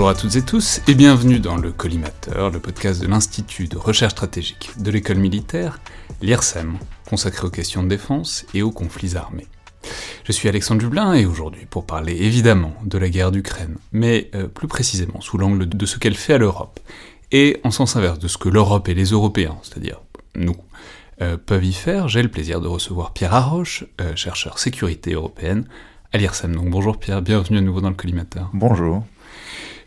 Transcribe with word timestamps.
Bonjour 0.00 0.16
à 0.16 0.18
toutes 0.18 0.36
et 0.36 0.42
tous 0.42 0.80
et 0.88 0.94
bienvenue 0.94 1.40
dans 1.40 1.58
le 1.58 1.72
Collimateur, 1.72 2.50
le 2.50 2.58
podcast 2.58 3.02
de 3.02 3.06
l'Institut 3.06 3.68
de 3.68 3.76
recherche 3.76 4.12
stratégique 4.12 4.70
de 4.78 4.90
l'école 4.90 5.18
militaire, 5.18 5.78
l'IRSEM, 6.22 6.78
consacré 7.06 7.46
aux 7.46 7.50
questions 7.50 7.82
de 7.82 7.88
défense 7.90 8.46
et 8.54 8.62
aux 8.62 8.70
conflits 8.70 9.16
armés. 9.16 9.46
Je 10.24 10.32
suis 10.32 10.48
Alexandre 10.48 10.80
Dublin 10.80 11.12
et 11.12 11.26
aujourd'hui 11.26 11.66
pour 11.66 11.84
parler 11.84 12.16
évidemment 12.16 12.72
de 12.82 12.96
la 12.96 13.10
guerre 13.10 13.30
d'Ukraine, 13.30 13.76
mais 13.92 14.30
euh, 14.34 14.48
plus 14.48 14.68
précisément 14.68 15.20
sous 15.20 15.36
l'angle 15.36 15.68
de 15.68 15.84
ce 15.84 15.98
qu'elle 15.98 16.16
fait 16.16 16.32
à 16.32 16.38
l'Europe, 16.38 16.80
et 17.30 17.60
en 17.62 17.70
sens 17.70 17.94
inverse 17.94 18.18
de 18.18 18.26
ce 18.26 18.38
que 18.38 18.48
l'Europe 18.48 18.88
et 18.88 18.94
les 18.94 19.10
Européens, 19.10 19.58
c'est-à-dire 19.62 20.00
nous, 20.34 20.56
euh, 21.20 21.36
peuvent 21.36 21.66
y 21.66 21.74
faire, 21.74 22.08
j'ai 22.08 22.22
le 22.22 22.30
plaisir 22.30 22.62
de 22.62 22.68
recevoir 22.68 23.12
Pierre 23.12 23.34
Arroche, 23.34 23.84
euh, 24.00 24.16
chercheur 24.16 24.60
sécurité 24.60 25.12
européenne 25.12 25.66
à 26.14 26.16
l'IRSEM. 26.16 26.56
Donc 26.56 26.70
bonjour 26.70 26.98
Pierre, 26.98 27.20
bienvenue 27.20 27.58
à 27.58 27.60
nouveau 27.60 27.82
dans 27.82 27.90
le 27.90 27.94
collimateur. 27.94 28.48
Bonjour. 28.54 29.04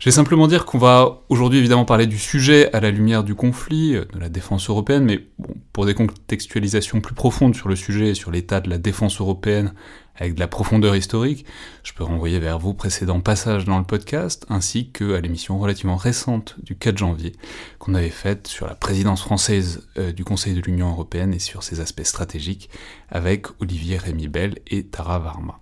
Je 0.04 0.10
vais 0.10 0.14
simplement 0.16 0.48
dire 0.48 0.66
qu'on 0.66 0.76
va 0.76 1.22
aujourd'hui 1.30 1.60
évidemment 1.60 1.86
parler 1.86 2.06
du 2.06 2.18
sujet 2.18 2.70
à 2.74 2.80
la 2.80 2.90
lumière 2.90 3.24
du 3.24 3.34
conflit, 3.34 3.96
euh, 3.96 4.04
de 4.12 4.18
la 4.18 4.28
défense 4.28 4.68
européenne, 4.68 5.02
mais 5.02 5.26
pour 5.72 5.86
des 5.86 5.94
contextualisations 5.94 7.00
plus 7.00 7.14
profondes 7.14 7.54
sur 7.54 7.70
le 7.70 7.74
sujet 7.74 8.10
et 8.10 8.14
sur 8.14 8.30
l'état 8.30 8.60
de 8.60 8.68
la 8.68 8.76
défense 8.76 9.18
européenne 9.18 9.72
avec 10.14 10.34
de 10.34 10.40
la 10.40 10.46
profondeur 10.46 10.94
historique, 10.94 11.46
je 11.84 11.94
peux 11.94 12.04
renvoyer 12.04 12.38
vers 12.38 12.58
vos 12.58 12.74
précédents 12.74 13.20
passages 13.20 13.64
dans 13.64 13.78
le 13.78 13.84
podcast, 13.84 14.44
ainsi 14.50 14.90
que 14.90 15.14
à 15.14 15.22
l'émission 15.22 15.58
relativement 15.58 15.96
récente 15.96 16.56
du 16.62 16.76
4 16.76 16.98
janvier 16.98 17.32
qu'on 17.78 17.94
avait 17.94 18.10
faite 18.10 18.46
sur 18.46 18.66
la 18.66 18.74
présidence 18.74 19.22
française 19.22 19.88
euh, 19.96 20.12
du 20.12 20.22
Conseil 20.22 20.52
de 20.52 20.60
l'Union 20.60 20.90
européenne 20.90 21.32
et 21.32 21.38
sur 21.38 21.62
ses 21.62 21.80
aspects 21.80 22.04
stratégiques 22.04 22.68
avec 23.08 23.46
Olivier 23.58 23.96
Rémy 23.96 24.28
Bell 24.28 24.58
et 24.66 24.84
Tara 24.84 25.18
Varma. 25.18 25.60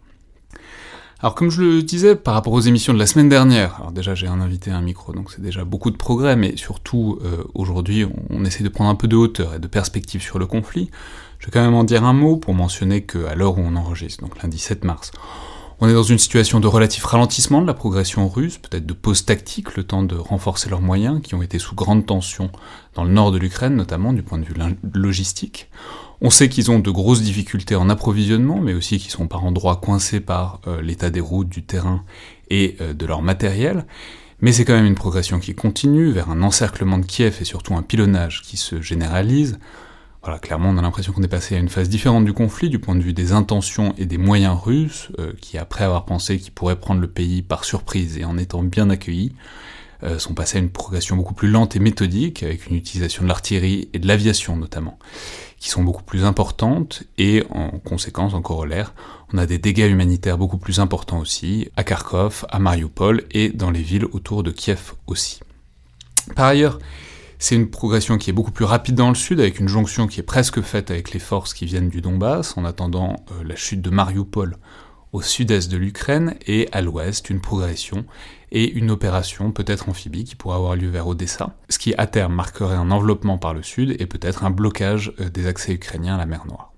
Alors 1.22 1.36
comme 1.36 1.50
je 1.50 1.62
le 1.62 1.82
disais 1.84 2.16
par 2.16 2.34
rapport 2.34 2.52
aux 2.52 2.60
émissions 2.60 2.92
de 2.92 2.98
la 2.98 3.06
semaine 3.06 3.28
dernière, 3.28 3.76
alors 3.76 3.92
déjà 3.92 4.12
j'ai 4.16 4.26
un 4.26 4.40
invité 4.40 4.72
à 4.72 4.76
un 4.76 4.82
micro, 4.82 5.12
donc 5.12 5.30
c'est 5.30 5.40
déjà 5.40 5.64
beaucoup 5.64 5.92
de 5.92 5.96
progrès, 5.96 6.34
mais 6.34 6.56
surtout 6.56 7.20
euh, 7.22 7.44
aujourd'hui 7.54 8.04
on, 8.28 8.44
essaie 8.44 8.64
de 8.64 8.68
prendre 8.68 8.90
un 8.90 8.96
peu 8.96 9.06
de 9.06 9.14
hauteur 9.14 9.54
et 9.54 9.60
de 9.60 9.68
perspective 9.68 10.20
sur 10.20 10.40
le 10.40 10.46
conflit. 10.46 10.90
Je 11.38 11.46
vais 11.46 11.52
quand 11.52 11.62
même 11.62 11.74
en 11.74 11.84
dire 11.84 12.02
un 12.02 12.12
mot 12.12 12.38
pour 12.38 12.54
mentionner 12.54 13.02
qu'à 13.02 13.36
l'heure 13.36 13.56
où 13.56 13.60
on 13.60 13.76
enregistre, 13.76 14.20
donc 14.20 14.42
lundi 14.42 14.58
7 14.58 14.82
mars, 14.82 15.12
on 15.82 15.88
est 15.88 15.94
dans 15.94 16.04
une 16.04 16.18
situation 16.18 16.60
de 16.60 16.68
relatif 16.68 17.02
ralentissement 17.02 17.60
de 17.60 17.66
la 17.66 17.74
progression 17.74 18.28
russe, 18.28 18.56
peut-être 18.56 18.86
de 18.86 18.92
pause 18.92 19.24
tactique, 19.24 19.74
le 19.74 19.82
temps 19.82 20.04
de 20.04 20.14
renforcer 20.14 20.70
leurs 20.70 20.80
moyens, 20.80 21.20
qui 21.20 21.34
ont 21.34 21.42
été 21.42 21.58
sous 21.58 21.74
grande 21.74 22.06
tension 22.06 22.52
dans 22.94 23.02
le 23.02 23.10
nord 23.10 23.32
de 23.32 23.38
l'Ukraine, 23.38 23.74
notamment 23.74 24.12
du 24.12 24.22
point 24.22 24.38
de 24.38 24.44
vue 24.44 24.54
logistique. 24.94 25.68
On 26.20 26.30
sait 26.30 26.48
qu'ils 26.48 26.70
ont 26.70 26.78
de 26.78 26.90
grosses 26.92 27.22
difficultés 27.22 27.74
en 27.74 27.90
approvisionnement, 27.90 28.60
mais 28.60 28.74
aussi 28.74 28.98
qu'ils 28.98 29.10
sont 29.10 29.26
par 29.26 29.44
endroits 29.44 29.74
coincés 29.74 30.20
par 30.20 30.60
euh, 30.68 30.80
l'état 30.80 31.10
des 31.10 31.18
routes, 31.18 31.48
du 31.48 31.64
terrain 31.64 32.04
et 32.48 32.76
euh, 32.80 32.94
de 32.94 33.04
leur 33.04 33.20
matériel. 33.20 33.84
Mais 34.40 34.52
c'est 34.52 34.64
quand 34.64 34.74
même 34.74 34.86
une 34.86 34.94
progression 34.94 35.40
qui 35.40 35.52
continue 35.52 36.12
vers 36.12 36.30
un 36.30 36.42
encerclement 36.42 36.98
de 36.98 37.06
Kiev 37.06 37.38
et 37.40 37.44
surtout 37.44 37.74
un 37.74 37.82
pilonnage 37.82 38.42
qui 38.42 38.56
se 38.56 38.80
généralise. 38.80 39.58
Voilà, 40.22 40.38
clairement, 40.38 40.70
on 40.70 40.78
a 40.78 40.82
l'impression 40.82 41.12
qu'on 41.12 41.22
est 41.22 41.28
passé 41.28 41.56
à 41.56 41.58
une 41.58 41.68
phase 41.68 41.88
différente 41.88 42.24
du 42.24 42.32
conflit 42.32 42.70
du 42.70 42.78
point 42.78 42.94
de 42.94 43.02
vue 43.02 43.12
des 43.12 43.32
intentions 43.32 43.94
et 43.98 44.06
des 44.06 44.18
moyens 44.18 44.56
russes, 44.56 45.08
euh, 45.18 45.32
qui 45.40 45.58
après 45.58 45.84
avoir 45.84 46.04
pensé 46.04 46.38
qu'ils 46.38 46.52
pourraient 46.52 46.78
prendre 46.78 47.00
le 47.00 47.08
pays 47.08 47.42
par 47.42 47.64
surprise 47.64 48.18
et 48.18 48.24
en 48.24 48.38
étant 48.38 48.62
bien 48.62 48.90
accueillis, 48.90 49.32
sont 50.18 50.34
passés 50.34 50.58
à 50.58 50.60
une 50.60 50.68
progression 50.68 51.14
beaucoup 51.14 51.32
plus 51.32 51.48
lente 51.48 51.76
et 51.76 51.78
méthodique, 51.78 52.42
avec 52.42 52.66
une 52.66 52.74
utilisation 52.74 53.22
de 53.22 53.28
l'artillerie 53.28 53.88
et 53.92 54.00
de 54.00 54.08
l'aviation 54.08 54.56
notamment 54.56 54.98
qui 55.62 55.68
sont 55.68 55.84
beaucoup 55.84 56.02
plus 56.02 56.24
importantes 56.24 57.04
et 57.18 57.44
en 57.50 57.78
conséquence, 57.78 58.34
en 58.34 58.42
corollaire, 58.42 58.94
on 59.32 59.38
a 59.38 59.46
des 59.46 59.58
dégâts 59.58 59.88
humanitaires 59.88 60.36
beaucoup 60.36 60.58
plus 60.58 60.80
importants 60.80 61.20
aussi, 61.20 61.70
à 61.76 61.84
Kharkov, 61.84 62.44
à 62.50 62.58
Mariupol 62.58 63.22
et 63.30 63.50
dans 63.50 63.70
les 63.70 63.80
villes 63.80 64.06
autour 64.06 64.42
de 64.42 64.50
Kiev 64.50 64.94
aussi. 65.06 65.38
Par 66.34 66.46
ailleurs, 66.46 66.80
c'est 67.42 67.56
une 67.56 67.70
progression 67.70 68.18
qui 68.18 68.30
est 68.30 68.32
beaucoup 68.32 68.52
plus 68.52 68.64
rapide 68.64 68.94
dans 68.94 69.08
le 69.08 69.16
sud, 69.16 69.40
avec 69.40 69.58
une 69.58 69.66
jonction 69.66 70.06
qui 70.06 70.20
est 70.20 70.22
presque 70.22 70.60
faite 70.60 70.92
avec 70.92 71.10
les 71.10 71.18
forces 71.18 71.54
qui 71.54 71.66
viennent 71.66 71.88
du 71.88 72.00
Donbass, 72.00 72.56
en 72.56 72.64
attendant 72.64 73.16
euh, 73.32 73.42
la 73.44 73.56
chute 73.56 73.82
de 73.82 73.90
Mariupol 73.90 74.58
au 75.12 75.22
sud-est 75.22 75.68
de 75.68 75.76
l'Ukraine, 75.76 76.36
et 76.46 76.68
à 76.70 76.82
l'ouest, 76.82 77.30
une 77.30 77.40
progression 77.40 78.04
et 78.52 78.70
une 78.70 78.92
opération 78.92 79.50
peut-être 79.50 79.88
amphibie 79.88 80.22
qui 80.22 80.36
pourrait 80.36 80.54
avoir 80.54 80.76
lieu 80.76 80.88
vers 80.88 81.08
Odessa, 81.08 81.56
ce 81.68 81.80
qui 81.80 81.92
à 81.98 82.06
terme 82.06 82.32
marquerait 82.32 82.76
un 82.76 82.92
enveloppement 82.92 83.38
par 83.38 83.54
le 83.54 83.64
sud 83.64 83.96
et 83.98 84.06
peut-être 84.06 84.44
un 84.44 84.50
blocage 84.50 85.12
euh, 85.18 85.28
des 85.28 85.48
accès 85.48 85.72
ukrainiens 85.72 86.14
à 86.14 86.18
la 86.18 86.26
mer 86.26 86.46
Noire. 86.46 86.72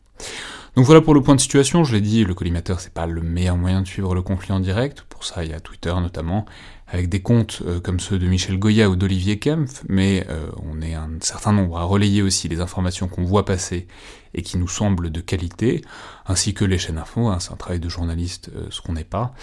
Donc 0.77 0.87
voilà 0.87 1.03
pour 1.03 1.13
le 1.13 1.23
point 1.23 1.37
de 1.37 1.41
situation, 1.41 1.85
je 1.85 1.93
l'ai 1.93 2.01
dit, 2.01 2.25
le 2.25 2.33
collimateur 2.33 2.81
c'est 2.81 2.93
pas 2.93 3.07
le 3.07 3.21
meilleur 3.21 3.59
moyen 3.59 3.83
de 3.83 3.87
suivre 3.87 4.15
le 4.15 4.23
conflit 4.23 4.53
en 4.53 4.61
direct, 4.61 5.03
pour 5.03 5.25
ça 5.25 5.45
il 5.45 5.51
y 5.51 5.55
a 5.55 5.61
Twitter 5.61 5.93
notamment, 6.01 6.47
avec 6.95 7.09
des 7.09 7.21
comptes 7.21 7.61
euh, 7.67 7.81
comme 7.81 7.99
ceux 7.99 8.21
de 8.21 8.29
Michel 8.29 8.57
Goya 8.57 8.89
ou 8.89 8.95
d'Olivier 8.95 9.41
Kempf, 9.41 9.83
mais 9.89 10.25
euh, 10.31 10.47
on 10.63 10.81
est 10.81 10.95
un 10.95 11.11
certain 11.21 11.53
nombre 11.53 11.77
à 11.77 11.83
relayer 11.83 12.23
aussi 12.23 12.47
les 12.47 12.61
informations 12.61 13.09
qu'on 13.09 13.25
voit 13.25 13.45
passer 13.45 13.89
et 14.33 14.43
qui 14.43 14.59
nous 14.59 14.69
semblent 14.69 15.11
de 15.11 15.21
qualité, 15.21 15.83
ainsi 16.25 16.55
que 16.55 16.65
les 16.65 16.79
chaînes 16.79 16.99
info, 16.99 17.27
hein, 17.27 17.41
c'est 17.41 17.53
un 17.53 17.57
travail 17.57 17.81
de 17.81 17.89
journaliste, 17.89 18.53
euh, 18.55 18.69
ce 18.71 18.81
qu'on 18.81 18.93
n'est 18.93 19.03
pas, 19.03 19.35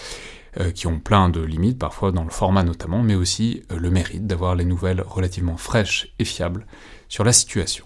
qui 0.76 0.86
ont 0.88 1.00
plein 1.00 1.30
de 1.30 1.40
limites, 1.40 1.80
parfois 1.80 2.12
dans 2.12 2.26
le 2.26 2.30
format 2.30 2.64
notamment, 2.64 3.02
mais 3.04 3.16
aussi 3.16 3.64
le 3.70 3.90
mérite 3.90 4.28
d'avoir 4.28 4.54
les 4.54 4.66
nouvelles 4.66 5.00
relativement 5.00 5.56
fraîches 5.56 6.14
et 6.20 6.26
fiables 6.26 6.66
sur 7.08 7.24
la 7.24 7.32
situation. 7.32 7.86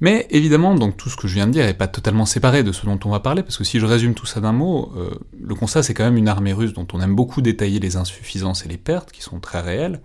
Mais 0.00 0.26
évidemment, 0.30 0.74
donc 0.74 0.96
tout 0.96 1.08
ce 1.08 1.16
que 1.16 1.26
je 1.26 1.34
viens 1.34 1.48
de 1.48 1.52
dire 1.52 1.64
n'est 1.64 1.74
pas 1.74 1.88
totalement 1.88 2.24
séparé 2.24 2.62
de 2.62 2.70
ce 2.70 2.86
dont 2.86 3.00
on 3.04 3.10
va 3.10 3.18
parler, 3.20 3.42
parce 3.42 3.56
que 3.56 3.64
si 3.64 3.80
je 3.80 3.86
résume 3.86 4.14
tout 4.14 4.26
ça 4.26 4.40
d'un 4.40 4.52
mot, 4.52 4.92
euh, 4.96 5.10
le 5.40 5.54
constat 5.56 5.82
c'est 5.82 5.94
quand 5.94 6.04
même 6.04 6.16
une 6.16 6.28
armée 6.28 6.52
russe 6.52 6.72
dont 6.72 6.86
on 6.92 7.00
aime 7.00 7.16
beaucoup 7.16 7.42
détailler 7.42 7.80
les 7.80 7.96
insuffisances 7.96 8.64
et 8.64 8.68
les 8.68 8.76
pertes, 8.76 9.10
qui 9.10 9.22
sont 9.22 9.40
très 9.40 9.60
réelles, 9.60 10.00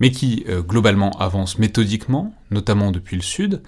mais 0.00 0.10
qui 0.10 0.44
euh, 0.48 0.60
globalement 0.60 1.10
avance 1.20 1.58
méthodiquement, 1.58 2.34
notamment 2.50 2.90
depuis 2.90 3.14
le 3.14 3.22
sud, 3.22 3.62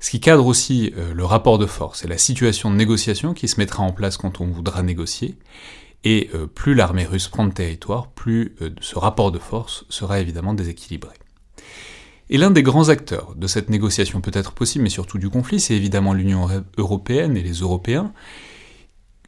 ce 0.00 0.10
qui 0.10 0.18
cadre 0.18 0.44
aussi 0.44 0.92
euh, 0.96 1.14
le 1.14 1.24
rapport 1.24 1.58
de 1.58 1.66
force 1.66 2.04
et 2.04 2.08
la 2.08 2.18
situation 2.18 2.70
de 2.70 2.76
négociation 2.76 3.32
qui 3.32 3.46
se 3.46 3.60
mettra 3.60 3.84
en 3.84 3.92
place 3.92 4.16
quand 4.16 4.40
on 4.40 4.46
voudra 4.46 4.82
négocier, 4.82 5.36
et 6.04 6.30
plus 6.54 6.74
l'armée 6.74 7.04
russe 7.04 7.26
prend 7.26 7.46
de 7.46 7.52
territoire, 7.52 8.12
plus 8.12 8.54
ce 8.80 8.96
rapport 8.96 9.32
de 9.32 9.40
force 9.40 9.86
sera 9.88 10.20
évidemment 10.20 10.54
déséquilibré. 10.54 11.14
Et 12.28 12.38
l'un 12.38 12.50
des 12.50 12.62
grands 12.62 12.88
acteurs 12.88 13.34
de 13.36 13.46
cette 13.46 13.70
négociation 13.70 14.20
peut-être 14.20 14.52
possible, 14.52 14.82
mais 14.84 14.90
surtout 14.90 15.18
du 15.18 15.30
conflit, 15.30 15.60
c'est 15.60 15.74
évidemment 15.74 16.12
l'Union 16.12 16.48
européenne 16.76 17.36
et 17.36 17.42
les 17.42 17.60
Européens. 17.60 18.12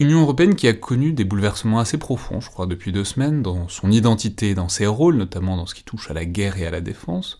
Union 0.00 0.20
européenne 0.20 0.54
qui 0.54 0.68
a 0.68 0.72
connu 0.72 1.12
des 1.12 1.24
bouleversements 1.24 1.80
assez 1.80 1.98
profonds, 1.98 2.40
je 2.40 2.50
crois, 2.50 2.66
depuis 2.66 2.92
deux 2.92 3.04
semaines, 3.04 3.42
dans 3.42 3.68
son 3.68 3.90
identité, 3.90 4.54
dans 4.54 4.68
ses 4.68 4.86
rôles, 4.86 5.16
notamment 5.16 5.56
dans 5.56 5.66
ce 5.66 5.74
qui 5.74 5.82
touche 5.82 6.10
à 6.10 6.14
la 6.14 6.24
guerre 6.24 6.56
et 6.58 6.66
à 6.66 6.70
la 6.70 6.80
défense. 6.80 7.38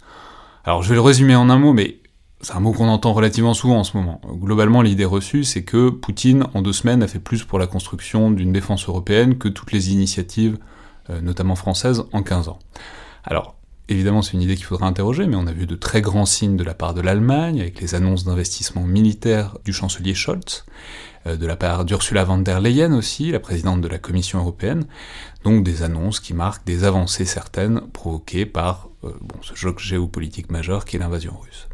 Alors 0.65 0.83
je 0.83 0.89
vais 0.89 0.97
le 0.97 1.01
résumer 1.01 1.37
en 1.37 1.51
un 1.51 1.59
mot, 1.59 1.73
mais 1.73 1.99
c'est 2.41 2.55
un 2.55 2.61
mot 2.61 2.73
qu'on 2.73 2.89
entend 2.89 3.13
relativement 3.13 3.55
souvent 3.55 3.79
en 3.79 3.85
ce 3.85 3.97
moment. 3.97 4.21
Globalement, 4.29 4.83
l'idée 4.83 5.05
reçue, 5.05 5.45
c'est 5.45 5.65
que 5.65 5.91
Poutine, 5.91 6.45
en 6.55 6.63
deux 6.63 6.73
semaines, 6.73 7.03
a 7.03 7.09
fait 7.09 7.19
plus 7.19 7.45
pour 7.45 7.59
la 7.59 7.67
construction 7.67 8.31
d'une 8.31 8.53
défense 8.53 8.89
européenne 8.89 9.39
que 9.39 9.49
toutes 9.49 9.73
les 9.73 9.93
initiatives, 9.93 10.59
euh, 11.11 11.21
notamment 11.21 11.57
françaises, 11.57 12.05
en 12.13 12.23
15 12.23 12.49
ans. 12.49 12.59
Alors, 13.25 13.58
Évidemment, 13.89 14.23
c'est 14.23 14.35
une 14.35 14.43
idée 14.43 14.57
qu'il 14.57 14.67
faudra 14.67 14.87
interroger, 14.87 15.27
mais 15.27 15.37
on 15.37 15.47
a 15.47 15.53
vu 15.53 15.67
de 15.67 15.75
très 15.75 16.03
grands 16.03 16.27
signes 16.27 16.57
de 16.57 16.65
la 16.65 16.75
part 16.75 16.93
de 16.93 17.01
l'Allemagne, 17.01 17.61
avec 17.61 17.81
les 17.81 17.95
annonces 17.95 18.25
d'investissement 18.25 18.83
militaire 18.83 19.57
du 19.65 19.73
chancelier 19.73 20.15
Scholz, 20.15 20.67
de 21.27 21.47
la 21.47 21.57
part 21.57 21.85
d'Ursula 21.85 22.25
von 22.25 22.39
der 22.39 22.61
Leyen 22.61 22.93
aussi, 22.93 23.31
la 23.31 23.41
présidente 23.41 23.81
de 23.81 23.89
la 23.89 23.99
Commission 23.99 24.41
européenne, 24.41 24.85
donc 25.43 25.65
des 25.65 25.83
annonces 25.83 26.21
qui 26.21 26.35
marquent 26.35 26.67
des 26.67 26.85
avancées 26.85 27.25
certaines 27.25 27.81
provoquées 27.81 28.47
par 28.47 28.89
bon, 29.03 29.37
ce 29.43 29.55
choc 29.55 29.79
géopolitique 29.79 30.51
majeur 30.51 30.85
qui 30.85 30.97
est 30.97 31.01
l'invasion 31.01 31.35
russe. 31.41 31.69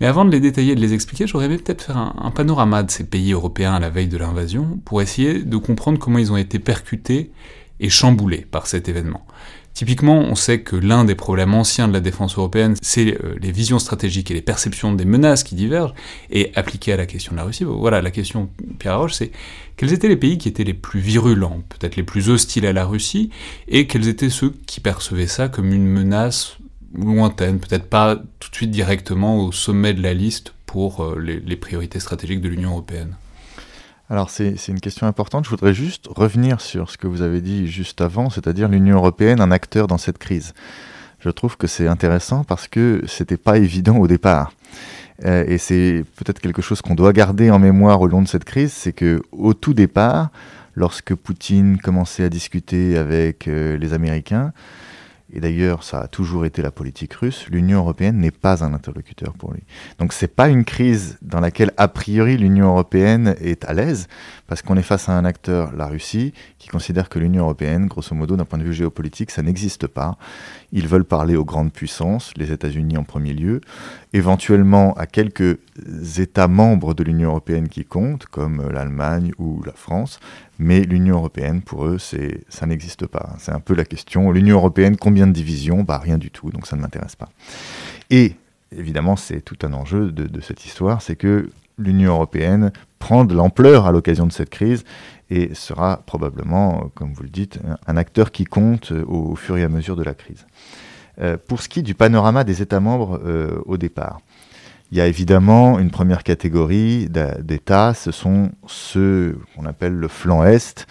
Mais 0.00 0.06
avant 0.06 0.24
de 0.24 0.30
les 0.30 0.40
détailler 0.40 0.72
et 0.72 0.74
de 0.74 0.80
les 0.80 0.92
expliquer, 0.92 1.26
j'aurais 1.26 1.46
aimé 1.46 1.56
peut-être 1.56 1.82
faire 1.82 1.96
un, 1.96 2.30
panorama 2.30 2.82
de 2.82 2.90
ces 2.90 3.04
pays 3.04 3.32
européens 3.32 3.74
à 3.74 3.80
la 3.80 3.88
veille 3.88 4.08
de 4.08 4.18
l'invasion 4.18 4.78
pour 4.84 5.00
essayer 5.00 5.42
de 5.42 5.56
comprendre 5.56 5.98
comment 5.98 6.18
ils 6.18 6.32
ont 6.32 6.36
été 6.36 6.58
percutés 6.58 7.30
et 7.80 7.88
chamboulés 7.88 8.46
par 8.50 8.66
cet 8.66 8.88
événement. 8.88 9.26
Typiquement, 9.76 10.20
on 10.20 10.34
sait 10.34 10.62
que 10.62 10.74
l'un 10.74 11.04
des 11.04 11.14
problèmes 11.14 11.52
anciens 11.52 11.86
de 11.86 11.92
la 11.92 12.00
défense 12.00 12.38
européenne, 12.38 12.76
c'est 12.80 13.22
euh, 13.22 13.36
les 13.42 13.52
visions 13.52 13.78
stratégiques 13.78 14.30
et 14.30 14.34
les 14.34 14.40
perceptions 14.40 14.94
des 14.94 15.04
menaces 15.04 15.44
qui 15.44 15.54
divergent, 15.54 15.92
et 16.30 16.50
appliquées 16.54 16.94
à 16.94 16.96
la 16.96 17.04
question 17.04 17.32
de 17.32 17.36
la 17.36 17.44
Russie, 17.44 17.64
voilà, 17.64 18.00
la 18.00 18.10
question, 18.10 18.48
Pierre 18.78 18.98
Roche, 18.98 19.12
c'est 19.12 19.32
quels 19.76 19.92
étaient 19.92 20.08
les 20.08 20.16
pays 20.16 20.38
qui 20.38 20.48
étaient 20.48 20.64
les 20.64 20.72
plus 20.72 21.00
virulents, 21.00 21.60
peut-être 21.68 21.96
les 21.96 22.04
plus 22.04 22.30
hostiles 22.30 22.64
à 22.64 22.72
la 22.72 22.86
Russie, 22.86 23.28
et 23.68 23.86
quels 23.86 24.08
étaient 24.08 24.30
ceux 24.30 24.54
qui 24.64 24.80
percevaient 24.80 25.26
ça 25.26 25.48
comme 25.48 25.70
une 25.70 25.86
menace 25.86 26.56
lointaine, 26.94 27.58
peut-être 27.58 27.90
pas 27.90 28.16
tout 28.40 28.48
de 28.48 28.56
suite 28.56 28.70
directement 28.70 29.44
au 29.44 29.52
sommet 29.52 29.92
de 29.92 30.00
la 30.00 30.14
liste 30.14 30.54
pour 30.64 31.04
euh, 31.04 31.20
les, 31.20 31.56
priorités 31.56 32.00
stratégiques 32.00 32.40
de 32.40 32.48
l'Union 32.48 32.70
européenne? 32.70 33.14
Alors 34.08 34.30
c'est 34.30 34.68
une 34.68 34.80
question 34.80 35.06
importante. 35.06 35.44
Je 35.44 35.50
voudrais 35.50 35.74
juste 35.74 36.06
revenir 36.08 36.60
sur 36.60 36.90
ce 36.90 36.96
que 36.96 37.06
vous 37.06 37.22
avez 37.22 37.40
dit 37.40 37.66
juste 37.66 38.00
avant, 38.00 38.30
c'est-à-dire 38.30 38.68
l'Union 38.68 38.96
européenne, 38.96 39.40
un 39.40 39.50
acteur 39.50 39.88
dans 39.88 39.98
cette 39.98 40.18
crise. 40.18 40.54
Je 41.18 41.30
trouve 41.30 41.56
que 41.56 41.66
c'est 41.66 41.88
intéressant 41.88 42.44
parce 42.44 42.68
que 42.68 43.02
c'était 43.08 43.36
pas 43.36 43.58
évident 43.58 43.96
au 43.96 44.06
départ. 44.06 44.52
Euh, 45.24 45.44
et 45.48 45.58
c'est 45.58 46.04
peut-être 46.16 46.40
quelque 46.40 46.62
chose 46.62 46.82
qu'on 46.82 46.94
doit 46.94 47.12
garder 47.12 47.50
en 47.50 47.58
mémoire 47.58 48.00
au 48.00 48.06
long 48.06 48.22
de 48.22 48.28
cette 48.28 48.44
crise, 48.44 48.72
c'est 48.72 48.92
que 48.92 49.22
au 49.32 49.54
tout 49.54 49.74
départ, 49.74 50.30
lorsque 50.74 51.14
Poutine 51.14 51.78
commençait 51.78 52.22
à 52.22 52.28
discuter 52.28 52.98
avec 52.98 53.48
euh, 53.48 53.76
les 53.78 53.92
Américains, 53.92 54.52
et 55.32 55.40
d'ailleurs 55.40 55.82
ça 55.82 56.00
a 56.00 56.08
toujours 56.08 56.44
été 56.44 56.62
la 56.62 56.70
politique 56.70 57.14
russe, 57.14 57.46
l'Union 57.50 57.78
européenne 57.78 58.18
n'est 58.18 58.30
pas 58.30 58.64
un 58.64 58.72
interlocuteur 58.74 59.34
pour 59.34 59.52
lui. 59.52 59.62
Donc 59.98 60.12
c'est 60.12 60.28
pas 60.28 60.48
une 60.48 60.64
crise 60.64 61.18
dans 61.22 61.40
laquelle 61.40 61.72
a 61.76 61.88
priori 61.88 62.36
l'Union 62.36 62.68
européenne 62.68 63.34
est 63.40 63.64
à 63.64 63.74
l'aise, 63.74 64.08
parce 64.46 64.62
qu'on 64.62 64.76
est 64.76 64.82
face 64.82 65.08
à 65.08 65.12
un 65.12 65.24
acteur, 65.24 65.72
la 65.72 65.86
Russie, 65.86 66.32
qui 66.58 66.68
considère 66.68 67.08
que 67.08 67.18
l'Union 67.18 67.42
européenne, 67.44 67.86
grosso 67.86 68.14
modo 68.14 68.36
d'un 68.36 68.44
point 68.44 68.58
de 68.58 68.64
vue 68.64 68.74
géopolitique, 68.74 69.30
ça 69.30 69.42
n'existe 69.42 69.86
pas. 69.86 70.16
Ils 70.76 70.88
veulent 70.88 71.06
parler 71.06 71.36
aux 71.36 71.44
grandes 71.46 71.72
puissances, 71.72 72.32
les 72.36 72.52
États-Unis 72.52 72.98
en 72.98 73.02
premier 73.02 73.32
lieu, 73.32 73.62
éventuellement 74.12 74.92
à 74.92 75.06
quelques 75.06 75.56
États 76.18 76.48
membres 76.48 76.92
de 76.92 77.02
l'Union 77.02 77.30
européenne 77.30 77.70
qui 77.70 77.86
comptent, 77.86 78.26
comme 78.26 78.68
l'Allemagne 78.70 79.32
ou 79.38 79.62
la 79.64 79.72
France, 79.72 80.20
mais 80.58 80.82
l'Union 80.82 81.16
européenne, 81.16 81.62
pour 81.62 81.86
eux, 81.86 81.96
ça 81.96 82.66
n'existe 82.66 83.06
pas. 83.06 83.36
C'est 83.38 83.52
un 83.52 83.60
peu 83.60 83.74
la 83.74 83.86
question. 83.86 84.30
L'Union 84.30 84.58
européenne, 84.58 84.98
combien 84.98 85.26
de 85.26 85.32
divisions? 85.32 85.82
Bah 85.82 85.96
rien 85.96 86.18
du 86.18 86.30
tout, 86.30 86.50
donc 86.50 86.66
ça 86.66 86.76
ne 86.76 86.82
m'intéresse 86.82 87.16
pas. 87.16 87.30
Et 88.10 88.34
évidemment, 88.70 89.16
c'est 89.16 89.40
tout 89.40 89.56
un 89.62 89.72
enjeu 89.72 90.12
de, 90.12 90.40
cette 90.42 90.66
histoire, 90.66 91.00
c'est 91.00 91.16
que 91.16 91.48
l'Union 91.78 92.14
européenne 92.14 92.72
prend 92.98 93.24
de 93.24 93.34
l'ampleur 93.34 93.86
à 93.86 93.92
l'occasion 93.92 94.26
de 94.26 94.32
cette 94.32 94.50
crise 94.50 94.84
et 95.30 95.54
sera 95.54 96.02
probablement, 96.06 96.90
comme 96.94 97.12
vous 97.12 97.22
le 97.22 97.28
dites, 97.28 97.58
un 97.86 97.96
acteur 97.96 98.30
qui 98.30 98.44
compte 98.44 98.92
au, 99.06 99.34
fur 99.36 99.56
et 99.56 99.64
à 99.64 99.68
mesure 99.68 99.96
de 99.96 100.02
la 100.02 100.14
crise. 100.14 100.46
Euh, 101.20 101.36
pour 101.48 101.62
ce 101.62 101.68
qui 101.68 101.80
est 101.80 101.82
du 101.82 101.94
panorama 101.94 102.44
des 102.44 102.62
États 102.62 102.80
membres 102.80 103.20
euh, 103.24 103.60
au 103.64 103.76
départ, 103.76 104.20
il 104.92 104.98
y 104.98 105.00
a 105.00 105.06
évidemment 105.06 105.78
une 105.78 105.90
première 105.90 106.22
catégorie 106.22 107.08
d'États, 107.08 107.92
ce 107.92 108.12
sont 108.12 108.52
ceux 108.68 109.38
qu'on 109.54 109.66
appelle 109.66 109.94
le 109.94 110.06
flanc 110.06 110.44
Est, 110.44 110.86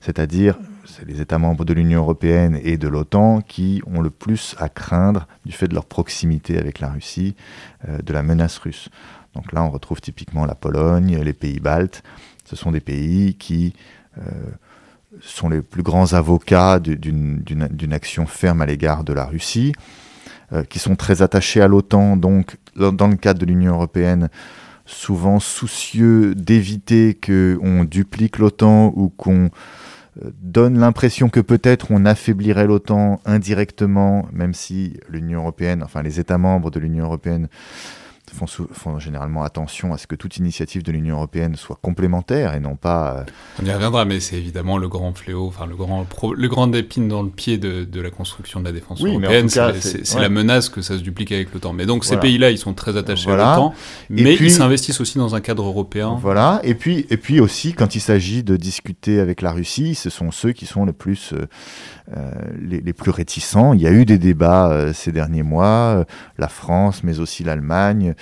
c'est-à-dire 0.00 0.58
les 1.06 1.20
États 1.20 1.38
membres 1.38 1.64
de 1.64 1.72
l'Union 1.72 2.00
européenne 2.00 2.58
et 2.62 2.76
de 2.76 2.88
l'OTAN 2.88 3.40
qui 3.40 3.82
ont 3.86 4.00
le 4.00 4.10
plus 4.10 4.54
à 4.58 4.68
craindre 4.68 5.26
du 5.44 5.52
fait 5.52 5.68
de 5.68 5.74
leur 5.74 5.86
proximité 5.86 6.58
avec 6.58 6.80
la 6.80 6.90
Russie, 6.90 7.34
euh, 7.88 7.98
de 7.98 8.12
la 8.12 8.22
menace 8.22 8.58
russe. 8.58 8.88
Donc 9.34 9.52
là, 9.52 9.62
on 9.62 9.70
retrouve 9.70 10.00
typiquement 10.00 10.46
la 10.46 10.54
Pologne, 10.54 11.18
les 11.22 11.32
pays 11.32 11.60
baltes. 11.60 12.02
Ce 12.44 12.56
sont 12.56 12.72
des 12.72 12.80
pays 12.80 13.34
qui 13.34 13.74
euh, 14.18 14.22
sont 15.20 15.48
les 15.48 15.62
plus 15.62 15.82
grands 15.82 16.12
avocats 16.14 16.78
d'une 16.80 17.92
action 17.92 18.26
ferme 18.26 18.62
à 18.62 18.66
l'égard 18.66 19.04
de 19.04 19.12
la 19.12 19.24
Russie. 19.24 19.72
Euh, 20.50 20.64
qui 20.64 20.78
sont 20.78 20.96
très 20.96 21.20
attachés 21.20 21.60
à 21.60 21.68
l'OTAN, 21.68 22.16
donc 22.16 22.56
dans 22.74 23.06
le 23.06 23.16
cadre 23.16 23.38
de 23.38 23.44
l'Union 23.44 23.74
européenne, 23.74 24.30
souvent 24.86 25.40
soucieux 25.40 26.34
d'éviter 26.34 27.12
qu'on 27.14 27.84
duplique 27.84 28.38
l'OTAN 28.38 28.90
ou 28.96 29.10
qu'on 29.10 29.50
donne 30.40 30.78
l'impression 30.78 31.28
que 31.28 31.40
peut-être 31.40 31.90
on 31.90 32.04
affaiblirait 32.04 32.66
l'OTAN 32.66 33.20
indirectement, 33.24 34.26
même 34.32 34.54
si 34.54 34.98
l'Union 35.08 35.40
européenne, 35.40 35.82
enfin 35.82 36.02
les 36.02 36.20
États 36.20 36.38
membres 36.38 36.70
de 36.70 36.80
l'Union 36.80 37.04
européenne 37.04 37.48
font, 38.30 38.98
généralement 38.98 39.42
attention 39.42 39.92
à 39.92 39.98
ce 39.98 40.06
que 40.06 40.14
toute 40.14 40.36
initiative 40.36 40.82
de 40.82 40.92
l'Union 40.92 41.16
européenne 41.16 41.56
soit 41.56 41.78
complémentaire 41.80 42.54
et 42.54 42.60
non 42.60 42.76
pas. 42.76 43.18
Euh, 43.18 43.24
On 43.62 43.66
y 43.66 43.72
reviendra, 43.72 44.04
mais 44.04 44.20
c'est 44.20 44.36
évidemment 44.36 44.78
le 44.78 44.88
grand 44.88 45.12
fléau, 45.14 45.46
enfin 45.46 45.66
le 45.66 45.76
grand, 45.76 46.06
le 46.36 46.48
grand 46.48 46.72
épine 46.74 47.08
dans 47.08 47.22
le 47.22 47.30
pied 47.30 47.58
de, 47.58 47.84
de, 47.84 48.00
la 48.00 48.10
construction 48.10 48.60
de 48.60 48.64
la 48.64 48.72
défense 48.72 49.02
européenne. 49.02 49.48
C'est 49.48 50.20
la 50.20 50.28
menace 50.28 50.68
que 50.68 50.82
ça 50.82 50.96
se 50.96 51.02
duplique 51.02 51.32
avec 51.32 51.52
l'OTAN. 51.52 51.72
Mais 51.72 51.86
donc 51.86 52.04
ces 52.04 52.16
pays-là, 52.16 52.50
ils 52.50 52.58
sont 52.58 52.74
très 52.74 52.96
attachés 52.96 53.30
à 53.30 53.36
l'OTAN, 53.36 53.74
mais 54.10 54.34
ils 54.34 54.50
s'investissent 54.50 55.00
aussi 55.00 55.18
dans 55.18 55.34
un 55.34 55.40
cadre 55.40 55.64
européen. 55.64 56.18
Voilà. 56.20 56.60
Et 56.64 56.74
puis, 56.74 57.06
et 57.10 57.16
puis 57.16 57.40
aussi, 57.40 57.74
quand 57.74 57.94
il 57.94 58.00
s'agit 58.00 58.42
de 58.42 58.56
discuter 58.56 59.20
avec 59.20 59.42
la 59.42 59.52
Russie, 59.52 59.94
ce 59.94 60.10
sont 60.10 60.30
ceux 60.30 60.52
qui 60.52 60.66
sont 60.66 60.84
le 60.84 60.92
plus 60.92 61.32
euh, 61.32 61.46
les, 62.58 62.80
les, 62.80 62.92
plus 62.92 63.10
réticents. 63.10 63.74
Il 63.74 63.80
y 63.80 63.86
a 63.86 63.92
eu 63.92 64.04
des 64.04 64.18
débats 64.18 64.92
ces 64.94 65.12
derniers 65.12 65.42
mois, 65.42 66.06
la 66.38 66.48
France, 66.48 67.04
mais 67.04 67.18
aussi 67.18 67.44
l'Allemagne. 67.44 68.14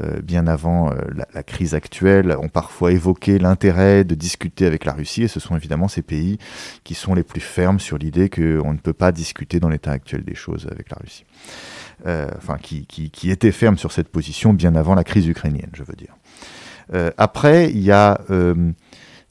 Euh, 0.00 0.22
bien 0.22 0.46
avant 0.46 0.90
euh, 0.90 0.94
la, 1.34 1.42
crise 1.42 1.74
actuelle, 1.74 2.34
ont 2.40 2.48
parfois 2.48 2.92
évoqué 2.92 3.38
l'intérêt 3.38 4.04
de 4.04 4.14
discuter 4.14 4.64
avec 4.64 4.86
la 4.86 4.94
Russie, 4.94 5.24
et 5.24 5.28
ce 5.28 5.38
sont 5.38 5.54
évidemment 5.54 5.86
ces 5.86 6.00
pays 6.00 6.38
qui 6.82 6.94
sont 6.94 7.12
les 7.12 7.22
plus 7.22 7.42
fermes 7.42 7.78
sur 7.78 7.98
l'idée 7.98 8.30
qu'on 8.30 8.72
ne 8.72 8.78
peut 8.78 8.94
pas 8.94 9.12
discuter 9.12 9.60
dans 9.60 9.68
l'état 9.68 9.90
actuel 9.90 10.24
des 10.24 10.34
choses 10.34 10.66
avec 10.70 10.88
la 10.88 10.96
Russie. 10.98 11.26
Euh, 12.06 12.26
enfin, 12.38 12.56
qui, 12.56 13.30
étaient 13.30 13.52
fermes 13.52 13.76
sur 13.76 13.92
cette 13.92 14.08
position 14.08 14.54
bien 14.54 14.76
avant 14.76 14.94
la 14.94 15.04
crise 15.04 15.26
ukrainienne, 15.26 15.70
je 15.74 15.82
veux 15.82 15.94
dire. 15.94 16.16
après, 17.18 17.70
il 17.70 17.80
y 17.80 17.92
a, 17.92 18.18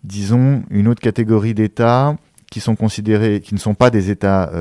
disons, 0.03 0.63
une 0.69 0.87
autre 0.87 1.01
catégorie 1.01 1.55
d'États 1.55 2.15
qui 2.51 2.59
sont 2.59 2.75
considérés, 2.75 3.41
qui 3.41 3.55
ne 3.55 3.59
sont 3.59 3.73
pas 3.73 3.89
des 3.89 4.11
États 4.11 4.51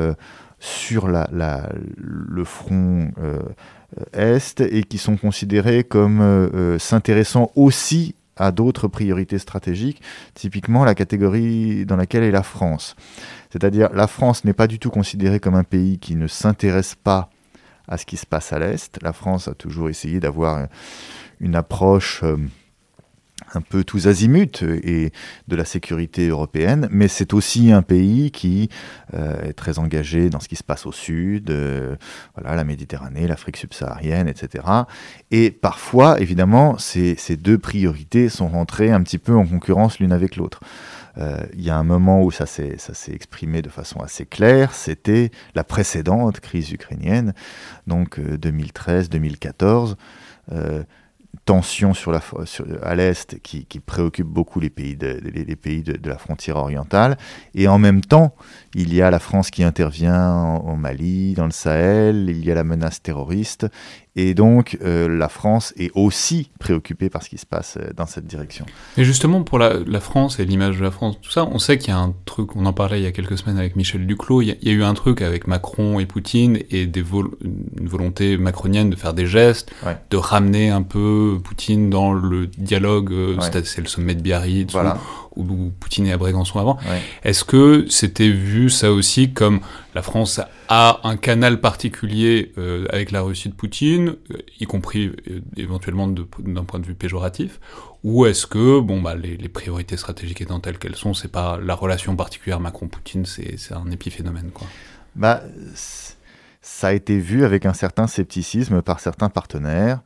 sur 0.60 1.08
la, 1.08 1.28
le 1.96 2.44
front 2.44 3.10
euh, 3.18 3.40
est 4.12 4.60
et 4.60 4.84
qui 4.84 4.98
sont 4.98 5.16
considérés 5.16 5.84
comme 5.84 6.20
euh, 6.20 6.48
euh, 6.54 6.78
s'intéressant 6.78 7.50
aussi 7.56 8.14
à 8.36 8.52
d'autres 8.52 8.88
priorités 8.88 9.38
stratégiques, 9.38 10.00
typiquement 10.34 10.84
la 10.84 10.94
catégorie 10.94 11.84
dans 11.86 11.96
laquelle 11.96 12.22
est 12.22 12.30
la 12.30 12.42
France. 12.42 12.94
C'est-à-dire 13.50 13.90
la 13.92 14.06
France 14.06 14.44
n'est 14.44 14.52
pas 14.52 14.66
du 14.66 14.78
tout 14.78 14.90
considérée 14.90 15.40
comme 15.40 15.56
un 15.56 15.64
pays 15.64 15.98
qui 15.98 16.14
ne 16.14 16.26
s'intéresse 16.26 16.94
pas 16.94 17.30
à 17.88 17.98
ce 17.98 18.06
qui 18.06 18.16
se 18.16 18.26
passe 18.26 18.52
à 18.52 18.58
l'Est. 18.58 18.98
La 19.02 19.12
France 19.12 19.48
a 19.48 19.54
toujours 19.54 19.88
essayé 19.88 20.20
d'avoir 20.20 20.68
une 21.40 21.56
approche 21.56 22.22
un 23.54 23.60
peu 23.60 23.84
tous 23.84 24.06
azimuts 24.06 24.62
et 24.62 25.12
de 25.48 25.56
la 25.56 25.64
sécurité 25.64 26.28
européenne, 26.28 26.88
mais 26.90 27.08
c'est 27.08 27.34
aussi 27.34 27.72
un 27.72 27.82
pays 27.82 28.30
qui 28.30 28.68
euh, 29.14 29.48
est 29.48 29.52
très 29.52 29.78
engagé 29.78 30.30
dans 30.30 30.40
ce 30.40 30.48
qui 30.48 30.56
se 30.56 30.64
passe 30.64 30.86
au 30.86 30.92
sud, 30.92 31.50
euh, 31.50 31.96
la 32.42 32.64
Méditerranée, 32.64 33.26
l'Afrique 33.26 33.56
subsaharienne, 33.56 34.28
etc. 34.28 34.64
Et 35.30 35.50
parfois, 35.50 36.20
évidemment, 36.20 36.78
ces, 36.78 37.16
deux 37.36 37.58
priorités 37.58 38.28
sont 38.28 38.48
rentrées 38.48 38.90
un 38.90 39.02
petit 39.02 39.18
peu 39.18 39.34
en 39.34 39.46
concurrence 39.46 39.98
l'une 39.98 40.12
avec 40.12 40.36
l'autre. 40.36 40.60
Euh, 41.18 41.40
il 41.54 41.62
y 41.62 41.70
a 41.70 41.76
un 41.76 41.84
moment 41.84 42.22
où 42.22 42.30
ça 42.30 42.46
s'est 42.46 42.76
exprimé 43.12 43.62
de 43.62 43.68
façon 43.68 44.00
assez 44.00 44.26
claire, 44.26 44.72
c'était 44.72 45.30
la 45.54 45.64
précédente 45.64 46.40
crise 46.40 46.70
ukrainienne, 46.70 47.34
donc 47.86 48.18
2013-2014 48.18 49.96
tension 51.44 51.94
sur 51.94 52.12
la, 52.12 52.20
à 52.82 52.94
l'Est 52.94 53.40
qui, 53.40 53.64
préoccupe 53.84 54.26
beaucoup 54.26 54.60
les 54.60 54.70
pays, 54.70 54.96
de, 54.96 55.20
les, 55.22 55.56
pays 55.56 55.82
de, 55.82 56.08
la 56.08 56.18
frontière 56.18 56.56
orientale. 56.56 57.16
Et 57.54 57.66
en 57.68 57.78
même 57.78 58.02
temps, 58.02 58.34
il 58.74 58.94
y 58.94 59.02
a 59.02 59.10
la 59.10 59.18
France 59.18 59.50
qui 59.50 59.64
intervient 59.64 60.60
au 60.64 60.76
Mali, 60.76 61.34
dans 61.34 61.46
le 61.46 61.50
Sahel, 61.50 62.28
il 62.30 62.44
y 62.44 62.50
a 62.50 62.54
la 62.54 62.64
menace 62.64 63.02
terroriste. 63.02 63.66
Et 64.16 64.34
donc, 64.34 64.76
euh, 64.82 65.08
la 65.08 65.28
France 65.28 65.72
est 65.76 65.90
aussi 65.94 66.50
préoccupée 66.58 67.10
par 67.10 67.22
ce 67.22 67.28
qui 67.28 67.38
se 67.38 67.46
passe 67.46 67.78
euh, 67.80 67.92
dans 67.96 68.06
cette 68.06 68.26
direction. 68.26 68.66
Et 68.96 69.04
justement, 69.04 69.42
pour 69.42 69.58
la, 69.58 70.00
France 70.00 70.40
et 70.40 70.44
l'image 70.44 70.78
de 70.78 70.82
la 70.82 70.90
France, 70.90 71.16
tout 71.20 71.30
ça, 71.30 71.44
on 71.44 71.58
sait 71.58 71.78
qu'il 71.78 71.90
y 71.90 71.96
a 71.96 71.98
un 71.98 72.14
truc, 72.24 72.56
on 72.56 72.66
en 72.66 72.72
parlait 72.72 73.00
il 73.00 73.04
y 73.04 73.06
a 73.06 73.12
quelques 73.12 73.38
semaines 73.38 73.58
avec 73.58 73.76
Michel 73.76 74.06
Duclos, 74.06 74.42
il 74.42 74.56
y 74.60 74.68
a, 74.68 74.72
eu 74.72 74.82
un 74.82 74.94
truc 74.94 75.22
avec 75.22 75.46
Macron 75.46 76.00
et 76.00 76.06
Poutine 76.06 76.58
et 76.70 76.86
des 76.86 77.04
une 77.10 77.88
volonté 77.88 78.36
macronienne 78.36 78.90
de 78.90 78.96
faire 78.96 79.14
des 79.14 79.26
gestes, 79.26 79.72
de 80.10 80.16
ramener 80.16 80.70
un 80.70 80.82
peu 80.82 81.38
Poutine 81.42 81.90
dans 81.90 82.12
le 82.12 82.46
dialogue, 82.46 83.12
euh, 83.12 83.36
c'est 83.64 83.80
le 83.80 83.86
sommet 83.86 84.14
de 84.14 84.20
Biarritz, 84.20 84.72
voilà 84.72 84.98
où 85.48 85.72
Poutine 85.80 86.06
et 86.06 86.12
à 86.12 86.18
Brégançon 86.18 86.58
avant. 86.58 86.78
Est-ce 87.24 87.44
que 87.44 87.86
c'était 87.88 88.28
vu 88.28 88.70
ça 88.70 88.92
aussi 88.92 89.32
comme 89.32 89.60
la 89.94 90.02
France 90.02 90.40
a 90.68 91.00
un 91.02 91.16
canal 91.16 91.60
particulier 91.60 92.52
euh, 92.58 92.86
avec 92.90 93.10
la 93.10 93.22
Russie 93.22 93.48
de 93.48 93.54
Poutine, 93.54 94.16
euh, 94.30 94.38
y 94.60 94.64
compris 94.66 95.08
euh, 95.28 95.40
éventuellement 95.56 96.06
d'un 96.06 96.64
point 96.64 96.78
de 96.78 96.86
vue 96.86 96.94
péjoratif, 96.94 97.58
ou 98.04 98.26
est-ce 98.26 98.46
que 98.46 98.80
bon 98.80 99.02
bah 99.02 99.14
les, 99.14 99.36
priorités 99.48 99.96
stratégiques 99.96 100.40
étant 100.40 100.60
telles 100.60 100.78
qu'elles 100.78 100.96
sont, 100.96 101.12
c'est 101.12 101.30
pas 101.30 101.58
la 101.58 101.74
relation 101.74 102.14
particulière 102.16 102.60
Macron-Poutine, 102.60 103.26
c'est 103.26 103.56
un 103.72 103.90
épiphénomène 103.90 104.50
quoi. 104.52 104.66
Bah 105.16 105.42
ça 106.62 106.88
a 106.88 106.92
été 106.92 107.18
vu 107.18 107.44
avec 107.44 107.66
un 107.66 107.72
certain 107.72 108.06
scepticisme 108.06 108.82
par 108.82 109.00
certains 109.00 109.28
partenaires. 109.28 110.00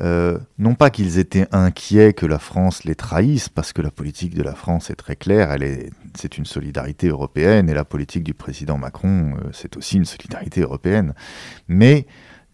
Euh, 0.00 0.38
non 0.58 0.74
pas 0.74 0.90
qu'ils 0.90 1.18
étaient 1.18 1.46
inquiets 1.52 2.12
que 2.14 2.26
la 2.26 2.38
France 2.38 2.84
les 2.84 2.94
trahisse, 2.94 3.48
parce 3.48 3.72
que 3.72 3.82
la 3.82 3.90
politique 3.90 4.34
de 4.34 4.42
la 4.42 4.54
France 4.54 4.90
est 4.90 4.96
très 4.96 5.16
claire, 5.16 5.56
c'est 6.16 6.36
une 6.36 6.46
solidarité 6.46 7.08
européenne, 7.08 7.68
et 7.68 7.74
la 7.74 7.84
politique 7.84 8.24
du 8.24 8.34
président 8.34 8.76
Macron, 8.76 9.34
euh, 9.36 9.48
c'est 9.52 9.76
aussi 9.76 9.96
une 9.96 10.04
solidarité 10.04 10.62
européenne. 10.62 11.14
Mais, 11.68 12.06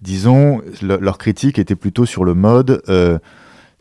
disons, 0.02 0.60
leur 0.82 1.18
critique 1.18 1.58
était 1.58 1.76
plutôt 1.76 2.04
sur 2.04 2.24
le 2.24 2.34
mode, 2.34 2.82
euh, 2.88 3.18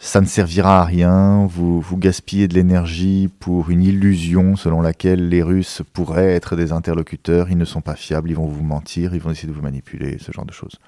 ça 0.01 0.21
ne 0.21 0.25
servira 0.25 0.79
à 0.79 0.85
rien, 0.85 1.45
vous, 1.45 1.81
vous 1.81 1.97
gaspillez 1.97 2.47
de 2.47 2.53
l'énergie 2.53 3.29
pour 3.41 3.69
une 3.69 3.83
illusion 3.83 4.55
selon 4.55 4.79
laquelle 4.79 5.27
les 5.27 5.43
Russes 5.43 5.81
pourraient 5.91 6.33
être 6.33 6.55
des 6.55 6.71
interlocuteurs, 6.71 7.49
ils 7.49 7.57
ne 7.57 7.65
sont 7.65 7.81
pas 7.81 7.95
fiables, 7.95 8.29
ils 8.29 8.37
vont 8.37 8.47
vous 8.47 8.63
mentir, 8.63 9.13
ils 9.13 9.19
vont 9.19 9.31
essayer 9.31 9.49
de 9.49 9.53
vous 9.53 9.61
manipuler, 9.61 10.17
ce 10.17 10.31
genre 10.31 10.45
de 10.45 10.53
choses. 10.53 10.79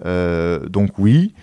Donc 0.00 0.98
oui, 0.98 1.34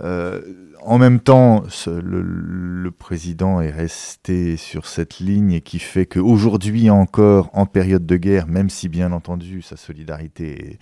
euh, 0.00 0.40
en 0.82 0.98
même 0.98 1.20
temps, 1.20 1.62
le, 1.86 2.90
président 2.90 3.60
est 3.60 3.70
resté 3.70 4.56
sur 4.56 4.86
cette 4.86 5.18
ligne 5.18 5.60
qui 5.60 5.78
fait 5.78 6.06
qu'aujourd'hui 6.06 6.90
encore, 6.90 7.50
en 7.52 7.66
période 7.66 8.06
de 8.06 8.16
guerre, 8.16 8.46
même 8.46 8.70
si 8.70 8.88
bien 8.88 9.12
entendu 9.12 9.62
sa 9.62 9.76
solidarité 9.76 10.78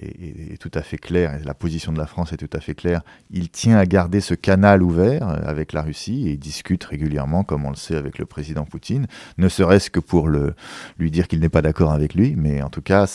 est, 0.00 0.56
tout 0.58 0.70
à 0.74 0.82
fait 0.82 0.98
clair, 0.98 1.34
et 1.34 1.44
la 1.44 1.54
position 1.54 1.92
de 1.92 1.98
la 1.98 2.06
France 2.06 2.32
est 2.32 2.36
tout 2.36 2.50
à 2.52 2.60
fait 2.60 2.74
claire, 2.74 3.02
il 3.30 3.50
tient 3.50 3.76
à 3.76 3.86
garder 3.86 4.20
ce 4.20 4.34
canal 4.34 4.82
ouvert 4.82 5.28
euh, 5.28 5.36
avec 5.44 5.72
la 5.72 5.82
Russie 5.82 6.28
et 6.28 6.36
discute 6.36 6.82
régulièrement, 6.84 7.44
comme 7.44 7.64
on 7.64 7.70
le 7.70 7.76
sait, 7.76 7.96
avec 7.96 8.18
le 8.18 8.26
président 8.26 8.64
Poutine, 8.64 9.06
ne 9.38 9.48
serait-ce 9.48 9.90
que 9.90 10.00
pour 10.00 10.28
lui 10.28 11.10
dire 11.10 11.28
qu'il 11.28 11.40
n'est 11.40 11.48
pas 11.48 11.62
d'accord 11.62 11.92
avec 11.92 12.14
lui, 12.14 12.34
mais 12.36 12.62
en 12.62 12.70
tout 12.70 12.82
cas, 12.82 13.06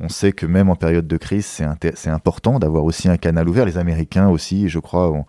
on 0.00 0.08
sait 0.08 0.32
que 0.32 0.46
même 0.46 0.70
en 0.70 0.76
période 0.76 1.06
de 1.06 1.16
crise, 1.16 1.46
c'est, 1.46 2.10
important 2.10 2.58
d'avoir 2.58 2.84
aussi 2.84 3.08
un 3.08 3.16
canal 3.16 3.48
ouvert. 3.48 3.64
Les 3.64 3.78
Américains 3.78 4.28
aussi, 4.28 4.65
je 4.68 4.78
crois, 4.78 5.10
ont, 5.10 5.24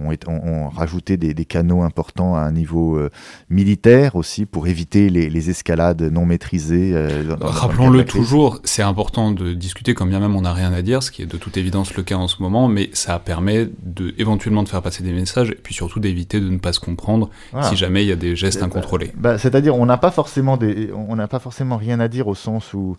ont, 0.00 0.68
rajouté 0.68 1.16
des, 1.16 1.44
canaux 1.44 1.82
importants 1.82 2.34
à 2.34 2.40
un 2.40 2.52
niveau 2.52 2.96
euh, 2.96 3.10
militaire 3.50 4.16
aussi 4.16 4.46
pour 4.46 4.66
éviter 4.66 5.10
les, 5.10 5.50
escalades 5.50 6.02
non 6.02 6.24
maîtrisées. 6.24 6.92
Euh, 6.94 7.36
Rappelons-le 7.40 8.04
toujours, 8.04 8.60
c'est 8.64 8.82
important 8.82 9.32
de 9.32 9.52
discuter 9.54 9.94
quand 9.94 10.06
bien 10.06 10.20
même 10.20 10.36
on 10.36 10.42
n'a 10.42 10.52
rien 10.52 10.72
à 10.72 10.82
dire, 10.82 11.02
ce 11.02 11.10
qui 11.10 11.22
est 11.22 11.26
de 11.26 11.36
toute 11.36 11.56
évidence 11.56 11.94
le 11.94 12.02
cas 12.02 12.16
en 12.16 12.28
ce 12.28 12.42
moment, 12.42 12.68
mais 12.68 12.90
ça 12.92 13.18
permet 13.18 13.68
de, 13.82 14.14
éventuellement 14.18 14.62
de 14.62 14.68
faire 14.68 14.82
passer 14.82 15.02
des 15.02 15.12
messages 15.12 15.50
et 15.50 15.58
puis 15.60 15.74
surtout 15.74 16.00
d'éviter 16.00 16.40
de 16.40 16.48
ne 16.48 16.58
pas 16.58 16.72
se 16.72 16.80
comprendre 16.80 17.30
si 17.62 17.76
jamais 17.76 18.04
il 18.04 18.08
y 18.08 18.12
a 18.12 18.16
des 18.16 18.36
gestes 18.36 18.62
incontrôlés. 18.62 19.12
Bah, 19.16 19.38
c'est-à-dire, 19.38 19.76
on 19.76 19.86
n'a 19.86 19.98
pas 19.98 20.10
forcément 20.10 20.56
des, 20.56 20.90
on 20.92 21.16
n'a 21.16 21.28
pas 21.28 21.38
forcément 21.38 21.76
rien 21.76 22.00
à 22.00 22.08
dire 22.08 22.28
au 22.28 22.34
sens 22.34 22.72
où 22.74 22.96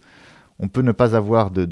on 0.59 0.67
peut 0.67 0.81
ne 0.81 0.91
pas 0.91 1.15
avoir 1.15 1.51
de, 1.51 1.65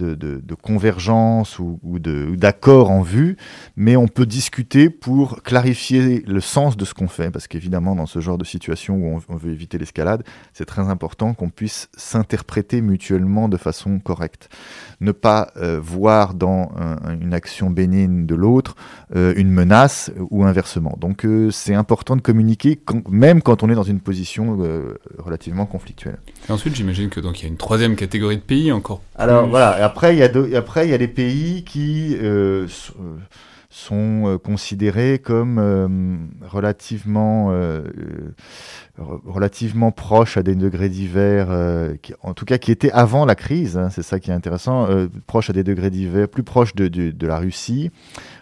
convergence 0.61 1.59
ou, 1.59 1.79
d'accord 1.99 2.91
en 2.91 3.01
vue, 3.01 3.37
mais 3.75 3.95
on 3.95 4.07
peut 4.07 4.25
discuter 4.25 4.89
pour 4.89 5.43
clarifier 5.43 6.23
le 6.27 6.41
sens 6.41 6.77
de 6.77 6.85
ce 6.85 6.93
qu'on 6.93 7.07
fait, 7.07 7.31
parce 7.31 7.47
qu'évidemment, 7.47 7.95
dans 7.95 8.05
ce 8.05 8.19
genre 8.19 8.37
de 8.37 8.45
situation 8.45 8.95
où 8.95 9.21
on, 9.27 9.35
veut 9.35 9.51
éviter 9.51 9.77
l'escalade, 9.77 10.23
c'est 10.53 10.65
très 10.65 10.83
important 10.83 11.33
qu'on 11.33 11.49
puisse 11.49 11.89
s'interpréter 11.95 12.81
mutuellement 12.81 13.49
de 13.49 13.57
façon 13.57 13.99
correcte. 13.99 14.49
Ne 14.99 15.11
pas 15.11 15.51
euh, 15.57 15.79
voir 15.81 16.33
dans 16.33 16.71
une 17.21 17.33
action 17.33 17.69
bénigne 17.69 18.25
de 18.25 18.35
l'autre 18.35 18.75
euh, 19.15 19.33
une 19.35 19.49
menace 19.49 20.11
ou 20.29 20.43
inversement. 20.43 20.97
Donc 20.99 21.25
euh, 21.25 21.49
c'est 21.51 21.73
important 21.73 22.15
de 22.15 22.21
communiquer, 22.21 22.79
même 23.09 23.41
quand 23.41 23.63
on 23.63 23.69
est 23.69 23.75
dans 23.75 23.83
une 23.83 23.99
position 23.99 24.57
relativement 25.17 25.65
conflictuelle. 25.65 26.19
Ensuite, 26.49 26.75
j'imagine 26.75 27.09
que 27.09 27.19
donc 27.19 27.39
il 27.39 27.43
y 27.43 27.45
a 27.45 27.49
une 27.49 27.57
troisième 27.57 27.95
catégorie 27.95 28.37
de 28.37 28.41
pays 28.41 28.70
encore. 28.71 29.01
Alors 29.15 29.47
voilà, 29.47 29.79
et 29.79 29.81
après 29.81 30.15
il 30.15 30.19
y 30.19 30.23
a 30.23 30.57
après 30.57 30.87
il 30.87 30.91
y 30.91 30.93
a 30.93 30.97
des 30.97 31.07
pays 31.07 31.63
qui 31.63 32.15
euh, 32.21 32.67
euh, 32.99 33.17
sont 33.69 34.23
euh, 34.25 34.37
considérés 34.37 35.19
comme 35.19 36.29
relativement 36.41 37.51
relativement 38.97 39.91
proches 39.91 40.37
à 40.37 40.43
des 40.43 40.55
degrés 40.55 40.89
divers, 40.89 41.47
en 42.21 42.33
tout 42.33 42.45
cas 42.45 42.57
qui 42.57 42.71
étaient 42.71 42.91
avant 42.91 43.25
la 43.25 43.35
crise, 43.35 43.77
hein, 43.77 43.89
c'est 43.89 44.03
ça 44.03 44.19
qui 44.19 44.31
est 44.31 44.33
intéressant, 44.33 44.87
proches 45.27 45.49
à 45.49 45.53
des 45.53 45.63
degrés 45.63 45.89
divers, 45.89 46.27
plus 46.27 46.43
proches 46.43 46.75
de, 46.75 46.87
de 46.87 47.27
la 47.27 47.39
Russie, 47.39 47.91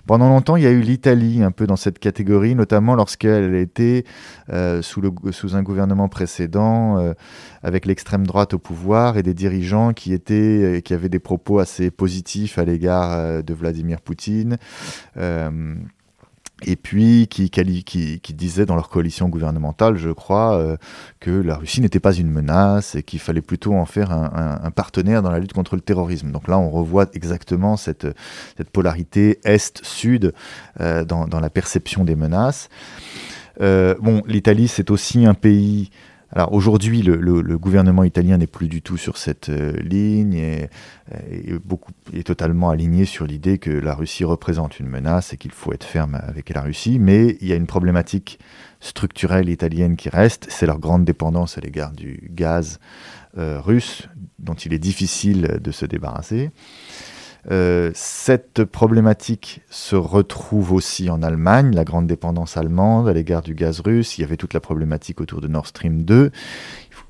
pendant 0.09 0.29
longtemps, 0.29 0.55
il 0.55 0.63
y 0.63 0.65
a 0.65 0.71
eu 0.71 0.81
l'Italie 0.81 1.43
un 1.43 1.51
peu 1.51 1.67
dans 1.67 1.75
cette 1.75 1.99
catégorie, 1.99 2.55
notamment 2.55 2.95
lorsqu'elle 2.95 3.53
était 3.53 4.05
euh, 4.51 4.81
sous, 4.81 5.55
un 5.55 5.61
gouvernement 5.61 6.09
précédent, 6.09 6.97
euh, 6.97 7.13
avec 7.61 7.85
l'extrême 7.85 8.25
droite 8.25 8.55
au 8.55 8.57
pouvoir 8.57 9.19
et 9.19 9.21
des 9.21 9.35
dirigeants 9.35 9.93
qui, 9.93 10.11
étaient, 10.11 10.33
euh, 10.33 10.79
qui 10.79 10.95
avaient 10.95 11.09
des 11.09 11.19
propos 11.19 11.59
assez 11.59 11.91
positifs 11.91 12.57
à 12.57 12.65
l'égard 12.65 13.43
de 13.43 13.53
Vladimir 13.53 14.01
Poutine 14.01 14.57
et 16.65 16.75
puis 16.75 17.27
qui, 17.27 17.49
disaient 18.33 18.65
dans 18.65 18.75
leur 18.75 18.89
coalition 18.89 19.29
gouvernementale, 19.29 19.97
je 19.97 20.09
crois, 20.09 20.57
euh, 20.57 20.77
que 21.19 21.31
la 21.31 21.55
Russie 21.55 21.81
n'était 21.81 21.99
pas 21.99 22.13
une 22.13 22.29
menace 22.29 22.95
et 22.95 23.03
qu'il 23.03 23.19
fallait 23.19 23.41
plutôt 23.41 23.73
en 23.73 23.85
faire 23.85 24.11
un, 24.11 24.71
partenaire 24.71 25.21
dans 25.21 25.31
la 25.31 25.39
lutte 25.39 25.53
contre 25.53 25.75
le 25.75 25.81
terrorisme. 25.81 26.31
Donc 26.31 26.47
là, 26.47 26.57
on 26.59 26.69
revoit 26.69 27.07
exactement 27.13 27.77
cette, 27.77 28.07
polarité 28.71 29.39
Est-Sud 29.43 30.33
euh, 30.79 31.05
dans, 31.05 31.27
dans, 31.27 31.39
la 31.39 31.49
perception 31.49 32.03
des 32.03 32.15
menaces. 32.15 32.69
Euh, 33.61 33.95
bon, 33.99 34.21
l'Italie, 34.25 34.67
c'est 34.67 34.91
aussi 34.91 35.25
un 35.25 35.33
pays 35.33 35.89
alors 36.31 36.53
aujourd'hui, 36.53 37.01
le, 37.01 37.57
gouvernement 37.57 38.03
italien 38.03 38.37
n'est 38.37 38.47
plus 38.47 38.67
du 38.67 38.81
tout 38.81 38.97
sur 38.97 39.17
cette 39.17 39.49
euh, 39.49 39.73
ligne 39.81 40.35
et, 40.35 40.69
beaucoup, 41.63 41.91
est 42.13 42.27
totalement 42.27 42.69
aligné 42.69 43.05
sur 43.05 43.25
l'idée 43.25 43.57
que 43.57 43.71
la 43.71 43.95
Russie 43.95 44.23
représente 44.23 44.79
une 44.79 44.87
menace 44.87 45.33
et 45.33 45.37
qu'il 45.37 45.51
faut 45.51 45.73
être 45.73 45.83
ferme 45.83 46.19
avec 46.21 46.49
la 46.51 46.61
Russie. 46.61 46.99
Mais 46.99 47.37
il 47.41 47.47
y 47.47 47.53
a 47.53 47.55
une 47.55 47.65
problématique 47.65 48.39
structurelle 48.79 49.49
italienne 49.49 49.95
qui 49.95 50.09
reste, 50.09 50.45
c'est 50.49 50.67
leur 50.67 50.77
grande 50.77 51.03
dépendance 51.03 51.57
à 51.57 51.61
l'égard 51.61 51.91
du 51.91 52.29
gaz 52.31 52.79
euh, 53.37 53.59
russe, 53.59 54.07
dont 54.37 54.53
il 54.53 54.73
est 54.73 54.79
difficile 54.79 55.59
de 55.61 55.71
se 55.71 55.85
débarrasser. 55.85 56.51
Euh, 57.51 57.91
cette 57.93 58.65
problématique 58.65 59.61
se 59.69 59.95
retrouve 59.95 60.73
aussi 60.73 61.09
en 61.09 61.23
Allemagne, 61.23 61.73
la 61.73 61.83
grande 61.83 62.07
dépendance 62.07 62.57
allemande 62.57 63.07
à 63.07 63.13
l'égard 63.13 63.41
du 63.41 63.55
gaz 63.55 63.79
russe. 63.79 64.17
Il 64.17 64.21
y 64.21 64.23
avait 64.23 64.37
toute 64.37 64.53
la 64.53 64.59
problématique 64.59 65.21
autour 65.21 65.41
de 65.41 65.47
Nord 65.47 65.67
Stream 65.67 66.03
2. 66.03 66.31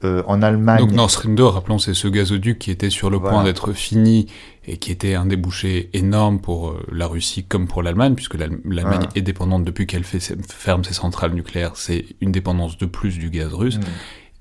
Euh, 0.05 0.24
en 0.27 0.41
Allemagne. 0.41 0.79
Donc 0.79 0.93
Nord 0.93 1.12
Stream 1.12 1.36
2, 1.36 1.43
rappelons, 1.43 1.77
c'est 1.77 1.93
ce 1.93 2.07
gazoduc 2.07 2.57
qui 2.57 2.71
était 2.71 2.89
sur 2.89 3.09
le 3.09 3.19
point 3.19 3.43
d'être 3.43 3.74
fini 3.74 4.27
et 4.65 4.77
qui 4.77 4.93
était 4.93 5.13
un 5.15 5.25
débouché 5.25 5.89
énorme 5.91 6.39
pour 6.39 6.69
euh, 6.69 6.86
la 6.89 7.05
Russie 7.05 7.43
comme 7.43 7.67
pour 7.67 7.83
l'Allemagne, 7.83 8.15
puisque 8.15 8.36
l'Allemagne 8.36 9.07
est 9.15 9.21
dépendante 9.21 9.65
depuis 9.65 9.88
qu'elle 9.88 10.05
ferme 10.05 10.86
ses 10.86 10.93
centrales 10.93 11.33
nucléaires. 11.33 11.74
C'est 11.75 12.05
une 12.21 12.31
dépendance 12.31 12.77
de 12.77 12.86
plus 12.86 13.17
du 13.17 13.29
gaz 13.29 13.53
russe. 13.53 13.77
Mm. 13.77 13.81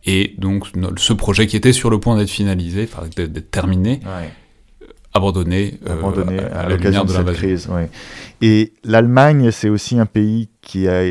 Et 0.05 0.35
donc 0.39 0.67
ce 0.97 1.13
projet 1.13 1.49
qui 1.49 1.57
était 1.57 1.73
sur 1.73 1.91
le 1.91 1.99
point 1.99 2.17
d'être 2.17 2.31
finalisé, 2.31 2.89
enfin 2.91 3.09
d'être 3.17 3.51
terminé, 3.51 4.01
abandonné, 5.19 5.79
euh, 5.87 5.99
abandonné 5.99 6.39
à, 6.39 6.69
l'occasion 6.69 7.05
de, 7.05 7.11
cette 7.11 7.33
crise. 7.33 7.69
Et 8.41 8.73
l'Allemagne, 8.85 9.51
c'est 9.51 9.69
aussi 9.69 9.99
un 9.99 10.07
pays 10.07 10.49
qui 10.63 10.89
a 10.89 11.03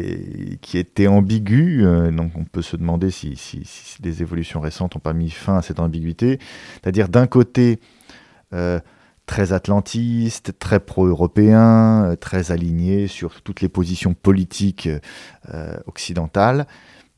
qui 0.61 0.77
était 0.77 1.07
ambigu, 1.07 1.85
euh, 1.85 2.11
donc 2.11 2.31
on 2.35 2.43
peut 2.43 2.61
se 2.61 2.75
demander 2.75 3.11
si, 3.11 3.35
si, 3.35 3.61
si, 3.63 4.01
des 4.01 4.21
évolutions 4.21 4.59
récentes 4.59 4.95
n'ont 4.95 5.01
pas 5.01 5.13
mis 5.13 5.29
fin 5.29 5.57
à 5.57 5.61
cette 5.61 5.79
ambiguïté. 5.79 6.39
C'est-à-dire 6.81 7.09
d'un 7.09 7.27
côté 7.27 7.79
euh, 8.53 8.79
très 9.25 9.53
atlantiste, 9.53 10.57
très 10.57 10.79
pro-européen, 10.79 12.15
très 12.19 12.51
aligné 12.51 13.07
sur 13.07 13.41
toutes 13.41 13.61
les 13.61 13.69
positions 13.69 14.13
politiques 14.13 14.89
occidentales, 15.85 16.65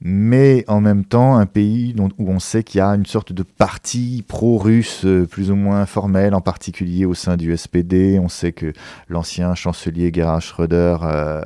mais 0.01 0.63
en 0.67 0.79
même 0.79 1.03
temps 1.03 1.35
un 1.35 1.45
pays 1.45 1.93
où 2.17 2.29
on 2.29 2.39
sait 2.39 2.63
qu'il 2.63 2.77
y 2.77 2.81
a 2.81 2.89
une 2.89 3.05
sorte 3.05 3.33
de 3.33 3.43
parti 3.43 4.23
pro-russe 4.25 5.03
euh, 5.03 5.25
plus 5.25 5.51
ou 5.51 5.55
moins 5.55 5.85
formel, 5.85 6.33
en 6.33 6.39
particulier 6.39 7.05
au 7.05 7.13
sein 7.13 7.35
du 7.35 7.55
SPD. 7.55 8.17
On 8.19 8.29
sait 8.29 8.53
que 8.53 8.71
l'ancien 9.09 9.55
chancelier 9.55 10.11
Gerhard 10.13 10.41
Schröder 10.41 10.97
euh, 11.03 11.41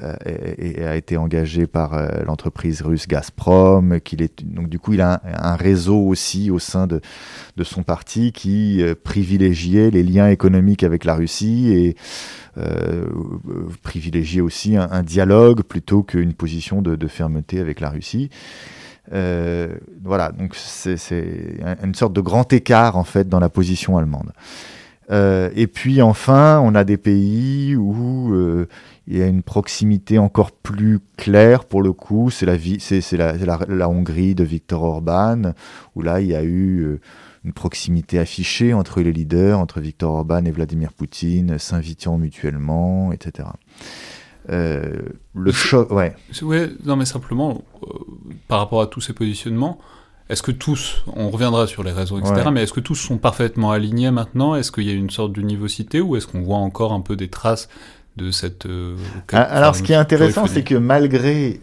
euh, 0.00 0.90
a 0.90 0.96
été 0.96 1.16
engagé 1.16 1.66
par 1.66 1.96
l'entreprise 2.24 2.82
russe 2.82 3.08
Gazprom, 3.08 4.00
qu'il 4.00 4.22
est 4.22 4.44
donc 4.44 4.68
du 4.68 4.78
coup 4.78 4.92
il 4.92 5.00
a 5.00 5.20
un, 5.24 5.56
réseau 5.56 5.98
aussi 5.98 6.50
au 6.50 6.58
sein 6.58 6.86
de, 6.86 7.00
de 7.56 7.64
son 7.64 7.82
parti 7.82 8.32
qui 8.32 8.82
privilégiait 9.02 9.90
les 9.90 10.02
liens 10.02 10.28
économiques 10.28 10.82
avec 10.82 11.04
la 11.04 11.14
Russie 11.14 11.72
et 11.72 11.96
privilégier 13.82 14.40
aussi 14.40 14.76
un, 14.76 15.02
dialogue 15.02 15.62
plutôt 15.62 16.02
qu'une 16.02 16.32
position 16.32 16.82
de, 16.82 17.06
fermeté 17.06 17.60
avec 17.60 17.80
la 17.80 17.90
Russie. 17.90 18.30
Euh, 19.12 19.76
voilà, 20.02 20.32
donc 20.32 20.54
c'est 20.56 20.96
une 21.82 21.94
sorte 21.94 22.12
de 22.12 22.20
grand 22.20 22.52
écart 22.52 22.96
en 22.96 23.04
fait 23.04 23.28
dans 23.28 23.40
la 23.40 23.48
position 23.48 23.96
allemande. 23.96 24.32
Euh, 25.08 25.50
et 25.54 25.68
puis 25.68 26.02
enfin, 26.02 26.60
on 26.64 26.74
a 26.74 26.82
des 26.82 26.96
pays 26.96 27.76
où 27.76 28.34
il 29.06 29.16
y 29.16 29.22
a 29.22 29.26
une 29.26 29.42
proximité 29.42 30.18
encore 30.18 30.50
plus 30.50 30.98
claire 31.16 31.64
pour 31.64 31.82
le 31.82 31.92
coup. 31.92 32.30
C'est 32.30 32.46
la, 32.46 33.34
la, 33.68 33.88
Hongrie 33.88 34.34
de 34.34 34.42
Viktor 34.42 34.82
Orban, 34.82 35.52
où 35.94 36.02
là 36.02 36.20
il 36.20 36.28
y 36.28 36.34
a 36.34 36.42
eu 36.42 36.98
une 37.46 37.52
proximité 37.52 38.18
affichée 38.18 38.74
entre 38.74 39.00
les 39.00 39.12
leaders, 39.12 39.60
entre 39.60 39.80
Viktor 39.80 40.12
Orban 40.12 40.44
et 40.44 40.50
Vladimir 40.50 40.92
Poutine, 40.92 41.58
s'invitant 41.60 42.18
mutuellement, 42.18 43.12
etc. 43.12 43.48
Euh, 44.50 44.96
le 45.32 45.52
choc, 45.52 45.92
ouais. 45.92 46.14
ouais. 46.42 46.70
Non, 46.84 46.96
mais 46.96 47.04
simplement, 47.04 47.62
euh, 47.84 47.86
par 48.48 48.58
rapport 48.58 48.82
à 48.82 48.88
tous 48.88 49.00
ces 49.00 49.12
positionnements, 49.12 49.78
est-ce 50.28 50.42
que 50.42 50.50
tous, 50.50 51.04
on 51.14 51.30
reviendra 51.30 51.68
sur 51.68 51.84
les 51.84 51.92
réseaux, 51.92 52.18
etc., 52.18 52.48
mais 52.52 52.64
est-ce 52.64 52.72
que 52.72 52.80
tous 52.80 52.96
sont 52.96 53.16
parfaitement 53.16 53.70
alignés 53.70 54.10
maintenant? 54.10 54.56
Est-ce 54.56 54.72
qu'il 54.72 54.84
y 54.84 54.90
a 54.90 54.94
une 54.94 55.10
sorte 55.10 55.32
d'univocité 55.32 56.00
ou 56.00 56.16
est-ce 56.16 56.26
qu'on 56.26 56.42
voit 56.42 56.56
encore 56.56 56.92
un 56.92 57.00
peu 57.00 57.14
des 57.14 57.28
traces 57.28 57.68
de 58.16 58.32
cette... 58.32 58.66
Euh, 58.66 58.96
ah, 59.32 59.42
alors, 59.42 59.76
ce 59.76 59.84
qui 59.84 59.92
est 59.92 59.96
intéressant, 59.96 60.48
c'est 60.48 60.64
que 60.64 60.74
malgré 60.74 61.60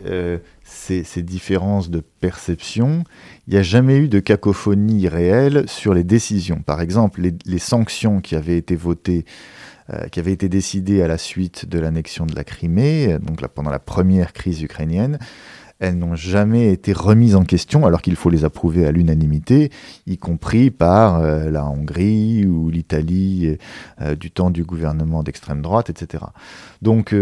ces, 0.64 1.04
ces, 1.04 1.24
différences 1.24 1.90
de 1.90 2.00
perception, 2.00 3.04
il 3.48 3.54
n'y 3.54 3.60
a 3.60 3.64
jamais 3.64 3.98
eu 3.98 4.08
de 4.08 4.20
cacophonie 4.20 5.08
réelle 5.08 5.68
sur 5.68 5.94
les 5.94 6.04
décisions. 6.04 6.62
Par 6.66 6.82
exemple, 6.82 7.22
les, 7.46 7.60
sanctions 7.60 8.22
qui 8.22 8.36
avaient 8.36 8.58
été 8.58 8.76
votées, 8.76 9.26
euh, 9.92 10.08
qui 10.08 10.20
avaient 10.20 10.32
été 10.32 10.48
décidées 10.48 11.02
à 11.02 11.08
la 11.08 11.18
suite 11.18 11.68
de 11.68 11.78
l'annexion 11.80 12.26
de 12.26 12.36
la 12.36 12.46
Crimée, 12.46 13.18
donc 13.22 13.42
là, 13.42 13.50
pendant 13.50 13.70
la 13.70 13.80
première 13.80 14.32
crise 14.32 14.62
ukrainienne, 14.62 15.20
elles 15.80 15.98
n'ont 15.98 16.16
jamais 16.16 16.72
été 16.72 16.94
remises 16.94 17.36
en 17.36 17.44
question 17.44 17.86
alors 17.86 18.02
qu'il 18.02 18.16
faut 18.16 18.30
les 18.30 18.46
approuver 18.46 18.86
à 18.86 18.92
l'unanimité, 18.94 19.72
y 20.08 20.18
compris 20.18 20.72
par 20.72 21.18
euh, 21.18 21.50
la 21.50 21.66
Hongrie 21.66 22.46
ou 22.46 22.70
l'Italie 22.70 23.58
euh, 24.00 24.16
du 24.16 24.32
temps 24.32 24.52
du 24.52 24.64
gouvernement 24.64 25.22
d'extrême 25.22 25.62
droite, 25.62 25.90
etc. 25.90 26.24
Donc 26.82 27.14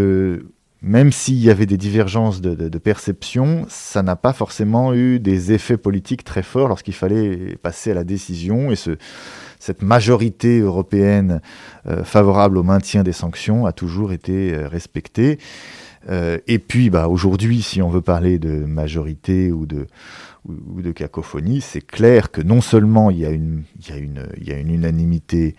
même 0.81 1.11
s'il 1.11 1.37
y 1.37 1.51
avait 1.51 1.67
des 1.67 1.77
divergences 1.77 2.41
de, 2.41 2.77
perception, 2.79 3.65
ça 3.69 4.01
n'a 4.01 4.15
pas 4.15 4.33
forcément 4.33 4.93
eu 4.93 5.19
des 5.19 5.51
effets 5.51 5.77
politiques 5.77 6.23
très 6.23 6.41
forts 6.41 6.67
lorsqu'il 6.67 6.95
fallait 6.95 7.55
passer 7.61 7.91
à 7.91 7.93
la 7.93 8.03
décision. 8.03 8.71
Et 8.71 8.75
cette 9.59 9.83
majorité 9.83 10.59
européenne 10.59 11.41
euh, 11.85 12.03
favorable 12.03 12.57
au 12.57 12.63
maintien 12.63 13.03
des 13.03 13.13
sanctions 13.13 13.67
a 13.67 13.73
toujours 13.73 14.11
été 14.11 14.55
euh, 14.55 14.67
respectée. 14.67 15.37
Euh, 16.09 16.39
et 16.47 16.57
puis, 16.57 16.89
bah, 16.89 17.07
aujourd'hui, 17.07 17.61
si 17.61 17.81
on 17.83 17.89
veut 17.89 18.01
parler 18.01 18.39
de 18.39 18.65
majorité 18.65 19.51
ou 19.51 19.67
de, 19.67 19.85
ou, 20.47 20.81
de 20.81 20.91
cacophonie, 20.91 21.61
c'est 21.61 21.85
clair 21.85 22.31
que 22.31 22.41
non 22.41 22.61
seulement 22.61 23.11
il 23.11 23.19
y 23.19 23.25
a 23.25 23.29
une, 23.29 23.63
il 23.79 23.89
y 23.89 23.91
a 23.91 23.97
une, 23.97 24.27
il 24.39 24.47
y 24.47 24.51
a 24.51 24.57
une 24.57 24.73
unanimité 24.73 25.55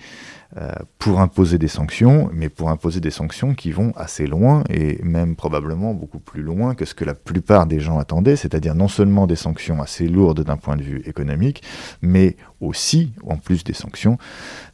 pour 0.98 1.20
imposer 1.20 1.58
des 1.58 1.68
sanctions, 1.68 2.28
mais 2.32 2.48
pour 2.48 2.68
imposer 2.68 3.00
des 3.00 3.10
sanctions 3.10 3.54
qui 3.54 3.72
vont 3.72 3.92
assez 3.96 4.26
loin 4.26 4.64
et 4.68 5.02
même 5.02 5.34
probablement 5.34 5.94
beaucoup 5.94 6.18
plus 6.18 6.42
loin 6.42 6.74
que 6.74 6.84
ce 6.84 6.94
que 6.94 7.04
la 7.04 7.14
plupart 7.14 7.66
des 7.66 7.80
gens 7.80 7.98
attendaient, 7.98 8.36
c'est-à-dire 8.36 8.74
non 8.74 8.88
seulement 8.88 9.26
des 9.26 9.36
sanctions 9.36 9.80
assez 9.80 10.08
lourdes 10.08 10.44
d'un 10.44 10.58
point 10.58 10.76
de 10.76 10.82
vue 10.82 11.02
économique, 11.06 11.62
mais 12.02 12.36
aussi, 12.60 13.12
en 13.26 13.36
plus 13.36 13.64
des 13.64 13.72
sanctions, 13.72 14.18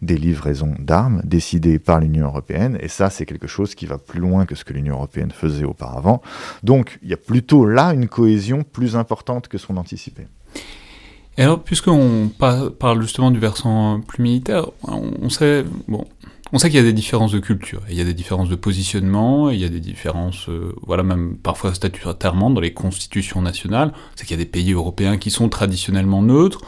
des 0.02 0.16
livraisons 0.16 0.74
d'armes 0.78 1.22
décidées 1.24 1.78
par 1.78 2.00
l'Union 2.00 2.26
européenne. 2.26 2.76
Et 2.80 2.88
ça, 2.88 3.08
c'est 3.08 3.24
quelque 3.24 3.46
chose 3.46 3.74
qui 3.74 3.86
va 3.86 3.98
plus 3.98 4.20
loin 4.20 4.46
que 4.46 4.54
ce 4.54 4.64
que 4.64 4.72
l'Union 4.72 4.96
européenne 4.96 5.30
faisait 5.30 5.64
auparavant. 5.64 6.22
Donc, 6.62 6.98
il 7.02 7.08
y 7.08 7.14
a 7.14 7.18
plutôt 7.18 7.64
là 7.64 7.94
une 7.94 8.08
cohésion 8.08 8.64
plus 8.64 8.96
importante 8.96 9.48
que 9.48 9.58
ce 9.58 9.66
qu'on 9.66 9.76
anticipait. 9.76 10.26
Et 11.38 11.42
alors, 11.42 11.62
puisqu'on 11.62 12.30
parle 12.36 13.00
justement 13.00 13.30
du 13.30 13.38
versant 13.38 14.00
plus 14.00 14.22
militaire, 14.22 14.66
on 14.82 15.30
sait, 15.30 15.64
bon, 15.86 16.04
on 16.52 16.58
sait 16.58 16.68
qu'il 16.68 16.78
y 16.78 16.82
a 16.82 16.84
des 16.84 16.92
différences 16.92 17.32
de 17.32 17.38
culture, 17.38 17.82
il 17.90 17.96
y 17.96 18.00
a 18.00 18.04
des 18.04 18.14
différences 18.14 18.48
de 18.48 18.56
positionnement, 18.56 19.50
il 19.50 19.60
y 19.60 19.64
a 19.64 19.68
des 19.68 19.80
différences, 19.80 20.48
euh, 20.48 20.74
voilà, 20.86 21.02
même 21.02 21.36
parfois 21.36 21.74
statutairement 21.74 22.50
dans 22.50 22.60
les 22.60 22.72
constitutions 22.72 23.42
nationales. 23.42 23.92
C'est 24.16 24.26
qu'il 24.26 24.36
y 24.36 24.40
a 24.40 24.44
des 24.44 24.50
pays 24.50 24.72
européens 24.72 25.18
qui 25.18 25.30
sont 25.30 25.48
traditionnellement 25.48 26.22
neutres. 26.22 26.60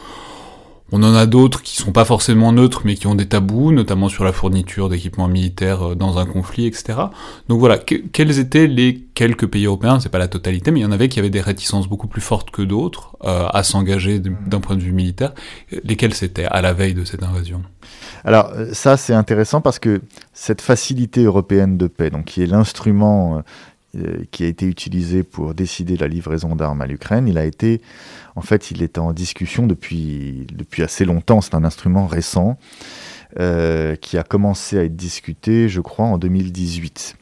On 0.93 1.03
en 1.03 1.15
a 1.15 1.25
d'autres 1.25 1.61
qui 1.61 1.77
sont 1.77 1.93
pas 1.93 2.03
forcément 2.03 2.51
neutres, 2.51 2.81
mais 2.83 2.95
qui 2.95 3.07
ont 3.07 3.15
des 3.15 3.27
tabous, 3.27 3.71
notamment 3.71 4.09
sur 4.09 4.25
la 4.25 4.33
fourniture 4.33 4.89
d'équipements 4.89 5.29
militaires 5.29 5.91
euh, 5.91 5.95
dans 5.95 6.17
un 6.17 6.25
conflit, 6.25 6.65
etc. 6.65 6.99
Donc 7.47 7.59
voilà, 7.59 7.77
quels 7.77 8.39
étaient 8.39 8.67
les 8.67 9.05
quelques 9.13 9.47
pays 9.47 9.65
européens, 9.65 9.99
c'est 9.99 10.09
pas 10.09 10.19
la 10.19 10.27
totalité, 10.27 10.71
mais 10.71 10.81
il 10.81 10.83
y 10.83 10.85
en 10.85 10.91
avait 10.91 11.07
qui 11.07 11.19
avaient 11.19 11.29
des 11.29 11.41
réticences 11.41 11.87
beaucoup 11.87 12.07
plus 12.07 12.21
fortes 12.21 12.51
que 12.51 12.61
d'autres 12.61 13.15
euh, 13.23 13.47
à 13.53 13.63
s'engager 13.63 14.19
d'un 14.19 14.59
point 14.59 14.75
de 14.75 14.81
vue 14.81 14.91
militaire. 14.91 15.33
Lesquels 15.83 16.13
c'était 16.13 16.45
à 16.45 16.61
la 16.61 16.73
veille 16.73 16.93
de 16.93 17.05
cette 17.05 17.23
invasion? 17.23 17.61
Alors 18.25 18.51
euh, 18.53 18.73
ça 18.73 18.97
c'est 18.97 19.13
intéressant 19.13 19.61
parce 19.61 19.79
que 19.79 20.01
cette 20.33 20.61
facilité 20.61 21.23
européenne 21.23 21.77
de 21.77 21.87
paix, 21.87 22.09
donc 22.09 22.25
qui 22.25 22.43
est 22.43 22.47
l'instrument 22.47 23.41
qui 24.31 24.43
a 24.43 24.47
été 24.47 24.65
utilisé 24.65 25.23
pour 25.23 25.53
décider 25.53 25.97
la 25.97 26.07
livraison 26.07 26.55
d'armes 26.55 26.81
à 26.81 26.87
l'Ukraine, 26.87 27.27
il 27.27 27.37
a 27.37 27.45
été 27.45 27.81
en 28.35 28.41
fait, 28.41 28.71
il 28.71 28.81
est 28.81 28.97
en 28.97 29.13
discussion 29.13 29.67
depuis, 29.67 30.47
assez 30.79 31.05
longtemps. 31.05 31.41
C'est 31.41 31.55
un 31.55 31.63
instrument 31.63 32.07
récent 32.07 32.57
euh, 33.39 33.95
qui 33.95 34.17
a 34.17 34.23
commencé 34.23 34.77
à 34.77 34.83
être 34.83 34.95
discuté, 34.95 35.69
je 35.69 35.81
crois, 35.81 36.05
en 36.05 36.17
2018. 36.17 37.15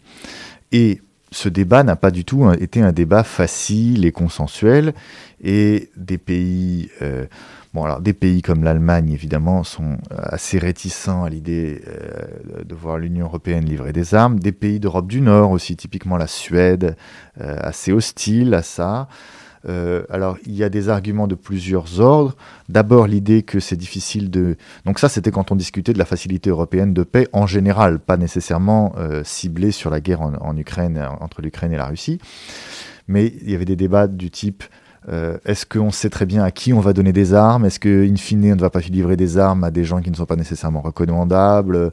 Et 0.71 1.01
ce 1.31 1.49
débat 1.49 1.83
n'a 1.83 1.95
pas 1.95 2.11
du 2.11 2.25
tout 2.25 2.49
été 2.53 2.81
un 2.81 2.91
débat 2.91 3.23
facile 3.23 4.05
et 4.05 4.11
consensuel. 4.11 4.93
Et 5.41 5.89
des 5.95 6.17
pays, 6.17 6.89
euh, 7.01 7.25
bon 7.73 7.83
alors 7.83 8.01
des 8.01 8.13
pays 8.13 8.41
comme 8.41 8.63
l'Allemagne 8.63 9.11
évidemment 9.11 9.63
sont 9.63 9.97
assez 10.11 10.59
réticents 10.59 11.23
à 11.23 11.29
l'idée 11.29 11.81
euh, 11.87 12.63
de 12.63 12.75
voir 12.75 12.97
l'Union 12.97 13.27
européenne 13.27 13.65
livrer 13.65 13.93
des 13.93 14.15
armes. 14.15 14.39
Des 14.39 14.51
pays 14.51 14.79
d'Europe 14.79 15.07
du 15.07 15.21
Nord 15.21 15.51
aussi, 15.51 15.75
typiquement 15.75 16.17
la 16.17 16.27
Suède, 16.27 16.95
assez 17.39 17.91
hostile 17.93 18.53
à 18.53 18.63
ça. 18.63 19.07
Euh, 19.67 20.03
alors, 20.09 20.37
il 20.45 20.53
y 20.53 20.63
a 20.63 20.69
des 20.69 20.89
arguments 20.89 21.27
de 21.27 21.35
plusieurs 21.35 21.99
ordres. 21.99 22.35
D'abord, 22.69 23.07
l'idée 23.07 23.43
que 23.43 23.59
c'est 23.59 23.75
difficile 23.75 24.29
de... 24.29 24.55
Donc 24.85 24.99
ça, 24.99 25.09
c'était 25.09 25.31
quand 25.31 25.51
on 25.51 25.55
discutait 25.55 25.93
de 25.93 25.99
la 25.99 26.05
facilité 26.05 26.49
européenne 26.49 26.93
de 26.93 27.03
paix 27.03 27.27
en 27.33 27.47
général, 27.47 27.99
pas 27.99 28.17
nécessairement 28.17 28.93
euh, 28.97 29.23
ciblée 29.23 29.71
sur 29.71 29.89
la 29.89 29.99
guerre 29.99 30.21
en 30.21 30.57
Ukraine, 30.57 31.05
entre 31.19 31.41
l'Ukraine 31.41 31.73
et 31.73 31.77
la 31.77 31.87
Russie. 31.87 32.19
Mais 33.07 33.33
il 33.41 33.49
y 33.49 33.55
avait 33.55 33.65
des 33.65 33.75
débats 33.75 34.07
du 34.07 34.29
type 34.29 34.63
euh, 35.07 35.37
est-ce 35.45 35.65
qu'on 35.65 35.91
sait 35.91 36.09
très 36.09 36.25
bien 36.25 36.43
à 36.43 36.51
qui 36.51 36.73
on 36.73 36.81
va 36.81 36.91
donner 36.93 37.13
des 37.13 37.33
armes? 37.33 37.65
Est-ce 37.65 37.79
qu'in 37.79 38.15
fine, 38.17 38.51
on 38.51 38.55
ne 38.55 38.61
va 38.61 38.69
pas 38.69 38.81
livrer 38.81 39.15
des 39.15 39.37
armes 39.37 39.63
à 39.63 39.71
des 39.71 39.85
gens 39.85 40.01
qui 40.01 40.11
ne 40.11 40.15
sont 40.15 40.25
pas 40.25 40.35
nécessairement 40.35 40.81
recommandables, 40.81 41.91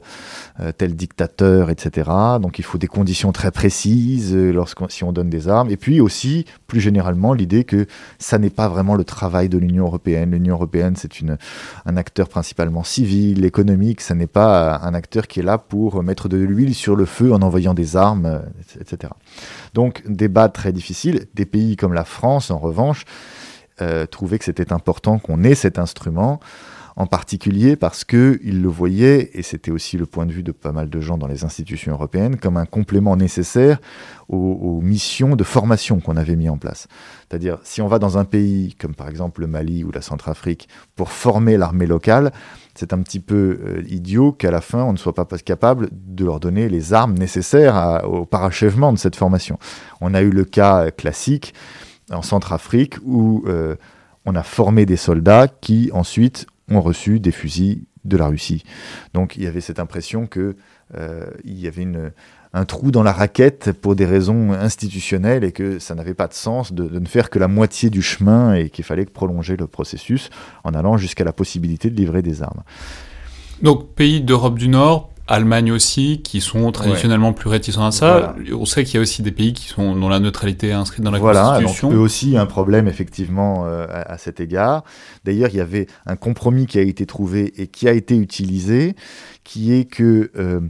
euh, 0.59 0.71
tel 0.77 0.95
dictateur, 0.95 1.69
etc. 1.69 2.09
Donc 2.41 2.59
il 2.59 2.65
faut 2.65 2.77
des 2.77 2.87
conditions 2.87 3.31
très 3.31 3.51
précises 3.51 4.35
euh, 4.35 4.51
lorsqu'on, 4.51 4.89
si 4.89 5.03
on 5.03 5.13
donne 5.13 5.29
des 5.29 5.47
armes. 5.47 5.69
Et 5.69 5.77
puis 5.77 6.01
aussi, 6.01 6.45
plus 6.67 6.81
généralement, 6.81 7.33
l'idée 7.33 7.63
que 7.63 7.85
ça 8.19 8.37
n'est 8.37 8.49
pas 8.49 8.67
vraiment 8.67 8.95
le 8.95 9.05
travail 9.05 9.47
de 9.47 9.57
l'Union 9.57 9.85
européenne. 9.85 10.31
L'Union 10.31 10.55
européenne, 10.55 10.95
c'est 10.97 11.11
un 11.85 11.97
acteur 11.97 12.27
principalement 12.27 12.83
civil, 12.83 13.45
économique. 13.45 14.01
Ça 14.01 14.15
n'est 14.15 14.27
pas 14.27 14.79
un 14.83 14.93
acteur 14.93 15.27
qui 15.27 15.39
est 15.39 15.43
là 15.43 15.57
pour 15.57 16.03
mettre 16.03 16.27
de 16.27 16.37
l'huile 16.37 16.75
sur 16.75 16.95
le 16.95 17.05
feu 17.05 17.33
en 17.33 17.41
envoyant 17.41 17.73
des 17.73 17.95
armes, 17.95 18.41
etc. 18.79 19.13
Donc, 19.73 20.03
débat 20.07 20.49
très 20.49 20.73
difficile. 20.73 21.25
Des 21.33 21.45
pays 21.45 21.75
comme 21.75 21.93
la 21.93 22.03
France, 22.03 22.51
en 22.51 22.57
revanche, 22.57 22.96
euh, 23.81 24.05
trouvaient 24.05 24.39
que 24.39 24.45
c'était 24.45 24.73
important 24.73 25.19
qu'on 25.19 25.43
ait 25.43 25.55
cet 25.55 25.77
instrument, 25.77 26.39
en 26.97 27.05
particulier 27.05 27.75
parce 27.75 28.03
qu'ils 28.03 28.61
le 28.63 28.67
voyaient, 28.67 29.29
et 29.35 29.43
c'était 29.43 29.69
aussi 29.69 29.97
le 29.97 30.07
point 30.07 30.25
de 30.25 30.31
vue 30.31 30.41
de 30.41 30.51
pas 30.51 30.71
mal 30.71 30.89
de 30.89 30.99
gens 30.99 31.19
dans 31.19 31.27
les 31.27 31.43
institutions 31.43 31.91
européennes, 31.91 32.37
comme 32.37 32.57
un 32.57 32.65
complément 32.65 33.15
nécessaire 33.15 33.79
aux, 34.29 34.81
missions 34.81 35.35
de 35.35 35.43
formation 35.43 35.99
qu'on 35.99 36.17
avait 36.17 36.35
mis 36.35 36.49
en 36.49 36.57
place. 36.57 36.87
C'est-à-dire, 37.29 37.59
si 37.63 37.81
on 37.83 37.87
va 37.87 37.99
dans 37.99 38.17
un 38.17 38.25
pays 38.25 38.75
comme 38.79 38.95
par 38.95 39.09
exemple 39.09 39.41
le 39.41 39.47
Mali 39.47 39.83
ou 39.83 39.91
la 39.91 40.01
Centrafrique 40.01 40.67
pour 40.95 41.11
former 41.11 41.55
l'armée 41.55 41.85
locale, 41.85 42.31
c'est 42.73 42.93
un 42.93 43.01
petit 43.03 43.19
peu 43.19 43.59
euh, 43.63 43.83
idiot 43.87 44.31
qu'à 44.31 44.49
la 44.49 44.61
fin, 44.61 44.83
on 44.83 44.91
ne 44.91 44.97
soit 44.97 45.13
pas 45.13 45.25
capable 45.37 45.89
de 45.91 46.25
leur 46.25 46.39
donner 46.39 46.67
les 46.67 46.93
armes 46.93 47.13
nécessaires 47.13 48.01
au 48.05 48.25
parachèvement 48.25 48.91
de 48.91 48.97
cette 48.97 49.15
formation. 49.15 49.59
On 50.01 50.15
a 50.15 50.21
eu 50.21 50.31
le 50.31 50.45
cas 50.45 50.89
classique 50.89 51.53
en 52.11 52.21
Centrafrique 52.21 52.95
où 53.03 53.45
on 54.25 54.35
a 54.35 54.43
formé 54.43 54.85
des 54.85 54.97
soldats 54.97 55.47
qui 55.47 55.89
ensuite 55.93 56.47
ont 56.69 56.81
reçu 56.81 57.19
des 57.19 57.31
fusils 57.31 57.83
de 58.05 58.17
la 58.17 58.27
Russie. 58.27 58.63
Donc 59.13 59.35
il 59.37 59.43
y 59.43 59.47
avait 59.47 59.61
cette 59.61 59.79
impression 59.79 60.27
qu'il 60.27 60.55
y 61.45 61.67
avait 61.67 61.87
un 62.53 62.65
trou 62.65 62.91
dans 62.91 63.03
la 63.03 63.11
raquette 63.11 63.71
pour 63.71 63.95
des 63.95 64.05
raisons 64.05 64.51
institutionnelles 64.53 65.43
et 65.43 65.51
que 65.51 65.79
ça 65.79 65.95
n'avait 65.95 66.13
pas 66.13 66.27
de 66.27 66.33
sens 66.33 66.73
de, 66.73 66.99
ne 66.99 67.05
faire 67.05 67.29
que 67.29 67.39
la 67.39 67.47
moitié 67.47 67.89
du 67.89 68.01
chemin 68.01 68.53
et 68.55 68.69
qu'il 68.69 68.83
fallait 68.85 69.05
prolonger 69.05 69.57
le 69.57 69.67
processus 69.67 70.29
en 70.63 70.73
allant 70.73 70.97
jusqu'à 70.97 71.23
la 71.23 71.33
possibilité 71.33 71.89
de 71.89 71.95
livrer 71.95 72.21
des 72.21 72.41
armes. 72.41 72.63
Donc 73.61 73.93
pays 73.95 74.21
d'Europe 74.21 74.57
du 74.57 74.67
Nord, 74.69 75.11
Allemagne 75.27 75.71
aussi, 75.71 76.21
qui 76.23 76.41
sont 76.41 76.71
traditionnellement 76.71 77.33
plus 77.33 77.49
réticents 77.49 77.85
à 77.85 77.91
ça. 77.91 78.35
On 78.53 78.65
sait 78.65 78.83
qu'il 78.83 78.95
y 78.95 78.97
a 78.97 79.01
aussi 79.01 79.21
des 79.21 79.31
pays 79.31 79.53
qui 79.53 79.67
sont 79.67 79.95
dont 79.95 80.09
la 80.09 80.19
neutralité 80.19 80.69
est 80.69 80.73
inscrite 80.73 81.03
dans 81.03 81.11
la 81.11 81.19
voilà, 81.19 81.59
Constitution. 81.59 81.89
Voilà, 81.89 82.01
eux 82.01 82.03
aussi 82.03 82.37
un 82.37 82.45
problème 82.45 82.87
effectivement 82.87 83.65
euh, 83.65 83.85
à, 83.89 84.17
cet 84.17 84.39
égard. 84.39 84.83
D'ailleurs, 85.25 85.49
il 85.51 85.57
y 85.57 85.61
avait 85.61 85.87
un 86.05 86.15
compromis 86.15 86.65
qui 86.65 86.79
a 86.79 86.81
été 86.81 87.05
trouvé 87.05 87.53
et 87.61 87.67
qui 87.67 87.87
a 87.87 87.93
été 87.93 88.15
utilisé, 88.15 88.95
qui 89.43 89.73
est 89.73 89.85
que 89.85 90.31
euh, 90.37 90.61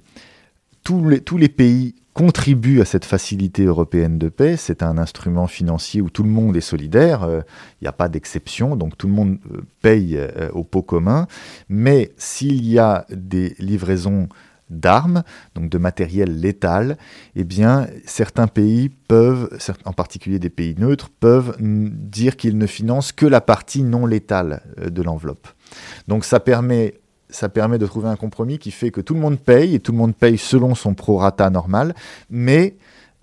tous 0.83 1.07
les, 1.07 1.21
tous 1.21 1.37
les 1.37 1.49
pays 1.49 1.95
contribuent 2.17 2.81
à 2.81 2.85
cette 2.85 3.05
facilité 3.05 3.65
européenne 3.65 4.17
de 4.17 4.27
paix. 4.27 4.57
C'est 4.57 4.81
un 4.81 4.97
instrument 4.97 5.45
financier 5.45 6.01
où 6.01 6.09
tout 6.09 6.23
le 6.23 6.29
monde 6.29 6.57
est 6.57 6.61
solidaire. 6.61 7.19
Il 7.27 7.29
euh, 7.29 7.41
n'y 7.83 7.87
a 7.87 7.91
pas 7.91 8.09
d'exception, 8.09 8.75
donc 8.75 8.97
tout 8.97 9.05
le 9.05 9.13
monde 9.13 9.37
paye 9.83 10.17
euh, 10.17 10.49
au 10.53 10.63
pot 10.63 10.81
commun. 10.81 11.27
Mais 11.69 12.11
s'il 12.17 12.67
y 12.67 12.79
a 12.79 13.05
des 13.11 13.53
livraisons 13.59 14.29
d'armes, 14.69 15.23
donc 15.55 15.69
de 15.69 15.77
matériel 15.77 16.39
létal, 16.39 16.97
eh 17.35 17.43
bien, 17.43 17.87
certains 18.05 18.47
pays 18.47 18.89
peuvent, 18.89 19.49
en 19.85 19.93
particulier 19.93 20.39
des 20.39 20.49
pays 20.49 20.75
neutres, 20.77 21.09
peuvent 21.19 21.55
dire 21.59 22.35
qu'ils 22.37 22.57
ne 22.57 22.67
financent 22.67 23.11
que 23.11 23.25
la 23.25 23.41
partie 23.41 23.83
non 23.83 24.05
létale 24.05 24.61
de 24.77 25.01
l'enveloppe. 25.01 25.47
Donc 26.07 26.25
ça 26.25 26.39
permet 26.39 26.95
ça 27.29 27.49
permet 27.49 27.77
de 27.77 27.85
trouver 27.85 28.07
un 28.07 28.15
compromis 28.15 28.57
qui 28.57 28.71
fait 28.71 28.91
que 28.91 29.01
tout 29.01 29.13
le 29.13 29.19
monde 29.19 29.39
paye, 29.39 29.75
et 29.75 29.79
tout 29.79 29.91
le 29.91 29.97
monde 29.97 30.15
paye 30.15 30.37
selon 30.37 30.75
son 30.75 30.93
prorata 30.93 31.49
normal, 31.49 31.93
mais 32.29 32.77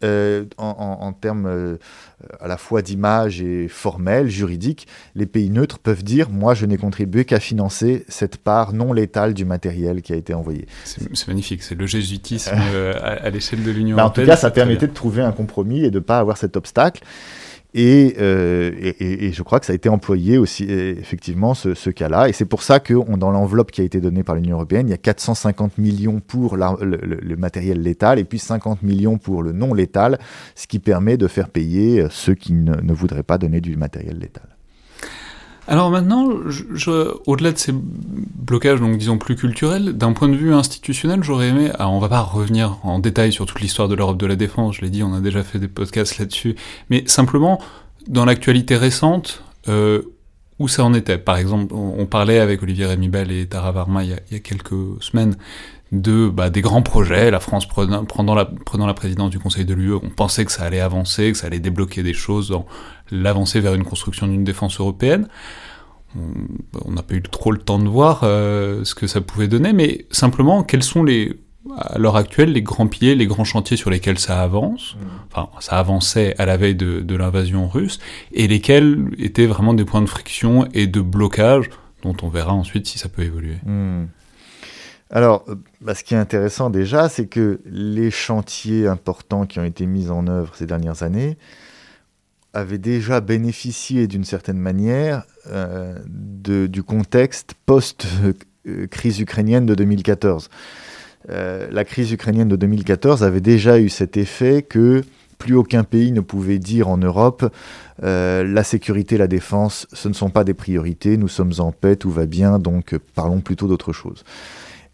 euh, 0.05 0.45
en, 0.59 1.13
termes 1.13 1.47
euh, 1.47 1.77
à 2.41 2.47
la 2.47 2.57
fois 2.57 2.83
d'image 2.83 3.41
et 3.41 3.69
formel, 3.69 4.29
juridique, 4.29 4.87
les 5.15 5.27
pays 5.27 5.51
neutres 5.51 5.79
peuvent 5.79 6.05
dire 6.05 6.31
moi 6.31 6.55
je 6.55 6.67
n'ai 6.67 6.77
contribué 6.77 7.25
qu'à 7.25 7.41
financer 7.41 8.05
cette 8.09 8.37
part 8.37 8.73
non 8.73 8.93
létale 8.93 9.35
du 9.35 9.45
matériel 9.45 10.03
qui 10.03 10.13
a 10.13 10.17
été 10.17 10.35
envoyé. 10.35 10.67
C'est 10.85 11.29
magnifique, 11.29 11.63
c'est 11.63 11.75
le 11.75 11.87
jésuitisme 11.87 12.55
euh, 12.75 12.95
à, 13.01 13.31
l'échelle 13.31 13.63
de 13.63 13.71
l'Union 13.71 13.97
bah, 13.97 14.03
européenne. 14.03 14.25
En 14.25 14.27
tout 14.27 14.31
cas, 14.33 14.37
ça 14.37 14.51
permettait 14.51 14.87
de 14.87 14.93
trouver 14.93 15.23
un 15.23 15.33
compromis 15.33 15.85
et 15.85 15.91
de 15.91 15.99
ne 15.99 16.05
pas 16.05 16.19
avoir 16.19 16.37
cet 16.37 16.57
obstacle. 16.57 17.03
Euh, 17.77 18.93
et, 19.01 19.33
je 19.33 19.43
crois 19.43 19.61
que 19.61 19.67
ça 19.67 19.73
a 19.73 19.77
été 19.77 19.89
employé 19.89 20.39
aussi, 20.39 20.65
effectivement, 20.65 21.55
ce, 21.55 21.91
cas-là. 21.91 22.29
Et 22.29 22.33
c'est 22.33 22.45
pour 22.45 22.63
ça 22.63 22.81
que 22.81 22.95
dans 23.17 23.31
l'enveloppe 23.31 23.71
qui 23.71 23.81
a 23.81 23.85
été 23.85 24.01
donnée 24.01 24.23
par 24.23 24.37
l'Union 24.37 24.57
européenne, 24.57 24.89
il 24.89 24.91
y 24.91 24.95
a 24.95 24.99
450 24.99 25.79
millions 25.79 26.21
pour 26.21 26.57
le, 26.57 27.37
matériel 27.37 27.83
létal 27.83 28.19
et 28.19 28.25
puis 28.25 28.39
50 28.39 28.83
millions 28.83 29.19
pour 29.19 29.43
le 29.43 29.53
non 29.53 29.75
létal, 29.75 30.19
ce 30.55 30.67
qui 30.67 30.79
permet 30.79 31.17
de 31.17 31.27
faire 31.27 31.49
payer 31.49 32.01
euh, 32.01 32.09
ceux 32.11 32.35
qui 32.35 32.53
ne 32.53 32.93
voudraient 32.93 33.23
pas 33.23 33.39
donner 33.39 33.61
du 33.61 33.77
matériel 33.77 34.19
létal. 34.19 34.54
Alors 35.67 35.91
maintenant, 35.91 36.29
je, 36.49 37.15
au-delà 37.27 37.53
de 37.53 37.59
ces 37.59 37.73
blocages, 37.73 38.81
donc 38.81 38.99
disons 38.99 39.17
plus 39.17 39.35
culturels, 39.35 39.93
d'un 39.95 40.13
point 40.13 40.29
de 40.29 40.37
vue 40.37 40.53
institutionnel, 40.53 41.23
j'aurais 41.23 41.49
aimé. 41.49 41.71
Alors 41.79 41.93
on 41.93 42.01
va 42.01 42.09
pas 42.09 42.21
revenir 42.21 42.79
en 42.83 42.99
détail 42.99 43.33
sur 43.33 43.47
toute 43.47 43.61
l'histoire 43.61 43.89
de 43.89 43.95
l'Europe 43.95 44.19
de 44.19 44.27
la 44.27 44.37
défense, 44.37 44.77
je 44.77 44.83
l'ai 44.83 44.91
dit, 44.91 45.03
on 45.03 45.15
a 45.15 45.21
déjà 45.21 45.43
fait 45.43 45.59
des 45.59 45.69
podcasts 45.69 46.19
là-dessus, 46.19 46.55
mais 46.91 47.05
simplement 47.07 47.61
dans 48.07 48.27
l'actualité 48.27 48.77
récente, 48.77 49.43
euh, 49.69 50.03
où 50.59 50.69
ça 50.69 50.85
en 50.85 50.95
était? 50.95 51.19
Par 51.19 51.37
exemple, 51.37 51.75
on, 51.75 52.07
parlait 52.07 52.39
avec 52.39 52.63
Olivier 52.63 52.87
Rémibel 52.87 53.33
et 53.33 53.47
Tara 53.47 53.73
Varma 53.73 54.05
il 54.05 54.11
y 54.11 54.37
a, 54.37 54.39
quelques 54.39 54.75
semaines 55.01 55.37
de 55.91 56.29
bah, 56.29 56.51
des 56.51 56.61
grands 56.61 56.83
projets, 56.83 57.31
la 57.31 57.41
France 57.41 57.67
prenant, 57.67 58.35
la, 58.35 58.45
prenant 58.45 58.87
la 58.87 58.95
présidence 58.95 59.31
du 59.31 59.39
Conseil 59.39 59.65
de 59.65 59.75
l'UE, 59.75 59.95
on 59.95 60.11
pensait 60.11 60.45
que 60.45 60.53
ça 60.53 60.65
allait 60.65 60.81
avancer, 60.81 61.33
que 61.33 61.39
ça 61.39 61.49
allait 61.49 61.59
débloquer 61.59 62.03
des 62.03 62.13
choses 62.13 62.51
dans 62.51 62.67
l'avancée 63.11 63.61
vers 63.61 63.75
une 63.75 63.85
construction 63.85 64.27
d'une 64.27 64.45
défense 64.45 64.81
européenne. 64.81 65.29
On 66.17 66.93
n'a 66.93 67.03
pas 67.03 67.15
eu 67.15 67.23
trop 67.23 67.51
le 67.51 67.59
temps 67.59 67.79
de 67.79 67.89
voir 67.89 68.21
euh, 68.23 68.85
ce 68.85 68.95
que 68.95 69.07
ça 69.07 69.21
pouvait 69.21 69.49
donner, 69.49 69.73
mais 69.73 70.07
simplement, 70.11 70.63
quels 70.63 70.85
sont 70.85 71.03
les, 71.03 71.41
à 71.77 71.99
l'heure 71.99 72.17
actuelle, 72.17 72.53
les 72.53 72.63
grands 72.63 72.87
piliers, 72.87 73.15
les 73.15 73.27
grands 73.27 73.45
chantiers 73.45 73.77
sur 73.77 73.91
lesquels 73.91 74.19
ça 74.19 74.41
avance, 74.41 74.95
mmh. 74.95 75.07
enfin, 75.33 75.49
ça 75.61 75.79
avançait 75.79 76.35
à 76.39 76.47
la 76.47 76.57
veille 76.57 76.75
de, 76.77 77.17
l'invasion 77.17 77.69
russe, 77.69 77.99
et 78.33 78.47
lesquels 78.47 79.09
étaient 79.19 79.47
vraiment 79.47 79.75
des 79.75 79.85
points 79.85 80.03
de 80.03 80.09
friction 80.09 80.69
et 80.73 80.87
de 80.87 81.01
blocage, 81.01 81.71
dont 82.03 82.17
on 82.23 82.29
verra 82.29 82.53
ensuite 82.53 82.87
si 82.87 82.99
ça 82.99 83.09
peut 83.09 83.23
évoluer. 83.23 83.57
Mmh. 83.65 84.05
Alors, 85.11 85.45
euh, 85.49 85.55
bah, 85.81 85.95
ce 85.95 86.05
qui 86.05 86.15
est 86.15 86.19
intéressant 86.19 86.71
déjà, 86.71 87.09
c'est 87.09 87.27
que 87.27 87.61
les 87.65 88.11
chantiers 88.11 88.87
importants 88.87 89.47
qui 89.47 89.59
ont 89.59 89.65
été 89.65 89.87
mis 89.87 90.11
en 90.11 90.27
œuvre 90.27 90.55
ces 90.55 90.67
dernières 90.67 91.03
années, 91.03 91.37
avait 92.55 92.79
déjà 92.79 93.21
bénéficié 93.21 94.07
d'une 94.07 94.25
certaine 94.25 94.59
manière 94.59 95.25
euh, 95.51 95.99
du 96.07 96.83
contexte 96.83 97.55
post-crise 97.67 99.21
ukrainienne 99.21 99.67
de 99.67 99.75
2014. 99.75 100.49
Euh, 101.31 101.69
la 101.71 101.85
crise 101.85 102.13
ukrainienne 102.13 102.49
de 102.49 102.57
2014 102.57 103.25
avait 103.25 103.41
déjà 103.41 103.81
eu 103.81 103.89
cet 103.89 104.17
effet 104.17 104.63
que 104.63 105.03
plus 105.39 105.57
aucun 105.57 105.83
pays 105.83 106.13
ne 106.13 106.21
pouvait 106.21 106.59
dire 106.59 106.89
en 106.89 106.97
Europe 106.97 107.53
euh, 108.03 108.45
la 108.45 108.63
sécurité, 108.63 109.19
la 109.19 109.27
défense, 109.27 109.89
ce 109.93 110.09
ne 110.09 110.15
sont 110.15 110.31
pas 110.31 110.45
des 110.45 110.55
priorités, 110.55 111.17
nous 111.17 111.29
sommes 111.29 111.55
en 111.59 111.73
paix, 111.73 111.97
tout 111.97 112.11
va 112.11 112.27
bien, 112.27 112.59
donc 112.59 112.97
parlons 113.15 113.41
plutôt 113.41 113.67
d'autre 113.67 113.93
chose. 113.93 114.25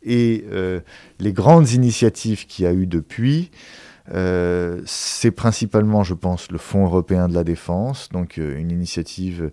Et 0.02 0.46
les 1.18 1.32
grandes 1.34 1.72
initiatives 1.72 2.46
qu'il 2.46 2.64
y 2.64 2.68
a 2.68 2.72
eu 2.72 2.86
depuis, 2.86 3.50
euh, 4.12 4.80
c'est 4.86 5.30
principalement, 5.30 6.02
je 6.02 6.14
pense, 6.14 6.50
le 6.50 6.58
Fonds 6.58 6.84
européen 6.84 7.28
de 7.28 7.34
la 7.34 7.44
défense, 7.44 8.08
donc 8.10 8.38
euh, 8.38 8.58
une 8.58 8.70
initiative 8.70 9.50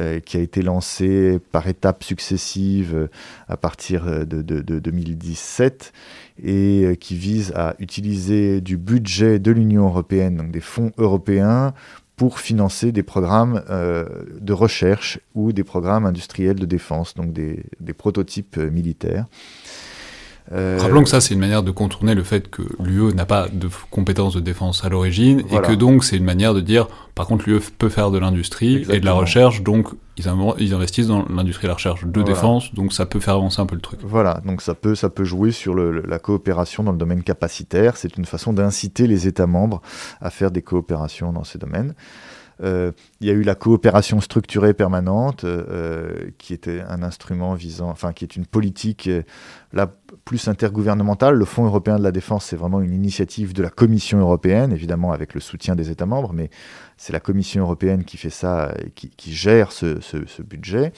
euh, 0.00 0.20
qui 0.20 0.36
a 0.36 0.40
été 0.40 0.62
lancée 0.62 1.38
par 1.52 1.68
étapes 1.68 2.02
successives 2.02 3.08
à 3.48 3.56
partir 3.56 4.26
de, 4.26 4.42
2017 4.42 5.92
et 6.42 6.96
qui 7.00 7.16
vise 7.16 7.52
à 7.54 7.76
utiliser 7.78 8.60
du 8.60 8.76
budget 8.76 9.38
de 9.38 9.52
l'Union 9.52 9.86
européenne, 9.86 10.36
donc 10.36 10.50
des 10.50 10.60
fonds 10.60 10.92
européens, 10.98 11.72
pour 12.16 12.38
financer 12.38 12.92
des 12.92 13.02
programmes 13.02 13.62
de 13.68 14.52
recherche 14.52 15.18
ou 15.34 15.52
des 15.52 15.64
programmes 15.64 16.06
industriels 16.06 16.58
de 16.60 16.66
défense, 16.66 17.14
donc 17.14 17.32
des 17.32 17.92
prototypes 17.96 18.56
militaires. 18.56 19.26
Euh, 20.52 20.76
Rappelons 20.78 21.02
que 21.02 21.08
ça, 21.08 21.22
c'est 21.22 21.32
une 21.32 21.40
manière 21.40 21.62
de 21.62 21.70
contourner 21.70 22.14
le 22.14 22.22
fait 22.22 22.50
que 22.50 22.62
l'UE 22.78 23.14
n'a 23.14 23.24
pas 23.24 23.48
de 23.50 23.68
compétences 23.90 24.34
de 24.34 24.40
défense 24.40 24.84
à 24.84 24.90
l'origine, 24.90 25.40
et 25.50 25.58
que 25.58 25.72
donc 25.72 26.04
c'est 26.04 26.16
une 26.16 26.24
manière 26.24 26.52
de 26.52 26.60
dire, 26.60 26.86
par 27.14 27.26
contre, 27.26 27.48
l'UE 27.48 27.60
peut 27.78 27.88
faire 27.88 28.10
de 28.10 28.18
l'industrie 28.18 28.84
et 28.90 29.00
de 29.00 29.06
la 29.06 29.14
recherche, 29.14 29.62
donc 29.62 29.88
ils, 30.18 30.26
ils 30.58 30.74
investissent 30.74 31.06
dans 31.06 31.26
l'industrie 31.28 31.66
et 31.66 31.68
la 31.68 31.74
recherche 31.74 32.04
de 32.04 32.22
défense, 32.22 32.74
donc 32.74 32.92
ça 32.92 33.06
peut 33.06 33.20
faire 33.20 33.34
avancer 33.34 33.62
un 33.62 33.66
peu 33.66 33.74
le 33.74 33.80
truc. 33.80 34.00
Voilà, 34.02 34.42
donc 34.44 34.60
ça 34.60 34.74
peut, 34.74 34.94
ça 34.94 35.08
peut 35.08 35.24
jouer 35.24 35.50
sur 35.50 35.74
le, 35.74 36.02
la 36.02 36.18
coopération 36.18 36.82
dans 36.82 36.92
le 36.92 36.98
domaine 36.98 37.22
capacitaire, 37.22 37.96
c'est 37.96 38.16
une 38.18 38.26
façon 38.26 38.52
d'inciter 38.52 39.06
les 39.06 39.26
États 39.26 39.46
membres 39.46 39.80
à 40.20 40.28
faire 40.28 40.50
des 40.50 40.62
coopérations 40.62 41.32
dans 41.32 41.44
ces 41.44 41.58
domaines. 41.58 41.94
Euh, 42.62 42.92
il 43.20 43.26
y 43.26 43.30
a 43.30 43.32
eu 43.32 43.42
la 43.42 43.56
coopération 43.56 44.20
structurée 44.20 44.74
permanente, 44.74 45.42
euh, 45.42 46.30
qui 46.38 46.54
était 46.54 46.82
un 46.88 47.02
instrument 47.02 47.54
visant, 47.54 47.90
enfin, 47.90 48.12
qui 48.12 48.24
est 48.24 48.36
une 48.36 48.46
politique 48.46 49.10
la 49.72 49.92
plus 50.24 50.48
intergouvernementale. 50.48 51.34
Le 51.34 51.44
Fonds 51.44 51.64
européen 51.64 51.98
de 51.98 52.02
la 52.02 52.12
défense, 52.12 52.46
c'est 52.46 52.56
vraiment 52.56 52.80
une 52.80 52.92
initiative 52.92 53.52
de 53.52 53.62
la 53.62 53.70
Commission 53.70 54.18
européenne, 54.18 54.72
évidemment 54.72 55.12
avec 55.12 55.34
le 55.34 55.40
soutien 55.40 55.74
des 55.74 55.90
États 55.90 56.06
membres, 56.06 56.32
mais 56.32 56.50
c'est 56.96 57.12
la 57.12 57.20
Commission 57.20 57.62
européenne 57.62 58.04
qui 58.04 58.16
fait 58.16 58.30
ça 58.30 58.74
et 58.84 58.90
qui, 58.90 59.32
gère 59.32 59.72
ce 59.72 60.42
budget. 60.42 60.92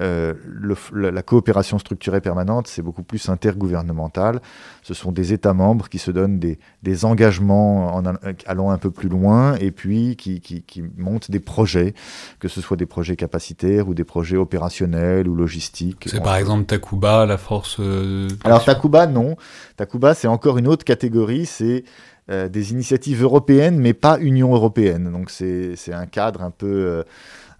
Euh, 0.00 0.34
la, 0.92 1.22
coopération 1.22 1.78
structurée 1.78 2.20
permanente, 2.20 2.66
c'est 2.66 2.82
beaucoup 2.82 3.04
plus 3.04 3.28
intergouvernemental. 3.28 4.40
Ce 4.82 4.92
sont 4.92 5.12
des 5.12 5.32
États 5.32 5.52
membres 5.52 5.88
qui 5.88 5.98
se 5.98 6.10
donnent 6.10 6.40
des, 6.40 7.04
engagements 7.04 7.94
en 7.94 8.02
allant 8.46 8.70
un 8.70 8.78
peu 8.78 8.90
plus 8.90 9.08
loin 9.08 9.54
et 9.56 9.70
puis 9.70 10.16
qui, 10.16 10.82
montent 10.96 11.30
des 11.30 11.38
projets, 11.38 11.94
que 12.40 12.48
ce 12.48 12.60
soit 12.60 12.76
des 12.76 12.86
projets 12.86 13.14
capacitaires 13.14 13.86
ou 13.86 13.94
des 13.94 14.04
projets 14.04 14.36
opérationnels 14.36 15.28
ou 15.28 15.36
logistiques. 15.36 16.06
C'est 16.06 16.22
par 16.22 16.36
exemple 16.36 16.64
Takuba, 16.64 17.24
la 17.26 17.38
force. 17.38 17.76
Euh, 17.78 18.28
Alors 18.42 18.64
Takuba, 18.64 19.06
non. 19.06 19.36
Takuba, 19.76 20.14
c'est 20.14 20.28
encore 20.28 20.58
une 20.58 20.66
autre 20.66 20.84
catégorie. 20.84 21.46
C'est 21.46 21.84
euh, 22.30 22.48
des 22.48 22.72
initiatives 22.72 23.22
européennes, 23.22 23.78
mais 23.78 23.92
pas 23.92 24.18
Union 24.18 24.54
européenne. 24.54 25.12
Donc 25.12 25.30
c'est 25.30 25.76
un 25.92 26.06
cadre 26.06 26.42
un 26.42 26.50
peu 26.50 27.04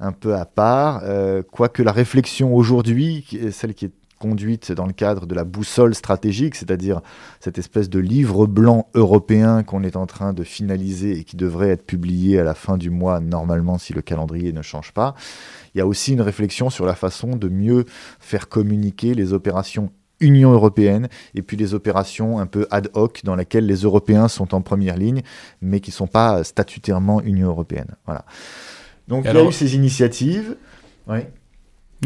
un 0.01 0.13
peu 0.13 0.35
à 0.35 0.45
part, 0.45 1.01
euh, 1.05 1.43
quoique 1.43 1.83
la 1.83 1.93
réflexion 1.93 2.55
aujourd'hui, 2.55 3.25
celle 3.51 3.75
qui 3.75 3.87
est 3.87 3.93
conduite 4.19 4.73
dans 4.73 4.87
le 4.87 4.93
cadre 4.93 5.27
de 5.27 5.35
la 5.35 5.45
boussole 5.45 5.95
stratégique, 5.95 6.55
c'est-à-dire 6.55 7.03
cette 7.41 7.59
espèce 7.59 7.91
de 7.91 7.99
livre 7.99 8.47
blanc 8.47 8.89
européen 8.95 9.63
qu'on 9.63 9.83
est 9.83 9.97
en 9.97 10.07
train 10.07 10.33
de 10.33 10.45
finaliser 10.45 11.19
et 11.19 11.25
qui 11.25 11.37
devrait 11.37 11.69
être 11.69 11.85
publié 11.85 12.39
à 12.39 12.45
la 12.45 12.55
fin 12.55 12.79
du 12.79 12.89
mois, 12.89 13.21
normalement, 13.21 13.77
si 13.77 13.93
le 13.93 14.01
calendrier 14.01 14.53
ne 14.53 14.63
change 14.63 14.93
pas. 14.93 15.15
Il 15.75 15.79
y 15.79 15.81
a 15.83 15.87
aussi 15.87 16.15
une 16.15 16.23
réflexion 16.23 16.71
sur 16.71 16.87
la 16.87 16.95
façon 16.95 17.37
de 17.37 17.49
mieux 17.49 17.85
faire 18.19 18.49
communiquer 18.49 19.15
les 19.15 19.35
opérations 19.35 19.91
Union 20.21 20.53
européenne 20.53 21.09
et 21.35 21.43
puis 21.43 21.57
les 21.57 21.75
opérations 21.75 22.39
un 22.39 22.47
peu 22.47 22.67
ad 22.71 22.89
hoc 22.95 23.21
dans 23.25 23.37
lesquelles 23.37 23.67
les 23.67 23.83
Européens 23.83 24.29
sont 24.29 24.55
en 24.55 24.63
première 24.63 24.97
ligne, 24.97 25.23
mais 25.61 25.81
qui 25.81 25.91
ne 25.91 25.95
sont 25.95 26.07
pas 26.07 26.45
statutairement 26.45 27.21
Union 27.21 27.49
européenne. 27.49 27.97
Voilà. 28.07 28.25
Donc 29.09 29.25
il 29.25 29.35
y 29.35 29.37
a 29.37 29.45
eu 29.45 29.53
ces 29.53 29.75
initiatives. 29.75 30.57
Oui. 31.07 31.19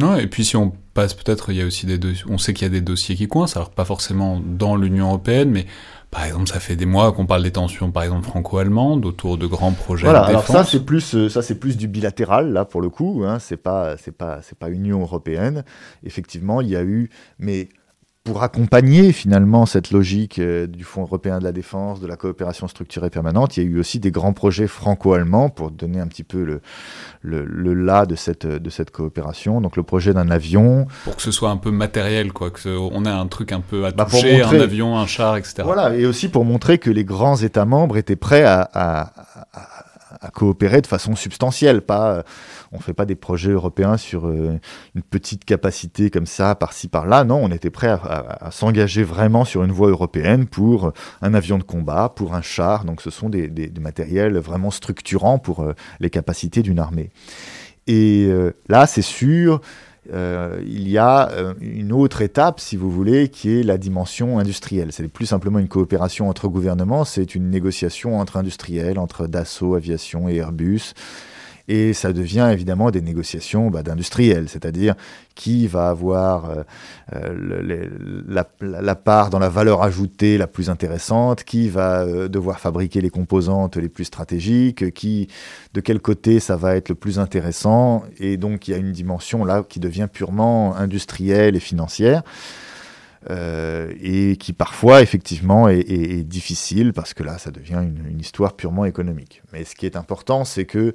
Non, 0.00 0.16
et 0.16 0.26
puis 0.26 0.44
si 0.44 0.56
on 0.56 0.72
passe 0.94 1.14
peut-être, 1.14 1.50
il 1.50 1.56
y 1.56 1.62
a 1.62 1.66
aussi 1.66 1.86
des 1.86 1.98
on 2.28 2.38
sait 2.38 2.54
qu'il 2.54 2.66
y 2.66 2.70
a 2.70 2.72
des 2.72 2.80
dossiers 2.80 3.16
qui 3.16 3.26
coincent, 3.26 3.56
alors 3.56 3.70
pas 3.70 3.84
forcément 3.84 4.40
dans 4.44 4.76
l'Union 4.76 5.08
européenne, 5.08 5.50
mais 5.50 5.66
par 6.10 6.24
exemple, 6.24 6.48
ça 6.48 6.60
fait 6.60 6.76
des 6.76 6.86
mois 6.86 7.12
qu'on 7.12 7.26
parle 7.26 7.42
des 7.42 7.50
tensions, 7.50 7.90
par 7.90 8.02
exemple 8.02 8.26
franco-allemandes, 8.26 9.04
autour 9.04 9.36
de 9.36 9.46
grands 9.46 9.72
projets 9.72 10.04
voilà, 10.04 10.22
de 10.22 10.26
défense. 10.28 10.50
Alors 10.50 10.64
ça, 10.64 10.70
c'est 10.70 10.84
plus, 10.84 11.14
euh, 11.14 11.28
ça 11.28 11.42
c'est 11.42 11.56
plus 11.56 11.76
du 11.76 11.86
bilatéral 11.86 12.52
là 12.52 12.64
pour 12.64 12.80
le 12.80 12.88
coup. 12.88 13.24
Hein, 13.26 13.38
c'est 13.40 13.58
pas, 13.58 13.96
c'est 13.98 14.16
pas, 14.16 14.40
c'est 14.42 14.56
pas 14.56 14.70
Union 14.70 15.00
européenne. 15.00 15.64
Effectivement, 16.04 16.60
il 16.60 16.68
y 16.68 16.76
a 16.76 16.82
eu, 16.82 17.10
mais 17.38 17.68
pour 18.28 18.42
accompagner 18.42 19.12
finalement 19.12 19.64
cette 19.64 19.90
logique 19.90 20.38
euh, 20.38 20.66
du 20.66 20.84
Fonds 20.84 21.00
européen 21.00 21.38
de 21.38 21.44
la 21.44 21.52
défense, 21.52 21.98
de 21.98 22.06
la 22.06 22.16
coopération 22.16 22.68
structurée 22.68 23.08
permanente, 23.08 23.56
il 23.56 23.62
y 23.62 23.66
a 23.66 23.70
eu 23.70 23.80
aussi 23.80 24.00
des 24.00 24.10
grands 24.10 24.34
projets 24.34 24.66
franco-allemands 24.66 25.48
pour 25.48 25.70
donner 25.70 25.98
un 25.98 26.06
petit 26.08 26.24
peu 26.24 26.44
le, 26.44 26.60
le, 27.22 27.46
le 27.46 27.72
là 27.72 28.04
de 28.04 28.16
cette, 28.16 28.46
de 28.46 28.68
cette 28.68 28.90
coopération. 28.90 29.62
Donc 29.62 29.76
le 29.76 29.82
projet 29.82 30.12
d'un 30.12 30.30
avion. 30.30 30.86
Pour 31.04 31.16
que 31.16 31.22
ce 31.22 31.30
soit 31.30 31.48
un 31.48 31.56
peu 31.56 31.70
matériel, 31.70 32.34
quoi, 32.34 32.50
que 32.50 32.68
on 32.68 33.06
ait 33.06 33.08
un 33.08 33.26
truc 33.28 33.50
un 33.50 33.62
peu 33.62 33.86
à 33.86 33.92
bah, 33.92 34.04
toucher, 34.04 34.42
un 34.42 34.60
avion, 34.60 34.98
un 34.98 35.06
char, 35.06 35.38
etc. 35.38 35.62
Voilà, 35.64 35.96
et 35.96 36.04
aussi 36.04 36.28
pour 36.28 36.44
montrer 36.44 36.76
que 36.76 36.90
les 36.90 37.04
grands 37.04 37.38
États 37.38 37.64
membres 37.64 37.96
étaient 37.96 38.14
prêts 38.14 38.44
à, 38.44 38.60
à, 38.74 39.12
à 39.54 39.77
coopérer 40.32 40.80
de 40.80 40.86
façon 40.86 41.16
substantielle, 41.16 41.82
pas 41.82 42.24
on 42.72 42.78
fait 42.80 42.92
pas 42.92 43.06
des 43.06 43.14
projets 43.14 43.50
européens 43.50 43.96
sur 43.96 44.26
euh, 44.26 44.58
une 44.94 45.02
petite 45.02 45.44
capacité 45.44 46.10
comme 46.10 46.26
ça, 46.26 46.54
par-ci, 46.54 46.88
par-là. 46.88 47.24
Non, 47.24 47.40
on 47.42 47.50
était 47.50 47.70
prêt 47.70 47.88
à, 47.88 48.50
s'engager 48.50 49.02
vraiment 49.02 49.44
sur 49.44 49.64
une 49.64 49.72
voie 49.72 49.88
européenne 49.88 50.46
pour 50.46 50.92
un 51.22 51.34
avion 51.34 51.58
de 51.58 51.62
combat, 51.62 52.12
pour 52.14 52.34
un 52.34 52.42
char. 52.42 52.84
Donc 52.84 53.00
ce 53.00 53.10
sont 53.10 53.28
des, 53.28 53.72
matériels 53.80 54.38
vraiment 54.38 54.70
structurants 54.70 55.38
pour 55.38 55.60
euh, 55.60 55.72
les 56.00 56.10
capacités 56.10 56.62
d'une 56.62 56.78
armée. 56.78 57.10
Et 57.86 58.26
euh, 58.28 58.52
là, 58.68 58.86
c'est 58.86 59.02
sûr, 59.02 59.60
il 60.10 60.88
y 60.88 60.98
a 60.98 61.30
une 61.60 61.92
autre 61.92 62.22
étape, 62.22 62.60
si 62.60 62.76
vous 62.76 62.90
voulez, 62.90 63.28
qui 63.28 63.58
est 63.58 63.62
la 63.62 63.78
dimension 63.78 64.38
industrielle. 64.38 64.92
C'est 64.92 65.08
plus 65.08 65.26
simplement 65.26 65.58
une 65.58 65.68
coopération 65.68 66.28
entre 66.28 66.48
gouvernements, 66.48 67.04
c'est 67.04 67.34
une 67.34 67.50
négociation 67.50 68.18
entre 68.18 68.36
industriels, 68.36 68.98
entre 68.98 69.26
Dassault 69.26 69.74
Aviation 69.74 70.28
et 70.28 70.36
Airbus, 70.36 70.94
et 71.68 71.92
ça 71.92 72.14
devient 72.14 72.48
évidemment 72.50 72.90
des 72.90 73.02
négociations 73.02 73.68
bah, 73.68 73.82
d'industriels, 73.82 74.48
c'est-à-dire 74.48 74.94
qui 75.34 75.68
va 75.68 75.90
avoir 75.90 76.50
euh, 76.50 76.62
euh, 77.14 78.34
la, 78.60 78.94
part 78.96 79.30
dans 79.30 79.38
la 79.38 79.50
valeur 79.50 79.82
ajoutée 79.82 80.36
la 80.38 80.46
plus 80.48 80.70
intéressante, 80.70 81.44
qui 81.44 81.68
va 81.68 82.00
euh, 82.00 82.26
devoir 82.28 82.58
fabriquer 82.58 83.00
les 83.02 83.10
composantes 83.10 83.76
les 83.76 83.90
plus 83.90 84.06
stratégiques, 84.06 84.92
qui, 84.94 85.28
de 85.74 85.80
quel 85.80 86.00
côté 86.00 86.40
ça 86.40 86.56
va 86.56 86.74
être 86.74 86.88
le 86.88 86.96
plus 86.96 87.18
intéressant, 87.20 88.02
et 88.18 88.38
donc 88.38 88.66
il 88.66 88.70
y 88.72 88.74
a 88.74 88.78
une 88.78 88.92
dimension 88.92 89.44
là 89.44 89.62
qui 89.62 89.78
devient 89.78 90.08
purement 90.12 90.74
industrielle 90.74 91.54
et 91.54 91.60
financière. 91.60 92.22
et 93.30 94.36
qui 94.40 94.52
parfois 94.54 95.02
effectivement 95.02 95.68
est, 95.68 96.24
difficile 96.24 96.92
parce 96.94 97.12
que 97.12 97.22
là 97.22 97.36
ça 97.36 97.50
devient 97.50 97.80
une, 97.82 98.06
une, 98.10 98.20
histoire 98.20 98.54
purement 98.54 98.86
économique. 98.86 99.42
Mais 99.52 99.64
ce 99.64 99.74
qui 99.74 99.84
est 99.84 99.96
important, 99.96 100.44
c'est 100.44 100.64
que 100.64 100.94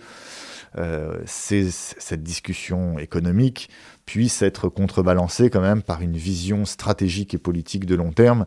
euh, 0.78 1.22
cette 1.26 2.24
discussion 2.24 2.98
économique 3.00 3.70
puisse 4.06 4.42
être 4.42 4.68
contrebalancée 4.70 5.50
quand 5.50 5.62
même 5.62 5.82
par 5.82 6.02
une 6.02 6.18
vision 6.18 6.66
stratégique 6.66 7.34
et 7.34 7.38
politique 7.38 7.86
de 7.86 7.96
long 7.96 8.12
terme 8.12 8.46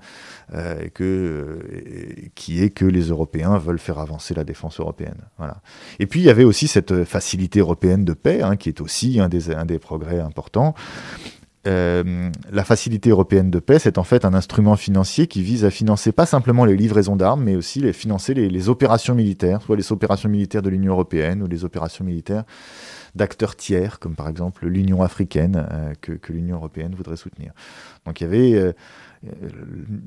euh, 0.52 0.88
que, 0.92 1.04
euh, 1.04 2.28
qui 2.34 2.62
est 2.62 2.70
que 2.70 2.84
les 2.84 3.08
Européens 3.08 3.56
veulent 3.56 3.78
faire 3.78 3.98
avancer 3.98 4.34
la 4.34 4.44
défense 4.44 4.80
européenne. 4.80 5.22
Voilà. 5.38 5.62
Et 5.98 6.06
puis 6.06 6.20
il 6.20 6.26
y 6.26 6.30
avait 6.30 6.44
aussi 6.44 6.68
cette 6.68 7.04
facilité 7.04 7.60
européenne 7.60 8.04
de 8.04 8.12
paix, 8.12 8.42
hein, 8.42 8.56
qui 8.56 8.68
est 8.68 8.80
aussi 8.80 9.18
un 9.20 9.28
des, 9.28 9.50
un 9.50 9.64
des 9.64 9.78
progrès 9.78 10.20
importants. 10.20 10.74
Euh, 11.66 12.31
la 12.50 12.64
facilité 12.64 13.11
européenne 13.11 13.50
de 13.50 13.59
paix, 13.59 13.79
c'est 13.79 13.98
en 13.98 14.05
fait 14.05 14.24
un 14.24 14.35
instrument 14.35 14.76
financier 14.76 15.26
qui 15.26 15.42
vise 15.42 15.64
à 15.64 15.70
financer 15.70 16.12
pas 16.12 16.26
simplement 16.26 16.64
les 16.64 16.76
livraisons 16.76 17.16
d'armes, 17.16 17.42
mais 17.42 17.57
aussi 17.57 17.81
les, 17.81 17.92
financer 17.92 18.35
les, 18.35 18.68
opérations 18.68 19.14
militaires, 19.14 19.62
soit 19.62 19.76
les 19.76 19.92
opérations 19.92 20.29
militaires 20.29 20.62
de 20.62 20.70
l'Union 20.70 20.92
européenne 20.92 21.42
ou 21.42 21.46
les 21.46 21.64
opérations 21.64 22.05
militaires 22.05 22.44
d'acteurs 23.14 23.57
tiers, 23.57 23.98
comme 23.98 24.14
par 24.14 24.29
exemple 24.29 24.66
l'Union 24.66 25.02
africaine, 25.02 25.66
euh, 25.72 25.92
que, 26.00 26.12
que 26.12 26.33
l'Union 26.33 26.57
européenne 26.57 26.94
voudrait 26.94 27.16
soutenir. 27.16 27.52
Donc 28.05 28.20
il 28.20 28.24
y 28.24 28.26
avait 28.26 28.55
euh, 28.55 28.72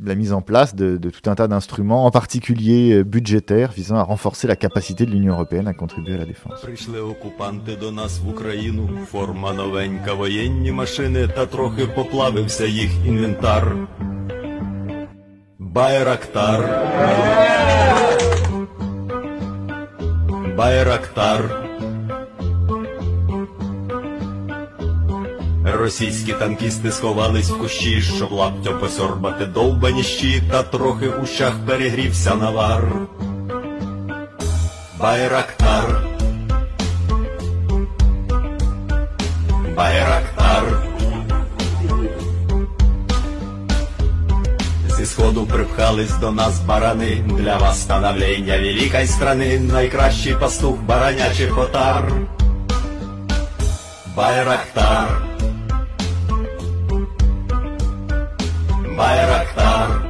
la 0.03 0.15
mise 0.15 0.33
en 0.33 0.41
place 0.41 0.75
de, 0.75 0.97
tout 1.09 1.29
un 1.29 1.35
tas 1.35 1.47
d'instruments, 1.47 2.05
en 2.05 2.11
particulier 2.11 2.93
euh, 2.93 3.03
budgétaires, 3.03 3.71
visant 3.71 3.95
à 3.95 4.03
renforcer 4.03 4.47
la 4.47 4.55
capacité 4.55 5.05
de 5.05 5.11
l'Union 5.11 5.33
européenne 5.33 5.67
à 5.67 5.73
contribuer 5.73 6.15
à 6.15 6.17
la 6.17 6.25
défense. 6.25 6.65
Російські 25.63 26.33
танкісти 26.33 26.91
сховались 26.91 27.49
в 27.49 27.57
кущі, 27.57 28.01
щоб 28.01 28.31
лаптя 28.31 28.71
посорбати 28.71 29.45
довбані 29.45 30.03
щі, 30.03 30.43
та 30.51 30.63
трохи 30.63 31.09
у 31.09 31.25
щах 31.25 31.53
перегрівся 31.67 32.35
навар. 32.35 32.91
Байрактар. 34.99 36.01
Байрактар. 39.75 40.83
Зі 44.89 45.05
сходу 45.05 45.45
припхались 45.45 46.17
до 46.17 46.31
нас 46.31 46.59
барани, 46.59 47.23
для 47.37 47.57
вас 47.57 47.81
становлення 47.81 48.57
великої 48.57 49.07
страни, 49.07 49.59
найкращий 49.59 50.35
пастух 50.35 50.77
баранячий 50.77 51.47
потар. 51.47 52.11
Байрактар. 54.15 55.28
Байрактар. 58.99 60.01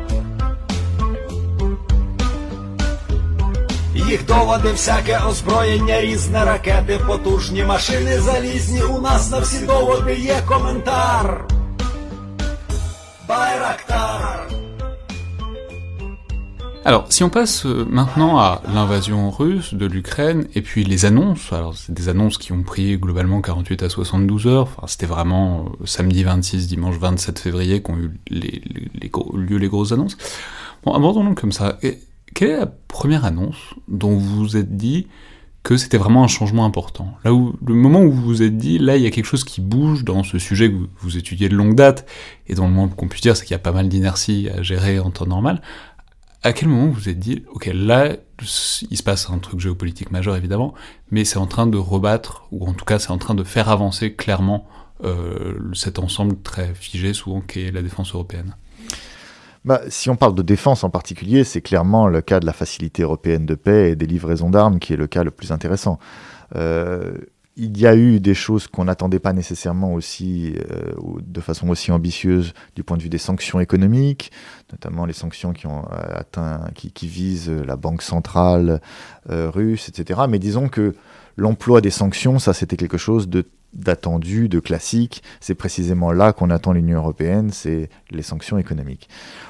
Їх 3.95 4.25
доводи 4.25 4.71
всяке 4.71 5.19
озброєння, 5.30 6.02
різне 6.02 6.45
ракети, 6.45 6.99
потужні 7.08 7.63
машини 7.63 8.19
залізні. 8.19 8.84
У 8.84 9.02
нас 9.02 9.32
на 9.32 9.39
всі 9.39 9.65
доводи 9.65 10.15
є 10.15 10.41
коментар. 10.47 11.45
Байрактар. 13.28 14.58
Alors, 16.85 17.07
si 17.09 17.23
on 17.23 17.29
passe 17.29 17.65
euh, 17.65 17.85
maintenant 17.89 18.37
à 18.37 18.61
l'invasion 18.73 19.29
russe 19.29 19.73
de 19.73 19.85
l'Ukraine, 19.85 20.47
et 20.55 20.61
puis 20.61 20.85
les 20.85 21.05
annonces, 21.05 21.51
alors 21.51 21.75
c'est 21.75 21.93
des 21.93 22.07
annonces 22.07 22.37
qui 22.37 22.53
ont 22.53 22.63
pris 22.63 22.97
globalement 22.97 23.41
48 23.41 23.83
à 23.83 23.89
72 23.89 24.47
heures, 24.47 24.63
enfin 24.63 24.87
c'était 24.87 25.05
vraiment 25.05 25.65
euh, 25.65 25.85
samedi 25.85 26.23
26, 26.23 26.67
dimanche 26.67 26.95
27 26.95 27.37
février 27.37 27.81
qu'ont 27.81 27.97
eu 27.97 28.11
les, 28.29 28.61
lieu 29.33 29.57
les 29.57 29.67
grosses 29.67 29.91
annonces. 29.91 30.17
Bon, 30.85 30.93
abordons-le 30.93 31.35
comme 31.35 31.51
ça. 31.51 31.77
quelle 32.33 32.49
est 32.49 32.57
la 32.57 32.71
première 32.87 33.25
annonce 33.25 33.57
dont 33.89 34.15
vous 34.15 34.37
vous 34.37 34.57
êtes 34.57 34.77
dit 34.77 35.07
que 35.63 35.75
c'était 35.75 35.97
vraiment 35.97 36.23
un 36.23 36.29
changement 36.29 36.63
important? 36.63 37.13
Là 37.25 37.33
où, 37.33 37.55
le 37.67 37.73
moment 37.73 38.01
où 38.01 38.11
vous 38.11 38.23
vous 38.23 38.41
êtes 38.41 38.57
dit, 38.57 38.79
là 38.79 38.95
il 38.95 39.03
y 39.03 39.05
a 39.05 39.11
quelque 39.11 39.25
chose 39.25 39.43
qui 39.43 39.59
bouge 39.59 40.05
dans 40.05 40.23
ce 40.23 40.39
sujet 40.39 40.69
que 40.69 40.75
vous, 40.75 40.87
vous 41.01 41.17
étudiez 41.17 41.49
de 41.49 41.55
longue 41.55 41.75
date, 41.75 42.09
et 42.47 42.55
dont 42.55 42.67
le 42.69 42.73
moins 42.73 42.87
qu'on 42.87 43.09
puisse 43.09 43.21
dire 43.21 43.35
c'est 43.35 43.43
qu'il 43.43 43.53
y 43.53 43.55
a 43.55 43.59
pas 43.59 43.73
mal 43.73 43.89
d'inertie 43.89 44.47
à 44.47 44.61
gérer 44.61 44.99
en 44.99 45.11
temps 45.11 45.25
normal, 45.25 45.61
à 46.43 46.54
quel 46.54 46.69
moment 46.69 46.88
vous 46.88 46.93
vous 46.93 47.10
êtes 47.10 47.19
dit, 47.19 47.43
ok, 47.54 47.69
là, 47.73 48.15
il 48.89 48.97
se 48.97 49.04
passe 49.04 49.30
un 49.30 49.39
truc 49.39 49.60
géopolitique 49.60 50.12
majeur 50.12 50.36
évidemment, 50.36 50.73
mais 51.12 51.25
c'est 51.25 51.38
en 51.38 51.47
train 51.47 51.67
de 51.67 51.78
rebattre, 51.78 52.47
ou 52.52 52.65
en 52.65 52.73
tout 52.73 52.86
cas 52.86 52.99
c'est 52.99 53.12
en 53.12 53.17
train 53.17 53.36
de 53.36 53.43
faire 53.43 53.69
avancer 53.69 54.13
clairement 54.13 54.67
euh, 55.04 55.58
cet 55.73 55.99
ensemble 55.99 56.41
très 56.41 56.73
figé 56.73 57.13
souvent 57.13 57.41
qu'est 57.41 57.71
la 57.71 57.82
défense 57.82 58.13
européenne 58.13 58.56
bah, 59.65 59.82
si 59.89 60.10
on 60.10 60.15
parle 60.15 60.36
de 60.36 60.41
défense 60.41 60.86
en 60.86 60.89
particulier, 60.89 61.43
c'est 61.43 61.62
clairement 61.62 62.08
le 62.08 62.21
cas 62.21 62.39
de 62.39 62.45
la 62.45 62.54
facilité 62.54 63.04
européenne 63.04 63.45
de 63.45 63.56
paix 63.56 63.91
et 63.91 63.95
des 63.97 64.06
livraisons 64.06 64.49
d'armes 64.49 64.80
qui 64.80 64.93
est 64.93 64.97
le 64.97 65.08
cas 65.08 65.23
le 65.23 65.32
plus 65.32 65.52
intéressant. 65.52 65.99
Euh, 66.56 67.12
il 67.59 67.77
y 67.77 67.85
a 67.85 67.95
eu 67.95 68.21
des 68.21 68.33
choses 68.33 68.67
qu'on 68.67 68.85
n'attendait 68.85 69.19
pas 69.19 69.33
nécessairement 69.33 69.93
aussi 69.93 70.53
euh, 70.71 70.93
de 71.21 71.41
façon 71.41 71.67
aussi 71.67 71.91
ambitieuse 71.91 72.53
du 72.75 72.83
point 72.83 72.95
de 72.95 73.03
vue 73.03 73.09
des 73.09 73.17
sanctions 73.17 73.59
économiques, 73.59 74.31
notamment 74.71 75.05
les 75.05 75.13
sanctions 75.13 75.51
qui 75.51 75.67
ont 75.67 75.83
euh, 75.91 76.19
atteint, 76.19 76.61
qui, 76.73 77.07
visent 77.07 77.49
la 77.49 77.75
banque 77.75 78.01
centrale 78.01 78.81
euh, 79.29 79.49
russe, 79.49 79.89
etc. 79.89 80.21
Mais 80.29 80.39
disons 80.39 80.69
que 80.69 80.95
l'emploi 81.35 81.81
des 81.81 81.89
sanctions, 81.89 82.39
ça 82.39 82.53
c'était 82.53 82.77
quelque 82.77 82.97
chose 82.97 83.27
de 83.27 83.45
d'attendu, 83.73 84.49
de 84.49 84.59
classique. 84.59 85.21
C'est 85.41 85.53
précisément 85.53 86.11
là 86.11 86.33
qu'on 86.33 86.49
attend 86.49 86.73
l'Union 86.73 86.97
européenne, 86.97 87.51
c'est 87.51 87.89
les 88.09 88.23
sanctions 88.23 88.57
économiques. 88.57 89.09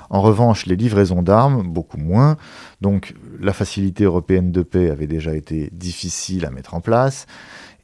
En 0.10 0.22
revanche, 0.22 0.66
les 0.66 0.76
livraisons 0.76 1.22
d'armes, 1.22 1.64
beaucoup 1.64 1.98
moins. 1.98 2.36
Donc 2.82 3.16
la 3.40 3.54
facilité 3.54 4.04
européenne 4.04 4.52
de 4.52 4.62
paix 4.62 4.90
avait 4.90 5.08
déjà 5.08 5.34
été 5.34 5.70
difficile 5.72 6.46
à 6.46 6.50
mettre 6.50 6.74
en 6.74 6.82
place. 6.82 7.28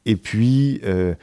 Et 0.06 0.16
puis, 0.16 0.80
euh, 0.84 1.14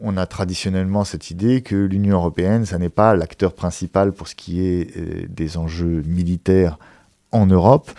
on 0.00 0.16
a 0.16 0.26
traditionnellement 0.26 1.04
cette 1.04 1.30
idée 1.30 1.60
que 1.60 1.76
l'Union 1.76 2.16
européenne, 2.16 2.64
ça 2.64 2.78
n'est 2.78 2.88
pas 2.88 3.14
l'acteur 3.14 3.52
principal 3.54 4.12
pour 4.12 4.26
ce 4.26 4.34
qui 4.34 4.62
est 4.66 4.96
euh, 4.96 5.26
des 5.28 5.58
enjeux 5.58 6.02
militaires 6.06 6.78
en 7.32 7.46
Europe. 7.46 7.90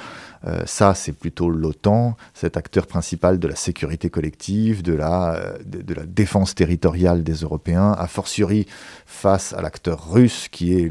Euh, 0.48 0.64
ça, 0.66 0.96
c'est 0.96 1.12
plutôt 1.12 1.52
l'OTAN, 1.52 2.18
cet 2.34 2.58
acteur 2.58 2.88
principal 2.88 3.38
de 3.38 3.48
la 3.48 3.56
sécurité 3.56 4.10
collective, 4.10 4.82
de 4.82 4.94
la, 4.94 5.54
défense 6.08 6.56
territoriale 6.56 7.24
des 7.24 7.34
Européens, 7.34 7.92
a 7.92 8.08
fortiori 8.08 8.66
face 9.06 9.54
à 9.54 9.62
l'acteur 9.62 10.12
russe 10.12 10.48
qui 10.50 10.74
est 10.74 10.90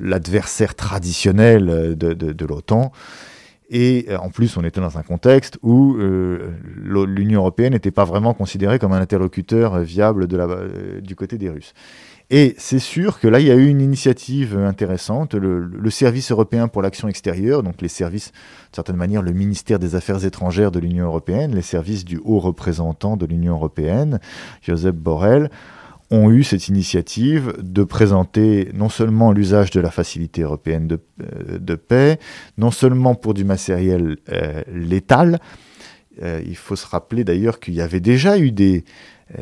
l'adversaire 0.00 0.74
traditionnel 0.74 1.96
de 1.96 2.44
l'OTAN. 2.46 2.90
Et 3.70 4.06
euh, 4.08 4.18
en 4.18 4.30
plus, 4.30 4.56
on 4.56 4.64
était 4.64 4.80
dans 4.80 4.96
un 4.96 5.02
contexte 5.02 5.58
où 5.62 5.96
euh, 5.96 6.52
l'Union 6.76 7.40
européenne 7.40 7.74
n'était 7.74 7.90
pas 7.90 8.04
vraiment 8.04 8.32
considérée 8.32 8.78
comme 8.78 8.92
un 8.92 9.00
interlocuteur 9.00 9.78
viable 9.80 10.26
de 10.26 10.36
la, 10.36 10.44
euh, 10.44 11.00
du 11.00 11.14
côté 11.14 11.36
des 11.36 11.50
Russes. 11.50 11.74
Et 12.30 12.54
c'est 12.58 12.78
sûr 12.78 13.20
que 13.20 13.28
là, 13.28 13.40
il 13.40 13.46
y 13.46 13.50
a 13.50 13.54
eu 13.54 13.68
une 13.68 13.80
initiative 13.80 14.58
intéressante. 14.58 15.34
Le, 15.34 15.90
service 15.90 16.30
européen 16.30 16.68
pour 16.68 16.82
l'action 16.82 17.08
extérieure, 17.08 17.62
donc 17.62 17.80
les 17.80 17.88
services, 17.88 18.32
de 18.70 18.76
certaine 18.76 18.96
manière, 18.96 19.22
le 19.22 19.32
ministère 19.32 19.78
des 19.78 19.94
Affaires 19.94 20.24
étrangères 20.24 20.70
de 20.70 20.78
l'Union 20.78 21.06
européenne, 21.06 21.54
les 21.54 21.62
services 21.62 22.04
du 22.04 22.20
haut 22.22 22.38
représentant 22.38 23.16
de 23.16 23.24
l'Union 23.24 23.54
européenne, 23.54 24.20
Joseph 24.60 24.94
Borrell, 24.94 25.50
ont 26.10 26.30
eu 26.30 26.42
cette 26.42 26.68
initiative 26.68 27.54
de 27.60 27.84
présenter 27.84 28.70
non 28.72 28.88
seulement 28.88 29.32
l'usage 29.32 29.70
de 29.70 29.80
la 29.80 29.90
facilité 29.90 30.42
européenne 30.42 30.88
de, 30.88 31.00
euh, 31.22 31.76
paix, 31.76 32.18
non 32.56 32.70
seulement 32.70 33.14
pour 33.14 33.34
du 33.34 33.44
matériel 33.44 34.16
euh, 34.30 34.62
létal, 34.72 35.38
euh, 36.22 36.42
il 36.46 36.56
faut 36.56 36.76
se 36.76 36.86
rappeler 36.86 37.24
d'ailleurs 37.24 37.60
qu'il 37.60 37.74
y 37.74 37.80
avait 37.80 38.00
déjà 38.00 38.38
eu 38.38 38.50
des, 38.52 38.84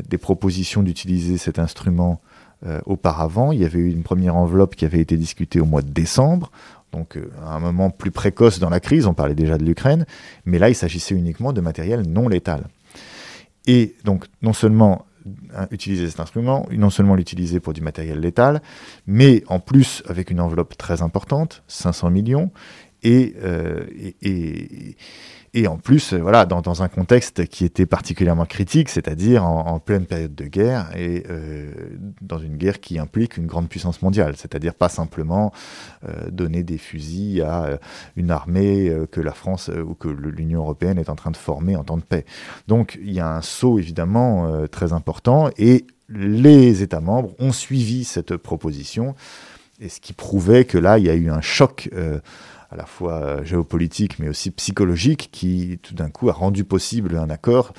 des 0.08 0.18
propositions 0.18 0.82
d'utiliser 0.82 1.38
cet 1.38 1.58
instrument 1.58 2.20
auparavant. 2.86 3.52
Il 3.52 3.60
y 3.60 3.64
avait 3.64 3.78
eu 3.78 3.90
une 3.90 4.02
première 4.02 4.34
enveloppe 4.34 4.74
qui 4.74 4.86
avait 4.86 4.98
été 4.98 5.16
discutée 5.18 5.60
au 5.60 5.66
mois 5.66 5.82
de 5.82 5.90
décembre, 5.90 6.50
donc 6.90 7.18
à 7.44 7.54
un 7.54 7.60
moment 7.60 7.90
plus 7.90 8.10
précoce 8.10 8.58
dans 8.58 8.70
la 8.70 8.80
crise, 8.80 9.06
on 9.06 9.14
parlait 9.14 9.34
déjà 9.34 9.58
de 9.58 9.64
l'Ukraine, 9.64 10.06
mais 10.46 10.58
là 10.58 10.70
il 10.70 10.74
s'agissait 10.74 11.14
uniquement 11.14 11.52
de 11.52 11.60
matériel 11.60 12.02
non 12.08 12.28
létal. 12.28 12.64
Et 13.66 13.94
donc 14.04 14.24
non 14.42 14.54
seulement 14.54 15.06
utiliser 15.70 16.08
cet 16.08 16.20
instrument, 16.20 16.66
non 16.70 16.90
seulement 16.90 17.14
l'utiliser 17.14 17.60
pour 17.60 17.72
du 17.72 17.80
matériel 17.80 18.20
létal, 18.20 18.62
mais 19.06 19.42
en 19.48 19.60
plus 19.60 20.02
avec 20.06 20.30
une 20.30 20.40
enveloppe 20.40 20.76
très 20.76 21.02
importante, 21.02 21.62
500 21.68 22.10
millions, 22.10 22.50
et, 23.02 23.34
euh, 23.42 23.86
et, 23.98 24.16
et 24.22 24.96
en 25.66 25.78
plus, 25.78 26.12
euh, 26.12 26.18
voilà, 26.18 26.44
dans, 26.44 26.82
un 26.82 26.88
contexte 26.88 27.46
qui 27.46 27.64
était 27.64 27.86
particulièrement 27.86 28.44
critique, 28.44 28.90
c'est-à-dire 28.90 29.44
en, 29.44 29.78
pleine 29.78 30.04
période 30.04 30.34
de 30.34 30.44
guerre 30.44 30.90
et 30.94 31.24
euh, 31.30 31.70
dans 32.20 32.38
une 32.38 32.56
guerre 32.56 32.80
qui 32.80 32.98
implique 32.98 33.38
une 33.38 33.46
grande 33.46 33.68
puissance 33.68 34.02
mondiale, 34.02 34.34
c'est-à-dire 34.36 34.74
pas 34.74 34.90
simplement 34.90 35.52
euh, 36.06 36.30
donner 36.30 36.62
des 36.62 36.76
fusils 36.76 37.40
à 37.40 37.78
une 38.16 38.30
armée 38.30 38.92
que 39.10 39.20
la 39.20 39.32
France 39.32 39.70
ou 39.70 39.94
que 39.94 40.08
l'Union 40.08 40.60
européenne 40.60 40.98
est 40.98 41.08
en 41.08 41.14
train 41.14 41.30
de 41.30 41.36
former 41.36 41.76
en 41.76 41.84
temps 41.84 41.96
de 41.96 42.02
paix. 42.02 42.26
Donc 42.68 42.98
il 43.00 43.12
y 43.12 43.20
a 43.20 43.28
un 43.28 43.42
saut 43.42 43.78
évidemment 43.78 44.66
très 44.68 44.92
important 44.92 45.50
et 45.56 45.86
les 46.08 46.82
États 46.82 47.00
membres 47.00 47.34
ont 47.38 47.52
suivi 47.52 48.04
cette 48.04 48.36
proposition, 48.36 49.14
et 49.80 49.88
ce 49.88 50.00
qui 50.00 50.12
prouvait 50.12 50.64
que 50.64 50.78
là, 50.78 50.98
il 50.98 51.04
y 51.04 51.10
a 51.10 51.14
eu 51.14 51.30
un 51.30 51.40
choc 51.40 51.90
à 52.70 52.76
la 52.76 52.86
fois 52.86 53.14
euh, 53.14 53.44
géopolitique 53.44 54.18
mais 54.18 54.28
aussi 54.28 54.50
psychologique 54.50 55.28
qui 55.32 55.78
tout 55.82 55.94
d'un 55.94 56.10
coup 56.10 56.28
a 56.28 56.32
rendu 56.32 56.64
possible 56.64 57.16
un 57.16 57.30
accord 57.30 57.72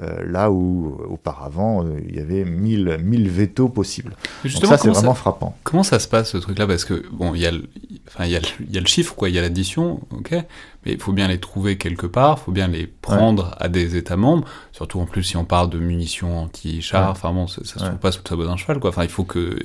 euh, 0.00 0.24
là 0.26 0.50
où 0.50 1.00
auparavant 1.08 1.84
euh, 1.84 2.00
il 2.08 2.16
y 2.16 2.18
avait 2.18 2.44
mille, 2.44 2.98
mille 3.00 3.28
vétos 3.28 3.68
possibles. 3.68 4.16
Justement, 4.44 4.72
ça 4.72 4.78
c'est 4.78 4.88
vraiment 4.88 5.14
frappant. 5.14 5.56
Comment 5.62 5.84
ça 5.84 6.00
se 6.00 6.08
passe 6.08 6.32
ce 6.32 6.38
truc-là? 6.38 6.66
Parce 6.66 6.84
que 6.84 7.04
bon, 7.12 7.32
il 7.36 7.42
y, 7.42 7.46
a 7.46 7.52
le, 7.52 7.68
enfin, 8.08 8.24
il, 8.24 8.32
y 8.32 8.36
a 8.36 8.40
il 8.58 8.74
y 8.74 8.76
a 8.76 8.80
le 8.80 8.88
chiffre, 8.88 9.14
quoi, 9.14 9.28
il 9.28 9.36
y 9.36 9.38
a 9.38 9.42
l'addition, 9.42 10.00
ok, 10.10 10.34
mais 10.84 10.92
il 10.92 11.00
faut 11.00 11.12
bien 11.12 11.28
les 11.28 11.38
trouver 11.38 11.76
quelque 11.76 12.06
part, 12.06 12.38
il 12.40 12.44
faut 12.44 12.52
bien 12.52 12.68
les 12.68 12.86
prendre 12.86 13.54
à 13.58 13.68
des 13.68 13.96
États 13.96 14.16
membres, 14.16 14.46
surtout 14.72 15.00
en 15.00 15.06
plus 15.06 15.22
si 15.22 15.36
on 15.36 15.44
parle 15.44 15.70
de 15.70 15.78
munitions 15.78 16.38
anti-char, 16.38 17.10
enfin 17.10 17.32
bon, 17.32 17.46
ça, 17.46 17.64
se 17.64 17.78
trouve 17.78 17.98
pas 17.98 18.12
sous 18.12 18.20
le 18.24 18.28
sabot 18.28 18.46
d'un 18.46 18.56
cheval, 18.56 18.80
quoi. 18.80 18.90
Enfin, 18.90 19.04
il 19.04 19.10
faut 19.10 19.24
que. 19.24 19.58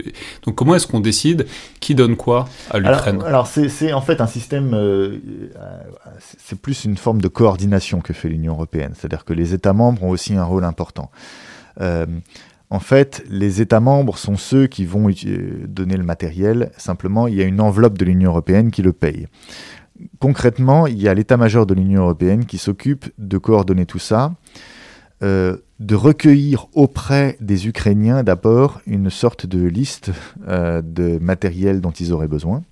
Donc 0.45 0.55
comment 0.55 0.75
est-ce 0.75 0.87
qu'on 0.87 0.99
décide 0.99 1.47
qui 1.79 1.95
donne 1.95 2.15
quoi 2.15 2.47
à 2.71 2.79
l'Ukraine? 2.79 3.21
Alors, 3.25 3.47
c'est 3.47 3.93
en 3.93 4.01
fait 4.01 4.21
un 4.21 4.27
système, 4.27 4.73
euh, 4.73 5.17
c'est 6.37 6.59
plus 6.59 6.85
une 6.85 6.97
forme 6.97 7.21
de 7.21 7.27
coordination 7.27 8.01
que 8.01 8.13
fait 8.13 8.29
l'Union 8.29 8.53
européenne, 8.53 8.93
c'est-à-dire 8.95 9.25
que 9.25 9.33
les 9.33 9.53
États 9.53 9.73
membres 9.73 10.03
ont 10.03 10.09
aussi 10.09 10.35
un 10.35 10.43
rôle 10.43 10.63
important. 10.63 11.11
Euh, 11.81 12.05
en 12.71 12.79
fait, 12.79 13.23
les 13.29 13.61
États 13.61 13.79
membres 13.79 14.17
sont 14.17 14.37
ceux 14.37 14.67
qui 14.67 14.85
vont 14.85 15.09
donner 15.65 15.97
le 15.97 16.03
matériel. 16.03 16.71
Simplement, 16.77 17.27
il 17.27 17.33
y 17.33 17.41
a 17.41 17.45
une 17.45 17.61
enveloppe 17.61 17.97
de 17.97 18.05
l'Union 18.05 18.29
européenne 18.29 18.69
qui 18.69 18.83
le 18.83 18.93
paye. 18.93 19.27
Concrètement, 20.19 20.87
il 20.87 21.01
y 21.01 21.07
a 21.07 21.13
l'état-major 21.13 21.65
de 21.65 21.73
l'Union 21.73 22.03
européenne 22.03 22.45
qui 22.45 22.57
s'occupe 22.57 23.05
de 23.17 23.37
coordonner 23.37 23.85
tout 23.85 23.99
ça, 23.99 24.33
euh, 25.21 25.57
de 25.79 25.95
recueillir 25.95 26.67
auprès 26.73 27.37
des 27.41 27.67
Ukrainiens 27.67 28.23
d'abord 28.23 28.81
une 28.85 29.09
sorte 29.09 29.45
de 29.45 29.65
liste 29.65 30.11
euh, 30.47 30.81
de 30.81 31.17
matériel 31.19 31.81
dont 31.81 31.91
ils 31.91 32.11
auraient 32.13 32.27
besoin. 32.27 32.63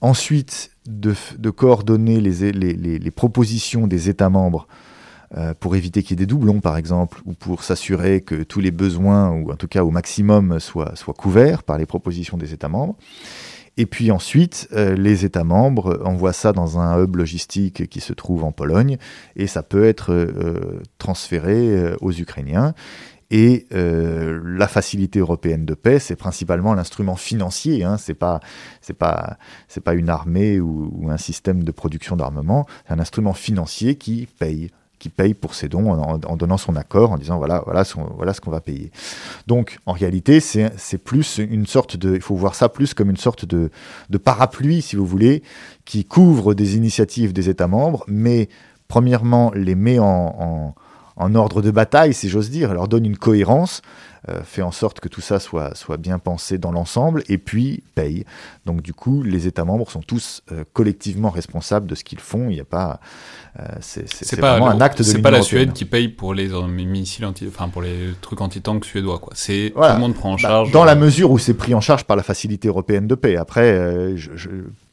Ensuite, 0.00 0.70
de, 0.86 1.14
coordonner 1.50 2.20
les, 2.20 3.10
propositions 3.10 3.86
des 3.86 4.08
États 4.08 4.28
membres 4.28 4.68
euh, 5.36 5.54
pour 5.58 5.74
éviter 5.74 6.02
qu'il 6.02 6.12
y 6.12 6.14
ait 6.14 6.24
des 6.24 6.26
doublons, 6.26 6.60
par 6.60 6.76
exemple, 6.76 7.20
ou 7.24 7.32
pour 7.32 7.64
s'assurer 7.64 8.20
que 8.20 8.42
tous 8.42 8.60
les 8.60 8.70
besoins, 8.70 9.30
ou 9.30 9.50
en 9.50 9.56
tout 9.56 9.68
cas 9.68 9.84
au 9.84 9.90
maximum, 9.90 10.60
soient, 10.60 10.94
soient 10.96 11.14
couverts 11.14 11.62
par 11.62 11.78
les 11.78 11.86
propositions 11.86 12.36
des 12.36 12.52
États 12.52 12.68
membres. 12.68 12.96
Et 13.76 13.86
puis 13.86 14.10
ensuite, 14.10 14.68
euh, 14.72 14.94
les 14.94 15.24
États 15.24 15.44
membres 15.44 16.00
envoient 16.04 16.32
ça 16.32 16.52
dans 16.52 16.78
un 16.78 17.02
hub 17.02 17.16
logistique 17.16 17.88
qui 17.88 18.00
se 18.00 18.12
trouve 18.12 18.44
en 18.44 18.52
Pologne, 18.52 18.96
et 19.36 19.46
ça 19.46 19.62
peut 19.62 19.84
être 19.84 20.12
euh, 20.12 20.80
transféré 20.98 21.94
aux 22.00 22.12
Ukrainiens. 22.12 22.74
Et 23.32 23.66
la 23.72 24.68
facilité 24.68 25.18
européenne 25.18 25.66
de 25.66 25.74
paix, 25.74 25.98
c'est 25.98 26.14
principalement 26.14 26.74
l'instrument 26.74 27.16
financier. 27.16 27.82
Hein, 27.82 27.96
c'est 27.98 28.14
pas, 28.14 28.38
c'est 28.80 28.96
pas, 28.96 29.36
c'est 29.66 29.80
pas 29.80 29.94
une 29.94 30.08
armée 30.08 30.60
ou 30.60 31.08
un 31.10 31.16
système 31.16 31.64
de 31.64 31.72
production 31.72 32.14
d'armement. 32.14 32.66
C'est 32.86 32.94
un 32.94 33.00
instrument 33.00 33.32
financier 33.32 33.96
qui 33.96 34.28
paye 34.38 34.70
qui 34.98 35.08
paye 35.08 35.34
pour 35.34 35.54
ses 35.54 35.68
dons 35.68 35.90
en, 35.90 36.36
donnant 36.36 36.56
son 36.56 36.76
accord, 36.76 37.12
en 37.12 37.18
disant 37.18 37.38
voilà, 37.38 37.62
voilà, 37.64 37.84
voilà 38.16 38.32
ce 38.32 38.40
qu'on 38.40 38.50
va 38.50 38.60
payer. 38.60 38.90
Donc 39.46 39.78
en 39.86 39.92
réalité, 39.92 40.40
c'est 40.40 40.98
plus 40.98 41.38
une 41.38 41.66
sorte 41.66 41.96
de, 41.96 42.14
il 42.14 42.22
faut 42.22 42.36
voir 42.36 42.54
ça 42.54 42.68
plus 42.68 42.94
comme 42.94 43.10
une 43.10 43.16
sorte 43.16 43.44
de, 43.44 43.70
de 44.10 44.18
parapluie, 44.18 44.82
si 44.82 44.96
vous 44.96 45.06
voulez, 45.06 45.42
qui 45.84 46.04
couvre 46.04 46.54
des 46.54 46.76
initiatives 46.76 47.32
des 47.32 47.48
États 47.48 47.68
membres, 47.68 48.04
mais 48.08 48.48
premièrement 48.88 49.52
les 49.54 49.74
met 49.74 49.98
en, 49.98 50.74
en 51.16 51.34
ordre 51.34 51.62
de 51.62 51.70
bataille, 51.70 52.14
si 52.14 52.28
j'ose 52.28 52.50
dire, 52.50 52.74
leur 52.74 52.88
donne 52.88 53.06
une 53.06 53.16
cohérence, 53.16 53.82
euh, 54.28 54.42
fait 54.42 54.62
en 54.62 54.72
sorte 54.72 55.00
que 55.00 55.08
tout 55.08 55.20
ça 55.20 55.38
soit, 55.38 55.74
soit 55.74 55.96
bien 55.96 56.18
pensé 56.18 56.58
dans 56.58 56.72
l'ensemble, 56.72 57.22
et 57.28 57.38
puis 57.38 57.84
paye. 57.94 58.24
Donc 58.64 58.82
du 58.82 58.92
coup, 58.92 59.22
les 59.22 59.46
États 59.46 59.64
membres 59.64 59.88
sont 59.90 60.00
tous 60.00 60.42
euh, 60.50 60.64
collectivement 60.72 61.30
responsables 61.30 61.86
de 61.86 61.94
ce 61.94 62.02
qu'ils 62.02 62.18
font. 62.18 62.48
Il 62.50 62.54
n'y 62.54 62.60
a 62.60 62.64
pas, 62.64 62.98
euh, 63.60 63.64
c'est 63.80 64.40
vraiment 64.40 64.68
un 64.68 64.80
acte 64.80 64.98
de 64.98 65.02
C'est 65.04 65.22
pas 65.22 65.30
la 65.30 65.42
Suède 65.42 65.72
qui 65.72 65.84
paye 65.84 66.08
pour 66.08 66.34
les 66.34 66.48
missiles 66.68 67.24
anti, 67.24 67.46
enfin 67.46 67.68
pour 67.68 67.82
les 67.82 68.14
trucs 68.20 68.40
anti-tank 68.40 68.84
suédois, 68.84 69.18
quoi. 69.18 69.32
C'est 69.36 69.72
tout 69.74 69.80
le 69.80 69.98
monde 69.98 70.14
prend 70.14 70.32
en 70.32 70.34
bah, 70.34 70.40
charge. 70.40 70.70
dans 70.72 70.84
la 70.84 70.96
mesure 70.96 71.30
où 71.30 71.38
c'est 71.38 71.54
pris 71.54 71.74
en 71.74 71.80
charge 71.80 72.04
par 72.04 72.16
la 72.16 72.22
Facilité 72.22 72.68
européenne 72.68 73.06
de 73.06 73.14
paix. 73.14 73.36
Après, 73.36 74.16
je 74.16 74.48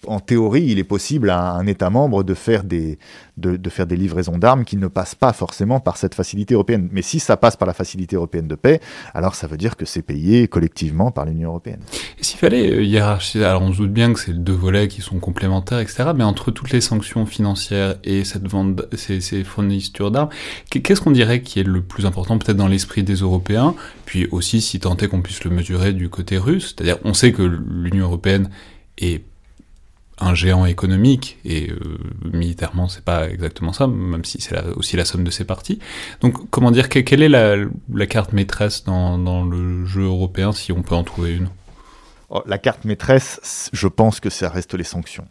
en 0.07 0.19
théorie, 0.19 0.65
il 0.67 0.79
est 0.79 0.83
possible 0.83 1.29
à 1.29 1.53
un 1.53 1.67
État 1.67 1.89
membre 1.89 2.23
de 2.23 2.33
faire 2.33 2.63
des, 2.63 2.97
de, 3.37 3.69
faire 3.69 3.87
des 3.87 3.95
livraisons 3.95 4.37
d'armes 4.37 4.65
qui 4.65 4.77
ne 4.77 4.87
passent 4.87 5.15
pas 5.15 5.33
forcément 5.33 5.79
par 5.79 5.97
cette 5.97 6.15
facilité 6.15 6.53
européenne. 6.53 6.89
Mais 6.91 7.01
si 7.01 7.19
ça 7.19 7.37
passe 7.37 7.55
par 7.55 7.67
la 7.67 7.73
facilité 7.73 8.15
européenne 8.15 8.47
de 8.47 8.55
paix, 8.55 8.79
alors 9.13 9.35
ça 9.35 9.47
veut 9.47 9.57
dire 9.57 9.75
que 9.75 9.85
c'est 9.85 10.01
payé 10.01 10.47
collectivement 10.47 11.11
par 11.11 11.25
l'Union 11.25 11.49
européenne. 11.49 11.79
S'il 12.21 12.39
fallait 12.39 12.71
euh, 12.71 12.83
hiérarchiser, 12.83 13.43
alors 13.43 13.61
on 13.61 13.71
se 13.71 13.77
doute 13.77 13.93
bien 13.93 14.13
que 14.13 14.19
c'est 14.19 14.33
deux 14.33 14.53
volets 14.53 14.87
qui 14.87 15.01
sont 15.01 15.19
complémentaires, 15.19 15.79
etc. 15.79 16.11
Mais 16.15 16.23
entre 16.23 16.51
toutes 16.51 16.71
les 16.71 16.81
sanctions 16.81 17.25
financières 17.25 17.95
et 18.03 18.23
cette 18.23 18.47
vente, 18.47 18.83
ces, 18.95 19.21
ces 19.21 19.43
fournitures 19.43 20.11
d'armes, 20.11 20.29
qu'est-ce 20.69 21.01
qu'on 21.01 21.11
dirait 21.11 21.41
qui 21.41 21.59
est 21.59 21.67
le 21.67 21.81
plus 21.81 22.05
important 22.05 22.37
peut-être 22.37 22.57
dans 22.57 22.67
l'esprit 22.67 23.03
des 23.03 23.15
Européens, 23.15 23.75
puis 24.05 24.27
aussi 24.31 24.61
si 24.61 24.79
tant 24.79 24.95
est 24.97 25.07
qu'on 25.07 25.21
puisse 25.21 25.43
le 25.43 25.51
mesurer 25.51 25.93
du 25.93 26.09
côté 26.09 26.37
russe, 26.37 26.75
c'est-à-dire 26.75 26.97
on 27.03 27.13
sait 27.13 27.31
que 27.31 27.41
l'Union 27.41 28.05
européenne 28.05 28.49
est 28.97 29.23
un 30.19 30.35
géant 30.35 30.65
économique, 30.65 31.39
et 31.43 31.71
euh, 31.71 31.97
militairement 32.31 32.87
c'est 32.87 33.03
pas 33.03 33.29
exactement 33.29 33.73
ça, 33.73 33.87
même 33.87 34.23
si 34.25 34.41
c'est 34.41 34.55
aussi 34.75 34.95
la 34.95 35.05
somme 35.05 35.23
de 35.23 35.31
ses 35.31 35.43
parties. 35.43 35.79
Donc 36.21 36.49
comment 36.49 36.71
dire, 36.71 36.89
quelle 36.89 37.23
est 37.23 37.29
la, 37.29 38.05
carte 38.05 38.33
maîtresse 38.33 38.83
dans, 38.83 39.43
le 39.43 39.85
jeu 39.85 40.03
européen, 40.03 40.51
si 40.51 40.71
on 40.71 40.83
peut 40.83 40.95
en 40.95 41.03
trouver 41.03 41.35
une? 41.35 41.49
Oh, 42.29 42.43
La 42.45 42.57
carte 42.57 42.85
maîtresse, 42.85 43.69
je 43.73 43.87
pense 43.87 44.19
que 44.19 44.29
ça 44.29 44.49
reste 44.49 44.73
les 44.73 44.83
sanctions. 44.83 45.27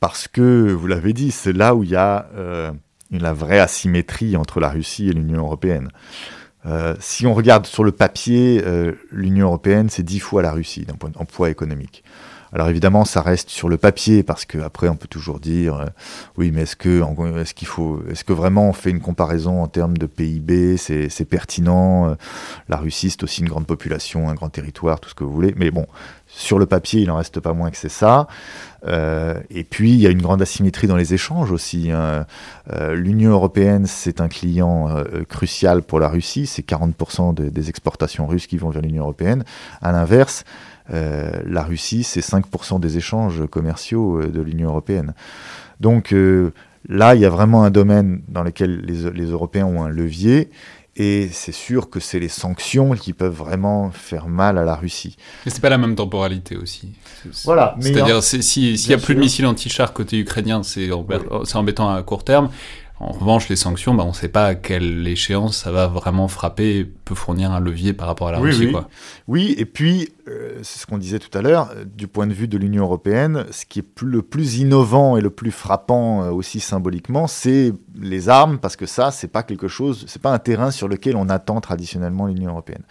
Parce 0.00 0.28
que, 0.28 0.72
vous 0.72 0.86
l'avez 0.86 1.12
dit, 1.12 1.30
c'est 1.30 1.52
là 1.52 1.74
où 1.74 1.84
il 1.84 1.90
y 1.90 1.96
a 1.96 2.30
euh, 2.34 2.72
la 3.10 3.32
vraie 3.32 3.60
asymétrie 3.60 4.36
entre 4.36 4.58
la 4.58 4.70
Russie 4.70 5.08
et 5.08 5.12
l'Union 5.12 5.40
européenne. 5.40 5.90
Euh, 6.66 6.94
si 7.00 7.26
on 7.26 7.34
regarde 7.34 7.66
sur 7.66 7.84
le 7.84 7.92
papier, 7.92 8.62
l'Union 9.10 9.46
européenne, 9.46 9.88
c'est 9.88 10.02
dix 10.02 10.20
fois 10.20 10.42
la 10.42 10.52
Russie 10.52 10.84
d'un 10.84 10.94
point 10.94 11.10
de 11.10 11.16
poids 11.26 11.50
économique. 11.50 12.02
Alors 12.52 12.68
évidemment, 12.68 13.04
ça 13.04 13.22
reste 13.22 13.48
sur 13.48 13.68
le 13.68 13.76
papier 13.76 14.22
parce 14.22 14.44
qu'après, 14.44 14.88
on 14.88 14.96
peut 14.96 15.06
toujours 15.08 15.38
dire, 15.38 15.76
euh, 15.76 15.86
oui, 16.36 16.50
mais 16.52 16.62
est-ce 16.62 16.74
que, 16.74 17.02
est-ce 17.40 17.54
qu'il 17.54 17.68
faut, 17.68 18.02
est-ce 18.10 18.24
que 18.24 18.32
vraiment 18.32 18.68
on 18.68 18.72
fait 18.72 18.90
une 18.90 19.00
comparaison 19.00 19.62
en 19.62 19.68
termes 19.68 19.96
de 19.96 20.06
PIB, 20.06 20.76
c'est, 20.76 21.24
pertinent 21.24 22.10
euh, 22.10 22.14
La 22.68 22.76
Russie, 22.76 23.10
c'est 23.10 23.22
aussi 23.22 23.42
une 23.42 23.48
grande 23.48 23.66
population, 23.66 24.28
un 24.28 24.34
grand 24.34 24.48
territoire, 24.48 24.98
tout 24.98 25.08
ce 25.08 25.14
que 25.14 25.22
vous 25.22 25.32
voulez. 25.32 25.54
Mais 25.56 25.70
bon, 25.70 25.86
sur 26.26 26.58
le 26.58 26.66
papier, 26.66 27.02
il 27.02 27.06
n'en 27.06 27.16
reste 27.16 27.38
pas 27.38 27.52
moins 27.52 27.70
que 27.70 27.76
c'est 27.76 27.88
ça. 27.88 28.26
Euh, 28.86 29.38
et 29.50 29.62
puis, 29.62 29.92
il 29.92 30.00
y 30.00 30.06
a 30.08 30.10
une 30.10 30.22
grande 30.22 30.42
asymétrie 30.42 30.88
dans 30.88 30.96
les 30.96 31.14
échanges 31.14 31.52
aussi. 31.52 31.92
Hein. 31.92 32.26
L'Union 32.92 33.30
européenne, 33.30 33.86
c'est 33.86 34.20
un 34.20 34.28
client 34.28 34.88
crucial 35.28 35.82
pour 35.82 36.00
la 36.00 36.08
Russie. 36.08 36.46
C'est 36.46 36.66
40% 36.66 37.34
des 37.34 37.68
exportations 37.68 38.26
russes 38.26 38.46
qui 38.46 38.56
vont 38.56 38.70
vers 38.70 38.82
l'Union 38.82 39.02
européenne. 39.02 39.44
À 39.82 39.92
l'inverse, 39.92 40.44
la 40.90 41.62
Russie, 41.62 42.04
c'est 42.04 42.20
5% 42.20 42.80
des 42.80 42.96
échanges 42.96 43.46
commerciaux 43.46 44.20
euh, 44.20 44.28
de 44.28 44.40
l'Union 44.40 44.70
européenne. 44.70 45.14
Donc 45.80 46.12
euh, 46.12 46.52
là, 46.88 47.14
il 47.14 47.20
y 47.20 47.24
a 47.24 47.30
vraiment 47.30 47.64
un 47.64 47.70
domaine 47.70 48.22
dans 48.28 48.42
lequel 48.42 48.80
les, 48.80 49.24
Européens 49.24 49.66
ont 49.66 49.82
un 49.82 49.88
levier. 49.88 50.50
Et 50.96 51.28
c'est 51.32 51.52
sûr 51.52 51.88
que 51.88 52.00
c'est 52.00 52.18
les 52.18 52.28
sanctions 52.28 52.90
qui 52.90 53.12
peuvent 53.12 53.34
vraiment 53.34 53.90
faire 53.90 54.26
mal 54.26 54.58
à 54.58 54.64
la 54.64 54.74
Russie. 54.74 55.16
Mais 55.46 55.52
c'est 55.52 55.60
pas 55.60 55.70
la 55.70 55.78
même 55.78 55.94
temporalité 55.94 56.56
aussi. 56.56 56.90
Voilà. 57.44 57.76
C'est-à-dire, 57.80 58.22
s'il 58.22 58.74
n'y 58.74 58.92
a 58.92 58.98
plus 58.98 59.14
de 59.14 59.20
missiles 59.20 59.46
anti-char 59.46 59.94
côté 59.94 60.18
ukrainien, 60.18 60.62
c'est 60.62 60.90
embêtant 61.54 61.94
à 61.94 62.02
court 62.02 62.24
terme. 62.24 62.50
En 63.02 63.12
revanche, 63.12 63.48
les 63.48 63.56
sanctions, 63.56 63.94
bah, 63.94 64.04
on 64.04 64.10
ne 64.10 64.14
sait 64.14 64.28
pas 64.28 64.44
à 64.44 64.54
quelle 64.54 65.06
échéance 65.08 65.56
ça 65.56 65.72
va 65.72 65.86
vraiment 65.86 66.28
frapper, 66.28 66.84
peut 66.84 67.14
fournir 67.14 67.50
un 67.50 67.58
levier 67.58 67.94
par 67.94 68.06
rapport 68.06 68.28
à 68.28 68.32
la 68.32 68.38
Russie. 68.38 68.66
Oui, 68.66 68.82
oui. 69.26 69.54
et 69.56 69.64
puis, 69.64 70.10
euh, 70.28 70.58
c'est 70.62 70.80
ce 70.80 70.86
qu'on 70.86 70.98
disait 70.98 71.18
tout 71.18 71.36
à 71.36 71.40
l'heure, 71.40 71.70
euh, 71.74 71.86
du 71.86 72.08
point 72.08 72.26
de 72.26 72.34
vue 72.34 72.46
de 72.46 72.58
l'Union 72.58 72.84
européenne, 72.84 73.46
ce 73.52 73.64
qui 73.64 73.78
est 73.78 74.02
le 74.02 74.20
plus 74.20 74.58
innovant 74.58 75.16
et 75.16 75.22
le 75.22 75.30
plus 75.30 75.50
frappant 75.50 76.24
euh, 76.24 76.30
aussi 76.30 76.60
symboliquement, 76.60 77.26
c'est 77.26 77.72
les 77.98 78.28
armes, 78.28 78.58
parce 78.58 78.76
que 78.76 78.84
ça, 78.84 79.10
c'est 79.12 79.28
pas 79.28 79.44
quelque 79.44 79.66
chose, 79.66 80.04
c'est 80.06 80.20
pas 80.20 80.34
un 80.34 80.38
terrain 80.38 80.70
sur 80.70 80.86
lequel 80.86 81.16
on 81.16 81.30
attend 81.30 81.62
traditionnellement 81.62 82.26
l'Union 82.26 82.50
européenne. 82.50 82.82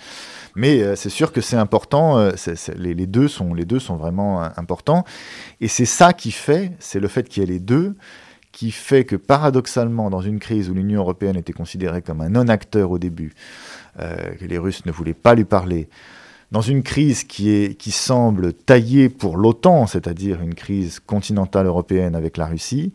Mais 0.55 0.95
c'est 0.95 1.09
sûr 1.09 1.31
que 1.31 1.39
c'est 1.39 1.55
important, 1.55 2.31
les, 2.75 2.93
les, 2.95 3.05
deux 3.05 3.27
sont, 3.27 3.53
les 3.53 3.65
deux 3.65 3.79
sont 3.79 3.95
vraiment 3.95 4.41
importants, 4.57 5.05
et 5.61 5.67
c'est 5.67 5.85
ça 5.85 6.11
qui 6.11 6.31
fait, 6.31 6.71
c'est 6.79 6.99
le 6.99 7.07
fait 7.07 7.29
qu'il 7.29 7.43
y 7.43 7.45
ait 7.45 7.49
les 7.49 7.59
deux, 7.59 7.95
qui 8.59 8.71
fait 8.71 9.05
que 9.05 9.15
paradoxalement, 9.15 10.09
dans 10.09 10.19
une 10.19 10.37
crise 10.37 10.69
où 10.69 10.73
l'Union 10.73 10.99
européenne 10.99 11.37
était 11.37 11.53
considérée 11.53 12.01
comme 12.01 12.19
un 12.19 12.27
non-acteur 12.27 12.91
au 12.91 12.99
début, 12.99 13.33
euh, 14.01 14.17
que 14.37 14.43
les 14.43 14.57
Russes 14.57 14.85
ne 14.85 14.91
voulaient 14.91 15.13
pas 15.13 15.33
lui 15.33 15.45
parler, 15.45 15.87
dans 16.51 16.59
une 16.59 16.83
crise 16.83 17.23
qui, 17.23 17.77
semble 17.91 18.51
taillée 18.51 19.07
pour 19.07 19.37
l'OTAN, 19.37 19.87
c'est-à-dire 19.87 20.41
une 20.41 20.55
crise 20.55 20.99
continentale 20.99 21.67
européenne 21.67 22.15
avec 22.15 22.35
la 22.35 22.47
Russie, 22.47 22.91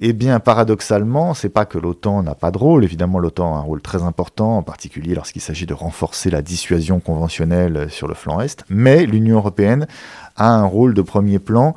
eh 0.00 0.12
bien, 0.12 0.40
paradoxalement, 0.40 1.34
c'est 1.34 1.50
pas 1.50 1.66
que 1.66 1.78
l'OTAN 1.78 2.24
n'a 2.24 2.34
pas 2.34 2.50
de 2.50 2.58
rôle. 2.58 2.82
Évidemment, 2.82 3.20
l'OTAN 3.20 3.54
a 3.54 3.58
un 3.58 3.62
rôle 3.62 3.82
très 3.82 4.02
important, 4.02 4.56
en 4.56 4.64
particulier 4.64 5.14
lorsqu'il 5.14 5.40
s'agit 5.40 5.66
de 5.66 5.74
renforcer 5.74 6.30
la 6.30 6.42
dissuasion 6.42 6.98
conventionnelle 6.98 7.86
sur 7.90 8.08
le 8.08 8.14
flanc 8.14 8.40
Est. 8.40 8.64
Mais 8.70 9.06
l'Union 9.06 9.36
européenne 9.36 9.86
a 10.34 10.52
un 10.52 10.64
rôle 10.64 10.94
de 10.94 11.02
premier 11.02 11.38
plan 11.38 11.76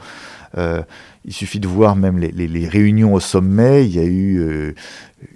euh, 0.58 0.82
il 1.26 1.34
suffit 1.34 1.60
de 1.60 1.68
voir 1.68 1.96
même 1.96 2.18
les, 2.18 2.68
réunions 2.68 3.14
au 3.14 3.20
sommet. 3.20 3.86
Il 3.86 3.94
y 3.94 4.00
a 4.00 4.06
eu 4.06 4.40
euh, 4.40 4.74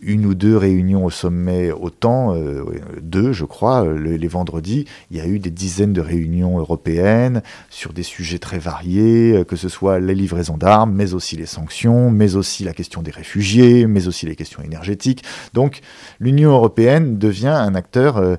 une 0.02 0.26
ou 0.26 0.34
deux 0.34 0.56
réunions 0.56 1.04
au 1.04 1.10
sommet 1.10 1.72
autant, 1.72 2.34
euh, 2.36 2.64
deux 3.02 3.34
je 3.34 3.44
crois, 3.44 3.86
les, 3.94 4.28
vendredis. 4.28 4.86
Il 5.12 5.18
y 5.18 5.22
a 5.22 5.28
eu 5.28 5.40
des 5.40 5.52
dizaines 5.52 5.92
de 5.92 6.00
réunions 6.00 6.58
européennes 6.58 7.44
sur 7.70 7.92
des 7.92 8.04
sujets 8.04 8.40
très 8.40 8.60
variés, 8.60 9.44
que 9.46 9.58
ce 9.58 9.68
soit 9.68 10.00
les 10.00 10.16
livraisons 10.16 10.58
d'armes, 10.58 10.94
mais 10.94 11.14
aussi 11.14 11.36
les 11.36 11.46
sanctions, 11.46 12.10
mais 12.10 12.36
aussi 12.36 12.64
la 12.64 12.74
question 12.74 13.02
des 13.02 13.12
réfugiés, 13.12 13.86
mais 13.86 14.08
aussi 14.08 14.26
les 14.26 14.38
questions 14.38 14.64
énergétiques. 14.64 15.24
Donc 15.54 15.82
l'Union 16.20 16.52
européenne 16.52 17.18
devient 17.18 17.48
un 17.48 17.76
acteur... 17.76 18.38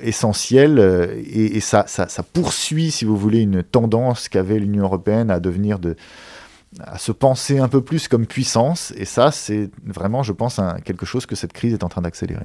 essentiel 0.00 0.80
et, 1.32 1.60
ça, 1.60 1.86
poursuit, 2.32 2.90
si 2.90 3.04
vous 3.04 3.16
voulez, 3.16 3.42
une 3.42 3.62
tendance 3.62 4.28
qu'avait 4.28 4.58
l'Union 4.58 4.82
européenne 4.82 5.30
à 5.30 5.38
devenir 5.38 5.78
de, 5.78 5.94
à 6.80 6.98
se 6.98 7.12
penser 7.12 7.58
un 7.58 7.68
peu 7.68 7.82
plus 7.82 8.08
comme 8.08 8.26
puissance. 8.26 8.92
Et 8.96 9.04
ça, 9.04 9.30
c'est 9.30 9.70
vraiment, 9.84 10.22
je 10.22 10.32
pense, 10.32 10.60
quelque 10.84 11.06
chose 11.06 11.26
que 11.26 11.34
cette 11.34 11.52
crise 11.52 11.72
est 11.72 11.84
en 11.84 11.88
train 11.88 12.02
d'accélérer. 12.02 12.44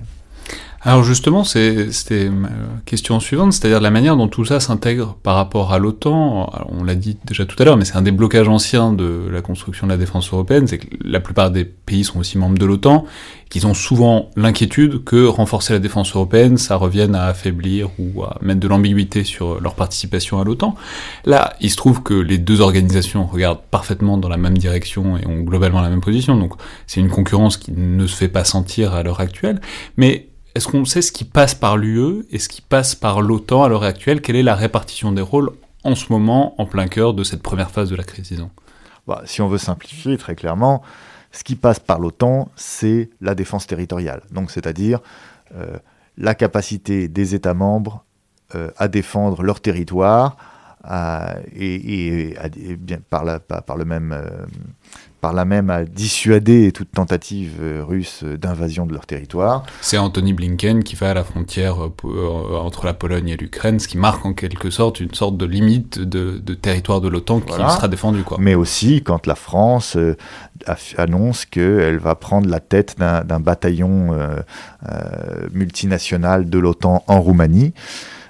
Alors 0.85 1.05
justement, 1.05 1.45
c'était 1.45 2.29
ma 2.29 2.49
question 2.85 3.21
suivante, 3.21 3.53
c'est-à-dire 3.53 3.79
la 3.79 3.89
manière 3.89 4.17
dont 4.17 4.27
tout 4.27 4.43
ça 4.43 4.59
s'intègre 4.59 5.15
par 5.23 5.35
rapport 5.35 5.71
à 5.71 5.79
l'OTAN. 5.79 6.51
On 6.67 6.83
l'a 6.83 6.95
dit 6.95 7.17
déjà 7.23 7.45
tout 7.45 7.55
à 7.59 7.63
l'heure, 7.63 7.77
mais 7.77 7.85
c'est 7.85 7.95
un 7.95 8.01
des 8.01 8.11
blocages 8.11 8.49
anciens 8.49 8.91
de 8.91 9.29
la 9.31 9.41
construction 9.41 9.87
de 9.87 9.93
la 9.93 9.97
défense 9.97 10.33
européenne, 10.33 10.67
c'est 10.67 10.79
que 10.79 10.87
la 11.01 11.21
plupart 11.21 11.51
des 11.51 11.63
pays 11.63 12.03
sont 12.03 12.19
aussi 12.19 12.37
membres 12.37 12.57
de 12.57 12.65
l'OTAN, 12.65 13.05
qu'ils 13.49 13.65
ont 13.65 13.73
souvent 13.73 14.29
l'inquiétude 14.35 15.05
que 15.05 15.25
renforcer 15.25 15.71
la 15.71 15.79
défense 15.79 16.13
européenne, 16.13 16.57
ça 16.57 16.75
revienne 16.75 17.15
à 17.15 17.27
affaiblir 17.27 17.87
ou 17.97 18.23
à 18.23 18.37
mettre 18.41 18.59
de 18.59 18.67
l'ambiguïté 18.67 19.23
sur 19.23 19.61
leur 19.61 19.75
participation 19.75 20.41
à 20.41 20.43
l'OTAN. 20.43 20.75
Là, 21.23 21.53
il 21.61 21.69
se 21.69 21.77
trouve 21.77 22.03
que 22.03 22.13
les 22.13 22.39
deux 22.39 22.59
organisations 22.59 23.25
regardent 23.25 23.61
parfaitement 23.71 24.17
dans 24.17 24.27
la 24.27 24.37
même 24.37 24.57
direction 24.57 25.17
et 25.17 25.25
ont 25.25 25.43
globalement 25.43 25.79
la 25.79 25.89
même 25.89 26.01
position, 26.01 26.35
donc 26.35 26.55
c'est 26.87 26.99
une 26.99 27.09
concurrence 27.09 27.55
qui 27.55 27.71
ne 27.71 28.05
se 28.05 28.17
fait 28.17 28.27
pas 28.27 28.43
sentir 28.43 28.93
à 28.93 29.01
l'heure 29.01 29.21
actuelle, 29.21 29.61
est-ce 30.55 30.67
qu'on 30.67 30.85
sait 30.85 31.01
ce 31.01 31.11
qui 31.11 31.23
passe 31.23 31.55
par 31.55 31.77
l'UE 31.77 32.25
et 32.29 32.39
ce 32.39 32.47
qui 32.47 32.61
passe 32.61 32.95
par 32.95 33.21
l'OTAN 33.21 33.63
à 33.63 33.69
l'heure 33.69 33.83
actuelle? 33.83 34.21
Quelle 34.21 34.35
est 34.35 34.43
la 34.43 34.55
répartition 34.55 35.11
des 35.11 35.21
rôles 35.21 35.51
en 35.83 35.95
ce 35.95 36.11
moment, 36.11 36.55
en 36.61 36.65
plein 36.65 36.87
cœur 36.87 37.13
de 37.13 37.23
cette 37.23 37.41
première 37.41 37.71
phase 37.71 37.89
de 37.89 37.95
la 37.95 38.03
crise, 38.03 38.33
bah, 39.07 39.23
Si 39.25 39.41
on 39.41 39.47
veut 39.47 39.57
simplifier 39.57 40.17
très 40.17 40.35
clairement, 40.35 40.81
ce 41.31 41.43
qui 41.43 41.55
passe 41.55 41.79
par 41.79 41.99
l'OTAN, 41.99 42.49
c'est 42.55 43.09
la 43.19 43.35
défense 43.35 43.67
territoriale. 43.67 44.21
Donc, 44.31 44.51
c'est-à-dire 44.51 44.99
euh, 45.55 45.77
la 46.17 46.35
capacité 46.35 47.07
des 47.07 47.33
États 47.33 47.55
membres 47.55 48.05
euh, 48.55 48.69
à 48.77 48.87
défendre 48.87 49.41
leur 49.41 49.59
territoire 49.59 50.37
et, 51.55 52.35
par, 53.09 53.25
le 53.77 53.85
même, 53.85 54.11
euh, 54.11 54.45
par 55.23 55.31
là 55.31 55.45
même 55.45 55.69
à 55.69 55.85
dissuader 55.85 56.73
toute 56.73 56.91
tentative 56.91 57.53
euh, 57.61 57.81
russe 57.81 58.25
d'invasion 58.25 58.85
de 58.85 58.91
leur 58.91 59.05
territoire. 59.05 59.63
C'est 59.79 59.97
Anthony 59.97 60.33
Blinken 60.33 60.83
qui 60.83 60.95
va 60.95 61.11
à 61.11 61.13
la 61.13 61.23
frontière 61.23 61.81
euh, 61.81 61.93
euh, 62.03 62.57
entre 62.57 62.85
la 62.85 62.93
Pologne 62.93 63.29
et 63.29 63.37
l'Ukraine, 63.37 63.79
ce 63.79 63.87
qui 63.87 63.97
marque 63.97 64.25
en 64.25 64.33
quelque 64.33 64.69
sorte 64.69 64.99
une 64.99 65.13
sorte 65.13 65.37
de 65.37 65.45
limite 65.45 65.97
de, 65.97 66.53
territoire 66.55 66.99
de 66.99 67.07
l'OTAN 67.07 67.39
qui 67.39 67.53
sera 67.53 67.87
défendu. 67.87 68.23
Quoi. 68.23 68.37
Mais 68.41 68.53
aussi 68.53 69.01
quand 69.01 69.25
la 69.25 69.35
France 69.35 69.97
annonce 70.97 71.45
qu'elle 71.45 71.99
va 71.99 72.15
prendre 72.15 72.49
la 72.49 72.59
tête 72.59 72.97
d'un 72.97 73.39
bataillon 73.39 74.11
multinational 75.53 76.49
de 76.49 76.59
l'OTAN 76.59 77.01
en 77.07 77.21
Roumanie. 77.21 77.73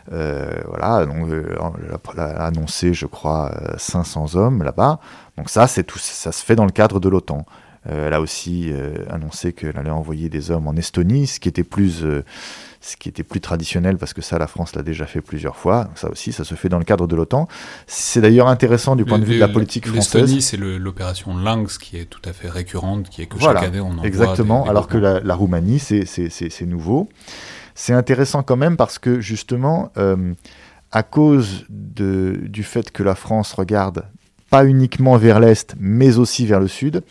Voilà, 0.10 1.06
donc 1.06 1.30
elle 1.30 2.20
a 2.20 2.46
annoncé, 2.46 2.94
je 2.94 3.06
crois, 3.06 3.52
500 3.78 4.36
hommes 4.36 4.64
là-bas. 4.64 5.00
Donc 5.38 5.50
ça, 5.50 5.68
c'est 5.68 5.84
tout, 5.84 6.00
ça 6.00 6.32
se 6.32 6.44
fait 6.44 6.56
dans 6.56 6.66
le 6.66 6.72
cadre 6.72 7.00
de 7.00 7.10
l'OTAN. 7.10 7.46
Euh, 7.90 8.08
elle 8.08 8.14
a 8.14 8.22
aussi 8.22 8.70
euh, 8.72 8.96
annoncé 9.10 9.52
qu'elle 9.52 9.78
allait 9.78 9.90
envoyer 9.90 10.30
des 10.30 10.52
hommes 10.52 10.68
en 10.68 10.76
Estonie, 10.76 11.28
ce 11.28 11.40
qui 11.42 11.50
était 11.50 11.66
plus, 11.66 12.04
euh, 12.04 12.24
ce 12.80 12.96
qui 12.96 13.10
était 13.10 13.24
plus 13.24 13.42
traditionnel 13.42 13.98
parce 13.98 14.14
que 14.14 14.22
ça, 14.22 14.38
la 14.38 14.48
France 14.48 14.74
l'a 14.74 14.84
déjà 14.84 15.06
fait 15.06 15.20
plusieurs 15.20 15.58
fois. 15.58 15.90
Ça 15.96 16.10
aussi, 16.10 16.32
ça 16.32 16.46
se 16.46 16.56
fait 16.56 16.70
dans 16.70 16.78
le 16.78 16.86
cadre 16.86 17.08
de 17.08 17.16
l'OTAN. 17.16 17.48
C'est 17.86 18.22
d'ailleurs 18.22 18.48
intéressant 18.48 18.96
du 18.96 19.04
point 19.04 19.20
de 19.20 19.26
vue 19.26 19.36
de 19.36 19.40
la 19.40 19.50
politique 19.50 19.88
française. 19.88 20.22
L'Estonie, 20.22 20.42
c'est 20.42 20.58
l'opération 20.58 21.36
Lynx 21.36 21.78
qui 21.78 21.98
est 21.98 22.06
tout 22.06 22.22
à 22.24 22.32
fait 22.32 22.50
récurrente, 22.50 23.10
qui 23.10 23.22
est 23.22 23.26
que 23.26 23.38
voilà, 23.38 23.60
chaque 23.60 23.70
année 23.70 23.82
on 23.82 24.00
en 24.00 24.04
Exactement, 24.04 24.66
alors 24.66 24.88
que 24.88 24.98
la, 24.98 25.20
la 25.20 25.36
Roumanie, 25.36 25.80
c'est 25.80 26.66
nouveau. 26.66 27.10
C'est 27.76 27.94
intéressant 27.94 28.44
quand 28.44 28.58
même 28.58 28.78
parce 28.78 29.00
que 29.00 29.20
justement, 29.20 29.92
euh, 29.98 30.34
à 30.92 31.04
cause 31.04 31.66
du 31.70 32.64
fait 32.64 32.92
que 32.92 33.04
la 33.04 33.16
France 33.16 33.54
regarde 33.54 34.06
pas 34.50 34.66
uniquement 34.66 35.18
vers 35.18 35.40
l'Est, 35.40 35.76
mais 35.80 36.20
aussi 36.20 36.46
vers 36.46 36.60
le 36.60 36.68
Sud, 36.68 37.04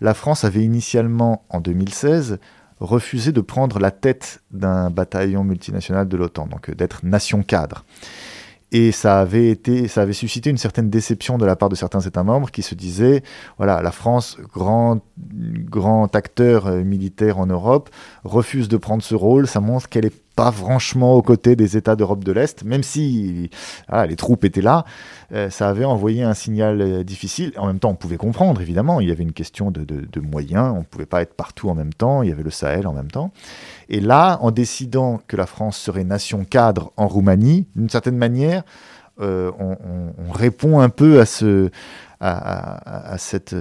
la 0.00 0.14
France 0.14 0.42
avait 0.42 0.64
initialement, 0.64 1.44
en 1.48 1.60
2016, 1.60 2.38
refusé 2.80 3.30
de 3.30 3.40
prendre 3.40 3.78
la 3.78 3.92
tête 3.92 4.42
d'un 4.50 4.90
bataillon 4.90 5.44
multinational 5.44 6.08
de 6.08 6.16
l'OTAN, 6.16 6.46
donc 6.46 6.72
d'être 6.72 7.04
nation 7.04 7.42
cadre. 7.42 7.84
Et 8.70 8.92
ça 8.92 9.20
avait 9.20 9.48
été, 9.48 9.88
ça 9.88 10.02
avait 10.02 10.12
suscité 10.12 10.50
une 10.50 10.58
certaine 10.58 10.90
déception 10.90 11.38
de 11.38 11.46
la 11.46 11.56
part 11.56 11.70
de 11.70 11.74
certains 11.74 12.00
États 12.00 12.22
membres 12.22 12.50
qui 12.50 12.62
se 12.62 12.74
disaient, 12.74 13.22
voilà, 13.56 13.80
la 13.80 13.92
France, 13.92 14.36
grand, 14.52 15.00
grand 15.16 16.14
acteur 16.14 16.66
euh, 16.66 16.84
militaire 16.84 17.38
en 17.38 17.46
Europe, 17.46 17.88
refuse 18.24 18.68
de 18.68 18.76
prendre 18.76 19.02
ce 19.02 19.14
rôle. 19.14 19.46
Ça 19.46 19.60
montre 19.60 19.88
qu'elle 19.88 20.04
est 20.04 20.27
pas 20.38 20.52
franchement 20.52 21.14
aux 21.14 21.22
côtés 21.22 21.56
des 21.56 21.76
États 21.76 21.96
d'Europe 21.96 22.22
de 22.22 22.30
l'Est, 22.30 22.62
même 22.62 22.84
si 22.84 23.50
les 24.06 24.14
troupes 24.14 24.44
étaient 24.44 24.60
là, 24.60 24.84
euh, 25.32 25.50
ça 25.50 25.68
avait 25.68 25.84
envoyé 25.84 26.22
un 26.22 26.34
signal 26.34 26.80
euh, 26.80 27.02
difficile. 27.02 27.52
En 27.56 27.66
même 27.66 27.80
temps, 27.80 27.90
on 27.90 27.96
pouvait 27.96 28.18
comprendre, 28.18 28.60
évidemment, 28.60 29.00
il 29.00 29.08
y 29.08 29.10
avait 29.10 29.24
une 29.24 29.32
question 29.32 29.72
de, 29.72 30.20
moyens, 30.20 30.72
on 30.76 30.78
ne 30.78 30.84
pouvait 30.84 31.06
pas 31.06 31.22
être 31.22 31.34
partout 31.34 31.70
en 31.70 31.74
même 31.74 31.92
temps, 31.92 32.22
il 32.22 32.28
y 32.28 32.32
avait 32.32 32.44
le 32.44 32.52
Sahel 32.52 32.86
en 32.86 32.92
même 32.92 33.10
temps. 33.10 33.32
Et 33.88 33.98
là, 33.98 34.38
en 34.40 34.52
décidant 34.52 35.20
que 35.26 35.36
la 35.36 35.46
France 35.46 35.76
serait 35.76 36.04
nation 36.04 36.44
cadre 36.44 36.92
en 36.96 37.08
Roumanie, 37.08 37.66
d'une 37.74 37.90
certaine 37.90 38.16
manière, 38.16 38.62
euh, 39.20 39.50
on, 39.58 39.76
on, 40.24 40.30
répond 40.30 40.78
un 40.78 40.88
peu 40.88 41.18
à, 41.18 41.26
ce, 41.26 41.68
à 42.20 43.16
cette 43.18 43.56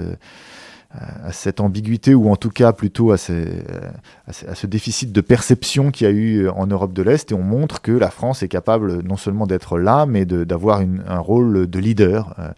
à 1.23 1.31
cette 1.31 1.59
ambiguïté, 1.59 2.13
ou 2.13 2.29
en 2.29 2.35
tout 2.35 2.49
cas 2.49 2.73
plutôt 2.73 3.11
à, 3.11 3.17
ce 3.17 4.67
déficit 4.67 5.11
de 5.11 5.21
perception 5.21 5.91
qu'il 5.91 6.07
y 6.07 6.09
a 6.09 6.13
eu 6.13 6.49
en 6.49 6.67
Europe 6.67 6.93
de 6.93 7.01
l'Est, 7.01 7.31
et 7.31 7.35
on 7.35 7.43
montre 7.43 7.81
que 7.81 7.91
la 7.91 8.09
France 8.09 8.43
est 8.43 8.47
capable 8.47 9.03
non 9.03 9.17
seulement 9.17 9.47
d'être 9.47 9.77
là, 9.77 10.05
mais 10.05 10.25
d'avoir 10.25 10.79
un 10.81 11.19
rôle 11.19 11.67
de 11.67 11.79
leader. 11.79 12.35
Euh, 12.39 12.49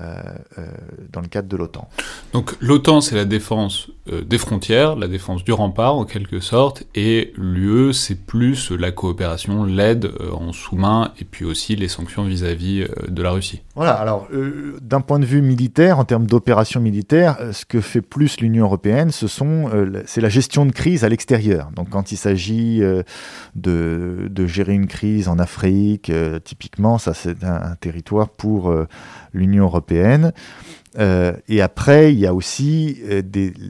euh, 0.00 0.14
euh, 0.58 0.66
dans 1.12 1.20
le 1.20 1.26
cadre 1.26 1.48
de 1.48 1.56
l'OTAN. 1.56 1.88
Donc 2.32 2.54
l'OTAN, 2.60 3.00
c'est 3.00 3.16
la 3.16 3.24
défense 3.24 3.88
euh, 4.12 4.22
des 4.22 4.38
frontières, 4.38 4.94
la 4.94 5.08
défense 5.08 5.42
du 5.42 5.52
rempart 5.52 5.96
en 5.96 6.04
quelque 6.04 6.38
sorte, 6.38 6.84
et 6.94 7.32
l'UE, 7.36 7.92
c'est 7.92 8.14
plus 8.14 8.70
la 8.70 8.92
coopération, 8.92 9.64
l'aide 9.64 10.12
en 10.32 10.52
sous-main, 10.52 11.12
et 11.18 11.24
puis 11.24 11.44
aussi 11.44 11.74
les 11.74 11.88
sanctions 11.88 12.22
vis-à-vis 12.22 12.86
de 13.08 13.22
la 13.22 13.32
Russie. 13.32 13.62
Voilà, 13.78 13.92
alors 13.92 14.26
d'un 14.82 15.00
point 15.00 15.20
de 15.20 15.24
vue 15.24 15.40
militaire, 15.40 16.00
en 16.00 16.04
termes 16.04 16.26
d'opération 16.26 16.80
militaire, 16.80 17.38
ce 17.52 17.64
que 17.64 17.80
fait 17.80 18.00
plus 18.00 18.40
l'Union 18.40 18.64
européenne, 18.64 19.12
ce 19.12 19.28
sont, 19.28 19.70
c'est 20.04 20.20
la 20.20 20.28
gestion 20.28 20.66
de 20.66 20.72
crise 20.72 21.04
à 21.04 21.08
l'extérieur. 21.08 21.70
Donc 21.76 21.90
quand 21.90 22.10
il 22.10 22.16
s'agit 22.16 22.82
de, 23.54 24.46
gérer 24.46 24.74
une 24.74 24.88
crise 24.88 25.28
en 25.28 25.38
Afrique, 25.38 26.10
typiquement, 26.42 26.98
ça 26.98 27.14
c'est 27.14 27.44
un, 27.44 27.76
territoire 27.80 28.30
pour 28.30 28.74
l'Union 29.32 29.64
européenne. 29.66 30.32
Euh, 30.98 31.32
et 31.48 31.62
après, 31.62 32.12
il 32.12 32.18
y 32.18 32.26
a 32.26 32.34
aussi 32.34 32.98
euh, 33.04 33.22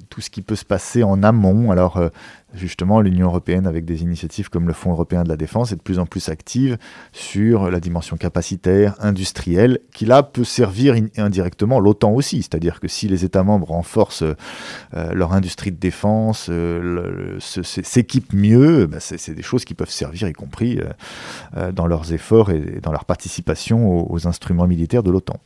tout 0.08 0.20
ce 0.20 0.30
qui 0.30 0.42
peut 0.42 0.56
se 0.56 0.64
passer 0.64 1.02
en 1.02 1.22
amont. 1.22 1.70
Alors, 1.70 1.98
euh, 1.98 2.08
justement, 2.54 3.00
l'Union 3.00 3.26
européenne, 3.26 3.66
avec 3.66 3.84
des 3.84 4.02
initiatives 4.02 4.48
comme 4.48 4.66
le 4.66 4.72
Fonds 4.72 4.92
européen 4.92 5.24
de 5.24 5.28
la 5.28 5.36
défense, 5.36 5.72
est 5.72 5.76
de 5.76 5.82
plus 5.82 5.98
en 5.98 6.06
plus 6.06 6.30
active 6.30 6.78
sur 7.12 7.70
la 7.70 7.80
dimension 7.80 8.16
capacitaire, 8.16 8.94
industrielle, 9.00 9.80
qui 9.92 10.06
là 10.06 10.22
peut 10.22 10.44
servir 10.44 10.94
indirectement 11.18 11.80
l'OTAN 11.80 12.12
aussi. 12.12 12.38
C'est-à-dire 12.38 12.80
que 12.80 12.88
si 12.88 13.08
les 13.08 13.24
États 13.24 13.42
membres 13.42 13.68
renforcent 13.68 14.24
leur 14.92 15.34
industrie 15.34 15.72
de 15.72 15.76
défense, 15.76 16.50
s'équipent 17.40 18.32
mieux, 18.32 18.86
bah, 18.86 19.00
c'est 19.00 19.34
des 19.34 19.42
choses 19.42 19.66
qui 19.66 19.74
peuvent 19.74 19.90
servir, 19.90 20.28
y 20.28 20.32
compris 20.32 20.80
dans 21.74 21.86
leurs 21.86 22.12
efforts 22.12 22.50
et 22.50 22.80
dans 22.82 22.92
leur 22.92 23.04
participation 23.04 24.10
aux 24.10 24.26
instruments 24.26 24.66
militaires 24.66 25.02
de 25.02 25.10
l'OTAN. 25.10 25.38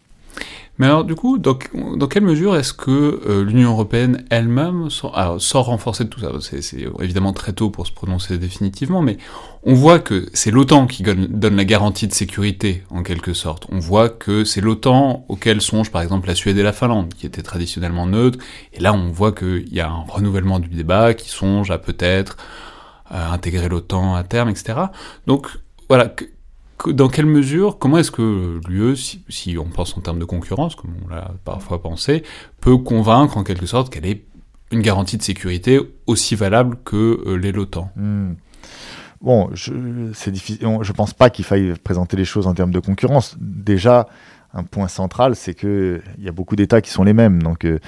Mais 0.79 0.87
alors, 0.87 1.05
du 1.05 1.15
coup, 1.15 1.39
dans, 1.39 1.55
quelle 1.55 2.25
mesure 2.25 2.57
est-ce 2.57 2.73
que 2.73 2.91
euh, 2.91 3.45
l'Union 3.45 3.73
européenne 3.73 4.25
elle-même 4.31 4.89
sort, 4.89 5.67
renforcée 5.67 6.05
de 6.05 6.09
tout 6.09 6.21
ça? 6.21 6.33
C'est 6.41 6.87
évidemment 7.01 7.35
très 7.35 7.53
tôt 7.53 7.69
pour 7.69 7.87
se 7.87 7.93
prononcer 7.93 8.39
définitivement, 8.39 9.03
mais 9.03 9.19
on 9.65 9.75
voit 9.75 9.99
que 9.99 10.29
c'est 10.33 10.51
l'OTAN 10.51 10.87
qui 10.87 11.03
donne 11.03 11.57
la 11.57 11.65
garantie 11.65 12.07
de 12.07 12.15
sécurité, 12.15 12.85
en 12.91 13.03
quelque 13.03 13.35
sorte. 13.35 13.67
On 13.71 13.79
voit 13.79 14.09
que 14.09 14.45
c'est 14.45 14.63
l'OTAN 14.63 15.27
auquel 15.29 15.61
songent, 15.61 15.91
par 15.91 16.01
exemple, 16.01 16.27
la 16.27 16.35
Suède 16.35 16.57
et 16.57 16.63
la 16.63 16.73
Finlande, 16.73 17.13
qui 17.15 17.27
étaient 17.27 17.43
traditionnellement 17.43 18.07
neutres, 18.07 18.39
et 18.73 18.81
là, 18.81 18.95
on 18.95 19.11
voit 19.11 19.33
qu'il 19.33 19.73
y 19.73 19.81
a 19.81 19.89
un 19.91 20.05
renouvellement 20.09 20.59
du 20.59 20.69
débat 20.69 21.13
qui 21.13 21.29
songe 21.29 21.71
à 21.71 21.79
peut-être 21.79 22.39
intégrer 23.11 23.69
l'OTAN 23.69 24.15
à 24.15 24.25
terme, 24.25 24.49
etc. 24.49 24.79
Donc, 25.27 25.49
voilà, 25.89 26.15
dans 26.91 27.09
quelle 27.09 27.27
mesure, 27.27 27.79
comment 27.79 27.99
est-ce 27.99 28.11
que 28.11 28.61
l'UE, 28.69 28.97
si, 28.97 29.57
on 29.59 29.69
pense 29.69 29.97
en 29.97 30.01
termes 30.01 30.19
de 30.19 30.25
concurrence, 30.25 30.75
comme 30.75 30.95
on 31.05 31.09
l'a 31.09 31.33
parfois 31.45 31.83
pensé, 31.83 32.23
peut 32.61 32.77
convaincre 32.77 33.37
en 33.37 33.45
quelque 33.45 33.67
sorte 33.67 33.93
qu'elle 33.93 34.07
est 34.07 34.25
une 34.71 34.81
garantie 34.81 35.17
de 35.17 35.23
sécurité 35.23 35.81
aussi 36.07 36.35
valable 36.35 36.79
que 36.85 37.23
euh, 37.27 37.37
l'est 37.37 37.53
l'OTAN? 37.53 37.91
Hmm. 37.97 38.35
Bon, 39.21 39.51
je, 39.53 39.73
je 40.13 40.93
pense 40.93 41.15
pas 41.15 41.31
qu'il 41.31 41.45
faille 41.45 41.75
présenter 41.85 42.17
les 42.17 42.25
choses 42.25 42.49
en 42.49 42.55
termes 42.55 42.73
de 42.73 42.81
concurrence. 42.81 43.37
Déjà, 43.39 44.09
un 44.53 44.65
point 44.65 44.89
central, 44.89 45.37
c'est 45.37 45.55
qu'il 45.55 46.03
y 46.19 46.29
a 46.29 46.33
beaucoup 46.33 46.57
d'États 46.57 46.81
qui 46.81 46.91
sont 46.91 47.05
les 47.05 47.13
mêmes. 47.13 47.43
Donc, 47.43 47.65
euh, 47.65 47.79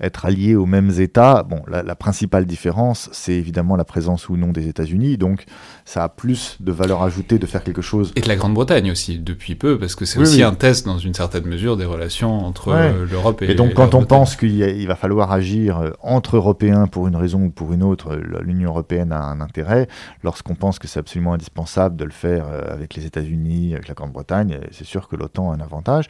être 0.00 0.26
alliés 0.26 0.54
aux 0.54 0.66
mêmes 0.66 0.92
États, 0.98 1.42
bon, 1.42 1.62
la, 1.68 1.94
principale 1.94 2.46
différence, 2.46 3.08
c'est 3.12 3.32
évidemment 3.32 3.74
la 3.76 3.84
présence 3.84 4.28
ou 4.28 4.36
non 4.36 4.52
des 4.52 4.68
États-Unis. 4.68 5.18
Donc, 5.18 5.44
ça 5.84 6.04
a 6.04 6.08
plus 6.08 6.56
de 6.60 6.70
valeur 6.70 7.02
ajoutée 7.02 7.38
de 7.38 7.46
faire 7.46 7.64
quelque 7.64 7.82
chose. 7.82 8.12
Et 8.14 8.20
de 8.20 8.28
la 8.28 8.36
Grande-Bretagne 8.36 8.90
aussi, 8.90 9.18
depuis 9.18 9.56
peu, 9.56 9.78
parce 9.78 9.96
que 9.96 10.04
c'est 10.04 10.20
aussi 10.20 10.42
un 10.42 10.54
test, 10.54 10.86
dans 10.86 10.98
une 10.98 11.14
certaine 11.14 11.46
mesure, 11.46 11.76
des 11.76 11.84
relations 11.84 12.44
entre 12.46 12.68
euh, 12.68 13.06
l'Europe 13.10 13.42
et 13.42 13.50
Et 13.50 13.54
donc, 13.54 13.74
quand 13.74 13.94
on 13.94 14.04
pense 14.04 14.36
qu'il 14.36 14.86
va 14.86 14.96
falloir 14.96 15.32
agir 15.32 15.78
euh, 15.78 15.90
entre 16.00 16.36
Européens 16.36 16.86
pour 16.86 17.08
une 17.08 17.16
raison 17.16 17.44
ou 17.44 17.50
pour 17.50 17.72
une 17.72 17.82
autre, 17.82 18.20
l'Union 18.42 18.70
européenne 18.70 19.12
a 19.12 19.22
un 19.22 19.40
intérêt. 19.40 19.88
Lorsqu'on 20.22 20.54
pense 20.54 20.78
que 20.78 20.86
c'est 20.86 21.00
absolument 21.00 21.34
indispensable 21.34 21.96
de 21.96 22.04
le 22.04 22.12
faire 22.12 22.46
avec 22.70 22.94
les 22.94 23.06
États-Unis, 23.06 23.74
avec 23.74 23.88
la 23.88 23.94
Grande-Bretagne, 23.94 24.60
c'est 24.70 24.86
sûr 24.86 25.08
que 25.08 25.16
l'OTAN 25.16 25.50
a 25.50 25.54
un 25.54 25.60
avantage 25.60 26.08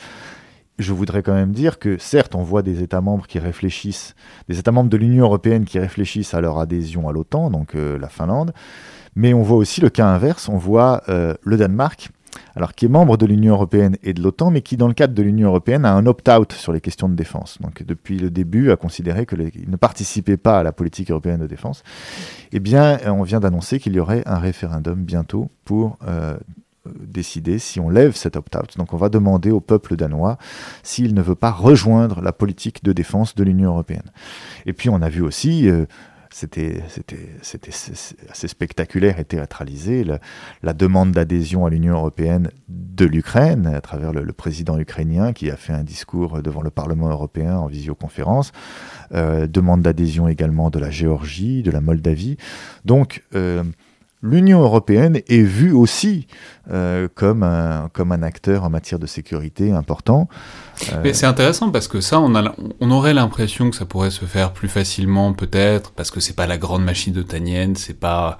je 0.78 0.92
voudrais 0.92 1.22
quand 1.22 1.34
même 1.34 1.52
dire 1.52 1.78
que 1.78 1.98
certes, 1.98 2.34
on 2.34 2.42
voit 2.42 2.62
des 2.62 2.82
États 2.82 3.00
membres 3.00 3.26
qui 3.26 3.38
réfléchissent, 3.38 4.14
des 4.48 4.58
États 4.58 4.72
membres 4.72 4.90
de 4.90 4.96
l'Union 4.96 5.24
européenne 5.24 5.64
qui 5.64 5.78
réfléchissent 5.78 6.34
à 6.34 6.40
leur 6.40 6.58
adhésion 6.58 7.08
à 7.08 7.12
l'OTAN, 7.12 7.50
donc 7.50 7.74
euh, 7.74 7.98
la 7.98 8.08
Finlande, 8.08 8.52
mais 9.16 9.34
on 9.34 9.42
voit 9.42 9.56
aussi 9.56 9.80
le 9.80 9.90
cas 9.90 10.06
inverse, 10.06 10.48
on 10.48 10.58
voit 10.58 11.02
euh, 11.08 11.34
le 11.42 11.56
Danemark, 11.56 12.10
alors 12.54 12.74
qui 12.74 12.84
est 12.84 12.88
membre 12.88 13.16
de 13.16 13.26
l'Union 13.26 13.54
européenne 13.54 13.96
et 14.02 14.12
de 14.12 14.22
l'OTAN, 14.22 14.50
mais 14.50 14.60
qui 14.60 14.76
dans 14.76 14.88
le 14.88 14.94
cadre 14.94 15.14
de 15.14 15.22
l'Union 15.22 15.48
européenne 15.48 15.84
a 15.84 15.92
un 15.92 16.06
opt-out 16.06 16.52
sur 16.52 16.72
les 16.72 16.80
questions 16.80 17.08
de 17.08 17.14
défense. 17.14 17.58
Donc 17.60 17.82
depuis 17.82 18.18
le 18.18 18.30
début 18.30 18.70
a 18.70 18.76
considéré 18.76 19.26
qu'il 19.26 19.68
ne 19.68 19.76
participait 19.76 20.36
pas 20.36 20.60
à 20.60 20.62
la 20.62 20.72
politique 20.72 21.10
européenne 21.10 21.40
de 21.40 21.46
défense. 21.46 21.82
Eh 22.52 22.60
bien, 22.60 22.98
on 23.06 23.22
vient 23.22 23.40
d'annoncer 23.40 23.78
qu'il 23.80 23.94
y 23.94 24.00
aurait 24.00 24.22
un 24.26 24.38
référendum 24.38 25.02
bientôt 25.02 25.50
pour 25.64 25.98
euh, 26.06 26.36
décider 27.00 27.58
si 27.58 27.80
on 27.80 27.88
lève 27.88 28.14
cet 28.14 28.36
opt-out. 28.36 28.76
Donc 28.76 28.92
on 28.92 28.96
va 28.96 29.08
demander 29.08 29.50
au 29.50 29.60
peuple 29.60 29.96
danois 29.96 30.38
s'il 30.82 31.14
ne 31.14 31.22
veut 31.22 31.34
pas 31.34 31.50
rejoindre 31.50 32.20
la 32.20 32.32
politique 32.32 32.84
de 32.84 32.92
défense 32.92 33.34
de 33.34 33.44
l'Union 33.44 33.70
européenne. 33.70 34.10
Et 34.66 34.72
puis 34.72 34.88
on 34.90 35.02
a 35.02 35.08
vu 35.08 35.22
aussi, 35.22 35.68
euh, 35.68 35.86
c'était 36.30 36.82
assez 38.30 38.48
spectaculaire 38.48 39.18
et 39.18 39.24
théâtralisé, 39.24 40.04
la, 40.62 40.72
demande 40.74 41.12
d'adhésion 41.12 41.66
à 41.66 41.70
l'Union 41.70 41.94
européenne 41.94 42.50
de 42.68 43.04
l'Ukraine, 43.04 43.66
à 43.66 43.80
travers 43.80 44.12
le, 44.12 44.32
président 44.32 44.78
ukrainien 44.78 45.32
qui 45.32 45.50
a 45.50 45.56
fait 45.56 45.72
un 45.72 45.84
discours 45.84 46.42
devant 46.42 46.62
le 46.62 46.70
Parlement 46.70 47.08
européen 47.08 47.56
en 47.56 47.66
visioconférence, 47.66 48.52
euh, 49.12 49.46
demande 49.46 49.82
d'adhésion 49.82 50.28
également 50.28 50.70
de 50.70 50.78
la 50.78 50.90
Géorgie, 50.90 51.62
de 51.62 51.70
la 51.70 51.80
Moldavie. 51.80 52.36
Donc, 52.84 53.24
euh, 53.34 53.64
l'Union 54.22 54.60
européenne 54.60 55.20
est 55.28 55.42
vue 55.42 55.72
aussi 55.72 56.26
euh, 56.70 57.08
comme, 57.14 57.42
un, 57.42 57.88
comme 57.92 58.12
un 58.12 58.22
acteur 58.22 58.64
en 58.64 58.70
matière 58.70 58.98
de 58.98 59.06
sécurité 59.06 59.72
important. 59.72 60.28
Euh, 60.92 61.12
c'est 61.12 61.26
intéressant 61.26 61.70
parce 61.70 61.88
que 61.88 62.00
ça, 62.00 62.20
on, 62.20 62.34
a, 62.34 62.54
on 62.80 62.90
aurait 62.90 63.14
l'impression 63.14 63.70
que 63.70 63.76
ça 63.76 63.86
pourrait 63.86 64.10
se 64.10 64.24
faire 64.24 64.52
plus 64.52 64.68
facilement, 64.68 65.32
peut-être, 65.32 65.92
parce 65.92 66.10
que 66.10 66.20
c'est 66.20 66.34
pas 66.34 66.46
la 66.46 66.58
grande 66.58 66.84
machine 66.84 67.16
otanienne, 67.18 67.76
c'est 67.76 67.98
pas 67.98 68.38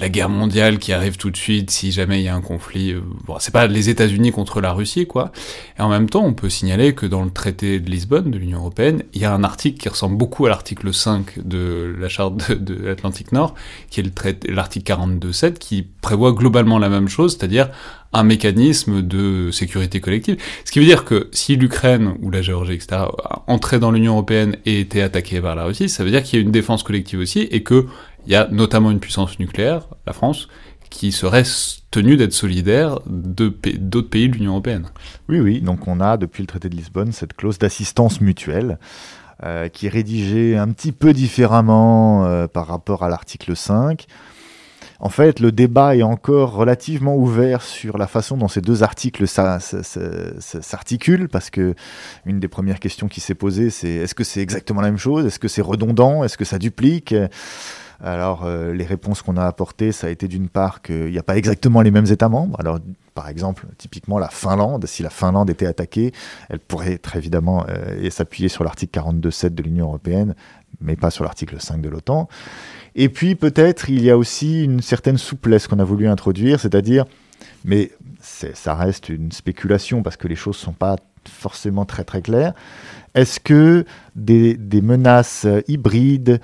la 0.00 0.08
guerre 0.08 0.28
mondiale 0.28 0.78
qui 0.78 0.92
arrive 0.92 1.16
tout 1.16 1.30
de 1.30 1.36
suite 1.36 1.70
si 1.70 1.92
jamais 1.92 2.20
il 2.20 2.24
y 2.24 2.28
a 2.28 2.34
un 2.34 2.40
conflit. 2.40 2.92
Euh, 2.92 3.00
bon, 3.24 3.36
c'est 3.40 3.52
pas 3.52 3.66
les 3.66 3.88
États-Unis 3.88 4.30
contre 4.30 4.60
la 4.60 4.72
Russie, 4.72 5.06
quoi. 5.06 5.32
Et 5.78 5.82
en 5.82 5.88
même 5.88 6.08
temps, 6.08 6.24
on 6.24 6.34
peut 6.34 6.50
signaler 6.50 6.94
que 6.94 7.06
dans 7.06 7.24
le 7.24 7.30
traité 7.30 7.80
de 7.80 7.90
Lisbonne 7.90 8.30
de 8.30 8.38
l'Union 8.38 8.58
européenne, 8.58 9.02
il 9.14 9.20
y 9.20 9.24
a 9.24 9.34
un 9.34 9.44
article 9.44 9.80
qui 9.80 9.88
ressemble 9.88 10.16
beaucoup 10.16 10.46
à 10.46 10.48
l'article 10.48 10.92
5 10.92 11.40
de 11.44 11.96
la 11.98 12.08
charte 12.08 12.52
de, 12.52 12.74
l'Atlantique 12.74 13.32
Nord, 13.32 13.54
qui 13.90 14.00
est 14.00 14.48
l'article 14.48 14.92
42.7, 14.92 15.54
qui 15.54 15.86
prévoit 16.00 16.32
globalement 16.32 16.78
la 16.78 16.88
même 16.88 17.08
chose, 17.08 17.36
c'est-à-dire 17.36 17.70
un 18.12 18.22
mécanisme 18.22 19.02
de 19.02 19.50
sécurité 19.50 20.00
collective. 20.00 20.36
Ce 20.64 20.72
qui 20.72 20.78
veut 20.78 20.86
dire 20.86 21.04
que 21.04 21.28
si 21.32 21.56
l'Ukraine 21.56 22.14
ou 22.22 22.30
la 22.30 22.40
Géorgie, 22.40 22.74
etc., 22.74 23.02
entraient 23.46 23.78
dans 23.78 23.90
l'Union 23.90 24.12
européenne 24.12 24.56
et 24.64 24.80
étaient 24.80 25.02
attaquées 25.02 25.40
par 25.40 25.56
la 25.56 25.64
Russie, 25.64 25.88
ça 25.88 26.04
veut 26.04 26.10
dire 26.10 26.22
qu'il 26.22 26.38
y 26.38 26.42
a 26.42 26.44
une 26.44 26.52
défense 26.52 26.82
collective 26.82 27.20
aussi 27.20 27.40
et 27.40 27.62
que 27.62 27.86
il 28.28 28.32
y 28.32 28.36
a 28.36 28.46
notamment 28.50 28.90
une 28.90 29.00
puissance 29.00 29.38
nucléaire, 29.38 29.88
la 30.06 30.12
France, 30.12 30.48
qui 30.90 31.12
serait 31.12 31.44
tenue 31.90 32.18
d'être 32.18 32.34
solidaire 32.34 33.00
d'autres 33.06 34.08
pays 34.08 34.28
de 34.28 34.34
l'Union 34.34 34.52
européenne. 34.52 34.86
Oui, 35.30 35.40
oui, 35.40 35.62
donc 35.62 35.88
on 35.88 35.98
a 35.98 36.18
depuis 36.18 36.42
le 36.42 36.46
traité 36.46 36.68
de 36.68 36.76
Lisbonne 36.76 37.12
cette 37.12 37.32
clause 37.32 37.58
d'assistance 37.58 38.20
mutuelle. 38.20 38.78
Euh, 39.44 39.68
qui 39.68 39.86
est 39.86 39.88
rédigée 39.88 40.56
un 40.56 40.66
petit 40.72 40.90
peu 40.90 41.12
différemment 41.12 42.24
euh, 42.24 42.48
par 42.48 42.66
rapport 42.66 43.04
à 43.04 43.08
l'article 43.08 43.54
5. 43.54 44.06
En 44.98 45.10
fait, 45.10 45.38
le 45.38 45.52
débat 45.52 45.94
est 45.94 46.02
encore 46.02 46.54
relativement 46.54 47.14
ouvert 47.14 47.62
sur 47.62 47.98
la 47.98 48.08
façon 48.08 48.36
dont 48.36 48.48
ces 48.48 48.60
deux 48.60 48.82
articles 48.82 49.28
s'articulent, 49.28 51.28
parce 51.28 51.50
que 51.50 51.76
une 52.26 52.40
des 52.40 52.48
premières 52.48 52.80
questions 52.80 53.06
qui 53.06 53.20
s'est 53.20 53.36
posée, 53.36 53.70
c'est 53.70 53.90
est-ce 53.90 54.16
que 54.16 54.24
c'est 54.24 54.40
exactement 54.40 54.80
la 54.80 54.88
même 54.88 54.98
chose? 54.98 55.24
Est-ce 55.24 55.38
que 55.38 55.46
c'est 55.46 55.62
redondant? 55.62 56.24
Est-ce 56.24 56.36
que 56.36 56.44
ça 56.44 56.58
duplique? 56.58 57.14
Alors, 58.00 58.44
euh, 58.44 58.72
les 58.72 58.84
réponses 58.84 59.22
qu'on 59.22 59.36
a 59.36 59.44
apportées, 59.44 59.90
ça 59.90 60.06
a 60.06 60.10
été 60.10 60.28
d'une 60.28 60.48
part 60.48 60.82
qu'il 60.82 61.10
n'y 61.10 61.18
a 61.18 61.22
pas 61.22 61.36
exactement 61.36 61.80
les 61.80 61.90
mêmes 61.90 62.06
États 62.06 62.28
membres. 62.28 62.56
Alors, 62.60 62.78
par 63.14 63.28
exemple, 63.28 63.66
typiquement 63.76 64.20
la 64.20 64.28
Finlande, 64.28 64.86
si 64.86 65.02
la 65.02 65.10
Finlande 65.10 65.50
était 65.50 65.66
attaquée, 65.66 66.12
elle 66.48 66.60
pourrait 66.60 66.98
très 66.98 67.18
évidemment 67.18 67.66
euh, 67.68 68.08
s'appuyer 68.10 68.48
sur 68.48 68.62
l'article 68.62 69.00
42.7 69.00 69.48
de 69.50 69.62
l'Union 69.64 69.86
européenne, 69.86 70.36
mais 70.80 70.94
pas 70.94 71.10
sur 71.10 71.24
l'article 71.24 71.56
5 71.60 71.80
de 71.80 71.88
l'OTAN. 71.88 72.28
Et 72.94 73.08
puis, 73.08 73.34
peut-être, 73.34 73.90
il 73.90 74.02
y 74.02 74.10
a 74.10 74.16
aussi 74.16 74.62
une 74.62 74.80
certaine 74.80 75.18
souplesse 75.18 75.66
qu'on 75.66 75.80
a 75.80 75.84
voulu 75.84 76.06
introduire, 76.06 76.60
c'est-à-dire, 76.60 77.04
mais 77.64 77.90
ça 78.20 78.74
reste 78.74 79.08
une 79.08 79.32
spéculation 79.32 80.02
parce 80.02 80.16
que 80.16 80.28
les 80.28 80.36
choses 80.36 80.56
ne 80.58 80.64
sont 80.64 80.72
pas 80.72 80.96
forcément 81.28 81.84
très 81.84 82.04
très 82.04 82.22
claires. 82.22 82.54
Est-ce 83.14 83.40
que 83.40 83.84
des, 84.16 84.56
menaces 84.82 85.46
hybrides, 85.66 86.40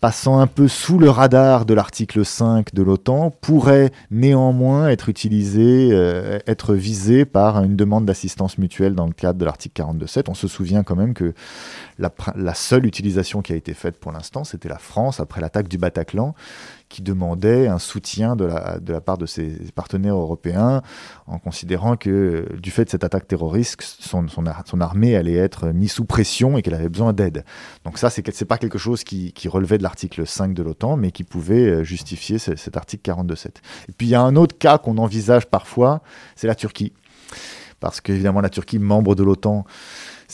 passant 0.00 0.40
un 0.40 0.46
peu 0.46 0.66
sous 0.66 0.98
le 0.98 1.08
radar 1.10 1.64
de 1.64 1.74
l'article 1.74 2.24
5 2.24 2.74
de 2.74 2.82
l'OTAN, 2.82 3.30
pourraient 3.30 3.92
néanmoins 4.10 4.88
être 4.88 5.08
utilisées, 5.08 5.90
euh, 5.92 6.38
être 6.46 6.74
visées 6.74 7.24
par 7.24 7.62
une 7.62 7.76
demande 7.76 8.04
d'assistance 8.04 8.58
mutuelle 8.58 8.94
dans 8.94 9.06
le 9.06 9.12
cadre 9.12 9.38
de 9.38 9.44
l'article 9.44 9.82
42.7 9.82 10.24
On 10.28 10.34
se 10.34 10.48
souvient 10.48 10.82
quand 10.82 10.96
même 10.96 11.14
que 11.14 11.34
la 11.98 12.54
seule 12.54 12.86
utilisation 12.86 13.42
qui 13.42 13.52
a 13.52 13.56
été 13.56 13.74
faite 13.74 13.98
pour 13.98 14.10
l'instant, 14.12 14.42
c'était 14.42 14.68
la 14.68 14.78
France 14.78 15.20
après 15.20 15.40
l'attaque 15.40 15.68
du 15.68 15.78
Bataclan, 15.78 16.34
qui 16.94 17.02
demandait 17.02 17.66
un 17.66 17.80
soutien 17.80 18.36
de 18.36 18.44
la, 18.44 19.00
part 19.00 19.18
de 19.18 19.26
ses 19.26 19.48
partenaires 19.74 20.14
européens 20.14 20.80
en 21.26 21.40
considérant 21.40 21.96
que 21.96 22.46
du 22.62 22.70
fait 22.70 22.84
de 22.84 22.90
cette 22.90 23.02
attaque 23.02 23.26
terroriste, 23.26 23.82
son, 23.82 24.80
armée 24.80 25.16
allait 25.16 25.34
être 25.34 25.70
mise 25.70 25.90
sous 25.90 26.04
pression 26.04 26.56
et 26.56 26.62
qu'elle 26.62 26.74
avait 26.74 26.88
besoin 26.88 27.12
d'aide. 27.12 27.44
Donc 27.84 27.98
ça, 27.98 28.10
c'est 28.10 28.24
n'est 28.24 28.46
pas 28.46 28.58
quelque 28.58 28.78
chose 28.78 29.02
qui, 29.02 29.32
qui 29.32 29.48
relevait 29.48 29.76
de 29.76 29.82
l'article 29.82 30.24
5 30.24 30.54
de 30.54 30.62
l'OTAN, 30.62 30.96
mais 30.96 31.10
qui 31.10 31.24
pouvait 31.24 31.66
euh, 31.66 31.82
justifier 31.82 32.38
cet 32.38 32.76
article 32.76 33.10
42.7. 33.10 33.46
Et 33.88 33.92
puis 33.98 34.06
il 34.06 34.10
y 34.10 34.14
a 34.14 34.20
un 34.20 34.36
autre 34.36 34.56
cas 34.56 34.78
qu'on 34.78 34.98
envisage 34.98 35.46
parfois, 35.46 36.00
c'est 36.36 36.46
la 36.46 36.54
Turquie. 36.54 36.92
Parce 37.80 38.00
qu'évidemment, 38.00 38.40
la 38.40 38.50
Turquie, 38.50 38.78
membre 38.78 39.16
de 39.16 39.24
l'OTAN, 39.24 39.64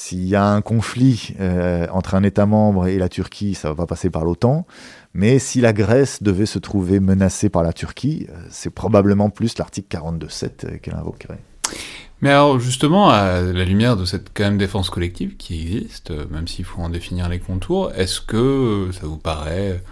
s'il 0.00 0.26
y 0.26 0.34
a 0.34 0.46
un 0.46 0.62
conflit 0.62 1.34
euh, 1.40 1.86
entre 1.92 2.14
un 2.14 2.22
État 2.22 2.46
membre 2.46 2.86
et 2.86 2.96
la 2.96 3.10
Turquie, 3.10 3.54
ça 3.54 3.68
va 3.68 3.74
pas 3.74 3.86
passer 3.86 4.08
par 4.08 4.24
l'OTAN. 4.24 4.66
Mais 5.12 5.38
si 5.38 5.60
la 5.60 5.74
Grèce 5.74 6.22
devait 6.22 6.46
se 6.46 6.58
trouver 6.58 7.00
menacée 7.00 7.50
par 7.50 7.62
la 7.62 7.74
Turquie, 7.74 8.26
euh, 8.30 8.38
c'est 8.48 8.70
probablement 8.70 9.28
plus 9.28 9.58
l'article 9.58 9.94
42.7 9.94 10.50
euh, 10.64 10.78
qu'elle 10.78 10.94
invoquerait. 10.94 11.40
Mais 12.22 12.30
alors 12.30 12.58
justement, 12.58 13.10
à 13.10 13.42
la 13.42 13.64
lumière 13.66 13.98
de 13.98 14.06
cette 14.06 14.30
quand 14.32 14.44
même 14.44 14.56
défense 14.56 14.88
collective 14.88 15.36
qui 15.36 15.60
existe, 15.60 16.12
même 16.30 16.48
s'il 16.48 16.64
faut 16.64 16.80
en 16.80 16.88
définir 16.88 17.28
les 17.28 17.38
contours, 17.38 17.92
est-ce 17.94 18.22
que 18.22 18.88
ça 18.92 19.06
vous 19.06 19.18
paraît 19.18 19.82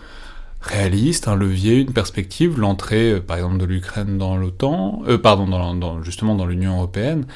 réaliste, 0.62 1.28
un 1.28 1.36
levier, 1.36 1.80
une 1.80 1.92
perspective, 1.92 2.59
l'entrée 2.59 3.20
par 3.20 3.36
exemple 3.36 3.59
de 3.59 3.66
l'Ukraine 3.66 4.16
dans 4.16 4.38
l'OTAN, 4.38 5.02
pardon, 5.22 6.02
justement 6.02 6.34
dans 6.34 6.46
l'Union 6.46 6.76
européenne, 6.76 7.26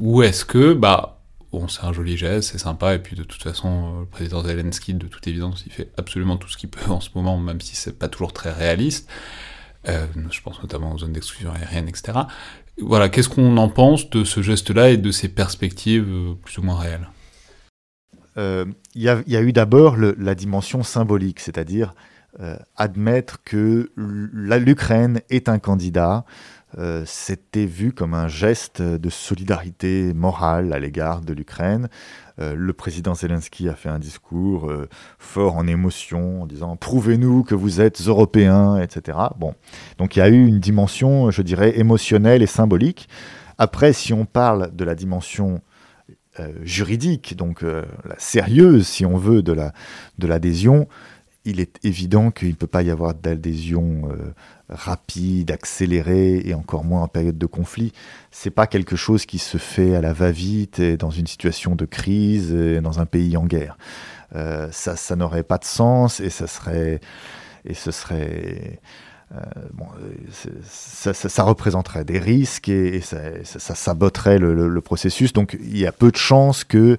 ou 0.00 0.22
est-ce 0.22 0.44
que 0.44 0.72
bah 0.72 1.17
bon, 1.52 1.68
c'est 1.68 1.84
un 1.84 1.92
joli 1.92 2.16
geste, 2.16 2.50
c'est 2.52 2.58
sympa, 2.58 2.94
et 2.94 2.98
puis 2.98 3.16
de 3.16 3.22
toute 3.22 3.42
façon, 3.42 3.68
euh, 3.68 4.00
le 4.00 4.06
président 4.06 4.42
Zelensky, 4.42 4.94
de 4.94 5.06
toute 5.06 5.26
évidence, 5.26 5.64
il 5.66 5.72
fait 5.72 5.90
absolument 5.96 6.36
tout 6.36 6.48
ce 6.48 6.56
qu'il 6.56 6.68
peut 6.68 6.90
en 6.90 7.00
ce 7.00 7.10
moment, 7.14 7.38
même 7.38 7.60
si 7.60 7.76
c'est 7.76 7.98
pas 7.98 8.08
toujours 8.08 8.32
très 8.32 8.52
réaliste. 8.52 9.08
Euh, 9.88 10.06
je 10.30 10.40
pense 10.42 10.60
notamment 10.60 10.92
aux 10.92 10.98
zones 10.98 11.12
d'exclusion 11.12 11.52
aérienne, 11.52 11.88
etc. 11.88 12.18
Voilà, 12.80 13.08
qu'est-ce 13.08 13.28
qu'on 13.28 13.56
en 13.56 13.68
pense 13.68 14.10
de 14.10 14.24
ce 14.24 14.42
geste-là 14.42 14.90
et 14.90 14.96
de 14.96 15.10
ces 15.10 15.28
perspectives 15.28 16.08
euh, 16.08 16.34
plus 16.34 16.58
ou 16.58 16.62
moins 16.62 16.78
réelles? 16.78 17.08
Il 18.94 19.02
y, 19.02 19.08
a 19.08 19.42
eu 19.42 19.52
d'abord 19.52 19.96
la 19.96 20.36
dimension 20.36 20.84
symbolique, 20.84 21.40
c'est-à-dire 21.40 21.92
admettre 22.76 23.42
que 23.42 23.90
l'Ukraine 23.96 25.22
est 25.28 25.48
un 25.48 25.58
candidat, 25.58 26.24
euh, 26.76 27.02
c'était 27.06 27.64
vu 27.64 27.92
comme 27.92 28.12
un 28.12 28.28
geste 28.28 28.82
de 28.82 29.08
solidarité 29.08 30.12
morale 30.12 30.72
à 30.72 30.78
l'égard 30.78 31.22
de 31.22 31.32
l'Ukraine. 31.32 31.88
Euh, 32.40 32.54
le 32.54 32.72
président 32.74 33.14
Zelensky 33.14 33.68
a 33.68 33.74
fait 33.74 33.88
un 33.88 33.98
discours 33.98 34.70
euh, 34.70 34.88
fort 35.18 35.56
en 35.56 35.66
émotion, 35.66 36.42
en 36.42 36.46
disant 36.46 36.76
prouvez-nous 36.76 37.42
que 37.42 37.54
vous 37.54 37.80
êtes 37.80 38.00
européens, 38.02 38.78
etc. 38.80 39.18
Bon, 39.38 39.54
donc 39.96 40.16
il 40.16 40.18
y 40.18 40.22
a 40.22 40.28
eu 40.28 40.46
une 40.46 40.60
dimension, 40.60 41.30
je 41.30 41.40
dirais, 41.40 41.78
émotionnelle 41.78 42.42
et 42.42 42.46
symbolique. 42.46 43.08
Après, 43.56 43.92
si 43.92 44.12
on 44.12 44.26
parle 44.26 44.74
de 44.74 44.84
la 44.84 44.94
dimension 44.94 45.62
juridique, 46.62 47.36
donc 47.36 47.62
la 47.62 48.14
sérieuse, 48.16 48.86
si 48.86 49.04
on 49.04 49.16
veut, 49.16 49.42
de 49.42 49.52
l'adhésion, 50.24 50.82
de 50.82 50.86
il 51.44 51.58
est 51.58 51.84
évident 51.84 52.30
qu'il 52.30 52.50
ne 52.50 52.54
peut 52.54 52.68
pas 52.68 52.82
y 52.82 52.90
avoir 52.90 53.14
d'adhésion 53.14 54.08
rapide, 54.68 55.50
accéléré 55.50 56.42
et 56.44 56.54
encore 56.54 56.84
moins 56.84 57.02
en 57.02 57.08
période 57.08 57.38
de 57.38 57.46
conflit. 57.46 57.92
C'est 58.30 58.50
pas 58.50 58.66
quelque 58.66 58.96
chose 58.96 59.26
qui 59.26 59.38
se 59.38 59.58
fait 59.58 59.94
à 59.94 60.00
la 60.00 60.12
va-vite 60.12 60.78
et 60.78 60.96
dans 60.96 61.10
une 61.10 61.26
situation 61.26 61.74
de 61.74 61.84
crise 61.84 62.52
et 62.52 62.80
dans 62.80 63.00
un 63.00 63.06
pays 63.06 63.36
en 63.36 63.46
guerre. 63.46 63.78
Euh, 64.34 64.68
ça, 64.70 64.96
ça 64.96 65.16
n'aurait 65.16 65.42
pas 65.42 65.58
de 65.58 65.64
sens 65.64 66.20
et 66.20 66.30
ça 66.30 66.46
serait 66.46 67.00
et 67.64 67.74
ce 67.74 67.90
serait 67.90 68.80
bon, 69.74 69.86
ça, 70.64 71.12
ça, 71.12 71.42
représenterait 71.42 72.04
des 72.04 72.18
risques 72.18 72.68
et, 72.68 73.00
ça, 73.00 73.18
ça, 73.44 73.74
saboterait 73.74 74.38
le, 74.38 74.68
le, 74.68 74.80
processus. 74.80 75.32
Donc 75.32 75.58
il 75.60 75.78
y 75.78 75.86
a 75.86 75.92
peu 75.92 76.10
de 76.10 76.16
chances 76.16 76.64
que 76.64 76.98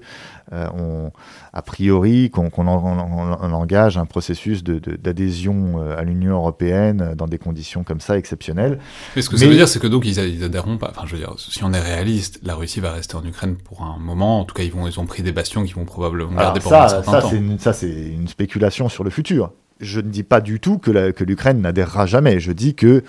euh, 0.52 0.66
on, 0.74 1.12
a 1.52 1.62
priori, 1.62 2.30
qu'on 2.30 2.48
engage 2.48 3.98
un 3.98 4.06
processus 4.06 4.64
d'adhésion 4.64 5.76
euh, 5.78 5.96
à 5.96 6.02
l'Union 6.02 6.34
européenne 6.34 7.14
dans 7.16 7.28
des 7.28 7.38
conditions 7.38 7.84
comme 7.84 8.00
ça 8.00 8.18
exceptionnelles. 8.18 8.80
Mais 9.14 9.22
ce 9.22 9.30
que 9.30 9.36
ça 9.36 9.46
veut 9.46 9.54
dire, 9.54 9.68
c'est 9.68 9.78
que 9.78 9.86
donc 9.86 10.04
ils, 10.06 10.18
ils, 10.18 10.42
adhéreront 10.42 10.76
pas. 10.76 10.90
Enfin, 10.90 11.02
je 11.06 11.12
veux 11.12 11.18
dire, 11.18 11.34
si 11.38 11.62
on 11.62 11.72
est 11.72 11.80
réaliste, 11.80 12.40
la 12.42 12.56
Russie 12.56 12.80
va 12.80 12.92
rester 12.92 13.14
en 13.14 13.24
Ukraine 13.24 13.56
pour 13.56 13.82
un 13.82 13.98
moment. 13.98 14.40
En 14.40 14.44
tout 14.44 14.54
cas, 14.54 14.64
ils 14.64 14.72
vont, 14.72 14.88
ils 14.88 14.98
ont 14.98 15.06
pris 15.06 15.22
des 15.22 15.32
bastions 15.32 15.64
qui 15.64 15.72
vont 15.72 15.84
probablement 15.84 16.34
garder 16.34 16.60
pendant 16.60 16.82
un 16.82 16.88
certain 16.88 17.20
temps. 17.20 17.30
ça, 17.58 17.72
c'est 17.72 17.90
une 17.90 18.26
spéculation 18.26 18.88
sur 18.88 19.04
le 19.04 19.10
futur. 19.10 19.52
Je 19.80 20.00
ne 20.00 20.08
dis 20.08 20.22
pas 20.22 20.40
du 20.40 20.60
tout 20.60 20.78
que 20.78 20.90
l'Ukraine 21.24 21.60
n'adhérera 21.60 22.06
jamais. 22.06 22.40
Je 22.40 22.52
dis 22.52 22.74
que 22.74 23.02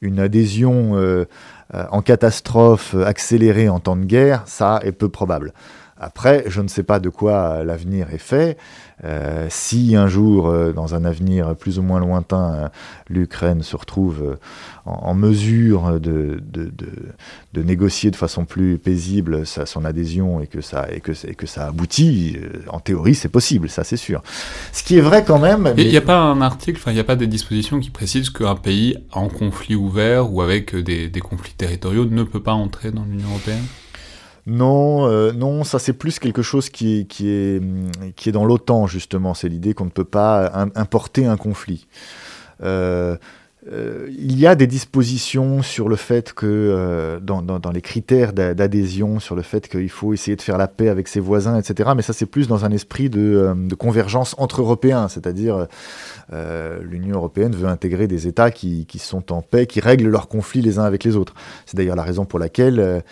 une 0.00 0.20
adhésion 0.20 0.96
euh, 0.96 1.24
en 1.72 2.02
catastrophe 2.02 2.94
accélérée 2.94 3.68
en 3.68 3.80
temps 3.80 3.96
de 3.96 4.04
guerre, 4.04 4.42
ça 4.46 4.80
est 4.82 4.92
peu 4.92 5.08
probable. 5.08 5.52
Après, 5.98 6.44
je 6.46 6.60
ne 6.60 6.68
sais 6.68 6.82
pas 6.82 7.00
de 7.00 7.08
quoi 7.08 7.64
l'avenir 7.64 8.08
est 8.12 8.18
fait. 8.18 8.58
Euh, 9.04 9.46
si 9.50 9.94
un 9.94 10.08
jour, 10.08 10.48
euh, 10.48 10.72
dans 10.72 10.94
un 10.94 11.04
avenir 11.04 11.54
plus 11.54 11.78
ou 11.78 11.82
moins 11.82 12.00
lointain, 12.00 12.52
euh, 12.52 12.68
l'Ukraine 13.08 13.62
se 13.62 13.76
retrouve 13.76 14.38
en, 14.86 15.14
mesure 15.14 16.00
de, 16.00 16.40
de, 16.52 17.62
négocier 17.62 18.10
de 18.10 18.16
façon 18.16 18.44
plus 18.44 18.78
paisible 18.78 19.46
sa, 19.46 19.66
son 19.66 19.84
adhésion 19.84 20.40
et 20.40 20.46
que 20.46 20.60
ça, 20.60 20.86
et 20.92 21.00
que, 21.00 21.12
et 21.26 21.34
que 21.34 21.46
ça 21.46 21.66
aboutit, 21.66 22.38
en 22.68 22.80
théorie, 22.80 23.14
c'est 23.14 23.28
possible, 23.28 23.68
ça 23.68 23.84
c'est 23.84 23.96
sûr. 23.96 24.22
Ce 24.72 24.82
qui 24.82 24.96
est 24.96 25.02
vrai 25.02 25.24
quand 25.24 25.38
même. 25.38 25.74
Il 25.76 25.88
n'y 25.88 25.96
a 25.96 26.02
pas 26.02 26.18
un 26.18 26.40
article, 26.40 26.80
il 26.86 26.94
n'y 26.94 27.00
a 27.00 27.04
pas 27.04 27.16
des 27.16 27.26
dispositions 27.26 27.80
qui 27.80 27.90
précisent 27.90 28.30
qu'un 28.30 28.54
pays 28.54 28.96
en 29.12 29.28
conflit 29.28 29.74
ouvert 29.74 30.32
ou 30.32 30.40
avec 30.40 30.74
des, 30.76 31.08
des 31.08 31.20
conflits 31.20 31.54
territoriaux 31.54 32.04
ne 32.04 32.22
peut 32.22 32.42
pas 32.42 32.52
entrer 32.52 32.92
dans 32.92 33.04
l'Union 33.04 33.28
européenne? 33.30 33.64
Non, 34.46 35.08
euh, 35.08 35.32
non, 35.32 35.64
ça 35.64 35.78
c'est 35.80 35.92
plus 35.92 36.18
quelque 36.20 36.42
chose 36.42 36.70
qui 36.70 37.00
est, 37.00 37.04
qui 37.04 37.28
est, 37.28 37.60
qui 38.14 38.28
est 38.28 38.32
dans 38.32 38.44
l'OTAN 38.44 38.86
justement. 38.86 39.34
C'est 39.34 39.48
l'idée 39.48 39.74
qu'on 39.74 39.86
ne 39.86 39.90
peut 39.90 40.04
pas 40.04 40.68
importer 40.74 41.26
un 41.26 41.36
conflit. 41.36 41.86
Euh, 42.62 43.16
euh, 43.72 44.08
il 44.16 44.38
y 44.38 44.46
a 44.46 44.54
des 44.54 44.68
dispositions 44.68 45.60
sur 45.60 45.88
le 45.88 45.96
fait 45.96 46.32
que, 46.32 46.46
euh, 46.46 47.18
dans, 47.20 47.70
les 47.72 47.80
critères 47.80 48.32
d'adhésion, 48.32 49.18
sur 49.18 49.34
le 49.34 49.42
fait 49.42 49.68
qu'il 49.68 49.88
faut 49.90 50.12
essayer 50.12 50.36
de 50.36 50.42
faire 50.42 50.56
la 50.56 50.68
paix 50.68 50.88
avec 50.88 51.08
ses 51.08 51.18
voisins, 51.18 51.58
etc. 51.58 51.90
Mais 51.96 52.02
ça, 52.02 52.12
c'est 52.12 52.26
plus 52.26 52.46
dans 52.46 52.64
un 52.64 52.70
esprit 52.70 53.10
de, 53.10 53.20
euh, 53.20 53.76
convergence 53.76 54.36
entre 54.38 54.62
Européens, 54.62 55.08
c'est-à-dire 55.08 55.66
l'Union 56.80 57.16
européenne 57.16 57.54
veut 57.54 57.68
intégrer 57.68 58.06
des 58.06 58.26
États 58.26 58.50
qui, 58.50 58.86
sont 58.98 59.32
en 59.32 59.42
paix, 59.42 59.66
qui 59.66 59.80
règlent 59.80 60.08
leurs 60.08 60.28
conflits 60.28 60.62
les 60.62 60.78
uns 60.78 60.84
avec 60.84 61.04
les 61.04 61.16
autres. 61.16 61.34
C'est 61.66 61.76
d'ailleurs 61.76 61.96
la 61.96 62.02
raison 62.02 62.24
pour 62.24 62.38
laquelle 62.38 63.02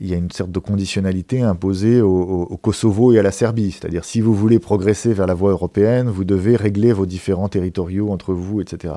il 0.00 0.08
y 0.08 0.14
a 0.14 0.16
une 0.16 0.30
sorte 0.30 0.50
de 0.50 0.58
conditionnalité 0.58 1.42
imposée 1.42 2.00
au 2.00 2.58
Kosovo 2.60 3.12
et 3.12 3.18
à 3.18 3.22
la 3.22 3.30
Serbie. 3.30 3.72
C'est-à-dire, 3.72 4.04
si 4.04 4.20
vous 4.20 4.34
voulez 4.34 4.58
progresser 4.58 5.12
vers 5.12 5.26
la 5.26 5.34
voie 5.34 5.50
européenne, 5.50 6.08
vous 6.08 6.24
devez 6.24 6.56
régler 6.56 6.92
vos 6.92 7.06
différents 7.06 7.48
territoriaux 7.48 8.10
entre 8.10 8.32
vous, 8.32 8.60
etc. 8.60 8.94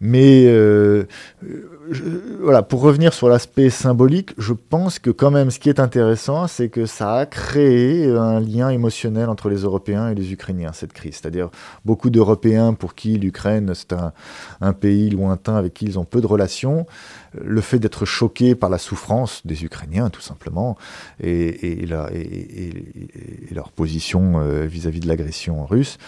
Mais 0.00 0.44
euh, 0.46 1.04
voilà, 2.40 2.62
pour 2.62 2.80
revenir 2.82 3.14
sur 3.14 3.30
l'aspect 3.30 3.70
symbolique, 3.70 4.34
je 4.36 4.52
pense 4.52 4.98
que 4.98 5.08
quand 5.08 5.30
même 5.30 5.50
ce 5.50 5.58
qui 5.58 5.70
est 5.70 5.80
intéressant, 5.80 6.46
c'est 6.48 6.68
que 6.68 6.84
ça 6.84 7.14
a 7.14 7.26
créé 7.26 8.10
un 8.10 8.38
lien 8.40 8.68
émotionnel 8.68 9.30
entre 9.30 9.48
les 9.48 9.58
Européens 9.58 10.10
et 10.10 10.14
les 10.14 10.32
Ukrainiens, 10.32 10.72
cette 10.74 10.92
crise. 10.92 11.14
C'est-à-dire 11.14 11.48
beaucoup 11.86 12.10
d'Européens 12.10 12.74
pour 12.74 12.94
qui 12.94 13.16
l'Ukraine, 13.16 13.72
c'est 13.74 13.94
un, 13.94 14.72
pays 14.74 15.08
lointain 15.08 15.56
avec 15.56 15.72
qui 15.72 15.86
ils 15.86 15.98
ont 15.98 16.04
peu 16.04 16.20
de 16.20 16.26
relations. 16.26 16.86
Le 17.40 17.60
fait 17.62 17.78
d'être 17.78 18.04
choqués 18.04 18.54
par 18.54 18.68
la 18.68 18.78
souffrance 18.78 19.46
des 19.46 19.64
Ukrainiens, 19.64 20.10
tout 20.10 20.20
simplement, 20.20 20.76
et, 21.22 21.86
leur 23.50 23.70
position 23.72 24.40
euh, 24.40 24.66
vis-à-vis 24.66 24.98
-vis 24.98 25.02
de 25.02 25.08
l'agression 25.08 25.64
russe, 25.64 25.98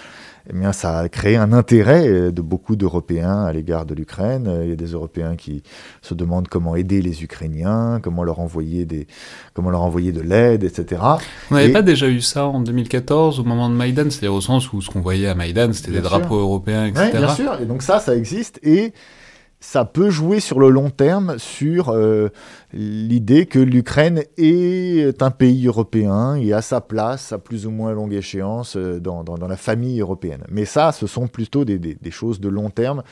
eh 0.50 0.54
bien, 0.54 0.72
ça 0.72 0.98
a 0.98 1.08
créé 1.10 1.36
un 1.36 1.52
intérêt 1.52 2.08
euh, 2.08 2.30
de 2.32 2.40
beaucoup 2.40 2.74
d'Européens 2.74 3.44
à 3.44 3.52
l'égard 3.52 3.84
de 3.84 3.94
l'Ukraine. 3.94 4.46
Euh, 4.48 4.64
il 4.64 4.70
y 4.70 4.72
a 4.72 4.76
des 4.76 4.92
Européens 4.92 5.36
qui 5.36 5.62
se 6.00 6.14
demandent 6.14 6.48
comment 6.48 6.74
aider 6.74 7.02
les 7.02 7.22
Ukrainiens, 7.22 8.00
comment 8.02 8.24
leur 8.24 8.40
envoyer, 8.40 8.86
des, 8.86 9.06
comment 9.52 9.68
leur 9.68 9.82
envoyer 9.82 10.10
de 10.10 10.22
l'aide, 10.22 10.64
etc. 10.64 11.02
On 11.50 11.54
n'avait 11.54 11.72
pas 11.72 11.82
déjà 11.82 12.08
eu 12.08 12.22
ça 12.22 12.46
en 12.46 12.60
2014 12.60 13.40
au 13.40 13.44
moment 13.44 13.68
de 13.68 13.74
Maïdan, 13.74 14.04
c'est-à-dire 14.04 14.32
au 14.32 14.40
sens 14.40 14.72
où 14.72 14.80
ce 14.80 14.88
qu'on 14.88 15.00
voyait 15.00 15.28
à 15.28 15.34
Maïdan, 15.34 15.72
c'était 15.74 15.92
des 15.92 16.00
drapeaux 16.00 16.38
européens, 16.38 16.86
etc. 16.86 17.10
Oui, 17.12 17.18
bien 17.18 17.34
sûr. 17.34 17.60
Et 17.60 17.66
donc 17.66 17.82
ça, 17.82 18.00
ça 18.00 18.16
existe. 18.16 18.58
Et 18.62 18.94
ça 19.60 19.84
peut 19.84 20.10
jouer 20.10 20.38
sur 20.38 20.60
le 20.60 20.70
long 20.70 20.90
terme 20.90 21.38
sur 21.38 21.88
euh, 21.88 22.28
l'idée 22.72 23.46
que 23.46 23.58
l'Ukraine 23.58 24.22
est 24.36 25.20
un 25.20 25.30
pays 25.30 25.66
européen 25.66 26.36
et 26.36 26.52
a 26.52 26.62
sa 26.62 26.80
place 26.80 27.32
à 27.32 27.38
plus 27.38 27.66
ou 27.66 27.70
moins 27.70 27.92
longue 27.92 28.12
échéance 28.12 28.76
euh, 28.76 29.00
dans, 29.00 29.24
dans, 29.24 29.48
la 29.48 29.56
famille 29.56 30.00
européenne. 30.00 30.44
Mais 30.48 30.64
ça, 30.64 30.92
ce 30.92 31.06
sont 31.06 31.26
plutôt 31.26 31.64
des, 31.64 31.78
des, 31.78 32.10
choses 32.10 32.38
de 32.38 32.48
long 32.48 32.70
terme. 32.70 33.02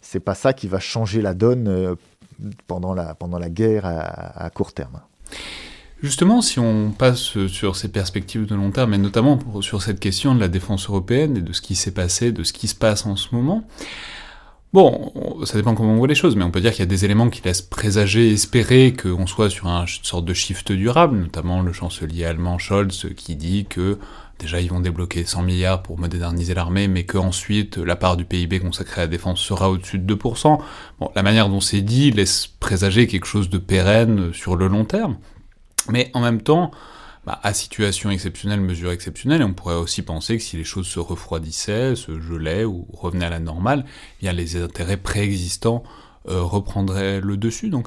C'est 0.00 0.20
pas 0.20 0.34
ça 0.34 0.52
qui 0.52 0.68
va 0.68 0.78
changer 0.78 1.22
la 1.22 1.34
donne 1.34 1.66
euh, 1.66 1.96
pendant, 2.68 2.94
la, 2.94 3.14
pendant 3.16 3.38
la 3.38 3.50
guerre 3.50 3.84
à, 3.84 4.44
à, 4.44 4.50
court 4.50 4.72
terme. 4.72 5.00
Justement, 6.02 6.40
si 6.40 6.60
on 6.60 6.92
passe 6.92 7.46
sur 7.48 7.76
ces 7.76 7.88
perspectives 7.88 8.46
de 8.46 8.54
long 8.54 8.70
terme, 8.70 8.94
et 8.94 8.98
notamment 8.98 9.38
sur 9.60 9.82
cette 9.82 10.00
question 10.00 10.34
de 10.34 10.40
la 10.40 10.48
défense 10.48 10.88
européenne 10.88 11.36
et 11.36 11.42
de 11.42 11.52
ce 11.52 11.60
qui 11.60 11.74
s'est 11.74 11.90
passé, 11.90 12.32
de 12.32 12.42
ce 12.42 12.54
qui 12.54 12.68
se 12.68 12.74
passe 12.74 13.04
en 13.04 13.16
ce 13.16 13.34
moment, 13.34 13.66
Bon, 14.72 15.12
ça 15.46 15.58
dépend 15.58 15.74
comment 15.74 15.94
on 15.94 15.96
voit 15.96 16.06
les 16.06 16.14
choses, 16.14 16.36
mais 16.36 16.44
on 16.44 16.52
peut 16.52 16.60
dire 16.60 16.70
qu'il 16.70 16.80
y 16.80 16.82
a 16.84 16.86
des 16.86 17.04
éléments 17.04 17.28
qui 17.28 17.42
laissent 17.42 17.60
présager, 17.60 18.30
espérer 18.30 18.92
qu'on 18.92 19.26
soit 19.26 19.50
sur 19.50 19.66
une 19.66 19.84
sorte 20.04 20.24
de 20.24 20.32
shift 20.32 20.70
durable, 20.70 21.18
notamment 21.18 21.60
le 21.60 21.72
chancelier 21.72 22.24
allemand 22.24 22.56
Scholz 22.58 23.08
qui 23.16 23.34
dit 23.34 23.66
que 23.68 23.98
déjà 24.38 24.60
ils 24.60 24.70
vont 24.70 24.78
débloquer 24.78 25.24
100 25.24 25.42
milliards 25.42 25.82
pour 25.82 25.98
moderniser 25.98 26.54
l'armée, 26.54 26.86
mais 26.86 27.02
qu'ensuite 27.02 27.78
la 27.78 27.96
part 27.96 28.16
du 28.16 28.24
PIB 28.24 28.60
consacrée 28.60 29.00
à 29.00 29.04
la 29.04 29.08
défense 29.08 29.40
sera 29.40 29.68
au-dessus 29.70 29.98
de 29.98 30.14
2%. 30.14 30.60
Bon, 31.00 31.10
la 31.16 31.22
manière 31.24 31.48
dont 31.48 31.60
c'est 31.60 31.82
dit 31.82 32.12
laisse 32.12 32.46
présager 32.46 33.08
quelque 33.08 33.26
chose 33.26 33.50
de 33.50 33.58
pérenne 33.58 34.32
sur 34.32 34.54
le 34.54 34.68
long 34.68 34.84
terme, 34.84 35.16
mais 35.88 36.12
en 36.14 36.20
même 36.20 36.42
temps, 36.42 36.70
bah, 37.30 37.38
à 37.44 37.54
situation 37.54 38.10
exceptionnelle, 38.10 38.60
mesure 38.60 38.90
exceptionnelle, 38.90 39.40
et 39.40 39.44
on 39.44 39.54
pourrait 39.54 39.76
aussi 39.76 40.02
penser 40.02 40.36
que 40.36 40.42
si 40.42 40.56
les 40.56 40.64
choses 40.64 40.88
se 40.88 40.98
refroidissaient, 40.98 41.94
se 41.94 42.20
gelaient 42.20 42.64
ou 42.64 42.88
revenaient 42.92 43.26
à 43.26 43.30
la 43.30 43.38
normale, 43.38 43.84
eh 43.86 44.22
bien 44.22 44.32
les 44.32 44.60
intérêts 44.60 44.96
préexistants 44.96 45.84
euh, 46.28 46.42
reprendraient 46.42 47.20
le 47.20 47.36
dessus. 47.36 47.70
Donc, 47.70 47.86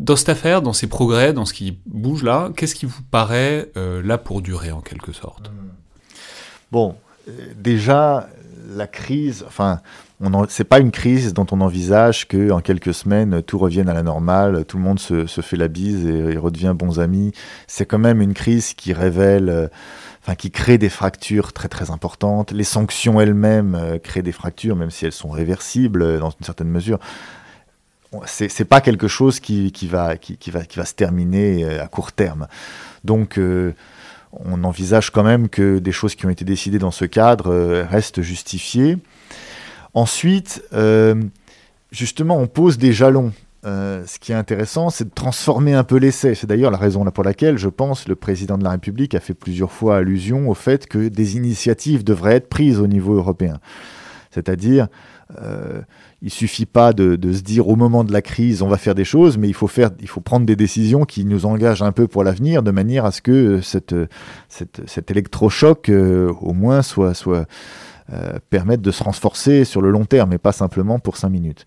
dans 0.00 0.16
cette 0.16 0.28
affaire, 0.28 0.60
dans 0.60 0.72
ces 0.72 0.88
progrès, 0.88 1.32
dans 1.32 1.44
ce 1.44 1.54
qui 1.54 1.78
bouge 1.86 2.24
là, 2.24 2.50
qu'est-ce 2.56 2.74
qui 2.74 2.86
vous 2.86 3.02
paraît 3.12 3.70
euh, 3.76 4.02
là 4.02 4.18
pour 4.18 4.42
durer 4.42 4.72
en 4.72 4.80
quelque 4.80 5.12
sorte? 5.12 5.52
Bon, 6.72 6.96
euh, 7.28 7.54
déjà, 7.56 8.28
la 8.70 8.88
crise, 8.88 9.44
enfin, 9.46 9.80
c'est 10.48 10.64
pas 10.64 10.78
une 10.78 10.90
crise 10.90 11.34
dont 11.34 11.46
on 11.50 11.60
envisage 11.60 12.28
que 12.28 12.50
en 12.50 12.60
quelques 12.60 12.94
semaines 12.94 13.42
tout 13.42 13.58
revienne 13.58 13.88
à 13.88 13.94
la 13.94 14.02
normale, 14.02 14.64
tout 14.64 14.76
le 14.76 14.82
monde 14.82 14.98
se, 14.98 15.26
fait 15.26 15.56
la 15.56 15.68
bise 15.68 16.06
et, 16.06 16.36
redevient 16.36 16.72
bons 16.74 17.00
amis. 17.00 17.32
C'est 17.66 17.86
quand 17.86 17.98
même 17.98 18.20
une 18.20 18.34
crise 18.34 18.74
qui 18.74 18.92
révèle, 18.92 19.48
euh, 19.48 19.68
enfin 20.22 20.34
qui 20.34 20.50
crée 20.50 20.78
des 20.78 20.88
fractures 20.88 21.52
très 21.52 21.68
très 21.68 21.90
importantes. 21.90 22.52
Les 22.52 22.64
sanctions 22.64 23.20
elles-mêmes 23.20 23.74
euh, 23.74 23.98
créent 23.98 24.22
des 24.22 24.32
fractures, 24.32 24.76
même 24.76 24.90
si 24.90 25.04
elles 25.04 25.12
sont 25.12 25.30
réversibles 25.30 26.02
euh, 26.02 26.18
dans 26.18 26.30
une 26.30 26.44
certaine 26.44 26.68
mesure. 26.68 26.98
C'est 28.26 28.64
pas 28.64 28.80
quelque 28.80 29.08
chose 29.08 29.40
qui, 29.40 29.72
va, 29.90 30.16
qui, 30.16 30.50
va, 30.52 30.64
qui 30.64 30.78
va 30.78 30.84
se 30.84 30.94
terminer 30.94 31.80
à 31.80 31.88
court 31.88 32.12
terme. 32.12 32.46
Donc 33.02 33.40
on 34.30 34.62
envisage 34.62 35.10
quand 35.10 35.24
même 35.24 35.48
que 35.48 35.80
des 35.80 35.90
choses 35.90 36.14
qui 36.14 36.24
ont 36.24 36.30
été 36.30 36.44
décidées 36.44 36.78
dans 36.78 36.92
ce 36.92 37.06
cadre 37.06 37.82
restent 37.82 38.22
justifiées. 38.22 38.98
Ensuite, 39.94 40.62
euh, 40.72 41.14
justement, 41.92 42.36
on 42.36 42.48
pose 42.48 42.78
des 42.78 42.92
jalons. 42.92 43.32
Euh, 43.64 44.04
ce 44.06 44.18
qui 44.18 44.32
est 44.32 44.34
intéressant, 44.34 44.90
c'est 44.90 45.04
de 45.04 45.14
transformer 45.14 45.72
un 45.72 45.84
peu 45.84 45.96
l'essai. 45.96 46.34
C'est 46.34 46.46
d'ailleurs 46.46 46.72
la 46.72 46.76
raison 46.76 47.04
pour 47.06 47.24
laquelle, 47.24 47.56
je 47.56 47.68
pense, 47.68 48.08
le 48.08 48.16
président 48.16 48.58
de 48.58 48.64
la 48.64 48.70
République 48.70 49.14
a 49.14 49.20
fait 49.20 49.32
plusieurs 49.32 49.72
fois 49.72 49.96
allusion 49.96 50.50
au 50.50 50.54
fait 50.54 50.86
que 50.86 51.08
des 51.08 51.36
initiatives 51.36 52.04
devraient 52.04 52.34
être 52.34 52.50
prises 52.50 52.78
au 52.78 52.86
niveau 52.86 53.14
européen. 53.14 53.60
C'est-à-dire, 54.32 54.88
euh, 55.40 55.80
il 56.20 56.30
suffit 56.30 56.66
pas 56.66 56.92
de, 56.92 57.16
se 57.32 57.40
dire 57.40 57.68
au 57.68 57.76
moment 57.76 58.04
de 58.04 58.12
la 58.12 58.20
crise, 58.20 58.60
on 58.60 58.68
va 58.68 58.76
faire 58.76 58.94
des 58.94 59.04
choses, 59.04 59.38
mais 59.38 59.48
il 59.48 59.54
faut, 59.54 59.68
faire, 59.68 59.90
il 60.00 60.08
faut 60.08 60.20
prendre 60.20 60.44
des 60.44 60.56
décisions 60.56 61.04
qui 61.04 61.24
nous 61.24 61.46
engagent 61.46 61.82
un 61.82 61.92
peu 61.92 62.06
pour 62.06 62.24
l'avenir, 62.24 62.62
de 62.62 62.70
manière 62.70 63.06
à 63.06 63.12
ce 63.12 63.22
que 63.22 63.60
cette, 63.62 63.94
cet 64.48 65.10
électrochoc, 65.10 65.88
au 65.88 66.52
moins, 66.52 66.82
soit, 66.82 67.14
euh, 68.12 68.38
permettre 68.50 68.82
de 68.82 68.90
se 68.90 69.02
renforcer 69.02 69.64
sur 69.64 69.80
le 69.80 69.90
long 69.90 70.04
terme 70.04 70.34
et 70.34 70.38
pas 70.38 70.52
simplement 70.52 70.98
pour 70.98 71.16
5 71.16 71.30
minutes. 71.30 71.64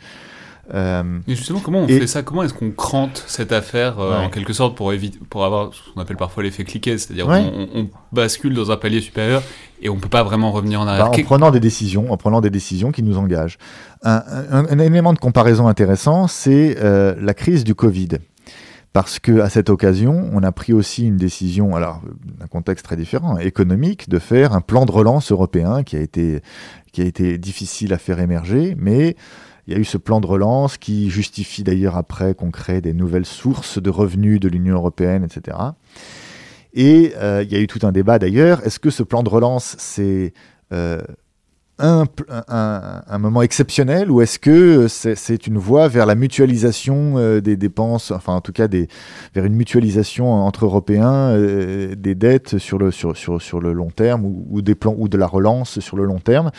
Euh, 0.71 1.19
et 1.27 1.35
justement, 1.35 1.59
comment 1.61 1.79
on 1.79 1.88
fait 1.88 2.05
ça? 2.05 2.21
Comment 2.21 2.43
est-ce 2.43 2.53
qu'on 2.53 2.71
crante 2.71 3.23
cette 3.25 3.51
affaire 3.51 3.99
euh, 3.99 4.19
en 4.19 4.29
quelque 4.29 4.53
sorte 4.53 4.75
pour 4.75 4.93
éviter, 4.93 5.17
pour 5.29 5.45
avoir 5.45 5.73
ce 5.73 5.79
qu'on 5.91 6.01
appelle 6.01 6.17
parfois 6.17 6.43
l'effet 6.43 6.63
cliquet, 6.63 6.97
c'est-à-dire 6.97 7.25
qu'on 7.25 7.69
on, 7.73 7.89
bascule 8.11 8.53
dans 8.53 8.69
un 8.69 8.77
palier 8.77 9.01
supérieur 9.01 9.41
et 9.81 9.89
on 9.89 9.95
peut 9.95 10.09
pas 10.09 10.23
vraiment 10.23 10.51
revenir 10.51 10.79
en 10.81 10.88
arrière. 10.88 11.09
Bah, 11.09 11.17
en 11.17 11.23
prenant 11.23 11.51
des 11.51 11.59
décisions, 11.59 12.11
en 12.11 12.17
prenant 12.17 12.41
des 12.41 12.49
décisions 12.49 12.91
qui 12.91 13.01
nous 13.01 13.17
engagent. 13.17 13.57
Un, 14.03 14.21
un 14.51 14.77
élément 14.77 15.13
de 15.13 15.19
comparaison 15.19 15.67
intéressant, 15.67 16.27
c'est 16.27 16.77
la 16.81 17.33
crise 17.33 17.63
du 17.63 17.73
Covid 17.73 18.09
parce 18.93 19.19
que 19.19 19.39
à 19.39 19.49
cette 19.49 19.69
occasion, 19.69 20.29
on 20.33 20.43
a 20.43 20.51
pris 20.51 20.73
aussi 20.73 21.05
une 21.05 21.17
décision, 21.17 21.75
alors 21.75 22.01
d'un 22.23 22.47
contexte 22.47 22.85
très 22.85 22.95
différent, 22.95 23.38
économique, 23.38 24.09
de 24.09 24.19
faire 24.19 24.53
un 24.53 24.61
plan 24.61 24.85
de 24.85 24.91
relance 24.91 25.31
européen 25.31 25.83
qui 25.83 25.95
a 25.95 25.99
été 25.99 26.41
qui 26.91 27.01
a 27.01 27.05
été 27.05 27.38
difficile 27.38 27.93
à 27.93 27.97
faire 27.97 28.19
émerger, 28.19 28.75
mais 28.77 29.15
il 29.67 29.73
y 29.73 29.75
a 29.75 29.79
eu 29.79 29.85
ce 29.85 29.97
plan 29.97 30.21
de 30.21 30.25
relance 30.25 30.77
qui 30.77 31.09
justifie 31.09 31.63
d'ailleurs 31.63 31.97
après 31.97 32.33
qu'on 32.33 32.51
crée 32.51 32.81
des 32.81 32.93
nouvelles 32.93 33.25
sources 33.25 33.81
de 33.81 33.89
revenus 33.89 34.39
de 34.39 34.47
l'Union 34.47 34.75
européenne, 34.75 35.23
etc. 35.25 35.57
Et 36.73 37.13
euh, 37.17 37.43
il 37.43 37.51
y 37.51 37.55
a 37.55 37.59
eu 37.59 37.67
tout 37.67 37.85
un 37.85 37.91
débat 37.91 38.17
d'ailleurs. 38.17 38.65
Est-ce 38.65 38.79
que 38.79 38.89
ce 38.89 39.03
plan 39.03 39.23
de 39.23 39.29
relance, 39.29 39.75
c'est 39.77 40.33
euh, 40.71 41.01
un, 41.80 42.05
un, 43.07 43.17
moment 43.19 43.41
exceptionnel 43.43 44.09
ou 44.09 44.21
est-ce 44.21 44.39
que 44.39 44.88
c'est 44.88 45.47
une 45.47 45.57
voie 45.57 45.88
vers 45.88 46.05
la 46.05 46.15
mutualisation 46.15 47.17
euh, 47.17 47.39
des 47.39 47.55
dépenses, 47.55 48.11
enfin 48.11 48.34
en 48.34 48.41
tout 48.41 48.51
cas 48.51 48.67
vers 48.67 49.45
une 49.45 49.53
mutualisation 49.53 50.32
entre 50.32 50.65
Européens 50.65 51.30
euh, 51.32 51.95
des 51.95 52.15
dettes 52.15 52.57
sur 52.57 52.80
le, 52.80 52.91
long 53.73 53.91
terme 53.91 54.25
ou, 54.25 54.61
des 54.61 54.75
plans 54.75 54.95
ou 54.97 55.07
de 55.07 55.17
la 55.17 55.28
relance 55.28 55.80
sur 55.80 55.97
le 55.97 56.05
long 56.05 56.19
terme? 56.19 56.51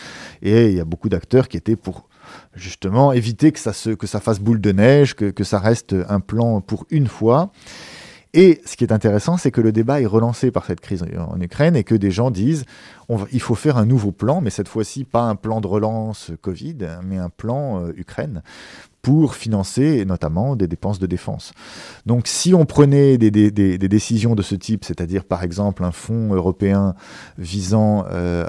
Et 0.43 0.69
il 0.69 0.77
y 0.77 0.81
a 0.81 0.85
beaucoup 0.85 1.09
d'acteurs 1.09 1.49
qui 1.49 1.57
étaient 1.57 1.77
pour 1.77 2.09
justement 2.55 3.13
éviter 3.13 3.51
que 3.53 3.59
ça, 3.59 3.73
se, 3.73 3.91
que 3.91 4.07
ça 4.07 4.21
fasse 4.21 4.39
boule 4.39 4.61
de 4.61 4.71
neige, 4.71 5.15
que 5.15 5.45
ça 5.45 5.59
reste 5.59 5.97
un 6.09 6.21
plan 6.21 6.61
pour 6.61 6.87
une 6.91 7.09
fois. 7.09 7.51
Et 8.35 8.61
ce 8.67 8.77
qui 8.77 8.85
est 8.85 8.93
intéressant, 8.93 9.37
c'est 9.37 9.51
que 9.51 9.61
le 9.61 9.73
débat 9.73 10.01
est 10.01 10.07
relancé 10.07 10.51
par 10.51 10.67
cette 10.67 10.81
crise 10.81 11.05
en 11.17 11.41
Ukraine 11.41 11.77
et 11.77 11.85
que 11.85 11.95
des 11.95 12.11
gens 12.11 12.31
disent 12.31 12.65
il 13.33 13.41
faut 13.41 13.55
faire 13.55 13.79
un 13.79 13.87
nouveau 13.87 14.13
plan, 14.13 14.43
mais 14.43 14.51
cette 14.51 14.69
fois-ci 14.69 15.05
pas 15.05 15.23
un 15.23 15.35
plan 15.35 15.61
de 15.63 15.67
relance 15.67 16.31
Covid, 16.43 16.77
mais 17.03 17.17
un 17.17 17.31
plan 17.31 17.83
euh, 17.83 17.93
Ukraine 17.97 18.43
pour 19.03 19.35
financer 19.35 20.05
notamment 20.05 20.57
des 20.57 20.67
dépenses 20.67 20.99
de 20.99 21.07
défense. 21.07 21.53
Donc 22.07 22.27
si 22.27 22.55
on 22.55 22.67
prenait 22.67 23.17
des, 23.19 23.31
décisions 23.79 24.35
de 24.35 24.43
ce 24.43 24.55
type, 24.55 24.85
c'est-à-dire 24.85 25.25
par 25.25 25.43
exemple 25.43 25.85
un 25.85 25.93
fonds 25.93 26.35
européen 26.35 26.95
visant, 27.39 28.05
euh, 28.11 28.45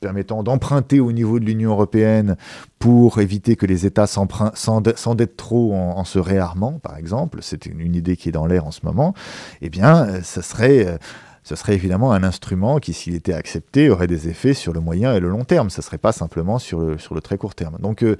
permettant 0.00 0.42
d'emprunter 0.42 1.00
au 1.00 1.12
niveau 1.12 1.38
de 1.38 1.44
l'Union 1.44 1.70
européenne 1.70 2.36
pour 2.78 3.20
éviter 3.20 3.56
que 3.56 3.66
les 3.66 3.86
États 3.86 4.06
s'endettent 4.06 5.36
trop 5.36 5.74
en, 5.74 6.04
se 6.04 6.18
réarmant, 6.18 6.80
par 6.80 6.96
exemple, 6.96 7.38
c'est 7.42 7.66
une, 7.66 7.94
idée 7.94 8.16
qui 8.16 8.30
est 8.30 8.32
dans 8.32 8.46
l'air 8.46 8.66
en 8.66 8.70
ce 8.70 8.80
moment, 8.84 9.14
eh 9.60 9.70
bien, 9.70 10.22
ça 10.22 10.42
serait 10.42 10.98
ce 11.42 11.56
serait 11.56 11.74
évidemment 11.74 12.12
un 12.12 12.22
instrument 12.22 12.78
qui, 12.78 12.92
s'il 12.92 13.14
était 13.14 13.32
accepté, 13.32 13.90
aurait 13.90 14.06
des 14.06 14.28
effets 14.28 14.54
sur 14.54 14.72
le 14.72 14.80
moyen 14.80 15.14
et 15.14 15.20
le 15.20 15.28
long 15.28 15.44
terme. 15.44 15.70
Ce 15.70 15.80
ne 15.80 15.84
serait 15.84 15.98
pas 15.98 16.12
simplement 16.12 16.58
sur 16.58 16.80
le, 16.80 16.98
sur 16.98 17.14
le 17.14 17.20
très 17.20 17.36
court 17.36 17.54
terme. 17.54 17.78
Donc 17.80 18.02
euh, 18.02 18.16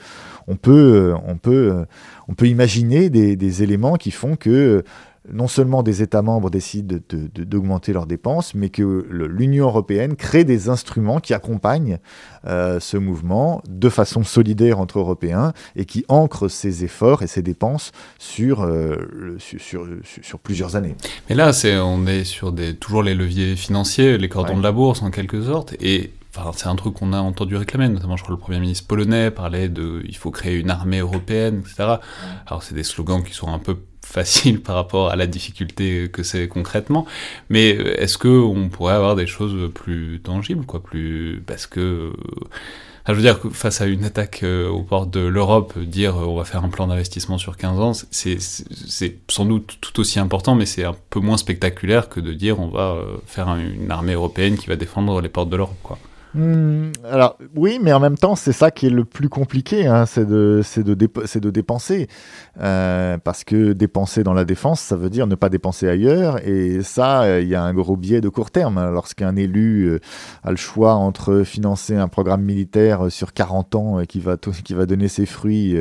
on, 0.49 0.57
peut, 0.57 1.15
on, 1.27 1.37
peut, 1.37 1.85
on 2.29 2.35
peut 2.35 2.49
imaginer 2.49 3.11
des 3.11 3.63
éléments 3.63 3.97
qui 3.97 4.11
font 4.11 4.37
que 4.37 4.85
non 5.31 5.47
seulement 5.47 5.83
des 5.83 6.03
États 6.03 6.23
membres 6.23 6.51
décident 6.51 6.97
d'augmenter 7.09 7.93
leurs 7.93 8.07
dépenses, 8.07 8.55
mais 8.55 8.71
que 8.71 9.07
l'Union 9.11 9.67
européenne 9.67 10.17
crée 10.17 10.45
des 10.45 10.69
instruments 10.69 11.21
qui 11.21 11.33
accompagnent 11.33 11.99
euh, 12.47 12.81
ce 12.81 12.97
mouvement 12.97 13.63
de 13.69 13.89
façon 13.89 14.25
solidaire 14.25 14.81
entre 14.81 14.99
Européens 14.99 15.53
et 15.77 15.85
qui 15.85 16.05
ancrent 16.09 16.49
ces 16.49 16.85
efforts 16.85 17.23
et 17.23 17.29
ces 17.29 17.43
dépenses 17.43 17.93
sur, 18.19 18.63
euh, 18.63 19.37
sur, 19.39 20.39
plusieurs 20.43 20.75
années. 20.75 20.97
Mais 21.29 21.37
là, 21.37 21.53
c'est 21.53 21.77
on 21.79 22.07
est 22.07 22.25
sur 22.25 22.53
des, 22.53 22.75
toujours 22.75 23.03
les 23.03 23.15
leviers 23.15 23.55
financiers, 23.55 24.19
les 24.19 24.29
cordons 24.29 24.59
de 24.59 24.63
la 24.63 24.73
bourse 24.73 25.03
en 25.03 25.11
quelque 25.11 25.43
sorte, 25.43 25.75
et 25.81 26.13
Enfin, 26.35 26.51
c'est 26.57 26.69
un 26.69 26.77
truc 26.77 26.95
qu'on 26.95 27.13
a 27.13 27.21
entendu 27.21 27.57
réclamer, 27.57 27.91
notamment 27.91 28.17
je 28.17 28.23
crois 28.23 28.35
le 28.35 28.41
Premier 28.41 28.59
ministre 28.59 28.87
polonais 28.87 29.31
parlait 29.31 29.69
de 29.69 30.03
il 30.07 30.17
faut 30.17 30.31
créer 30.31 30.59
une 30.59 30.71
armée 30.71 31.01
européenne, 31.01 31.61
etc. 31.61 31.97
Alors 32.47 32.63
c'est 32.63 32.75
des 32.75 32.85
slogans 32.85 33.23
qui 33.23 33.35
sont 33.35 33.53
un 33.53 33.59
peu 33.59 33.77
facile 34.05 34.61
par 34.61 34.75
rapport 34.75 35.11
à 35.11 35.17
la 35.17 35.27
difficulté 35.27 36.11
que 36.13 36.23
c'est 36.23 36.49
concrètement. 36.49 37.07
Mais 37.49 37.77
euh, 37.77 38.01
est-ce 38.01 38.19
que 38.19 38.29
on 38.29 38.69
pourrait 38.69 38.95
avoir 38.95 39.17
des 39.17 39.27
choses 39.27 39.73
plus 39.73 40.21
tangibles, 40.23 40.67
quoi, 40.67 40.83
plus 40.83 41.43
parce 41.47 41.67
que 41.67 42.13
je 43.09 43.13
veux 43.15 43.23
dire 43.23 43.41
face 43.53 43.81
à 43.81 43.87
une 43.87 44.05
attaque 44.05 44.43
euh, 44.43 44.69
aux 44.69 44.83
portes 44.83 45.11
de 45.11 45.21
l'Europe, 45.21 45.79
dire 45.79 46.17
euh, 46.17 46.27
on 46.27 46.37
va 46.37 46.45
faire 46.45 46.65
un 46.65 46.69
plan 46.69 46.87
d'investissement 46.87 47.39
sur 47.39 47.57
15 47.57 47.81
ans, 47.81 47.93
c'est 48.11 48.39
sans 49.29 49.45
doute 49.45 49.79
tout 49.81 49.99
aussi 50.01 50.19
important, 50.19 50.55
mais 50.55 50.67
c'est 50.67 50.85
un 50.85 50.95
peu 51.11 51.21
moins 51.21 51.37
spectaculaire 51.37 52.09
que 52.09 52.21
de 52.21 52.33
dire 52.33 52.61
on 52.61 52.69
va 52.69 52.97
faire 53.27 53.49
une 53.49 53.91
armée 53.91 54.13
européenne 54.13 54.57
qui 54.57 54.67
va 54.67 54.77
défendre 54.77 55.21
les 55.21 55.29
portes 55.29 55.49
de 55.49 55.57
l'Europe, 55.57 55.79
quoi. 55.83 55.99
Hmm, 56.35 56.93
alors 57.05 57.37
oui, 57.55 57.79
mais 57.83 57.93
en 57.93 58.01
même 58.01 58.17
temps, 58.17 58.37
c'est 58.37 58.53
ça 58.53 58.71
qui 58.71 58.87
est 58.87 58.91
le 58.91 59.05
plus 59.05 59.29
compliqué, 59.29 59.87
hein, 59.87 60.07
c'est 60.07 60.25
de, 60.25 60.63
de, 60.79 60.95
de, 60.95 61.51
dépenser. 61.51 62.09
Euh, 62.59 63.19
parce 63.19 63.45
que 63.45 63.75
dépenser 63.75 64.23
dans 64.23 64.33
la 64.33 64.47
défense, 64.47 64.81
ça 64.81 64.97
veut 64.97 65.11
dire 65.11 65.27
ne 65.27 65.35
pas 65.35 65.51
dépenser 65.51 65.89
ailleurs. 65.89 66.39
Et 66.49 66.83
ça, 66.83 67.41
il 67.41 67.49
y 67.49 67.55
a 67.55 67.63
un 67.63 67.75
gros 67.75 67.97
biais 67.97 68.23
de 68.23 68.31
court 68.31 68.51
terme. 68.51 68.93
Lorsqu'un 68.93 69.37
élu 69.37 69.85
euh, 69.85 70.01
a 70.43 70.51
le 70.51 70.57
choix 70.57 70.95
entre 70.95 71.43
financer 71.43 71.97
un 71.97 72.09
programme 72.09 72.43
militaire 72.43 73.11
sur 73.11 73.35
40 73.35 73.75
ans 73.75 73.99
qui 74.09 74.21
va, 74.21 74.39
qui 74.39 74.73
va 74.73 74.87
donner 74.87 75.09
ses 75.09 75.27
fruits 75.27 75.77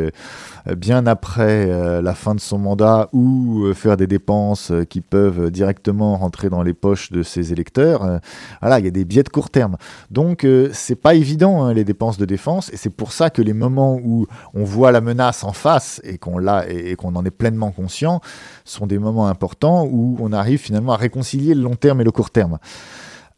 bien 0.76 1.08
après 1.08 2.02
la 2.02 2.14
fin 2.14 2.36
de 2.36 2.40
son 2.40 2.58
mandat 2.58 3.10
ou 3.14 3.74
faire 3.74 3.98
des 3.98 4.08
dépenses 4.08 4.72
qui 4.90 5.02
peuvent 5.02 5.50
directement 5.50 6.18
rentrer 6.18 6.50
dans 6.50 6.62
les 6.62 6.74
poches 6.74 7.12
de 7.12 7.24
ses 7.24 7.54
électeurs, 7.54 8.20
voilà, 8.62 8.80
il 8.80 8.86
y 8.86 8.88
a 8.88 8.92
des 8.92 9.06
biais 9.06 9.24
de 9.24 9.30
court 9.30 9.50
terme. 9.50 9.78
Donc, 10.10 10.41
c'est 10.74 10.96
pas 10.96 11.16
évident 11.16 11.64
hein, 11.64 11.74
les 11.74 11.84
dépenses 11.84 12.18
de 12.18 12.26
défense 12.26 12.72
et 12.74 12.78
c'est 12.78 12.90
pour 12.90 13.12
ça 13.12 13.30
que 13.30 13.42
les 13.42 13.54
moments 13.54 13.96
où 13.96 14.28
on 14.54 14.64
voit 14.64 14.92
la 14.92 15.02
menace 15.02 15.44
en 15.44 15.54
face 15.54 16.02
et 16.04 16.18
qu'on 16.18 16.38
l'a 16.38 16.70
et, 16.70 16.96
qu'on 16.96 17.16
en 17.16 17.26
est 17.26 17.32
pleinement 17.32 17.72
conscient 17.72 18.22
sont 18.66 18.88
des 18.88 19.00
moments 19.00 19.28
importants 19.28 19.86
où 19.86 20.18
on 20.20 20.32
arrive 20.34 20.60
finalement 20.60 20.94
à 20.94 20.98
réconcilier 20.98 21.54
le 21.54 21.62
long 21.62 21.76
terme 21.76 22.02
et 22.02 22.04
le 22.04 22.12
court 22.12 22.32
terme. 22.32 22.60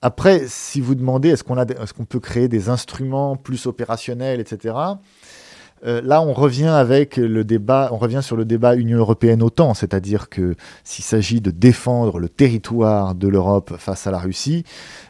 Après, 0.01 0.43
si 0.47 0.81
vous 0.81 0.95
demandez 0.95 1.29
est-ce 1.29 1.45
qu'on 1.45 1.57
est-ce 1.57 1.93
qu'on 1.93 2.03
peut 2.03 2.19
créer 2.19 2.49
des 2.49 2.67
instruments 2.67 3.37
plus 3.37 3.67
opérationnels, 3.67 4.41
etc. 4.41 4.75
Euh, 5.85 6.01
là, 6.03 6.21
on 6.21 6.33
revient 6.33 6.67
avec 6.67 7.17
le 7.17 7.43
débat, 7.43 7.89
on 7.91 7.97
revient 7.97 8.21
sur 8.21 8.35
le 8.35 8.45
débat 8.45 8.75
Union 8.75 8.99
européenne-OTAN, 8.99 9.73
c'est-à-dire 9.73 10.29
que 10.29 10.55
s'il 10.83 11.03
s'agit 11.03 11.41
de 11.41 11.51
défendre 11.51 12.19
le 12.19 12.29
territoire 12.29 13.15
de 13.15 13.27
l'Europe 13.27 13.75
face 13.77 14.07
à 14.07 14.11
la 14.11 14.19
Russie, 14.19 14.63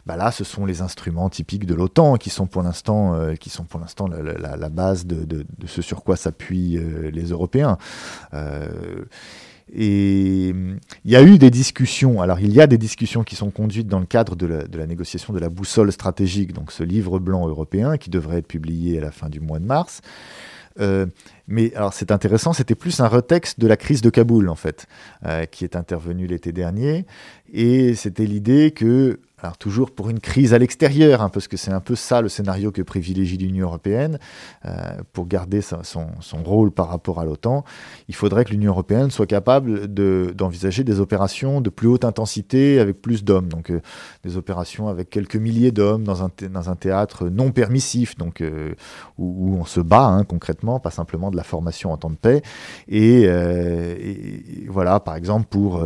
bah 0.05 0.15
là, 0.15 0.31
ce 0.31 0.43
sont 0.43 0.65
les 0.65 0.81
instruments 0.81 1.29
typiques 1.29 1.65
de 1.65 1.75
l'OTAN 1.75 2.15
qui 2.15 2.29
sont 2.29 2.47
pour 2.47 2.63
l'instant, 2.63 3.13
euh, 3.13 3.35
la, 4.39 4.69
base 4.69 5.05
de, 5.05 5.45
ce 5.65 5.81
sur 5.81 6.03
quoi 6.03 6.15
s'appuient 6.15 6.77
euh, 6.77 7.11
les 7.11 7.29
Européens. 7.29 7.77
Et 9.75 10.49
il 11.05 11.11
y 11.11 11.15
a 11.15 11.23
eu 11.23 11.37
des 11.37 11.49
discussions, 11.49 12.21
alors 12.21 12.39
il 12.39 12.53
y 12.53 12.61
a 12.61 12.67
des 12.67 12.77
discussions 12.77 13.23
qui 13.23 13.35
sont 13.35 13.49
conduites 13.49 13.87
dans 13.87 13.99
le 13.99 14.05
cadre 14.05 14.35
de 14.35 14.45
la, 14.45 14.87
négociation 14.87 15.33
de 15.33 15.39
la 15.39 15.49
boussole 15.49 15.91
stratégique, 15.91 16.53
donc 16.53 16.71
ce 16.71 16.83
livre 16.83 17.17
blanc 17.19 17.47
européen 17.47 17.97
qui 17.97 18.09
devrait 18.09 18.39
être 18.39 18.47
publié 18.47 18.97
à 18.97 19.01
la 19.01 19.11
fin 19.11 19.29
du 19.29 19.39
mois 19.39 19.59
de 19.59 19.65
mars. 19.65 20.01
Euh, 20.79 21.05
mais 21.47 21.73
alors 21.75 21.93
c'est 21.93 22.11
intéressant, 22.11 22.53
c'était 22.53 22.75
plus 22.75 22.99
un 22.99 23.07
retexte 23.07 23.59
de 23.59 23.67
la 23.67 23.77
crise 23.77 24.01
de 24.01 24.09
Kaboul 24.09 24.49
en 24.49 24.55
fait, 24.55 24.87
euh, 25.25 25.45
qui 25.45 25.63
est 25.63 25.75
intervenue 25.75 26.27
l'été 26.27 26.51
dernier, 26.51 27.05
et 27.51 27.95
c'était 27.95 28.25
l'idée 28.25 28.71
que 28.71 29.19
alors 29.43 29.57
toujours 29.57 29.91
pour 29.91 30.09
une 30.09 30.21
crise 30.21 30.53
à 30.53 30.57
l'extérieur, 30.57 31.21
hein, 31.21 31.27
parce 31.27 31.49
que 31.49 31.57
c'est 31.57 31.71
un 31.71 31.81
peu 31.81 31.95
ça 31.95 32.21
le 32.21 32.29
scénario 32.29 32.71
que 32.71 32.81
privilégie 32.81 33.37
l'Union 33.37 33.67
européenne, 33.67 34.17
euh, 34.65 34.71
pour 35.11 35.27
garder 35.27 35.61
son, 35.61 36.07
rôle 36.45 36.71
par 36.71 36.87
rapport 36.87 37.19
à 37.19 37.25
l'OTAN, 37.25 37.65
il 38.07 38.15
faudrait 38.15 38.45
que 38.45 38.51
l'Union 38.51 38.71
européenne 38.71 39.11
soit 39.11 39.27
capable 39.27 39.87
d'envisager 39.87 40.83
des 40.83 40.99
opérations 40.99 41.61
de 41.61 41.69
plus 41.69 41.87
haute 41.87 42.05
intensité 42.05 42.79
avec 42.79 43.01
plus 43.01 43.23
d'hommes, 43.23 43.49
donc 43.49 43.69
euh, 43.69 43.81
des 44.23 44.37
opérations 44.37 44.87
avec 44.87 45.09
quelques 45.09 45.35
milliers 45.35 45.71
d'hommes 45.71 46.05
dans 46.05 46.23
un, 46.23 46.29
théâtre 46.75 47.27
non 47.27 47.51
permissif, 47.51 48.17
donc 48.17 48.39
euh, 48.39 48.73
où, 49.17 49.57
on 49.59 49.65
se 49.65 49.81
bat 49.81 50.05
hein, 50.05 50.23
concrètement, 50.23 50.79
pas 50.79 50.91
simplement 50.91 51.31
de 51.31 51.35
la 51.35 51.43
formation 51.43 51.91
en 51.91 51.97
temps 51.97 52.09
de 52.09 52.15
paix, 52.15 52.41
et, 52.87 53.27
voilà, 54.69 55.01
par 55.01 55.15
exemple 55.15 55.47
pour 55.49 55.83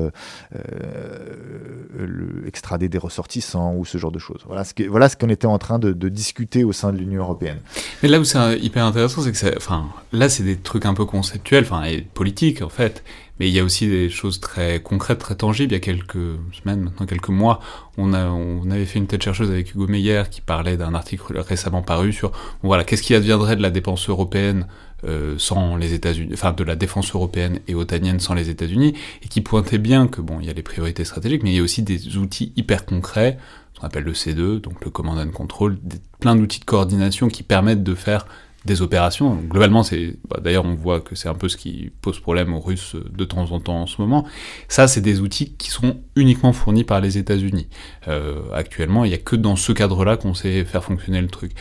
extrader 2.45 2.89
des 2.89 2.97
ressortissants 2.97 3.75
ou 3.75 3.85
ce 3.85 3.97
genre 3.97 4.11
de 4.11 4.19
choses. 4.19 4.41
Voilà 4.45 4.63
ce 4.63 4.73
qu'on 4.73 4.88
voilà 4.89 5.07
était 5.29 5.45
en 5.45 5.57
train 5.57 5.79
de, 5.79 6.09
discuter 6.09 6.63
au 6.63 6.71
sein 6.71 6.91
de 6.91 6.97
l'Union 6.97 7.21
européenne. 7.21 7.59
Mais 8.01 8.09
là 8.09 8.19
où 8.19 8.23
c'est 8.23 8.59
hyper 8.59 8.85
intéressant, 8.85 9.21
c'est 9.21 9.31
que 9.31 9.57
enfin, 9.57 9.88
là, 10.11 10.29
c'est 10.29 10.43
des 10.43 10.57
trucs 10.57 10.85
un 10.85 10.93
peu 10.93 11.05
conceptuels, 11.05 11.63
enfin, 11.63 11.83
et 11.83 12.01
politiques 12.01 12.61
en 12.61 12.69
fait. 12.69 13.03
Mais 13.39 13.47
il 13.47 13.53
y 13.53 13.59
a 13.59 13.63
aussi 13.63 13.88
des 13.88 14.09
choses 14.09 14.39
très 14.39 14.81
concrètes, 14.81 15.19
très 15.19 15.35
tangibles. 15.35 15.71
Il 15.71 15.75
y 15.75 15.77
a 15.77 15.79
quelques 15.79 16.17
semaines, 16.51 16.81
maintenant 16.81 17.05
quelques 17.05 17.29
mois, 17.29 17.59
on, 17.97 18.13
a, 18.13 18.25
on 18.25 18.69
avait 18.71 18.85
fait 18.85 18.97
une 18.97 19.07
tête 19.07 19.23
chercheuse 19.23 19.51
avec 19.51 19.73
Hugo 19.73 19.88
Meyer 19.88 20.23
qui 20.31 20.41
parlait 20.41 20.77
d'un 20.77 20.95
article 20.95 21.38
récemment 21.39 21.83
paru 21.83 22.13
sur 22.13 22.31
voilà 22.63 22.83
qu'est-ce 22.83 23.03
qui 23.03 23.13
adviendrait 23.13 23.55
de 23.55 23.61
la 23.61 23.69
dépense 23.69 24.09
européenne 24.09 24.67
euh, 25.04 25.36
sans 25.38 25.76
les 25.76 25.93
États-Unis, 25.93 26.32
enfin 26.34 26.54
de 26.54 26.64
la 26.64 26.76
défense 26.76 27.14
européenne 27.14 27.60
et 27.68 27.76
otanienne 27.76 28.20
sans 28.20 28.34
les 28.34 28.50
États-Unis, 28.50 28.93
et 29.22 29.28
qui 29.28 29.41
pointait 29.41 29.78
bien 29.78 30.08
que 30.08 30.22
bon, 30.22 30.39
il 30.39 30.48
y 30.48 30.50
a 30.50 30.54
les 30.54 30.64
priorités 30.64 31.06
stratégiques, 31.06 31.43
mais 31.43 31.52
il 31.52 31.56
y 31.56 31.60
a 31.60 31.64
aussi 31.64 31.84
des 31.84 32.18
outils 32.18 32.52
hyper 32.56 32.86
concrets, 32.86 33.38
ce 33.74 33.80
qu'on 33.80 33.88
appelle 33.88 34.04
le 34.04 34.14
C2, 34.14 34.60
donc 34.60 34.84
le 34.84 34.89
Command 34.89 35.20
and 35.20 35.32
Control, 35.32 35.78
plein 36.20 36.36
d'outils 36.36 36.60
de 36.60 36.66
coordination 36.66 37.28
qui 37.28 37.43
permettent 37.43 37.84
de 37.84 37.93
faire 37.93 38.26
des 38.68 38.84
opérations. 38.84 39.36
Globalement, 39.36 39.82
c'est 39.82 40.15
bah, 40.30 40.39
d'ailleurs 40.43 40.65
on 40.65 40.76
voit 40.76 40.99
que 40.99 41.15
c'est 41.15 41.30
un 41.30 41.34
peu 41.34 41.49
ce 41.49 41.57
qui 41.57 41.91
pose 42.01 42.20
problème 42.20 42.53
aux 42.53 42.59
Russes 42.59 42.95
de 43.09 43.26
temps 43.26 43.51
en 43.51 43.59
temps 43.59 43.82
en 43.82 43.88
ce 43.88 43.99
moment. 43.99 44.26
Ça, 44.68 44.88
c'est 44.88 45.01
des 45.01 45.20
outils 45.22 45.53
qui 45.57 45.72
sont 45.72 45.97
uniquement 46.15 46.53
fournis 46.53 46.84
par 46.84 47.01
les 47.01 47.18
États-Unis. 47.18 47.68
Euh, 48.07 48.41
actuellement, 48.53 49.05
il 49.05 49.09
n'y 49.09 49.15
a 49.15 49.20
que 49.20 49.36
dans 49.36 49.55
ce 49.55 49.72
cadre-là 49.72 50.18
qu'on 50.18 50.34
sait 50.34 50.63
faire 50.65 50.84
fonctionner 50.84 51.22
le 51.22 51.28
truc. 51.28 51.53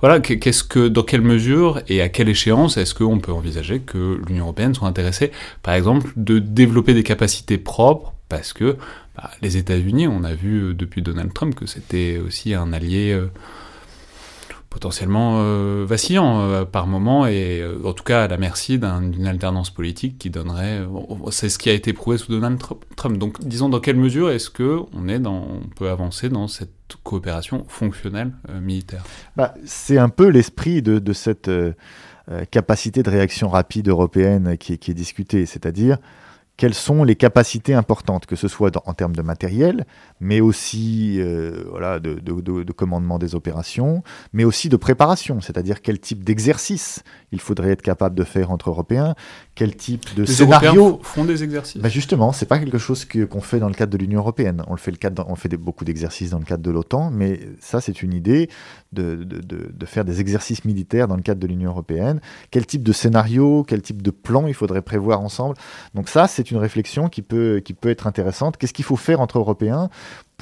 Voilà, 0.00 0.20
qu'est-ce 0.20 0.64
que, 0.64 0.88
dans 0.88 1.02
quelle 1.02 1.20
mesure 1.20 1.82
et 1.88 2.00
à 2.00 2.08
quelle 2.08 2.28
échéance 2.28 2.76
est-ce 2.76 2.94
qu'on 2.94 3.18
peut 3.18 3.32
envisager 3.32 3.80
que 3.80 4.20
l'Union 4.26 4.44
européenne 4.44 4.74
soit 4.74 4.88
intéressée, 4.88 5.32
par 5.62 5.74
exemple, 5.74 6.12
de 6.16 6.38
développer 6.38 6.94
des 6.94 7.02
capacités 7.02 7.58
propres 7.58 8.14
parce 8.28 8.54
que 8.54 8.78
bah, 9.14 9.30
les 9.42 9.58
États-Unis, 9.58 10.08
on 10.08 10.24
a 10.24 10.32
vu 10.32 10.70
euh, 10.70 10.74
depuis 10.74 11.02
Donald 11.02 11.34
Trump 11.34 11.54
que 11.54 11.66
c'était 11.66 12.18
aussi 12.18 12.54
un 12.54 12.72
allié. 12.72 13.12
Euh, 13.12 13.26
potentiellement 14.72 15.34
euh, 15.36 15.84
vacillant 15.86 16.40
euh, 16.40 16.64
par 16.64 16.86
moment 16.86 17.26
et 17.26 17.60
euh, 17.60 17.76
en 17.84 17.92
tout 17.92 18.04
cas 18.04 18.24
à 18.24 18.28
la 18.28 18.38
merci 18.38 18.78
d'une 18.78 19.26
alternance 19.26 19.68
politique 19.68 20.16
qui 20.16 20.30
donnerait 20.30 20.80
c'est 21.30 21.50
ce 21.50 21.58
qui 21.58 21.68
a 21.68 21.74
été 21.74 21.92
prouvé 21.92 22.16
sous 22.16 22.32
Donald 22.32 22.58
Trump 22.96 23.18
donc 23.18 23.44
disons 23.46 23.68
dans 23.68 23.80
quelle 23.80 23.96
mesure 23.96 24.30
est-ce 24.30 24.48
que 24.48 24.80
on 24.94 25.08
est 25.08 25.18
dans 25.18 25.46
on 25.46 25.68
peut 25.76 25.90
avancer 25.90 26.30
dans 26.30 26.48
cette 26.48 26.70
coopération 27.02 27.66
fonctionnelle 27.68 28.32
militaire? 28.62 29.04
Bah, 29.36 29.54
c'est 29.64 29.98
un 29.98 30.08
peu 30.08 30.28
l'esprit 30.28 30.80
de, 30.80 31.12
cette 31.12 31.50
capacité 32.50 33.02
de 33.02 33.10
réaction 33.10 33.48
rapide 33.48 33.88
européenne 33.88 34.56
qui 34.56 34.72
est 34.72 34.94
discutée 34.94 35.44
c'est-à-dire 35.44 35.98
quelles 36.56 36.74
sont 36.74 37.02
les 37.02 37.16
capacités 37.16 37.74
importantes, 37.74 38.26
que 38.26 38.36
ce 38.36 38.46
soit 38.46 38.76
en 38.86 38.94
termes 38.94 39.16
de 39.16 39.22
matériel, 39.22 39.86
mais 40.20 40.40
aussi 40.40 41.16
euh, 41.18 41.64
voilà, 41.70 41.98
de, 41.98 42.14
de, 42.20 42.72
commandement 42.72 43.18
des 43.18 43.34
opérations, 43.34 44.02
mais 44.32 44.44
aussi 44.44 44.68
de 44.68 44.76
préparation, 44.76 45.40
c'est-à-dire 45.40 45.82
quel 45.82 45.98
type 45.98 46.24
d'exercice 46.24 47.02
il 47.32 47.40
faudrait 47.40 47.70
être 47.70 47.82
capable 47.82 48.14
de 48.14 48.24
faire 48.24 48.50
entre 48.50 48.70
Européens, 48.70 49.14
quel 49.54 49.76
type 49.76 50.14
de 50.14 50.24
scénario 50.24 50.98
font 51.02 51.24
des 51.24 51.44
exercices. 51.44 51.80
Ben 51.80 51.90
justement, 51.90 52.32
c'est 52.32 52.46
pas 52.46 52.58
quelque 52.58 52.78
chose 52.78 53.04
qu'on 53.04 53.40
fait 53.42 53.58
dans 53.58 53.68
le 53.68 53.74
cadre 53.74 53.92
de 53.92 53.98
l'Union 53.98 54.20
européenne. 54.20 54.62
On 54.66 54.72
le 54.72 54.78
fait 54.78 54.90
le 54.90 54.96
cadre, 54.96 55.26
on 55.28 55.34
fait 55.34 55.54
beaucoup 55.56 55.84
d'exercices 55.84 56.30
dans 56.30 56.38
le 56.38 56.44
cadre 56.44 56.62
de 56.62 56.70
l'OTAN, 56.70 57.10
mais 57.10 57.40
ça 57.60 57.82
c'est 57.82 58.02
une 58.02 58.14
idée 58.14 58.48
de, 58.92 59.14
de, 59.24 59.86
faire 59.86 60.04
des 60.04 60.20
exercices 60.20 60.64
militaires 60.64 61.06
dans 61.06 61.16
le 61.16 61.22
cadre 61.22 61.40
de 61.40 61.46
l'Union 61.46 61.70
européenne. 61.70 62.20
Quel 62.50 62.64
type 62.66 62.82
de 62.82 62.92
scénario, 62.92 63.62
quel 63.66 63.82
type 63.82 64.00
de 64.00 64.10
plan 64.10 64.46
il 64.46 64.54
faudrait 64.54 64.80
prévoir 64.80 65.20
ensemble? 65.20 65.56
Donc 65.94 66.08
ça, 66.08 66.28
c'est 66.28 66.50
une 66.50 66.58
réflexion 66.58 67.08
qui 67.08 67.20
peut, 67.20 67.60
qui 67.62 67.74
peut 67.74 67.90
être 67.90 68.06
intéressante. 68.06 68.56
Qu'est-ce 68.56 68.72
qu'il 68.72 68.84
faut 68.84 68.96
faire 68.96 69.20
entre 69.20 69.38
Européens 69.38 69.90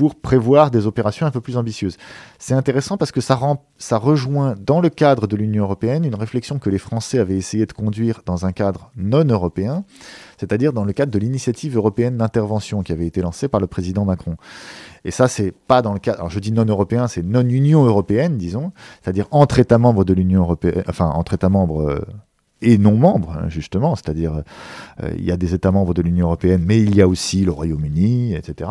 pour 0.00 0.14
prévoir 0.14 0.70
des 0.70 0.86
opérations 0.86 1.26
un 1.26 1.30
peu 1.30 1.42
plus 1.42 1.58
ambitieuses. 1.58 1.98
C'est 2.38 2.54
intéressant 2.54 2.96
parce 2.96 3.12
que 3.12 3.20
ça, 3.20 3.34
rend, 3.34 3.66
ça 3.76 3.98
rejoint 3.98 4.54
dans 4.58 4.80
le 4.80 4.88
cadre 4.88 5.26
de 5.26 5.36
l'Union 5.36 5.64
européenne 5.64 6.06
une 6.06 6.14
réflexion 6.14 6.58
que 6.58 6.70
les 6.70 6.78
Français 6.78 7.18
avaient 7.18 7.36
essayé 7.36 7.66
de 7.66 7.74
conduire 7.74 8.22
dans 8.24 8.46
un 8.46 8.52
cadre 8.52 8.90
non 8.96 9.26
européen, 9.26 9.84
c'est-à-dire 10.38 10.72
dans 10.72 10.84
le 10.84 10.94
cadre 10.94 11.12
de 11.12 11.18
l'initiative 11.18 11.76
européenne 11.76 12.16
d'intervention 12.16 12.82
qui 12.82 12.92
avait 12.92 13.04
été 13.04 13.20
lancée 13.20 13.46
par 13.46 13.60
le 13.60 13.66
président 13.66 14.06
Macron. 14.06 14.36
Et 15.04 15.10
ça, 15.10 15.28
c'est 15.28 15.52
pas 15.52 15.82
dans 15.82 15.92
le 15.92 15.98
cadre. 15.98 16.20
Alors, 16.20 16.30
je 16.30 16.38
dis 16.38 16.50
non 16.50 16.64
européen, 16.64 17.06
c'est 17.06 17.22
non 17.22 17.46
Union 17.46 17.84
européenne, 17.84 18.38
disons, 18.38 18.72
c'est-à-dire 19.02 19.26
entre 19.32 19.58
États 19.58 19.76
membres 19.76 20.06
de 20.06 20.14
l'Union 20.14 20.40
européenne, 20.40 20.82
enfin 20.88 21.10
entre 21.10 21.34
États 21.34 21.50
membres. 21.50 21.82
Euh, 21.82 22.00
et 22.62 22.78
non 22.78 22.96
membres, 22.96 23.32
hein, 23.32 23.48
justement, 23.48 23.96
c'est-à-dire 23.96 24.42
euh, 25.02 25.10
il 25.16 25.24
y 25.24 25.32
a 25.32 25.36
des 25.36 25.54
États 25.54 25.70
membres 25.70 25.94
de 25.94 26.02
l'Union 26.02 26.26
européenne, 26.26 26.62
mais 26.64 26.80
il 26.80 26.94
y 26.94 27.02
a 27.02 27.08
aussi 27.08 27.44
le 27.44 27.50
Royaume-Uni, 27.50 28.34
etc. 28.34 28.70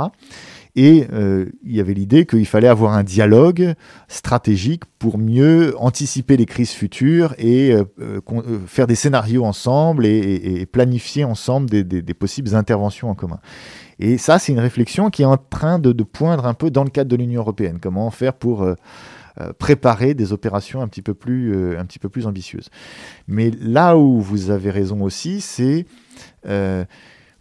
Et 0.76 1.08
euh, 1.12 1.46
il 1.64 1.76
y 1.76 1.80
avait 1.80 1.94
l'idée 1.94 2.26
qu'il 2.26 2.46
fallait 2.46 2.68
avoir 2.68 2.94
un 2.94 3.04
dialogue 3.04 3.74
stratégique 4.08 4.84
pour 5.00 5.18
mieux 5.18 5.74
anticiper 5.78 6.38
les 6.38 6.46
crises 6.46 6.72
futures 6.72 7.34
et 7.38 7.74
euh, 7.74 7.84
euh, 8.00 8.60
faire 8.68 8.86
des 8.86 8.96
scénarios 8.96 9.46
ensemble 9.46 10.06
et, 10.06 10.66
planifier 10.72 11.24
ensemble 11.24 11.70
des, 11.70 12.14
possibles 12.14 12.56
interventions 12.56 13.10
en 13.10 13.16
commun. 13.16 13.40
Et 13.98 14.18
ça, 14.18 14.40
c'est 14.40 14.52
une 14.52 14.60
réflexion 14.60 15.10
qui 15.10 15.24
est 15.24 15.26
en 15.26 15.38
train 15.38 15.80
de, 15.80 15.92
poindre 16.04 16.46
un 16.46 16.54
peu 16.54 16.70
dans 16.70 16.84
le 16.84 16.90
cadre 16.90 17.10
de 17.10 17.16
l'Union 17.16 17.42
européenne. 17.42 17.80
Comment 17.82 18.10
faire 18.12 18.34
pour 18.34 18.68
préparer 19.58 20.14
des 20.14 20.34
opérations 20.34 20.82
un 20.82 20.88
petit, 20.88 21.02
peu 21.02 21.14
plus, 21.14 21.78
un 21.78 21.86
petit 21.86 22.00
peu 22.00 22.10
plus 22.10 22.28
ambitieuses. 22.28 22.70
Mais 23.28 23.52
là 23.52 23.98
où 23.98 24.20
vous 24.20 24.50
avez 24.50 24.70
raison 24.70 25.02
aussi, 25.02 25.40
c'est 25.42 25.86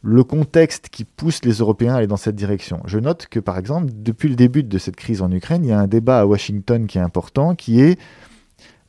le 0.08 0.24
contexte 0.24 0.88
qui 0.88 1.04
pousse 1.04 1.44
les 1.44 1.54
Européens 1.54 1.94
à 1.94 1.98
aller 1.98 2.06
dans 2.06 2.16
cette 2.16 2.34
direction. 2.34 2.80
Je 2.86 2.98
note 2.98 3.26
que, 3.26 3.40
par 3.40 3.58
exemple, 3.58 3.92
depuis 3.94 4.30
le 4.30 4.36
début 4.36 4.62
de 4.62 4.78
cette 4.78 4.96
crise 4.96 5.20
en 5.20 5.30
Ukraine, 5.30 5.64
il 5.64 5.68
y 5.68 5.72
a 5.72 5.78
un 5.78 5.86
débat 5.86 6.20
à 6.20 6.26
Washington 6.26 6.86
qui 6.86 6.96
est 6.96 7.02
important, 7.02 7.54
qui 7.54 7.80
est, 7.80 7.98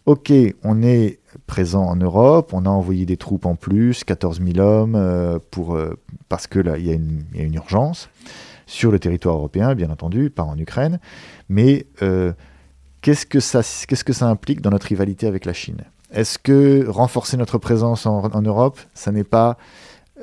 OK, 0.05 0.31
on 0.63 0.81
est 0.81 1.19
présent 1.45 1.83
en 1.83 1.97
Europe, 1.97 2.51
on 2.53 2.65
a 2.65 2.69
envoyé 2.69 3.05
des 3.05 3.17
troupes 3.17 3.45
en 3.45 3.55
plus, 3.55 4.05
14 4.05 4.41
000 4.41 4.59
hommes, 4.59 4.95
euh, 4.95 5.39
pour, 5.51 5.75
euh, 5.75 5.99
parce 6.29 6.47
que 6.47 6.59
là, 6.59 6.77
il 6.77 6.87
y, 6.87 6.89
a 6.89 6.93
une, 6.93 7.53
urgence 7.53 8.09
sur 8.65 8.89
le 8.89 8.99
territoire 8.99 9.35
européen, 9.35 9.75
bien 9.75 9.89
entendu, 9.89 10.29
pas 10.29 10.43
en 10.43 10.57
Ukraine, 10.57 10.99
mais 11.49 11.85
euh, 12.01 12.31
qu'est-ce 13.01 13.25
que 13.25 13.41
ça, 13.41 14.29
implique 14.29 14.61
dans 14.61 14.69
notre 14.69 14.87
rivalité 14.87 15.27
avec 15.27 15.43
la 15.43 15.53
Chine? 15.53 15.81
Est-ce 16.13 16.39
que 16.39 16.87
renforcer 16.87 17.35
notre 17.35 17.57
présence 17.57 18.05
en, 18.05 18.23
en 18.23 18.41
Europe, 18.41 18.79
ça 18.93 19.11
n'est 19.11 19.25
pas 19.25 19.57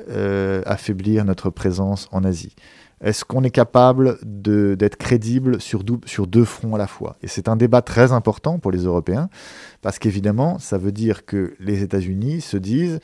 euh, 0.09 0.61
affaiblir 0.65 1.25
notre 1.25 1.49
présence 1.49 2.07
en 2.11 2.23
Asie. 2.23 2.55
Est-ce 3.01 3.25
qu'on 3.25 3.43
est 3.43 3.51
capable 3.51 4.17
d'être 4.23 4.95
crédible 4.95 5.61
sur, 5.61 5.83
sur, 6.05 6.25
deux 6.25 6.45
fronts 6.45 6.75
à 6.75 6.77
la 6.79 6.87
fois? 6.87 7.15
Et 7.21 7.27
c'est 7.27 7.47
un 7.47 7.55
débat 7.55 7.83
très 7.83 8.11
important 8.11 8.57
pour 8.57 8.71
les 8.71 8.79
Européens, 8.79 9.29
parce 9.83 9.99
qu'évidemment, 9.99 10.57
ça 10.57 10.79
veut 10.79 10.91
dire 10.91 11.25
que 11.25 11.53
les 11.59 11.83
États-Unis 11.83 12.41
se 12.41 12.57
disent, 12.57 12.99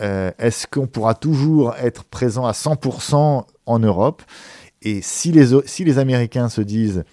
euh, 0.00 0.32
est-ce 0.38 0.66
qu'on 0.66 0.88
pourra 0.88 1.14
toujours 1.14 1.74
être 1.76 2.04
présent 2.04 2.46
à 2.46 2.52
100% 2.52 3.44
en 3.66 3.78
Europe? 3.78 4.22
Et 4.82 5.02
si 5.02 5.30
les, 5.30 5.50
si 5.66 5.84
les 5.84 5.98
Américains 5.98 6.48
se 6.48 6.60
disent, 6.60 7.04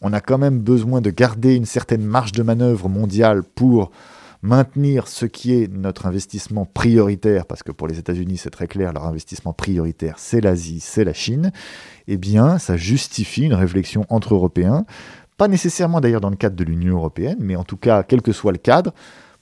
on 0.00 0.12
a 0.12 0.20
quand 0.20 0.38
même 0.38 0.60
besoin 0.60 1.00
de 1.00 1.10
garder 1.10 1.56
une 1.56 1.66
certaine 1.66 2.04
marge 2.04 2.32
de 2.32 2.44
manœuvre 2.44 2.88
mondiale 2.88 3.42
pour 3.42 3.90
maintenir 4.42 5.08
ce 5.08 5.26
qui 5.26 5.54
est 5.54 5.72
notre 5.72 6.06
investissement 6.06 6.64
prioritaire, 6.64 7.46
parce 7.46 7.62
que 7.62 7.72
pour 7.72 7.88
les 7.88 7.98
États-Unis 7.98 8.38
c'est 8.38 8.50
très 8.50 8.68
clair, 8.68 8.92
leur 8.92 9.04
investissement 9.04 9.52
prioritaire 9.52 10.16
c'est 10.18 10.40
l'Asie, 10.40 10.80
c'est 10.80 11.04
la 11.04 11.12
Chine, 11.12 11.52
eh 12.06 12.16
bien 12.16 12.58
ça 12.58 12.76
justifie 12.76 13.44
une 13.44 13.54
réflexion 13.54 14.04
entre 14.08 14.34
Européens, 14.34 14.84
pas 15.36 15.48
nécessairement 15.48 16.00
d'ailleurs 16.00 16.20
dans 16.20 16.30
le 16.30 16.36
cadre 16.36 16.56
de 16.56 16.64
l'Union 16.64 16.96
européenne, 16.96 17.38
mais 17.40 17.56
en 17.56 17.64
tout 17.64 17.76
cas 17.76 18.02
quel 18.02 18.22
que 18.22 18.32
soit 18.32 18.52
le 18.52 18.58
cadre, 18.58 18.92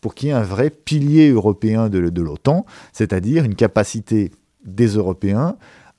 pour 0.00 0.14
qu'il 0.14 0.28
y 0.28 0.32
ait 0.32 0.34
un 0.34 0.42
vrai 0.42 0.70
pilier 0.70 1.30
européen 1.30 1.88
de, 1.88 1.98
l'OTAN, 1.98 2.64
c'est-à-dire 2.92 3.44
une 3.44 3.54
capacité 3.54 4.30
des 4.64 4.88
Européens 4.88 5.56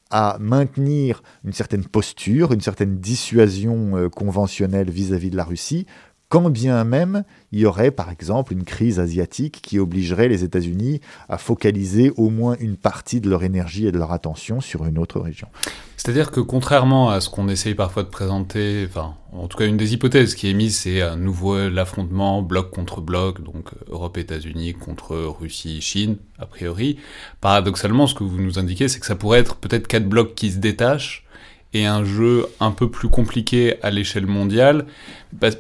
à 0.10 0.38
maintenir 0.40 1.22
une 1.44 1.52
certaine 1.52 1.84
posture, 1.84 2.54
une 2.54 2.62
certaine 2.62 3.00
dissuasion 3.00 3.98
euh, 3.98 4.08
conventionnelle 4.08 4.90
vis 4.90 5.12
à 5.12 5.18
-vis 5.18 5.30
de 5.30 5.36
la 5.36 5.44
Russie, 5.44 5.86
quand 6.30 6.50
bien 6.50 6.84
même 6.84 7.24
il 7.52 7.60
y 7.60 7.66
aurait 7.66 7.92
par 7.92 8.12
exemple 8.12 8.54
une 8.54 8.66
crise 8.66 9.00
asiatique 9.00 9.60
qui 9.62 9.80
obligerait 9.80 10.28
les 10.28 10.44
États-Unis 10.44 11.00
à 11.30 11.38
focaliser 11.38 12.12
au 12.18 12.30
moins 12.30 12.56
une 12.60 12.76
partie 12.76 13.22
de 13.22 13.30
leur 13.30 13.44
énergie 13.44 13.88
et 13.88 13.92
de 13.92 13.98
leur 13.98 14.12
attention 14.12 14.60
sur 14.60 14.86
une 14.86 14.98
autre 14.98 15.20
région. 15.20 15.48
C'est-à-dire 15.96 16.32
que 16.32 16.40
contrairement 16.40 17.10
à 17.10 17.22
ce 17.22 17.30
qu'on 17.30 17.48
essaye 17.48 17.76
parfois 17.76 18.04
de 18.04 18.10
présenter, 18.10 18.86
enfin 18.88 19.16
en 19.32 19.48
tout 19.48 19.58
cas 19.58 19.66
une 19.66 19.78
des 19.78 19.94
hypothèses 19.94 20.36
qui 20.36 20.50
est 20.50 20.54
mise, 20.54 20.78
c'est 20.78 21.02
un 21.02 21.16
nouveau 21.16 21.56
affrontement 21.56 22.42
bloc 22.42 22.72
contre 22.72 23.02
bloc, 23.02 23.42
donc 23.42 23.70
Europe-États-Unis 23.90 24.74
contre 24.74 25.16
Russie-Chine, 25.16 26.18
a 26.38 26.46
priori. 26.46 26.98
Paradoxalement, 27.42 28.08
ce 28.08 28.16
que 28.16 28.24
vous 28.24 28.40
nous 28.40 28.60
indiquez, 28.60 28.88
c'est 28.88 29.00
que 29.00 29.06
ça 29.06 29.16
pourrait 29.16 29.40
être 29.40 29.56
peut-être 29.56 29.88
quatre 29.88 30.08
blocs 30.08 30.36
qui 30.36 30.52
se 30.52 30.58
détachent 30.58 31.27
et 31.74 31.86
un 31.86 32.04
jeu 32.04 32.48
un 32.60 32.72
peu 32.72 32.90
plus 32.90 33.10
compliqué 33.10 33.76
à 33.84 33.92
l'échelle 33.92 34.26
mondiale, 34.26 34.86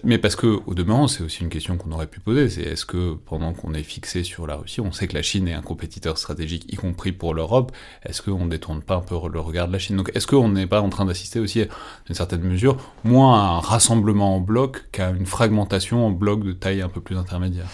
mais 0.03 0.18
parce 0.18 0.36
que 0.36 0.60
au 0.66 0.74
demeurant, 0.74 1.08
c'est 1.08 1.24
aussi 1.24 1.41
une 1.43 1.49
question 1.49 1.78
qu'on 1.78 1.91
aurait 1.91 2.08
pu 2.08 2.20
poser, 2.20 2.49
c'est 2.49 2.62
est-ce 2.62 2.86
que 2.86 3.14
pendant 3.14 3.53
qu'on 3.53 3.74
est 3.74 3.84
fixé 3.84 4.24
sur 4.24 4.47
la 4.47 4.55
Russie, 4.55 4.82
on 4.82 4.91
sait 4.91 5.08
que 5.08 5.16
la 5.16 5.22
Chine 5.22 5.47
est 5.47 5.53
un 5.53 5.62
compétiteur 5.62 6.18
stratégique, 6.18 6.72
y 6.72 6.76
compris 6.76 7.12
pour 7.12 7.34
l'Europe, 7.34 7.72
est-ce 8.03 8.22
qu'on 8.22 8.45
ne 8.45 8.49
détourne 8.49 8.82
pas 8.82 8.95
un 8.95 9.01
peu 9.01 9.16
le 9.32 9.39
regard 9.39 9.68
de 9.68 9.74
la 9.74 9.80
Chine? 9.80 9.97
Donc 9.97 10.12
est-ce 10.16 10.28
qu'on 10.28 10.49
n'est 10.49 10.68
pas 10.68 10.82
en 10.82 10.89
train 10.89 11.05
d'assister 11.05 11.39
aussi, 11.39 11.62
à 11.62 11.68
une 12.10 12.16
certaine 12.16 12.41
mesure, 12.41 12.78
moins 13.03 13.39
à 13.39 13.47
un 13.58 13.60
rassemblement 13.60 14.36
en 14.36 14.39
bloc 14.39 14.86
qu'à 14.91 15.10
une 15.10 15.26
fragmentation 15.26 16.08
en 16.08 16.12
bloc 16.12 16.43
de 16.43 16.53
taille 16.53 16.82
un 16.82 16.89
peu 16.89 17.01
plus 17.01 17.18
intermédiaire? 17.18 17.68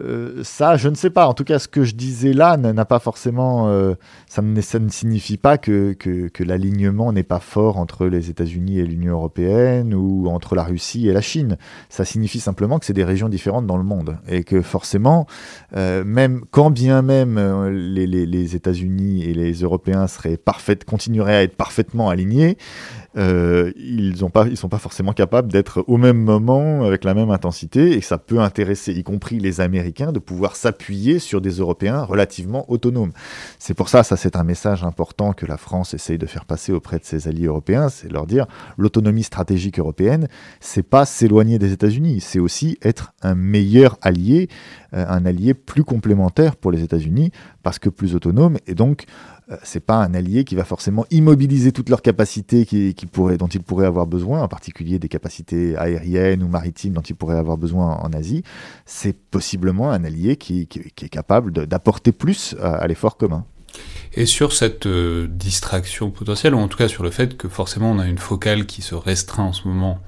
Euh, 0.00 0.42
ça, 0.44 0.76
je 0.76 0.88
ne 0.88 0.94
sais 0.94 1.10
pas. 1.10 1.26
En 1.26 1.34
tout 1.34 1.44
cas, 1.44 1.58
ce 1.58 1.68
que 1.68 1.84
je 1.84 1.94
disais 1.94 2.32
là 2.32 2.56
n'a 2.56 2.84
pas 2.84 2.98
forcément. 2.98 3.68
Euh, 3.68 3.94
ça, 4.28 4.42
ne, 4.42 4.60
signifie 4.90 5.36
pas 5.36 5.58
que, 5.58 5.96
l'alignement 6.40 7.12
n'est 7.12 7.22
pas 7.22 7.40
fort 7.40 7.78
entre 7.78 8.06
les 8.06 8.30
États-Unis 8.30 8.78
et 8.78 8.84
l'Union 8.84 9.14
européenne 9.14 9.94
ou 9.94 10.28
entre 10.28 10.54
la 10.54 10.64
Russie 10.64 11.08
et 11.08 11.12
la 11.12 11.20
Chine. 11.20 11.56
Ça 11.88 12.04
signifie 12.04 12.40
simplement 12.40 12.78
que 12.78 12.86
c'est 12.86 12.92
des 12.92 13.04
régions 13.04 13.28
différentes 13.28 13.66
dans 13.66 13.78
le 13.78 13.84
monde 13.84 14.18
et 14.28 14.44
que 14.44 14.62
forcément, 14.62 15.26
euh, 15.74 16.04
même 16.04 16.44
quand 16.50 16.70
bien 16.70 17.02
même 17.02 17.38
les, 17.68 18.06
les, 18.06 18.56
États-Unis 18.56 19.24
et 19.24 19.34
les 19.34 19.52
Européens 19.54 20.06
seraient 20.06 20.36
parfaits, 20.36 20.84
continueraient 20.84 21.36
à 21.36 21.42
être 21.42 21.56
parfaitement 21.56 22.10
alignés, 22.10 22.58
euh, 23.16 23.72
ils 23.76 24.10
ne 24.10 24.48
ils 24.50 24.56
sont 24.56 24.68
pas 24.68 24.78
forcément 24.78 25.12
capables 25.12 25.50
d'être 25.50 25.84
au 25.86 25.96
même 25.96 26.18
moment 26.18 26.84
avec 26.84 27.04
la 27.04 27.14
même 27.14 27.30
intensité 27.30 27.92
et 27.92 28.00
ça 28.00 28.18
peut 28.18 28.40
intéresser, 28.40 28.92
y 28.92 29.02
compris 29.02 29.38
les 29.38 29.60
Américains, 29.60 30.12
de 30.12 30.18
pouvoir 30.18 30.56
s'appuyer 30.56 31.18
sur 31.18 31.40
des 31.40 31.52
Européens 31.52 32.02
relativement 32.02 32.70
autonomes. 32.70 33.12
C'est 33.58 33.74
pour 33.74 33.88
ça, 33.88 34.02
ça 34.02 34.16
c'est 34.16 34.36
un 34.36 34.44
message 34.44 34.84
important 34.84 35.32
que 35.32 35.46
la 35.46 35.56
France 35.56 35.94
essaye 35.94 36.18
de 36.18 36.26
faire 36.26 36.44
passer 36.44 36.72
auprès 36.72 36.98
de 36.98 37.04
ses 37.04 37.28
alliés 37.28 37.46
européens, 37.46 37.88
c'est 37.88 38.12
leur 38.12 38.26
dire 38.26 38.46
l'autonomie 38.76 39.22
stratégique 39.22 39.78
européenne, 39.78 40.28
c'est 40.60 40.82
pas 40.82 41.06
s'éloigner 41.06 41.58
des 41.58 41.72
États-Unis, 41.72 42.20
c'est 42.20 42.38
aussi 42.38 42.78
être 42.82 43.12
un 43.22 43.34
meilleur 43.34 43.98
allié, 44.02 44.48
euh, 44.92 45.06
un 45.08 45.24
allié 45.24 45.54
plus 45.54 45.84
complémentaire 45.84 46.56
pour 46.56 46.70
les 46.70 46.82
États-Unis 46.82 47.30
parce 47.62 47.78
que 47.78 47.88
plus 47.88 48.14
autonome 48.14 48.58
et 48.66 48.74
donc 48.74 49.06
c'est 49.62 49.84
pas 49.84 49.96
un 49.96 50.12
allié 50.14 50.44
qui 50.44 50.56
va 50.56 50.64
forcément 50.64 51.06
immobiliser 51.10 51.70
toutes 51.70 51.88
leurs 51.88 52.02
capacités 52.02 52.66
qui, 52.66 52.94
dont 53.38 53.46
il 53.46 53.62
pourrait 53.62 53.86
avoir 53.86 54.06
besoin, 54.06 54.42
en 54.42 54.48
particulier 54.48 54.98
des 54.98 55.08
capacités 55.08 55.76
aériennes 55.76 56.42
ou 56.42 56.48
maritimes 56.48 56.94
dont 56.94 57.02
il 57.02 57.14
pourrait 57.14 57.38
avoir 57.38 57.56
besoin 57.56 57.96
en 57.96 58.12
Asie. 58.12 58.42
C'est 58.86 59.16
possiblement 59.16 59.90
un 59.90 60.04
allié 60.04 60.36
qui, 60.36 60.68
est 60.72 61.08
capable 61.08 61.52
d'apporter 61.66 62.10
plus 62.10 62.56
à, 62.60 62.86
l'effort 62.88 63.16
commun. 63.16 63.44
Et 64.14 64.26
sur 64.26 64.52
cette 64.52 64.86
euh, 64.86 65.28
distraction 65.28 66.10
potentielle, 66.10 66.54
ou 66.54 66.58
en 66.58 66.68
tout 66.68 66.78
cas 66.78 66.88
sur 66.88 67.02
le 67.02 67.10
fait 67.10 67.36
que 67.36 67.48
forcément 67.48 67.90
on 67.90 67.98
a 67.98 68.06
une 68.06 68.18
focale 68.18 68.64
qui 68.66 68.80
se 68.80 68.94
restreint 68.94 69.44
en 69.44 69.52
ce 69.52 69.68
moment 69.68 70.00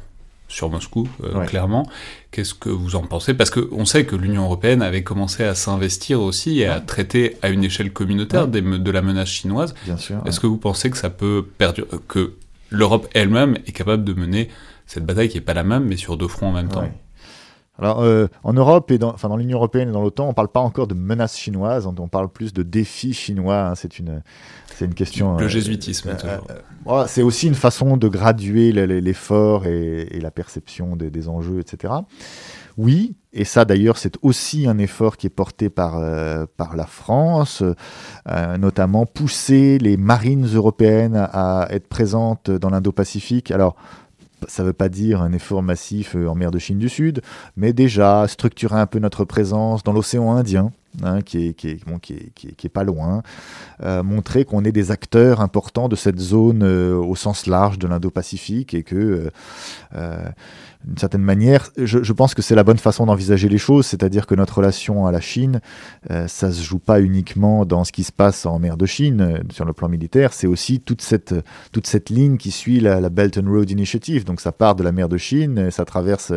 sur 0.48 0.70
Moscou, 0.70 1.06
clairement. 1.46 1.86
Qu'est-ce 2.30 2.54
que 2.54 2.70
vous 2.70 2.96
en 2.96 3.02
pensez? 3.02 3.34
Parce 3.34 3.50
qu'on 3.50 3.84
sait 3.84 4.04
que 4.04 4.16
l'Union 4.16 4.44
européenne 4.44 4.82
avait 4.82 5.02
commencé 5.02 5.44
à 5.44 5.54
s'investir 5.54 6.20
aussi 6.20 6.60
et 6.60 6.66
à 6.66 6.80
traiter 6.80 7.36
à 7.42 7.50
une 7.50 7.64
échelle 7.64 7.92
communautaire 7.92 8.48
de 8.48 8.90
la 8.90 9.02
menace 9.02 9.28
chinoise. 9.28 9.74
Bien 9.84 9.96
sûr. 9.96 10.22
Est-ce 10.26 10.40
que 10.40 10.46
vous 10.46 10.56
pensez 10.56 10.90
que 10.90 10.96
ça 10.96 11.10
peut 11.10 11.46
perdurer, 11.58 11.88
que 12.08 12.32
l'Europe 12.70 13.08
elle-même 13.14 13.58
est 13.66 13.72
capable 13.72 14.04
de 14.04 14.14
mener 14.14 14.48
cette 14.86 15.04
bataille 15.04 15.28
qui 15.28 15.36
n'est 15.36 15.44
pas 15.44 15.54
la 15.54 15.64
même, 15.64 15.84
mais 15.84 15.96
sur 15.96 16.16
deux 16.16 16.28
fronts 16.28 16.48
en 16.48 16.52
même 16.52 16.68
temps? 16.68 16.88
Alors, 17.78 18.02
euh, 18.02 18.26
en 18.42 18.52
Europe 18.52 18.90
et 18.90 18.98
dans, 18.98 19.14
enfin, 19.14 19.28
dans 19.28 19.36
l'Union 19.36 19.58
européenne 19.58 19.90
et 19.90 19.92
dans 19.92 20.02
l'OTAN, 20.02 20.24
on 20.24 20.28
ne 20.28 20.34
parle 20.34 20.48
pas 20.48 20.60
encore 20.60 20.88
de 20.88 20.94
menaces 20.94 21.36
chinoises, 21.36 21.86
on, 21.86 22.08
parle 22.08 22.28
plus 22.28 22.52
de 22.52 22.64
défis 22.64 23.14
chinois. 23.14 23.68
Hein, 23.68 23.74
c'est 23.76 24.00
une, 24.00 24.22
c'est 24.74 24.84
une 24.84 24.94
question. 24.94 25.36
Le 25.36 25.44
euh, 25.44 25.48
jésuitisme. 25.48 26.16
Euh, 26.24 27.04
c'est 27.06 27.22
aussi 27.22 27.46
une 27.46 27.54
façon 27.54 27.96
de 27.96 28.08
graduer 28.08 28.72
l'effort 28.72 29.66
et, 29.66 30.08
et, 30.10 30.20
la 30.20 30.32
perception 30.32 30.96
des, 30.96 31.10
des, 31.10 31.28
enjeux, 31.28 31.60
etc. 31.60 31.94
Oui, 32.76 33.14
et 33.32 33.44
ça 33.44 33.64
d'ailleurs, 33.64 33.98
c'est 33.98 34.14
aussi 34.22 34.66
un 34.66 34.78
effort 34.78 35.16
qui 35.16 35.28
est 35.28 35.30
porté 35.30 35.68
par, 35.68 36.00
par 36.56 36.76
la 36.76 36.86
France, 36.86 37.64
notamment 38.58 39.04
pousser 39.04 39.78
les 39.78 39.96
marines 39.96 40.46
européennes 40.46 41.16
à, 41.16 41.62
à 41.62 41.72
être 41.72 41.88
présentes 41.88 42.50
dans 42.50 42.70
l'Indo-Pacifique. 42.70 43.50
Alors, 43.50 43.74
ça 44.46 44.62
ne 44.62 44.68
veut 44.68 44.72
pas 44.72 44.88
dire 44.88 45.20
un 45.22 45.32
effort 45.32 45.62
massif 45.62 46.14
euh, 46.14 46.28
en 46.28 46.34
mer 46.34 46.50
de 46.50 46.58
Chine 46.58 46.78
du 46.78 46.88
Sud, 46.88 47.22
mais 47.56 47.72
déjà 47.72 48.26
structurer 48.28 48.78
un 48.78 48.86
peu 48.86 48.98
notre 48.98 49.24
présence 49.24 49.82
dans 49.82 49.92
l'océan 49.92 50.30
Indien, 50.32 50.70
hein, 51.02 51.22
qui, 51.22 51.48
est, 51.48 51.54
qui, 51.54 51.68
est, 51.68 52.68
pas 52.68 52.84
loin, 52.84 53.22
euh, 53.82 54.02
montrer 54.02 54.44
qu'on 54.44 54.64
est 54.64 54.72
des 54.72 54.90
acteurs 54.90 55.40
importants 55.40 55.88
de 55.88 55.96
cette 55.96 56.20
zone 56.20 56.62
euh, 56.62 56.94
au 56.94 57.16
sens 57.16 57.46
large 57.46 57.78
de 57.78 57.88
l'Indo-Pacifique 57.88 58.74
et 58.74 58.82
que 58.82 59.30
d'une 60.84 60.96
certaine 60.96 61.22
manière, 61.22 61.70
je, 61.76 62.12
pense 62.12 62.34
que 62.34 62.42
c'est 62.42 62.54
la 62.54 62.62
bonne 62.62 62.78
façon 62.78 63.06
d'envisager 63.06 63.48
les 63.48 63.58
choses, 63.58 63.86
c'est-à-dire 63.86 64.26
que 64.26 64.36
notre 64.36 64.58
relation 64.58 65.06
à 65.06 65.12
la 65.12 65.20
Chine, 65.20 65.60
euh, 66.10 66.28
ça 66.28 66.52
se 66.52 66.62
joue 66.62 66.78
pas 66.78 67.00
uniquement 67.00 67.64
dans 67.64 67.82
ce 67.82 67.90
qui 67.90 68.04
se 68.04 68.12
passe 68.12 68.46
en 68.46 68.60
mer 68.60 68.76
de 68.76 68.86
Chine 68.86 69.20
euh, 69.20 69.38
sur 69.50 69.64
le 69.64 69.72
plan 69.72 69.88
militaire, 69.88 70.32
c'est 70.32 70.46
aussi 70.46 70.80
toute 70.80 71.02
cette, 71.02 71.34
toute 71.72 71.88
cette 71.88 72.10
ligne 72.10 72.36
qui 72.36 72.52
suit 72.52 72.78
la, 72.78 73.08
Belt 73.10 73.38
and 73.38 73.50
Road 73.50 73.70
Initiative. 73.70 74.24
Donc 74.24 74.40
ça 74.40 74.52
part 74.52 74.76
de 74.76 74.84
la 74.84 74.92
mer 74.92 75.08
de 75.08 75.16
Chine, 75.16 75.70
ça 75.70 75.84
traverse 75.84 76.30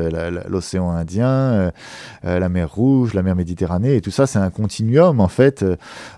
l'océan 0.50 0.90
Indien, 0.90 1.30
euh, 1.30 1.72
la 2.24 2.50
mer 2.50 2.74
Rouge, 2.74 3.14
la 3.14 3.22
mer 3.22 3.36
Méditerranée, 3.36 3.96
et 3.96 4.02
tout 4.02 4.12
ça 4.12 4.26
c'est 4.26 4.40
un 4.40 4.50
continuum 4.50 5.20
en 5.20 5.28
fait 5.28 5.64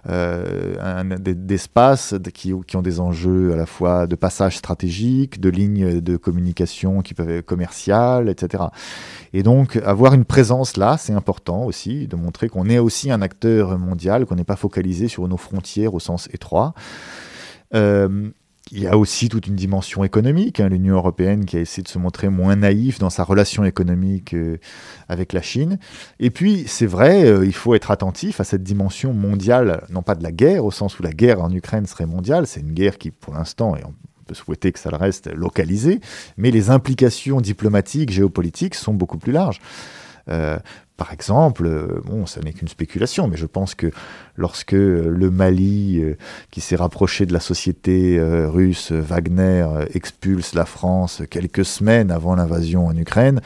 d'espaces 0.06 2.16
qui, 2.34 2.54
qui 2.66 2.78
ont 2.78 2.82
des 2.82 3.00
enjeux 3.00 3.54
à 3.54 3.56
la 3.56 3.66
fois 3.66 4.08
de 4.08 4.16
passage 4.16 4.58
stratégique, 4.58 5.42
de 5.42 5.50
lignes 5.50 6.00
de 6.00 6.18
communication 6.18 7.02
qui 7.02 7.14
peuvent 7.14 7.30
être 7.30 7.46
etc. 8.22 8.66
Et 9.34 9.44
donc, 9.44 9.78
avoir 9.78 10.14
une 10.14 10.26
présence 10.26 10.78
là, 10.78 10.98
c'est 10.98 11.14
important 11.14 11.66
aussi, 11.66 12.08
de 12.08 12.16
montrer 12.16 12.50
qu'on 12.50 12.70
est 12.70 12.80
aussi 12.80 13.12
un 13.12 13.22
acteur 13.22 13.78
mondial, 13.78 14.26
qu'on 14.26 14.36
n'est 14.36 14.44
pas 14.44 14.56
focalisé 14.56 15.08
sur 15.08 15.28
nos 15.28 15.38
frontières 15.38 15.94
au 15.94 16.00
sens 16.00 16.30
étroit. 16.32 16.74
Euh, 17.74 18.30
il 18.72 18.80
y 18.80 18.88
a 18.88 18.98
aussi 18.98 19.30
toute 19.30 19.48
une 19.48 19.56
dimension 19.56 20.04
économique, 20.04 20.60
hein, 20.60 20.70
l'Union 20.70 20.96
européenne 20.96 21.46
qui 21.46 21.58
a 21.58 21.60
essayé 21.60 21.84
de 21.84 21.88
se 21.88 22.00
montrer 22.00 22.30
moins 22.30 22.56
naïve 22.56 22.98
dans 22.98 23.10
sa 23.10 23.24
relation 23.24 23.66
économique 23.66 24.34
euh, 24.34 24.58
avec 25.10 25.34
la 25.34 25.42
Chine. 25.42 25.80
Et 26.20 26.30
puis, 26.30 26.64
c'est 26.66 26.86
vrai, 26.86 27.26
euh, 27.26 27.46
il 27.46 27.54
faut 27.54 27.76
être 27.76 27.92
attentif 27.92 28.40
à 28.40 28.44
cette 28.44 28.64
dimension 28.64 29.14
mondiale, 29.14 29.86
non 29.90 30.02
pas 30.02 30.16
de 30.16 30.24
la 30.24 30.32
guerre, 30.32 30.64
au 30.64 30.72
sens 30.72 30.98
où 30.98 31.04
la 31.04 31.12
guerre 31.12 31.42
en 31.42 31.52
Ukraine 31.52 31.86
serait 31.86 32.06
mondiale, 32.06 32.48
c'est 32.48 32.62
une 32.62 32.74
guerre 32.74 32.98
qui, 32.98 33.12
pour 33.12 33.34
l'instant, 33.34 33.76
est 33.76 33.84
peut 34.26 34.34
souhaiter 34.34 34.72
que 34.72 34.80
ça 34.80 34.90
le 34.90 34.98
reste 34.98 35.32
localisé, 35.34 36.00
mais 36.38 36.52
les 36.52 36.70
implications 36.70 37.42
diplomatiques, 37.42 38.12
géopolitiques 38.12 38.76
sont 38.76 38.94
beaucoup 38.94 39.18
plus 39.18 39.32
larges. 39.32 39.60
Euh, 40.30 40.58
par 40.96 41.12
exemple, 41.12 41.66
euh, 41.66 42.02
bon, 42.06 42.26
ça 42.26 42.40
n'est 42.42 42.54
qu'une 42.54 42.68
spéculation, 42.68 43.28
mais 43.28 43.36
je 43.36 43.46
pense 43.46 43.76
que 43.76 43.92
lorsque 44.36 44.72
le 44.74 45.30
Mali, 45.32 46.00
euh, 46.02 46.16
qui 46.52 46.62
s'est 46.62 46.76
rapproché 46.76 47.26
de 47.26 47.34
la 47.34 47.40
société 47.40 48.22
russe 48.22 48.92
Wagner, 48.92 49.68
expulse 49.94 50.54
la 50.54 50.66
France 50.66 51.24
quelques 51.30 51.66
semaines 51.66 52.12
avant 52.12 52.36
l'invasion 52.36 52.88
en 52.88 52.96
Ukraine, 52.96 53.42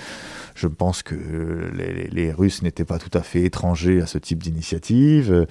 je 0.57 0.67
pense 0.67 1.03
que 1.03 1.15
les, 2.11 2.31
Russes 2.31 2.63
n'étaient 2.63 2.83
pas 2.83 2.97
tout 2.97 3.15
à 3.15 3.21
fait 3.21 3.43
étrangers 3.43 4.01
à 4.01 4.07
ce 4.07 4.17
type 4.17 4.41
d'initiative. 4.41 5.45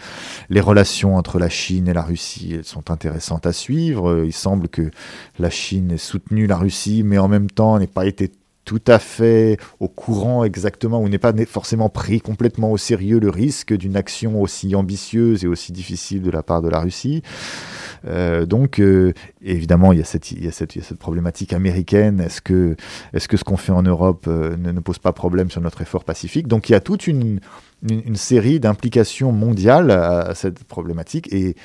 Les 0.51 0.61
relations 0.61 1.17
entre 1.17 1.39
la 1.39 1.49
Chine 1.49 1.89
et 1.89 1.95
la 1.95 2.03
Russie 2.03 2.59
sont 2.65 2.91
intéressantes 2.91 3.47
à 3.47 3.53
suivre. 3.53 4.25
Il 4.25 4.33
semble 4.33 4.69
que 4.69 4.91
la 5.39 5.49
Chine 5.49 5.93
ait 5.93 5.97
soutenu 5.97 6.47
la 6.47 6.57
Russie, 6.57 7.03
mais 7.05 7.19
en 7.19 7.29
même 7.29 7.49
temps 7.49 7.79
n'ait 7.79 7.87
pas 7.87 8.07
été 8.07 8.33
tout 8.65 8.83
à 8.89 8.99
fait 8.99 9.59
au 9.79 9.89
courant 9.89 10.43
exactement 10.43 11.01
ou 11.01 11.09
n'est 11.09 11.19
pas 11.19 11.33
forcément 11.47 11.89
pris 11.89 12.21
complètement 12.21 12.73
au 12.73 12.77
sérieux 12.77 13.21
le 13.21 13.31
risque 13.31 13.73
d'une 13.73 13.97
action 13.97 14.43
aussi 14.43 14.75
ambitieuse 14.75 15.45
et 15.45 15.47
aussi 15.47 15.71
difficile 15.71 16.21
de 16.21 16.31
la 16.33 16.43
part 16.43 16.63
de 16.63 16.69
la 16.69 16.81
Russie. 16.81 17.23
Euh, 18.07 18.47
donc, 18.47 18.79
euh, 18.79 19.13
évidemment, 19.43 19.93
il 19.93 19.99
y, 19.99 20.03
a 20.03 20.05
cette, 20.05 20.95
problématique 20.99 21.53
américaine. 21.53 22.21
Est-ce 22.21 22.41
que, 22.41 22.77
ce 23.15 23.45
qu'on 23.45 23.57
fait 23.57 23.73
en 23.73 23.83
Europe 23.83 24.27
euh, 24.29 24.57
ne, 24.57 24.73
ne, 24.73 24.81
pose 24.81 24.99
pas 24.99 25.13
problème 25.13 25.51
sur 25.51 25.61
notre 25.61 25.83
effort 25.83 26.05
pacifique? 26.05 26.47
Donc, 26.47 26.69
il 26.69 26.73
y 26.73 26.75
a 26.75 26.81
toute 26.81 27.07
une, 27.07 27.41
série 28.15 28.59
d'implications 28.59 29.33
mondiales 29.33 29.91
à, 29.91 30.35
cette 30.35 30.65
problématique. 30.65 31.33
Et 31.33 31.57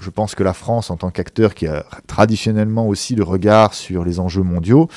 je 0.00 0.10
pense 0.10 0.34
que 0.34 0.42
la 0.42 0.52
France, 0.52 0.90
en 0.90 0.96
tant 0.96 1.10
qu'acteur 1.10 1.54
qui 1.54 1.66
a 1.66 1.86
traditionnellement 2.06 2.86
aussi 2.88 3.14
le 3.14 3.22
regard 3.22 3.72
sur 3.72 4.04
les 4.04 4.18
enjeux 4.18 4.42
mondiaux, 4.42 4.88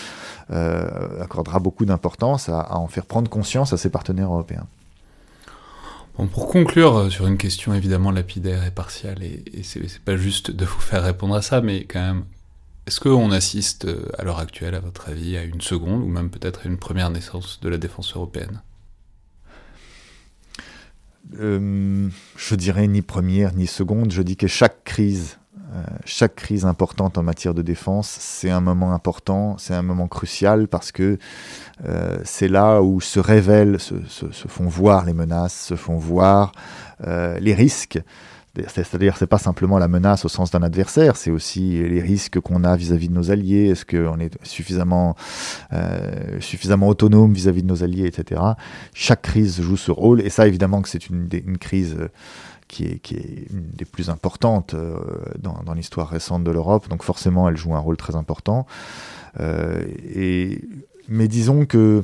accordera 0.50 1.60
beaucoup 1.60 1.86
d'importance 1.86 2.50
à 2.50 2.76
en 2.78 2.88
faire 2.88 3.06
prendre 3.06 3.30
conscience 3.30 3.74
à 3.74 3.78
ses 3.78 3.90
partenaires 3.90 4.34
européens 4.34 4.66
pour 6.28 6.48
conclure 6.48 6.98
euh, 6.98 7.10
sur 7.10 7.28
une 7.28 7.38
question 7.38 7.74
évidemment 7.74 8.12
lapidaire 8.12 8.66
et 8.66 8.72
partiale, 8.72 9.24
et, 9.24 9.44
et 9.54 9.64
c'est 9.64 10.00
pas 10.00 10.18
juste 10.18 10.52
de 10.52 10.66
vous 10.66 10.80
faire 10.80 11.04
répondre 11.04 11.36
à 11.36 11.42
ça, 11.42 11.62
mais 11.62 11.86
quand 11.86 12.02
même, 12.02 12.26
est-ce 12.88 13.00
qu'on 13.00 13.32
assiste 13.32 13.86
euh, 13.86 14.10
à 14.18 14.24
l'heure 14.24 14.40
actuelle, 14.40 14.76
à 14.76 14.80
votre 14.80 15.10
avis, 15.10 15.38
à 15.38 15.44
une 15.44 15.62
seconde 15.62 16.04
ou 16.04 16.08
même 16.08 16.30
peut-être 16.30 16.62
à 16.66 16.70
une 16.70 16.78
première 16.78 17.10
naissance 17.10 17.60
de 17.62 17.70
la 17.70 17.78
défense 17.78 18.16
européenne? 18.16 18.62
Euh, 21.40 22.10
Je 22.36 22.56
dirais 22.56 22.88
ni 22.88 23.02
première 23.02 23.54
ni 23.54 23.68
seconde, 23.68 24.12
je 24.12 24.22
dis 24.22 24.36
que 24.36 24.48
chaque 24.48 24.84
crise 24.84 25.39
euh, 25.72 25.84
chaque 26.04 26.36
crise 26.36 26.66
importante 26.66 27.20
en 27.20 27.24
matière 27.24 27.54
de 27.54 27.62
défense, 27.62 28.08
c'est 28.20 28.50
un 28.50 28.60
moment 28.60 28.92
important, 28.92 29.56
c'est 29.60 29.76
un 29.76 29.84
moment 29.84 30.08
crucial 30.08 30.68
parce 30.68 30.92
que 30.92 31.20
euh, 31.88 32.18
c'est 32.24 32.48
là 32.48 32.82
où 32.82 33.02
se 33.02 33.20
révèlent, 33.20 33.80
se, 33.80 33.96
font 34.48 34.68
voir 34.68 35.06
les 35.06 35.14
menaces, 35.14 35.54
se 35.54 35.76
font 35.76 35.98
voir 35.98 36.54
euh, 37.06 37.38
les 37.40 37.54
risques. 37.54 38.00
C'est-à-dire, 38.68 39.16
c'est 39.16 39.28
pas 39.28 39.38
simplement 39.38 39.78
la 39.78 39.88
menace 39.88 40.26
au 40.26 40.28
sens 40.28 40.50
d'un 40.50 40.64
adversaire, 40.64 41.16
c'est 41.16 41.30
aussi 41.30 41.88
les 41.88 42.02
risques 42.02 42.40
qu'on 42.40 42.64
a 42.64 42.76
vis-à-vis 42.76 43.08
de 43.08 43.14
nos 43.14 43.32
alliés. 43.32 43.70
Est-ce 43.70 43.86
qu'on 43.86 44.20
est 44.20 44.38
suffisamment, 44.44 45.16
suffisamment 46.42 46.90
autonome 46.90 47.32
vis-à-vis 47.32 47.62
de 47.62 47.68
nos 47.68 47.84
alliés, 47.84 48.08
etc. 48.08 48.42
Chaque 48.94 49.22
crise 49.22 49.62
joue 49.62 49.78
ce 49.78 49.92
rôle, 49.92 50.20
et 50.20 50.30
ça, 50.30 50.46
évidemment, 50.46 50.82
que 50.82 50.90
c'est 50.90 51.08
une, 51.08 51.30
une, 51.32 51.58
crise 51.58 51.96
qui 52.70 52.86
est, 52.86 53.00
qui 53.00 53.16
est 53.16 53.48
une 53.52 53.72
des 53.72 53.84
plus 53.84 54.10
importantes 54.10 54.76
euh, 54.76 54.98
dans, 55.38 55.62
dans 55.66 55.74
l'histoire 55.74 56.08
récente 56.08 56.46
de 56.46 56.52
l'Europe, 56.52 56.88
donc 56.88 57.04
forcément 57.04 57.50
elle 57.50 57.58
joue 57.58 57.76
un 57.76 57.80
rôle 57.80 57.98
très 57.98 58.16
important. 58.16 58.66
Euh, 59.40 59.84
et, 60.16 60.62
mais 61.10 61.28
disons 61.28 61.66
que 61.66 62.04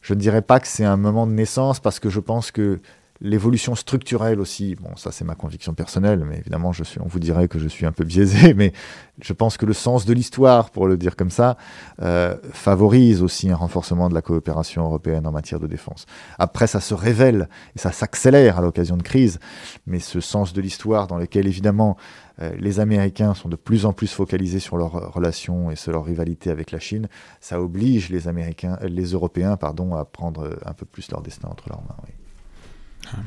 je 0.00 0.14
ne 0.14 0.18
dirais 0.18 0.42
pas 0.42 0.58
que 0.58 0.66
c'est 0.66 0.84
un 0.84 0.96
moment 0.96 1.26
de 1.26 1.32
naissance 1.32 1.78
parce 1.78 2.00
que 2.00 2.08
je 2.08 2.20
pense 2.20 2.50
que 2.50 2.80
L'évolution 3.20 3.74
structurelle 3.74 4.38
aussi, 4.38 4.76
bon 4.76 4.94
ça 4.94 5.10
c'est 5.10 5.24
ma 5.24 5.34
conviction 5.34 5.74
personnelle, 5.74 6.24
mais 6.24 6.38
évidemment 6.38 6.70
je 6.70 6.84
suis, 6.84 7.00
on 7.00 7.08
vous 7.08 7.18
dirait 7.18 7.48
que 7.48 7.58
je 7.58 7.66
suis 7.66 7.84
un 7.84 7.90
peu 7.90 8.04
biaisé, 8.04 8.54
mais 8.56 8.72
je 9.20 9.32
pense 9.32 9.56
que 9.56 9.66
le 9.66 9.72
sens 9.72 10.04
de 10.04 10.12
l'histoire, 10.12 10.70
pour 10.70 10.86
le 10.86 10.96
dire 10.96 11.16
comme 11.16 11.30
ça, 11.30 11.56
euh, 12.00 12.36
favorise 12.52 13.20
aussi 13.20 13.50
un 13.50 13.56
renforcement 13.56 14.08
de 14.08 14.14
la 14.14 14.22
coopération 14.22 14.84
européenne 14.84 15.26
en 15.26 15.32
matière 15.32 15.58
de 15.58 15.66
défense. 15.66 16.06
Après 16.38 16.68
ça 16.68 16.78
se 16.80 16.94
révèle 16.94 17.48
et 17.74 17.80
ça 17.80 17.90
s'accélère 17.90 18.58
à 18.58 18.62
l'occasion 18.62 18.96
de 18.96 19.02
crises, 19.02 19.40
mais 19.84 19.98
ce 19.98 20.20
sens 20.20 20.52
de 20.52 20.60
l'histoire 20.60 21.08
dans 21.08 21.18
lequel 21.18 21.48
évidemment 21.48 21.96
euh, 22.40 22.54
les 22.56 22.78
Américains 22.78 23.34
sont 23.34 23.48
de 23.48 23.56
plus 23.56 23.84
en 23.84 23.92
plus 23.92 24.12
focalisés 24.12 24.60
sur 24.60 24.76
leurs 24.76 25.12
relations 25.12 25.72
et 25.72 25.76
sur 25.76 25.90
leur 25.90 26.04
rivalité 26.04 26.50
avec 26.50 26.70
la 26.70 26.78
Chine, 26.78 27.08
ça 27.40 27.60
oblige 27.60 28.10
les 28.10 28.28
Américains, 28.28 28.78
les 28.82 29.06
Européens 29.06 29.56
pardon, 29.56 29.96
à 29.96 30.04
prendre 30.04 30.56
un 30.64 30.72
peu 30.72 30.86
plus 30.86 31.10
leur 31.10 31.20
destin 31.20 31.48
entre 31.48 31.68
leurs 31.68 31.82
mains. 31.82 31.96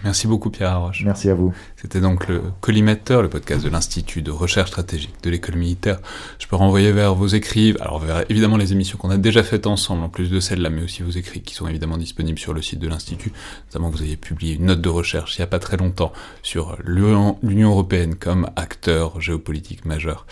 Merci 0.04 0.28
beaucoup 0.28 0.50
Pierre 0.50 0.72
Arroche. 0.72 1.04
Merci 1.06 1.30
à 1.30 1.34
vous. 1.34 1.54
C'était 1.76 2.02
donc 2.02 2.28
le 2.28 2.42
Collimateur, 2.62 3.22
le 3.22 3.30
podcast 3.30 3.64
de 3.64 3.70
l'Institut 3.70 4.22
de 4.22 4.32
recherche 4.32 4.70
stratégique 4.70 5.16
de 5.24 5.30
l'école 5.30 5.56
militaire. 5.56 6.00
Je 6.40 6.48
peux 6.48 6.56
renvoyer 6.56 6.92
vers 6.92 7.16
vos 7.16 7.28
écrits, 7.28 7.76
alors 7.80 8.00
vers 8.00 8.24
évidemment 8.30 8.58
les 8.58 8.72
émissions 8.72 8.98
qu'on 8.98 9.10
a 9.10 9.18
déjà 9.18 9.44
faites 9.44 9.68
ensemble, 9.68 10.04
en 10.04 10.10
plus 10.10 10.30
de 10.30 10.40
celles-là, 10.40 10.70
mais 10.70 10.84
aussi 10.84 11.04
vos 11.04 11.12
écrits 11.12 11.42
qui 11.42 11.54
sont 11.54 11.68
évidemment 11.68 11.98
disponibles 11.98 12.40
sur 12.40 12.54
le 12.54 12.62
site 12.62 12.80
de 12.80 12.88
l'Institut. 12.88 13.32
Notamment 13.68 13.90
vous 13.90 14.02
avez 14.02 14.18
publié 14.18 14.56
une 14.56 14.66
note 14.66 14.82
de 14.82 14.90
recherche 14.90 15.38
il 15.38 15.42
n'y 15.42 15.44
a 15.44 15.48
pas 15.48 15.60
très 15.60 15.78
longtemps 15.78 16.12
sur 16.42 16.78
l'Union 16.84 17.70
européenne 17.70 18.16
comme 18.16 18.50
acteur 18.56 19.20
géopolitique 19.22 19.86
majeur, 19.86 20.26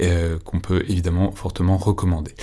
euh, 0.00 0.38
qu'on 0.44 0.60
peut 0.60 0.84
évidemment 0.88 1.32
fortement 1.32 1.76
recommander. 1.76 2.34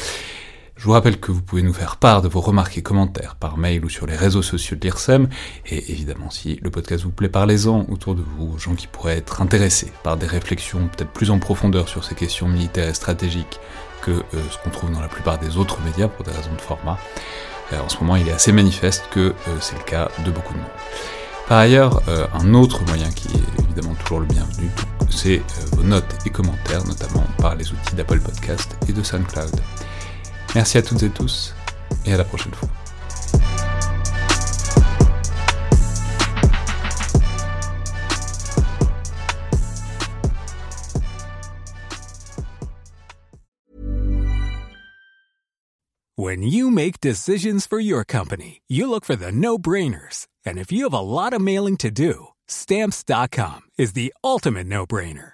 Je 0.82 0.88
vous 0.88 0.93
rappelle 0.93 1.19
que 1.19 1.32
vous 1.32 1.43
pouvez 1.43 1.61
nous 1.61 1.75
faire 1.75 1.97
part 1.97 2.23
de 2.23 2.27
vos 2.27 2.41
remarques 2.41 2.75
et 2.75 2.82
commentaires 2.82 3.36
par 3.36 3.55
mail 3.55 3.86
ou 3.86 3.89
sur 3.89 4.07
les 4.07 4.15
réseaux 4.15 4.41
sociaux 4.41 4.75
de 4.75 4.82
l'IRSEM, 4.82 5.29
et 5.67 5.91
évidemment 5.91 6.32
si 6.32 6.59
le 6.63 6.71
podcast 6.71 7.03
vous 7.03 7.11
plaît, 7.11 7.29
parlez-en 7.29 7.86
autour 7.89 8.15
de 8.15 8.23
vous, 8.23 8.55
aux 8.55 8.57
gens 8.57 8.73
qui 8.73 8.88
pourraient 8.88 9.17
être 9.17 9.43
intéressés 9.43 9.91
par 10.01 10.17
des 10.17 10.25
réflexions 10.25 10.88
peut-être 10.88 11.11
plus 11.11 11.29
en 11.29 11.38
profondeur 11.38 11.88
sur 11.88 12.03
ces 12.03 12.15
questions 12.15 12.47
militaires 12.47 12.89
et 12.89 12.95
stratégiques 12.95 13.59
que 14.01 14.09
euh, 14.09 14.23
ce 14.49 14.57
qu'on 14.57 14.71
trouve 14.71 14.91
dans 14.91 15.01
la 15.01 15.07
plupart 15.07 15.38
des 15.38 15.55
autres 15.57 15.79
médias 15.82 16.07
pour 16.07 16.25
des 16.25 16.32
raisons 16.32 16.55
de 16.55 16.61
format. 16.61 16.97
Euh, 17.73 17.79
en 17.79 17.88
ce 17.88 17.99
moment, 17.99 18.15
il 18.15 18.27
est 18.27 18.34
assez 18.34 18.51
manifeste 18.51 19.03
que 19.11 19.19
euh, 19.19 19.57
c'est 19.59 19.77
le 19.77 19.84
cas 19.84 20.09
de 20.25 20.32
beaucoup 20.32 20.53
de 20.53 20.57
monde. 20.61 20.67
Par 21.47 21.59
ailleurs, 21.59 22.01
un 22.34 22.53
autre 22.55 22.82
moyen 22.86 23.11
qui 23.11 23.27
est 23.27 23.63
évidemment 23.63 23.93
toujours 23.95 24.21
le 24.21 24.25
bienvenu, 24.25 24.71
c'est 25.09 25.41
vos 25.74 25.83
notes 25.83 26.16
et 26.25 26.32
commentaires, 26.32 26.83
notamment 26.86 27.25
par 27.37 27.55
les 27.55 27.70
outils 27.71 27.93
d'Apple 27.93 28.20
Podcast 28.20 28.75
et 28.87 28.93
de 28.93 29.03
SoundCloud. 29.03 29.51
Merci 30.53 30.78
à 30.78 30.82
toutes 30.82 31.01
et 31.03 31.09
tous, 31.09 31.55
et 32.05 32.13
à 32.13 32.17
la 32.17 32.25
prochaine 32.25 32.53
fois. 32.53 32.67
When 46.17 46.43
you 46.43 46.69
make 46.69 46.99
decisions 47.01 47.65
for 47.65 47.79
your 47.79 48.03
company, 48.03 48.61
you 48.67 48.87
look 48.87 49.05
for 49.05 49.15
the 49.15 49.32
no-brainers. 49.32 50.28
And 50.45 50.59
if 50.59 50.71
you 50.71 50.83
have 50.83 50.93
a 50.93 50.99
lot 50.99 51.33
of 51.33 51.41
mailing 51.41 51.78
to 51.78 51.89
do, 51.89 52.28
stamps.com 52.47 53.61
is 53.78 53.93
the 53.93 54.13
ultimate 54.23 54.67
no-brainer. 54.67 55.33